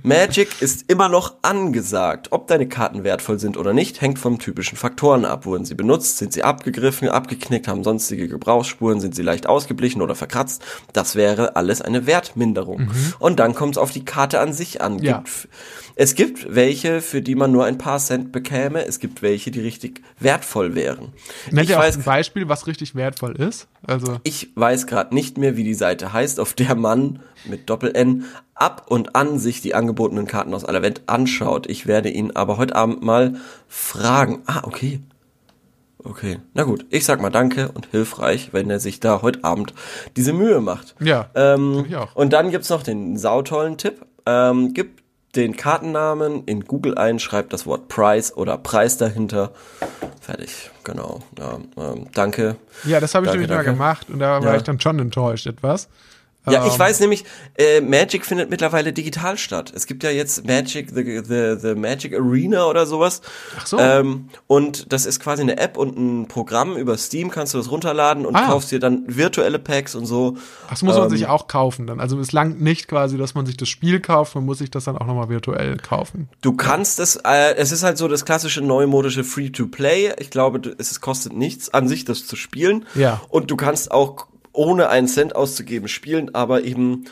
Magic 0.04 0.62
ist 0.62 0.90
immer 0.90 1.10
noch 1.10 1.36
angesagt. 1.42 2.28
Ob 2.32 2.48
deine 2.48 2.68
Karten 2.68 3.04
wertvoll 3.04 3.40
sind 3.40 3.58
oder 3.58 3.74
nicht, 3.74 4.02
hängt 4.02 4.20
vom 4.20 4.40
typischen 4.40 4.78
Faktoren 4.78 5.26
ab. 5.26 5.46
Wurden 5.46 5.66
sie 5.66 5.76
benutzt, 5.76 6.18
sind 6.18 6.34
sie 6.34 6.44
abgegriffen, 6.44 7.10
abgeknickt, 7.10 7.68
haben 7.68 7.84
sonstige 7.84 8.28
Gebrauchsspuren, 8.28 9.00
sind 9.00 9.16
sie 9.16 9.24
leicht 9.24 9.48
ausgeblichen 9.48 10.02
oder 10.02 10.16
verkratzt. 10.16 10.64
Das 10.94 11.16
wäre 11.16 11.56
alles 11.56 11.82
eine 11.82 12.06
Wertminderung. 12.06 12.82
Mhm. 12.82 13.14
Und 13.20 13.40
dann 13.40 13.56
kommt 13.56 13.76
es 13.76 13.78
auf 13.78 13.92
die 13.92 14.06
Karte 14.06 14.40
an 14.40 14.54
sich 14.54 14.82
an. 14.82 15.00
Ja. 15.00 15.24
Es 15.96 16.16
gibt 16.16 16.56
welche, 16.56 17.02
für 17.02 17.22
die 17.22 17.36
man 17.36 17.52
nur 17.52 17.66
ein 17.66 17.78
paar 17.78 18.00
Cent 18.00 18.32
bekäme. 18.32 18.86
Es 18.86 19.00
gibt 19.00 19.22
welche, 19.22 19.52
die 19.52 19.60
richtig 19.60 20.02
wertvoll 20.20 20.74
wären. 20.74 21.10
Nennt 21.52 21.70
ihr 21.70 21.78
auch 21.78 21.84
ein 21.84 22.04
Beispiel, 22.04 22.48
was 22.48 22.68
richtig 22.68 22.96
wertvoll 22.96 23.36
ist? 23.36 23.68
Also 23.86 24.20
ich 24.24 24.52
weiß 24.56 24.88
gerade 24.88 25.14
nicht 25.14 25.38
mehr, 25.38 25.58
wie 25.58 25.66
die 25.66 25.74
Seite 25.74 26.14
heißt, 26.14 26.40
auf 26.40 26.54
der 26.54 26.76
man 26.76 27.20
mit 27.46 27.70
Doppel-N 27.70 28.26
ab 28.60 28.86
und 28.90 29.16
an 29.16 29.40
sich 29.40 29.62
die 29.62 29.74
angebotenen 29.76 30.28
Karten 30.28 30.54
aus 30.54 30.66
aller 30.66 30.82
Welt 30.82 31.02
anschaut. 31.08 31.68
Ich 31.68 31.88
werde 31.88 32.10
ihn 32.10 32.32
aber 32.36 32.58
heute 32.58 32.76
Abend 32.76 33.02
mal 33.04 33.36
fragen. 33.68 34.42
Ah, 34.46 34.62
okay. 34.64 35.00
Okay, 36.02 36.40
na 36.54 36.64
gut. 36.64 36.86
Ich 36.90 37.04
sag 37.06 37.22
mal 37.22 37.30
Danke 37.30 37.72
und 37.74 37.88
hilfreich, 37.88 38.50
wenn 38.54 38.70
er 38.70 38.80
sich 38.80 39.02
da 39.02 39.22
heute 39.22 39.44
Abend 39.44 39.74
diese 40.16 40.32
Mühe 40.32 40.62
macht. 40.62 40.96
Ja. 41.02 41.30
Ähm, 41.36 41.86
ich 41.90 41.96
auch. 41.98 42.16
Und 42.16 42.32
dann 42.32 42.52
gibt's 42.52 42.70
noch 42.70 42.84
den 42.84 43.18
sautollen 43.18 43.78
Tipp. 43.78 44.06
Ähm, 44.26 44.74
gibt 44.74 45.04
den 45.36 45.58
Kartennamen 45.58 46.44
in 46.46 46.64
Google 46.66 46.98
ein, 46.98 47.20
schreibt 47.20 47.52
das 47.54 47.66
Wort 47.66 47.88
Price 47.90 48.36
oder 48.36 48.58
Preis 48.58 48.98
dahinter. 48.98 49.52
Fertig, 50.22 50.72
genau. 50.86 51.20
Ja, 51.38 51.60
ähm, 51.78 52.08
danke. 52.14 52.56
Ja, 52.86 53.00
das 53.00 53.14
habe 53.14 53.26
ich 53.26 53.32
Danke, 53.32 53.42
nämlich 53.42 53.50
mal 53.50 53.56
danke. 53.58 53.72
gemacht 53.72 54.08
und 54.10 54.20
da 54.20 54.42
war 54.42 54.52
Ja. 54.52 54.56
ich 54.58 54.64
dann 54.64 54.80
schon 54.80 55.00
enttäuscht 55.00 55.48
etwas. 55.48 55.90
Ja, 56.48 56.66
ich 56.66 56.74
Ähm, 56.74 56.80
weiß 56.80 57.00
nämlich, 57.02 57.26
äh, 57.58 57.82
Magic 57.82 58.26
findet 58.26 58.50
mittlerweile 58.50 58.94
digital 58.94 59.38
statt. 59.38 59.74
Es 59.76 59.86
gibt 59.86 60.04
ja 60.04 60.10
jetzt 60.10 60.48
Magic, 60.48 60.90
the, 60.96 61.22
the, 61.24 61.56
the 61.62 61.76
Magic 61.76 62.14
Arena 62.16 62.66
oder 62.66 62.86
sowas. 62.86 63.22
Ach 63.60 63.68
so. 63.68 63.78
Ähm, 63.78 64.30
und 64.48 64.92
das 64.94 65.06
ist 65.06 65.20
quasi 65.20 65.42
eine 65.42 65.58
App 65.58 65.78
und 65.78 65.98
ein 65.98 66.28
Programm. 66.28 66.78
Über 66.78 66.98
Steam 66.98 67.30
kannst 67.30 67.54
du 67.54 67.58
das 67.58 67.70
runterladen 67.70 68.26
und 68.26 68.36
Ah. 68.36 68.46
kaufst 68.48 68.72
dir 68.72 68.80
dann 68.80 69.04
virtuelle 69.08 69.60
Packs 69.60 69.96
und 69.96 70.06
so. 70.06 70.38
Das 70.70 70.82
muss 70.82 70.96
man 70.96 71.04
ähm, 71.04 71.10
sich 71.10 71.28
auch 71.28 71.48
kaufen 71.48 71.86
dann. 71.88 72.00
Also 72.00 72.18
es 72.20 72.32
langt 72.32 72.62
nicht 72.62 72.88
quasi, 72.88 73.18
dass 73.18 73.36
man 73.36 73.46
sich 73.46 73.58
das 73.58 73.68
Spiel 73.68 74.00
kauft, 74.00 74.34
man 74.36 74.46
muss 74.46 74.60
sich 74.60 74.72
das 74.72 74.86
dann 74.86 74.98
auch 74.98 75.06
nochmal 75.06 75.30
virtuell 75.30 75.76
kaufen. 75.78 76.30
Du 76.42 76.54
kannst 76.54 77.00
es, 77.02 77.18
äh, 77.18 77.56
es 77.58 77.72
ist 77.74 77.84
halt 77.84 77.98
so 77.98 78.08
das 78.08 78.24
klassische 78.26 78.62
neumodische 78.62 79.26
Free-to-Play. 79.26 80.14
Ich 80.20 80.30
glaube, 80.30 80.62
es 80.78 81.02
kostet 81.02 81.34
nichts 81.34 81.74
an 81.74 81.88
sich, 81.90 82.06
das 82.06 82.26
zu 82.26 82.36
spielen. 82.38 82.86
Ja. 82.96 83.22
Und 83.30 83.52
du 83.52 83.58
kannst 83.58 83.92
auch 83.92 84.28
ohne 84.54 84.90
einen 84.90 85.08
Cent 85.08 85.36
auszugeben 85.36 85.88
spielen, 85.88 86.34
aber 86.36 86.64
eben 86.64 87.06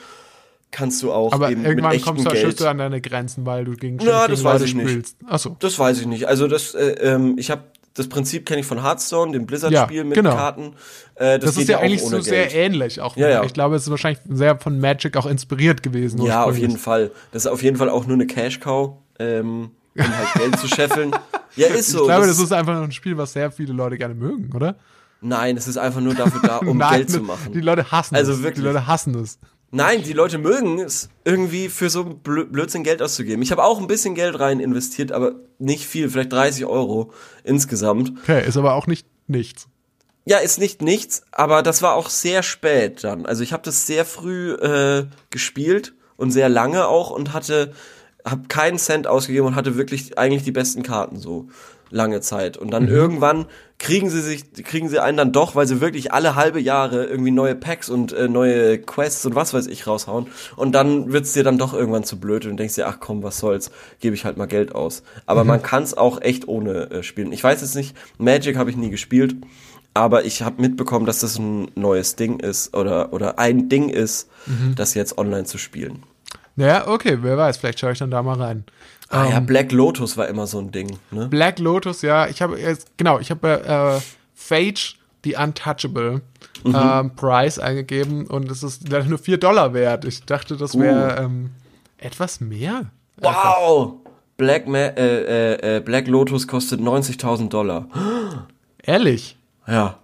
kannst 0.71 1.01
du 1.01 1.11
auch 1.11 1.31
Aber 1.31 1.49
eben 1.51 1.63
irgendwann 1.65 1.91
mit 1.91 1.99
echtem 1.99 2.15
kommst 2.15 2.25
du, 2.25 2.31
Geld. 2.31 2.61
an 2.63 2.77
deine 2.77 3.01
Grenzen, 3.01 3.45
weil 3.45 3.65
du 3.65 3.71
gegen, 3.73 3.99
Ja, 3.99 4.25
gegen 4.25 4.31
das 4.35 4.43
weiß 4.43 4.53
Leute 4.61 4.65
ich 4.65 4.75
nicht. 4.75 4.89
spielst. 4.89 5.17
Achso. 5.25 5.55
Das 5.59 5.79
weiß 5.79 5.99
ich 6.01 6.05
nicht. 6.07 6.25
Also 6.27 6.47
das, 6.47 6.75
äh, 6.75 6.89
ähm, 7.01 7.35
ich 7.37 7.49
habe 7.51 7.63
das 7.93 8.07
Prinzip 8.09 8.45
kenne 8.45 8.59
ich 8.61 8.67
von 8.67 8.83
Hearthstone, 8.83 9.31
dem 9.31 9.47
Blizzard-Spiel 9.47 9.97
Ja, 9.97 10.03
mit 10.03 10.13
genau. 10.13 10.35
Karten. 10.35 10.73
Äh, 11.15 11.39
das, 11.39 11.55
Das, 11.55 11.57
ist 11.63 11.67
ja 11.69 11.79
eigentlich 11.79 12.03
so 12.03 12.11
Geld. 12.11 12.23
sehr 12.25 12.53
ähnlich 12.53 13.01
auch. 13.01 13.17
Ja, 13.17 13.27
ja. 13.27 13.43
Ich 13.43 13.53
glaube, 13.53 13.75
es 13.75 13.83
ist 13.85 13.89
wahrscheinlich 13.89 14.19
sehr 14.29 14.59
von 14.59 14.79
Magic 14.79 15.17
auch 15.17 15.25
inspiriert 15.25 15.81
gewesen. 15.81 16.21
Ja, 16.21 16.43
auf 16.43 16.55
jeden 16.57 16.77
Fall. 16.77 17.09
Das 17.31 17.45
ist 17.45 17.51
auf 17.51 17.63
jeden 17.63 17.77
Fall 17.77 17.89
auch 17.89 18.05
nur 18.05 18.13
eine 18.13 18.27
Cash-Cow, 18.27 18.91
ähm, 19.17 19.71
um 19.95 20.03
halt 20.17 20.33
Geld 20.35 20.59
zu 20.59 20.67
scheffeln. 20.67 21.11
Ja, 21.55 21.69
ist 21.69 21.89
so. 21.89 22.01
Ich 22.01 22.05
glaube, 22.05 22.27
Das 22.27 22.35
das 22.37 22.45
ist 22.45 22.51
einfach 22.51 22.79
ein 22.83 22.91
Spiel, 22.91 23.17
was 23.17 23.33
sehr 23.33 23.49
viele 23.49 23.73
Leute 23.73 23.97
gerne 23.97 24.13
mögen, 24.13 24.51
oder? 24.55 24.75
Nein, 25.21 25.57
es 25.57 25.67
ist 25.67 25.77
einfach 25.77 25.99
nur 26.01 26.13
dafür 26.13 26.41
da, 26.41 26.57
um 26.57 26.77
Nein, 26.77 26.97
Geld 26.97 27.11
zu 27.11 27.21
machen. 27.21 27.51
Die 27.53 27.61
Leute 27.61 27.91
hassen 27.91 28.15
Also 28.15 28.33
es. 28.33 28.43
wirklich. 28.43 28.63
Die 28.63 28.67
Leute 28.67 28.87
hassen 28.87 29.15
es. 29.15 29.39
Nein, 29.71 30.01
die 30.03 30.13
Leute 30.13 30.37
mögen 30.37 30.79
es, 30.79 31.09
irgendwie 31.25 31.67
für 31.67 31.89
so 31.89 32.05
Blö 32.05 32.45
Blödsinn 32.45 32.83
Geld 32.83 33.01
auszugeben. 33.01 33.41
Ich 33.41 33.51
habe 33.51 33.63
auch 33.63 33.81
ein 33.81 33.87
bisschen 33.87 34.15
Geld 34.15 34.39
rein 34.39 34.59
investiert, 34.61 35.11
aber 35.11 35.33
nicht 35.59 35.85
viel, 35.85 36.09
vielleicht 36.09 36.31
30 36.31 36.65
Euro 36.65 37.11
insgesamt. 37.43 38.13
Okay, 38.23 38.47
ist 38.47 38.55
aber 38.55 38.75
auch 38.75 38.87
nicht 38.87 39.07
nichts. 39.27 39.67
Ja, 40.25 40.37
ist 40.37 40.59
nicht 40.59 40.81
nichts, 40.81 41.21
aber 41.31 41.63
das 41.63 41.81
war 41.81 41.95
auch 41.95 42.09
sehr 42.09 42.43
spät 42.43 43.03
dann. 43.03 43.25
Also 43.25 43.43
ich 43.43 43.51
habe 43.53 43.63
das 43.63 43.85
sehr 43.87 44.05
früh 44.05 44.53
äh, 44.53 45.05
gespielt 45.31 45.95
und 46.15 46.31
sehr 46.31 46.47
lange 46.49 46.87
auch 46.87 47.09
und 47.11 47.33
hatte, 47.33 47.73
habe 48.25 48.47
keinen 48.47 48.77
Cent 48.77 49.05
ausgegeben 49.07 49.47
und 49.47 49.55
hatte 49.55 49.77
wirklich 49.77 50.17
eigentlich 50.17 50.43
die 50.43 50.51
besten 50.51 50.83
Karten 50.83 51.17
so 51.17 51.47
lange 51.89 52.21
Zeit. 52.21 52.57
Und 52.57 52.71
dann 52.71 52.83
Mhm. 52.83 52.89
irgendwann 52.89 53.45
kriegen 53.79 54.09
sie 54.09 54.21
sich, 54.21 54.51
kriegen 54.63 54.89
sie 54.89 54.99
einen 54.99 55.17
dann 55.17 55.31
doch, 55.31 55.55
weil 55.55 55.67
sie 55.67 55.81
wirklich 55.81 56.11
alle 56.11 56.35
halbe 56.35 56.59
Jahre 56.59 57.05
irgendwie 57.05 57.31
neue 57.31 57.53
Packs 57.55 57.89
und 57.89 58.11
äh, 58.13 58.27
neue 58.27 58.79
Quests 58.79 59.25
und 59.25 59.35
was 59.35 59.53
weiß 59.53 59.67
ich 59.67 59.85
raushauen. 59.87 60.27
Und 60.55 60.71
dann 60.73 61.11
wird's 61.13 61.33
dir 61.33 61.43
dann 61.43 61.57
doch 61.57 61.73
irgendwann 61.73 62.03
zu 62.03 62.19
blöd 62.19 62.45
und 62.45 62.57
denkst 62.57 62.75
dir, 62.75 62.87
ach 62.87 62.97
komm, 62.99 63.21
was 63.23 63.37
soll's, 63.39 63.71
gebe 63.99 64.15
ich 64.15 64.25
halt 64.25 64.37
mal 64.37 64.47
Geld 64.47 64.73
aus. 64.73 65.03
Aber 65.25 65.43
Mhm. 65.43 65.47
man 65.49 65.61
kann's 65.61 65.93
auch 65.95 66.21
echt 66.21 66.47
ohne 66.47 66.89
äh, 66.91 67.03
spielen. 67.03 67.31
Ich 67.31 67.43
weiß 67.43 67.61
jetzt 67.61 67.75
nicht, 67.75 67.95
Magic 68.17 68.57
habe 68.57 68.69
ich 68.69 68.77
nie 68.77 68.89
gespielt. 68.89 69.35
Aber 69.93 70.25
ich 70.25 70.43
habe 70.43 70.61
mitbekommen, 70.61 71.07
dass 71.07 71.21
das 71.21 71.39
ein 71.39 71.71
neues 71.73 72.15
Ding 72.15 72.39
ist 72.39 72.75
oder, 72.77 73.13
oder 73.13 73.39
ein 73.39 73.67
Ding 73.67 73.89
ist, 73.89 74.29
Mhm. 74.45 74.75
das 74.75 74.93
jetzt 74.93 75.17
online 75.17 75.45
zu 75.45 75.57
spielen. 75.57 76.03
Ja, 76.55 76.87
okay, 76.87 77.19
wer 77.21 77.37
weiß, 77.37 77.57
vielleicht 77.57 77.79
schaue 77.79 77.91
ich 77.93 77.99
dann 77.99 78.11
da 78.11 78.21
mal 78.23 78.39
rein. 78.39 78.63
Ah 79.09 79.25
ja, 79.29 79.37
Ähm, 79.37 79.45
Black 79.45 79.71
Lotus 79.71 80.17
war 80.17 80.27
immer 80.27 80.47
so 80.47 80.59
ein 80.59 80.71
Ding. 80.71 80.97
Ne? 81.11 81.27
Black 81.27 81.59
Lotus, 81.59 82.01
ja, 82.01 82.27
ich 82.27 82.41
habe 82.41 82.59
jetzt, 82.59 82.97
genau, 82.97 83.19
ich 83.19 83.31
habe 83.31 83.63
äh, 83.65 84.01
Phage, 84.35 84.95
die 85.25 85.35
Untouchable, 85.35 86.21
Mhm. 86.63 86.75
ähm, 86.75 87.15
Price 87.15 87.59
eingegeben 87.59 88.25
und 88.27 88.49
es 88.51 88.63
ist 88.63 88.89
leider 88.89 89.05
nur 89.05 89.19
4 89.19 89.37
Dollar 89.37 89.73
wert. 89.73 90.05
Ich 90.05 90.23
dachte, 90.25 90.57
das 90.57 90.77
wäre 90.77 91.19
Uh. 91.21 91.23
ähm, 91.25 91.49
etwas 91.97 92.39
mehr. 92.41 92.85
Wow! 93.17 93.93
Black, 94.37 94.67
Ma 94.67 94.77
äh, 94.77 95.53
äh, 95.53 95.77
äh, 95.77 95.79
Black 95.79 96.07
Lotus 96.07 96.47
kostet 96.47 96.79
90.000 96.81 97.49
Dollar. 97.49 97.87
Ehrlich, 98.83 99.37
Ja. 99.67 99.97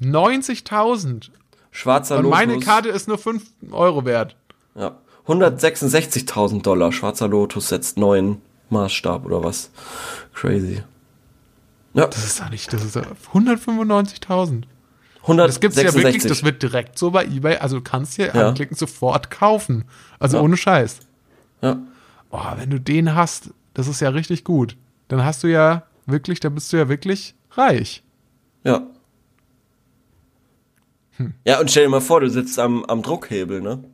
90.000. 0.00 1.30
Schwarzer 1.70 2.16
Und 2.18 2.24
Lotus. 2.24 2.38
meine 2.38 2.58
Karte 2.60 2.88
ist 2.88 3.08
nur 3.08 3.18
5 3.18 3.42
Euro 3.70 4.04
wert. 4.04 4.36
Ja. 4.74 4.96
166.000 5.26 6.62
Dollar. 6.62 6.92
Schwarzer 6.92 7.28
Lotus 7.28 7.68
setzt 7.68 7.96
neuen 7.96 8.40
Maßstab 8.70 9.24
oder 9.24 9.42
was? 9.44 9.70
Crazy. 10.34 10.82
Ja, 11.94 12.06
Das 12.06 12.24
ist 12.24 12.40
doch 12.40 12.48
nicht, 12.50 12.72
das 12.72 12.82
ist 12.84 12.96
doch 12.96 13.04
195.000. 13.34 14.64
166. 15.22 15.36
Das 15.46 15.60
gibt's 15.60 15.76
ja 15.76 15.94
wirklich, 15.94 16.22
das 16.24 16.42
wird 16.42 16.62
direkt 16.62 16.98
so 16.98 17.10
bei 17.10 17.24
eBay, 17.26 17.56
also 17.58 17.76
du 17.76 17.82
kannst 17.82 18.14
hier 18.14 18.34
Ja. 18.34 18.48
anklicken, 18.48 18.76
sofort 18.76 19.30
kaufen. 19.30 19.84
Also 20.18 20.38
Ja. 20.38 20.42
ohne 20.42 20.56
Scheiß. 20.56 20.98
ja. 21.60 21.78
Boah, 22.30 22.54
wenn 22.58 22.70
du 22.70 22.80
den 22.80 23.14
hast, 23.14 23.50
das 23.74 23.88
ist 23.88 24.00
ja 24.00 24.08
richtig 24.08 24.42
gut. 24.42 24.76
Dann 25.08 25.22
hast 25.22 25.42
du 25.44 25.48
ja 25.48 25.82
wirklich, 26.06 26.40
da 26.40 26.48
bist 26.48 26.72
du 26.72 26.78
ja 26.78 26.88
wirklich 26.88 27.34
reich. 27.50 28.02
Ja. 28.64 28.86
Hm. 31.18 31.34
Ja, 31.44 31.60
und 31.60 31.70
stell 31.70 31.84
dir 31.84 31.90
mal 31.90 32.00
vor, 32.00 32.20
du 32.20 32.30
sitzt 32.30 32.58
am, 32.58 32.84
am 32.86 33.02
Druckhebel, 33.02 33.60
ne? 33.60 33.84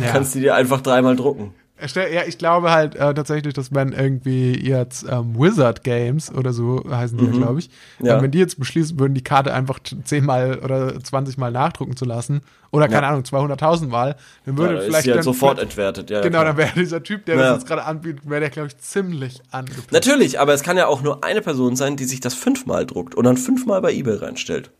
Ja. 0.00 0.12
Kannst 0.12 0.34
du 0.34 0.40
dir 0.40 0.54
einfach 0.54 0.80
dreimal 0.80 1.16
drucken. 1.16 1.54
Stell- 1.84 2.12
Ja, 2.14 2.22
ich 2.24 2.38
glaube 2.38 2.70
halt 2.70 2.94
äh, 2.94 3.12
tatsächlich, 3.12 3.54
dass 3.54 3.74
wenn 3.74 3.90
irgendwie 3.92 4.52
jetzt 4.56 5.04
ähm, 5.10 5.34
Wizard 5.36 5.82
Games 5.82 6.32
oder 6.32 6.52
so 6.52 6.84
heißen 6.88 7.18
die, 7.18 7.24
ja, 7.24 7.30
glaube 7.32 7.58
ich, 7.58 7.70
Mhm. 7.98 8.06
Ja. 8.06 8.18
äh, 8.18 8.22
wenn 8.22 8.30
die 8.30 8.38
jetzt 8.38 8.56
beschließen 8.60 9.00
würden, 9.00 9.14
die 9.14 9.24
Karte 9.24 9.52
einfach 9.52 9.80
zehnmal 10.04 10.60
oder 10.60 11.02
20 11.02 11.38
Mal 11.38 11.50
nachdrucken 11.50 11.96
zu 11.96 12.04
lassen, 12.04 12.42
oder 12.70 12.86
keine 12.86 13.02
Ja. 13.02 13.08
Ahnung, 13.08 13.24
200.000 13.24 13.88
Mal, 13.88 14.14
dann 14.46 14.56
würde 14.58 14.74
Ja, 14.74 14.78
da 14.78 14.78
ist 14.84 14.86
vielleicht 14.90 15.04
sie 15.04 15.10
halt 15.10 15.18
dann, 15.18 15.24
sofort 15.24 15.58
entwertet, 15.58 16.08
ja. 16.10 16.20
Genau, 16.20 16.44
dann 16.44 16.56
wäre 16.56 16.70
dieser 16.76 17.02
Typ, 17.02 17.26
der 17.26 17.36
das 17.36 17.54
jetzt 17.58 17.66
gerade 17.66 17.84
anbietet, 17.84 18.30
wäre 18.30 18.40
der, 18.42 18.50
glaube 18.50 18.68
ich, 18.68 18.78
ziemlich 18.78 19.40
angepisst. 19.50 19.90
Natürlich, 19.90 20.38
aber 20.38 20.54
es 20.54 20.62
kann 20.62 20.76
ja 20.76 20.86
auch 20.86 21.02
nur 21.02 21.24
eine 21.24 21.40
Person 21.42 21.74
sein, 21.74 21.96
die 21.96 22.04
sich 22.04 22.20
das 22.20 22.34
fünfmal 22.34 22.86
druckt 22.86 23.16
und 23.16 23.24
dann 23.24 23.36
fünfmal 23.36 23.80
bei 23.82 23.92
eBay 23.92 24.18
reinstellt. 24.18 24.70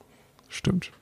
Stimmt. 0.48 0.92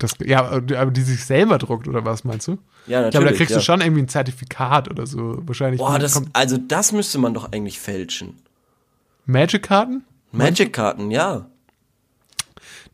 Das, 0.00 0.12
ja, 0.24 0.44
aber 0.50 0.90
die 0.90 1.02
sich 1.02 1.24
selber 1.24 1.58
druckt, 1.58 1.86
oder 1.86 2.04
was 2.04 2.24
meinst 2.24 2.48
du? 2.48 2.52
Ja, 2.52 2.56
Ich 2.56 2.88
glaube, 2.88 3.12
da 3.12 3.18
natürlich, 3.20 3.36
kriegst 3.38 3.50
ja. 3.52 3.58
du 3.58 3.62
schon 3.62 3.80
irgendwie 3.80 4.02
ein 4.02 4.08
Zertifikat 4.08 4.90
oder 4.90 5.06
so. 5.06 5.38
Wahrscheinlich 5.46 5.78
Boah, 5.80 5.98
das, 5.98 6.20
also 6.32 6.56
das 6.56 6.92
müsste 6.92 7.18
man 7.18 7.34
doch 7.34 7.52
eigentlich 7.52 7.78
fälschen. 7.78 8.36
Magic-Karten. 9.26 10.04
Magic-Karten, 10.32 11.10
ja. 11.10 11.46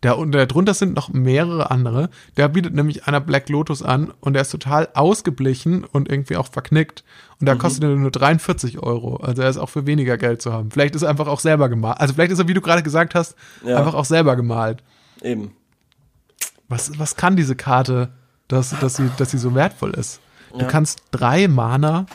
Da 0.03 0.13
und 0.13 0.33
darunter 0.33 0.75
sind 0.75 0.95
noch 0.95 1.09
mehrere 1.09 1.71
andere. 1.71 2.11
Der 2.37 2.49
bietet 2.49 2.75
nämlich 2.75 3.07
einer 3.07 3.21
Black 3.21 3.49
Lotus 3.49 3.83
an 3.83 4.13
und 4.21 4.35
der 4.35 4.43
ist 4.43 4.51
total 4.51 4.89
ausgeblichen 4.95 5.85
und 5.85 6.11
irgendwie 6.11 6.37
auch 6.37 6.49
verknickt. 6.53 7.03
Und 7.41 7.43
Mhm. 7.43 7.47
da 7.47 7.55
kostet 7.55 7.85
er 7.85 7.91
nur 7.97 8.11
43 8.11 8.79
Euro. 8.83 9.17
Also 9.17 9.43
er 9.43 9.49
ist 9.49 9.57
auch 9.57 9.71
für 9.71 9.87
weniger 9.87 10.19
Geld 10.19 10.43
zu 10.43 10.53
haben. 10.53 10.71
Vielleicht 10.71 10.95
ist 10.97 11.03
er 11.03 11.09
einfach 11.09 11.29
auch 11.29 11.41
selber 11.41 11.69
gemalt. 11.71 11.99
Also 11.99 12.13
vielleicht 12.15 12.31
ist 12.33 12.39
er, 12.39 12.47
wie 12.49 12.55
du 12.55 12.61
gerade 12.61 12.83
gesagt 12.83 13.15
hast, 13.15 13.37
Ja. 13.65 13.79
einfach 13.79 13.95
auch 13.95 14.05
selber 14.05 14.37
gemalt. 14.37 14.83
Eben. 15.23 15.53
Was, 16.69 16.99
was 16.99 17.17
kann 17.17 17.37
diese 17.37 17.55
Karte, 17.57 18.11
dass, 18.49 18.71
dass, 18.81 18.97
sie, 18.97 19.11
dass 19.19 19.31
sie 19.31 19.39
so 19.39 19.55
wertvoll 19.55 19.95
ist? 19.95 20.21
Du 20.53 20.61
Ja. 20.61 20.67
kannst 20.67 21.03
drei 21.11 21.49
Mana 21.49 22.07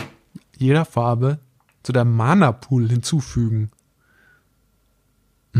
jeder 0.57 0.85
Farbe 0.85 1.39
zu 1.83 1.91
deinem 1.91 2.15
Mana-Pool 2.15 2.89
hinzufügen. 2.89 3.71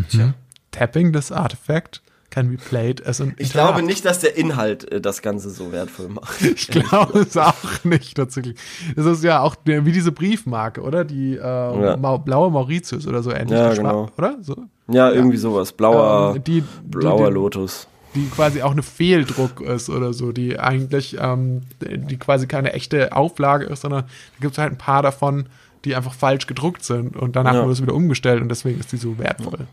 Tja. 0.10 0.34
Tapping 0.72 1.12
this 1.12 1.32
artifact 1.32 2.02
can 2.30 2.50
be 2.50 2.56
played 2.58 3.06
as 3.06 3.20
an 3.20 3.34
Ich 3.38 3.52
glaube 3.52 3.82
nicht, 3.84 4.06
dass 4.06 4.20
der 4.20 4.38
Inhalt 4.38 4.90
äh, 4.90 5.02
das 5.02 5.22
Ganze 5.22 5.50
so 5.50 5.72
wertvoll 5.74 6.08
macht. 6.10 6.42
Ich 6.42 6.68
glaube 6.68 7.20
es 7.20 7.36
auch 7.36 7.84
nicht 7.84 8.16
tatsächlich. 8.16 8.58
Das 8.96 9.06
ist 9.06 9.24
ja 9.24 9.42
auch 9.42 9.56
wie 9.66 9.92
diese 9.92 10.14
Briefmarke, 10.14 10.82
oder? 10.82 11.04
Die 11.04 11.36
äh, 11.36 11.98
Mau- 11.98 12.20
blaue 12.20 12.50
Mauritius 12.50 13.06
oder 13.06 13.22
so 13.22 13.32
ähnlich. 13.32 13.60
Ja, 13.60 13.74
genau. 13.74 14.08
Oder? 14.18 14.38
So? 14.42 14.56
Ja, 14.88 15.12
irgendwie 15.12 15.38
sowas. 15.38 15.74
Blauer, 15.74 16.36
Ähm, 16.36 16.44
die, 16.46 16.64
blauer 16.86 17.28
die, 17.28 17.34
Lotus. 17.34 17.88
Die, 18.16 18.28
quasi 18.28 18.62
auch 18.62 18.72
eine 18.72 18.84
Fehldruck 18.84 19.62
ist 19.62 19.90
oder 19.90 20.14
so, 20.14 20.32
die 20.32 20.60
eigentlich, 20.60 21.18
ähm, 21.20 21.62
die 21.82 22.18
quasi 22.18 22.48
keine 22.48 22.74
echte 22.74 23.16
Auflage 23.16 23.66
ist, 23.66 23.82
sondern 23.82 24.04
da 24.04 24.42
gibt 24.42 24.54
es 24.54 24.58
halt 24.58 24.74
ein 24.74 24.78
paar 24.78 25.02
davon, 25.02 25.46
die 25.86 25.96
einfach 25.96 26.14
falsch 26.14 26.46
gedruckt 26.48 26.84
sind 26.84 27.16
und 27.16 27.36
danach 27.36 27.54
Ja. 27.54 27.62
wurde 27.64 27.74
es 27.74 27.82
wieder 27.82 27.94
umgestellt 27.94 28.42
und 28.42 28.50
deswegen 28.50 28.80
ist 28.80 28.92
die 28.92 28.98
so 28.98 29.18
wertvoll. 29.18 29.68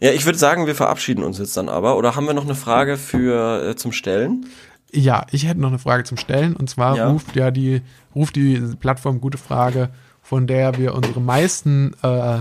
Ja, 0.00 0.10
ich 0.12 0.24
würde 0.24 0.38
sagen, 0.38 0.66
wir 0.66 0.74
verabschieden 0.74 1.24
uns 1.24 1.38
jetzt 1.38 1.56
dann 1.56 1.68
aber. 1.68 1.96
Oder 1.98 2.14
haben 2.16 2.26
wir 2.26 2.34
noch 2.34 2.44
eine 2.44 2.54
Frage 2.54 2.96
für 2.96 3.68
äh, 3.70 3.76
zum 3.76 3.92
Stellen? 3.92 4.46
Ja, 4.92 5.26
ich 5.32 5.46
hätte 5.46 5.60
noch 5.60 5.68
eine 5.68 5.78
Frage 5.78 6.04
zum 6.04 6.16
Stellen 6.18 6.54
und 6.54 6.70
zwar 6.70 6.96
Ja. 6.96 7.10
ruft 7.10 7.34
ja 7.36 7.50
die 7.50 7.82
ruft 8.14 8.36
die 8.36 8.60
Plattform 8.78 9.20
gute 9.20 9.38
Frage, 9.38 9.88
von 10.22 10.46
der 10.46 10.78
wir 10.78 10.94
unsere 10.94 11.20
meisten 11.20 11.94
äh, 12.02 12.40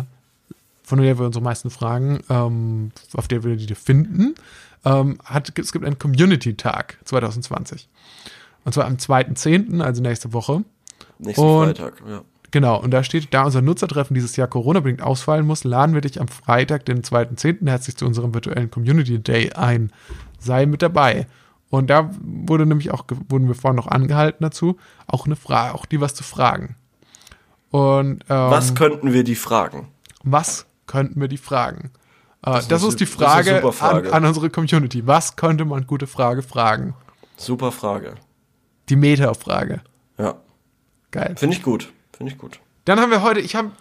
von 0.84 1.00
der 1.02 1.18
wir 1.18 1.26
unsere 1.26 1.44
meisten 1.44 1.70
Fragen, 1.70 2.20
ähm, 2.30 2.92
auf 3.14 3.28
der 3.30 3.44
wir 3.44 3.56
die 3.56 3.74
finden, 3.76 4.36
ähm, 4.86 5.18
hat 5.24 5.58
es 5.58 5.72
gibt 5.72 5.86
einen 5.86 6.00
Community 6.00 6.56
Tag 6.56 6.98
2020 7.06 7.88
und 8.66 8.74
zwar 8.74 8.86
am 8.86 8.96
2.10., 8.96 9.82
also 9.82 10.02
nächste 10.02 10.34
Woche 10.34 10.64
Nächsten 11.20 11.42
Und- 11.44 11.78
Freitag, 11.78 12.02
ja. 12.08 12.22
Genau, 12.54 12.78
und 12.82 12.92
da 12.92 13.02
steht, 13.02 13.34
da 13.34 13.44
unser 13.46 13.62
Nutzertreffen 13.62 14.14
dieses 14.14 14.36
Jahr 14.36 14.50
Corona-bedingt 14.50 15.02
ausfallen 15.02 15.48
muss, 15.48 15.64
laden 15.64 15.94
wir 15.94 16.02
dich 16.02 16.20
am 16.20 16.28
Freitag, 16.28 16.84
den 16.86 17.02
2.10. 17.02 17.70
herzlich 17.70 17.96
zu 17.96 18.06
unserem 18.06 18.34
virtuellen 18.34 18.70
Community 18.70 19.20
Day 19.20 19.54
ein. 19.54 19.94
Sei 20.38 20.66
mit 20.66 20.82
dabei. 20.82 21.28
Und 21.70 21.90
da 21.90 22.10
wurde 22.22 22.66
nämlich 22.66 22.92
auch, 22.92 23.06
wurden 23.30 23.48
wir 23.48 23.56
vorhin 23.56 23.78
noch 23.78 23.88
angehalten 23.88 24.44
dazu, 24.44 24.78
auch 25.08 25.26
eine 25.26 25.38
Frage, 25.38 25.74
auch 25.76 25.86
die 25.86 26.02
was 26.02 26.14
zu 26.14 26.24
fragen. 26.26 26.76
Und 27.70 28.24
ähm, 28.28 28.52
Was 28.52 28.76
könnten 28.76 29.14
wir 29.14 29.24
die 29.24 29.36
fragen? 29.36 29.88
was 30.24 30.66
könnten 30.88 31.22
wir 31.22 31.30
die 31.30 31.38
fragen? 31.38 31.92
Äh, 32.44 32.62
das, 32.68 32.84
ist 32.84 32.90
ist, 32.90 33.00
die 33.00 33.06
das 33.06 33.14
ist 33.14 33.22
eine 33.22 33.28
Frage, 33.28 33.56
super 33.56 33.74
Frage. 33.74 34.10
An, 34.10 34.24
an 34.24 34.26
unsere 34.26 34.50
Community. 34.50 35.06
Was 35.06 35.36
könnte 35.36 35.66
man 35.66 35.86
gute 35.86 36.08
Frage 36.08 36.42
fragen? 36.42 36.96
Super 37.38 37.72
Frage. 37.72 38.16
Die 38.90 38.96
Meta-Frage. 38.96 39.82
Ja. 40.18 40.36
Geil. 41.12 41.36
Finde 41.38 41.56
ich 41.56 41.64
gut. 41.64 41.92
Finde 42.16 42.32
ich 42.32 42.38
gut. 42.38 42.60
Dann 42.86 43.00
haben 43.00 43.12
wir 43.12 43.22
heute, 43.22 43.40
ich 43.40 43.56
habe 43.56 43.72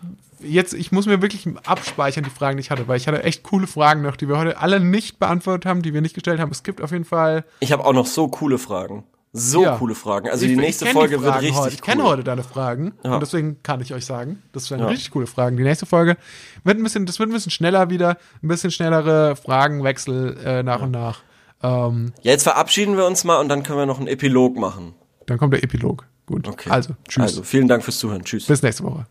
jetzt, 0.40 0.74
ich 0.74 0.92
muss 0.92 1.06
mir 1.06 1.22
wirklich 1.22 1.46
abspeichern, 1.64 2.24
die 2.24 2.30
Fragen, 2.30 2.56
die 2.56 2.62
ich 2.62 2.70
hatte, 2.70 2.88
weil 2.88 2.96
ich 2.96 3.08
hatte 3.08 3.22
echt 3.22 3.42
coole 3.42 3.66
Fragen 3.66 4.02
noch, 4.02 4.16
die 4.16 4.28
wir 4.28 4.38
heute 4.38 4.58
alle 4.58 4.80
nicht 4.80 5.18
beantwortet 5.18 5.66
haben, 5.66 5.82
die 5.82 5.94
wir 5.94 6.00
nicht 6.00 6.14
gestellt 6.14 6.40
haben. 6.40 6.50
Es 6.50 6.62
gibt 6.62 6.80
auf 6.80 6.92
jeden 6.92 7.04
Fall. 7.04 7.44
Ich 7.60 7.72
habe 7.72 7.84
auch 7.84 7.92
noch 7.92 8.06
so 8.06 8.28
coole 8.28 8.58
Fragen. 8.58 9.04
So 9.32 9.62
Ja. 9.62 9.76
coole 9.76 9.94
Fragen. 9.94 10.28
Also 10.28 10.44
ich, 10.44 10.50
die 10.52 10.56
nächste 10.56 10.86
Folge 10.86 11.18
die 11.18 11.22
wird 11.22 11.34
richtig 11.36 11.54
heute. 11.56 11.74
Ich 11.74 11.80
cool. 11.80 11.86
kenne 11.86 12.02
heute 12.04 12.24
deine 12.24 12.42
Fragen 12.42 12.94
Ja. 13.04 13.14
und 13.14 13.20
deswegen 13.20 13.62
kann 13.62 13.80
ich 13.80 13.94
euch 13.94 14.04
sagen, 14.04 14.42
das 14.52 14.70
werden 14.70 14.80
Ja. 14.82 14.88
richtig 14.88 15.10
coole 15.12 15.26
Fragen. 15.28 15.56
Die 15.56 15.62
nächste 15.62 15.86
Folge 15.86 16.16
wird 16.64 16.78
ein 16.78 16.82
bisschen, 16.82 17.06
das 17.06 17.18
wird 17.20 17.28
ein 17.28 17.32
bisschen 17.32 17.52
schneller 17.52 17.90
wieder, 17.90 18.16
ein 18.42 18.48
bisschen 18.48 18.70
schnellere 18.72 19.36
Fragenwechsel 19.36 20.36
äh, 20.44 20.62
nach 20.64 20.82
und 20.82 20.90
nach. 20.90 21.20
Ähm, 21.62 22.12
Ja, 22.22 22.32
jetzt 22.32 22.42
verabschieden 22.42 22.96
wir 22.96 23.06
uns 23.06 23.22
mal 23.24 23.38
und 23.38 23.48
dann 23.48 23.62
können 23.62 23.78
wir 23.78 23.86
noch 23.86 23.98
einen 23.98 24.08
Epilog 24.08 24.56
machen. 24.56 24.94
dann 25.26 25.38
kommt 25.38 25.52
der 25.52 25.62
Epilog. 25.62 26.06
Gut. 26.26 26.48
Okay. 26.48 26.70
Also, 26.70 26.94
tschüss. 27.08 27.22
Also, 27.22 27.42
vielen 27.44 27.68
Dank 27.68 27.84
fürs 27.84 27.98
Zuhören. 27.98 28.24
Tschüss. 28.24 28.46
Bis 28.46 28.62
nächste 28.62 28.82
Woche. 28.84 29.06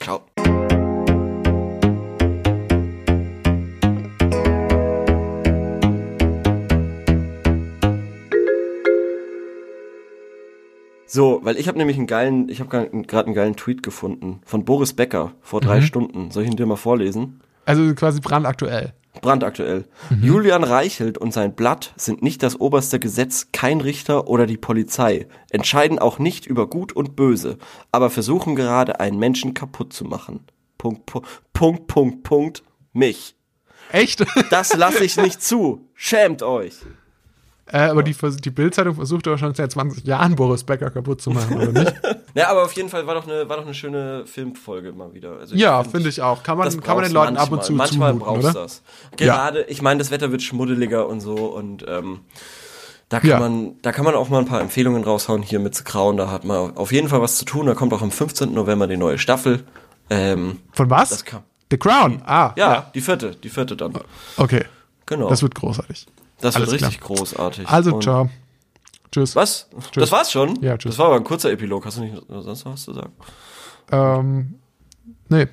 Ciao. 0.00 0.22
So, 11.12 11.40
weil 11.42 11.56
ich 11.56 11.66
habe 11.66 11.76
nämlich 11.76 11.96
einen 11.96 12.06
geilen, 12.06 12.48
ich 12.48 12.60
habe 12.60 12.70
gerade 12.70 13.26
einen 13.26 13.34
geilen 13.34 13.56
Tweet 13.56 13.82
gefunden 13.82 14.40
von 14.44 14.64
Boris 14.64 14.92
Becker 14.92 15.32
vor 15.40 15.60
drei 15.60 15.82
Stunden. 15.82 16.30
Soll 16.30 16.44
ich 16.44 16.50
ihn 16.50 16.56
dir 16.56 16.66
mal 16.66 16.76
vorlesen? 16.76 17.40
Also 17.64 17.92
quasi 17.96 18.20
brandaktuell. 18.20 18.92
Brandaktuell. 19.20 19.86
Julian 20.22 20.62
Reichelt 20.62 21.18
und 21.18 21.32
sein 21.32 21.56
Blatt 21.56 21.94
sind 21.96 22.22
nicht 22.22 22.44
das 22.44 22.60
oberste 22.60 23.00
Gesetz, 23.00 23.48
kein 23.50 23.80
Richter 23.80 24.28
oder 24.28 24.46
die 24.46 24.56
Polizei, 24.56 25.26
entscheiden 25.50 25.98
auch 25.98 26.20
nicht 26.20 26.46
über 26.46 26.68
Gut 26.68 26.92
und 26.92 27.16
Böse, 27.16 27.58
aber 27.90 28.08
versuchen 28.08 28.54
gerade 28.54 29.00
einen 29.00 29.18
Menschen 29.18 29.52
kaputt 29.52 29.92
zu 29.92 30.04
machen. 30.04 30.44
Punkt, 30.78 31.06
Punkt, 31.06 31.28
Punkt, 31.52 31.86
Punkt, 31.88 32.22
Punkt, 32.22 32.62
mich. 32.92 33.34
Echt? 33.90 34.24
Das 34.50 34.76
lasse 34.76 35.02
ich 35.02 35.16
nicht 35.16 35.42
zu. 35.42 35.88
Schämt 35.94 36.44
euch. 36.44 36.76
Äh, 37.72 37.78
aber 37.88 38.02
die, 38.02 38.14
die 38.14 38.50
Bildzeitung 38.50 38.94
versucht 38.96 39.26
aber 39.26 39.38
schon 39.38 39.54
seit 39.54 39.70
20 39.72 40.04
Jahren 40.04 40.36
Boris 40.36 40.64
Becker 40.64 40.90
kaputt 40.90 41.20
zu 41.22 41.30
machen, 41.30 41.56
oder 41.56 41.72
nicht? 41.72 41.94
Ja, 42.34 42.48
aber 42.48 42.62
auf 42.62 42.72
jeden 42.74 42.88
Fall 42.88 43.08
war 43.08 43.16
doch 43.16 43.26
eine, 43.26 43.48
war 43.48 43.56
doch 43.56 43.64
eine 43.64 43.74
schöne 43.74 44.24
Filmfolge 44.24 44.92
mal 44.92 45.12
wieder. 45.14 45.38
Also 45.40 45.56
Ja, 45.56 45.82
find- 45.82 45.92
finde 45.96 46.08
ich 46.10 46.22
auch. 46.22 46.44
Kann 46.44 46.56
man, 46.58 46.80
kann 46.80 46.94
man 46.94 47.04
den 47.04 47.12
Leuten 47.12 47.34
du 47.34 47.40
ab 47.40 47.50
und 47.50 47.64
zu 47.64 47.72
Manchmal 47.72 48.12
zumuten, 48.12 48.24
brauchst 48.40 48.50
oder? 48.56 48.62
das. 48.62 48.82
Gerade, 49.16 49.62
ich 49.64 49.82
meine, 49.82 49.98
das 49.98 50.12
Wetter 50.12 50.30
wird 50.30 50.40
schmuddeliger 50.40 51.08
und 51.08 51.20
so 51.20 51.34
und 51.34 51.84
ähm, 51.88 52.20
da 53.08 53.18
kann 53.18 53.30
Ja. 53.30 53.40
man, 53.40 53.74
da 53.82 53.90
kann 53.90 54.04
man 54.04 54.14
auch 54.14 54.28
mal 54.28 54.38
ein 54.38 54.44
paar 54.46 54.60
Empfehlungen 54.60 55.02
raushauen 55.02 55.42
hier 55.42 55.58
mit 55.58 55.84
Grauen. 55.84 56.16
Da 56.18 56.30
hat 56.30 56.44
man 56.44 56.76
auf 56.76 56.92
jeden 56.92 57.08
Fall 57.08 57.20
was 57.20 57.36
zu 57.36 57.44
tun. 57.44 57.66
Da 57.66 57.74
kommt 57.74 57.92
auch 57.92 58.02
am 58.02 58.12
15. 58.12 58.54
November 58.54 58.86
die 58.86 58.96
neue 58.96 59.18
Staffel. 59.18 59.64
Ähm, 60.08 60.60
Von 60.70 60.88
was? 60.88 61.24
The 61.72 61.76
Crown. 61.78 62.22
Ah, 62.24 62.52
ja, 62.56 62.92
die 62.94 63.00
vierte, 63.00 63.32
die 63.34 63.48
vierte 63.48 63.76
dann. 63.76 63.92
Okay. 64.36 64.64
Genau. 65.06 65.28
Das 65.28 65.42
wird 65.42 65.56
großartig. 65.56 66.06
Das 66.40 66.54
wird 66.56 66.68
alles 66.68 66.82
richtig 66.82 67.00
großartig. 67.00 67.68
Also, 67.68 67.94
Und- 67.94 68.02
ciao. 68.02 68.28
Tschüss. 69.12 69.34
Was? 69.34 69.68
Das 69.94 70.12
war's 70.12 70.30
schon? 70.30 70.62
Ja, 70.62 70.78
tschüss. 70.78 70.92
Das 70.92 70.98
war 70.98 71.06
aber 71.06 71.16
ein 71.16 71.24
kurzer 71.24 71.50
Epilog. 71.50 71.84
Hast 71.84 71.98
du 71.98 72.02
nicht 72.02 72.22
sonst 72.28 72.64
noch 72.64 72.72
was 72.74 72.82
zu 72.84 72.92
sagen? 72.94 73.12
Ähm, 73.90 74.54
nee. 75.28 75.48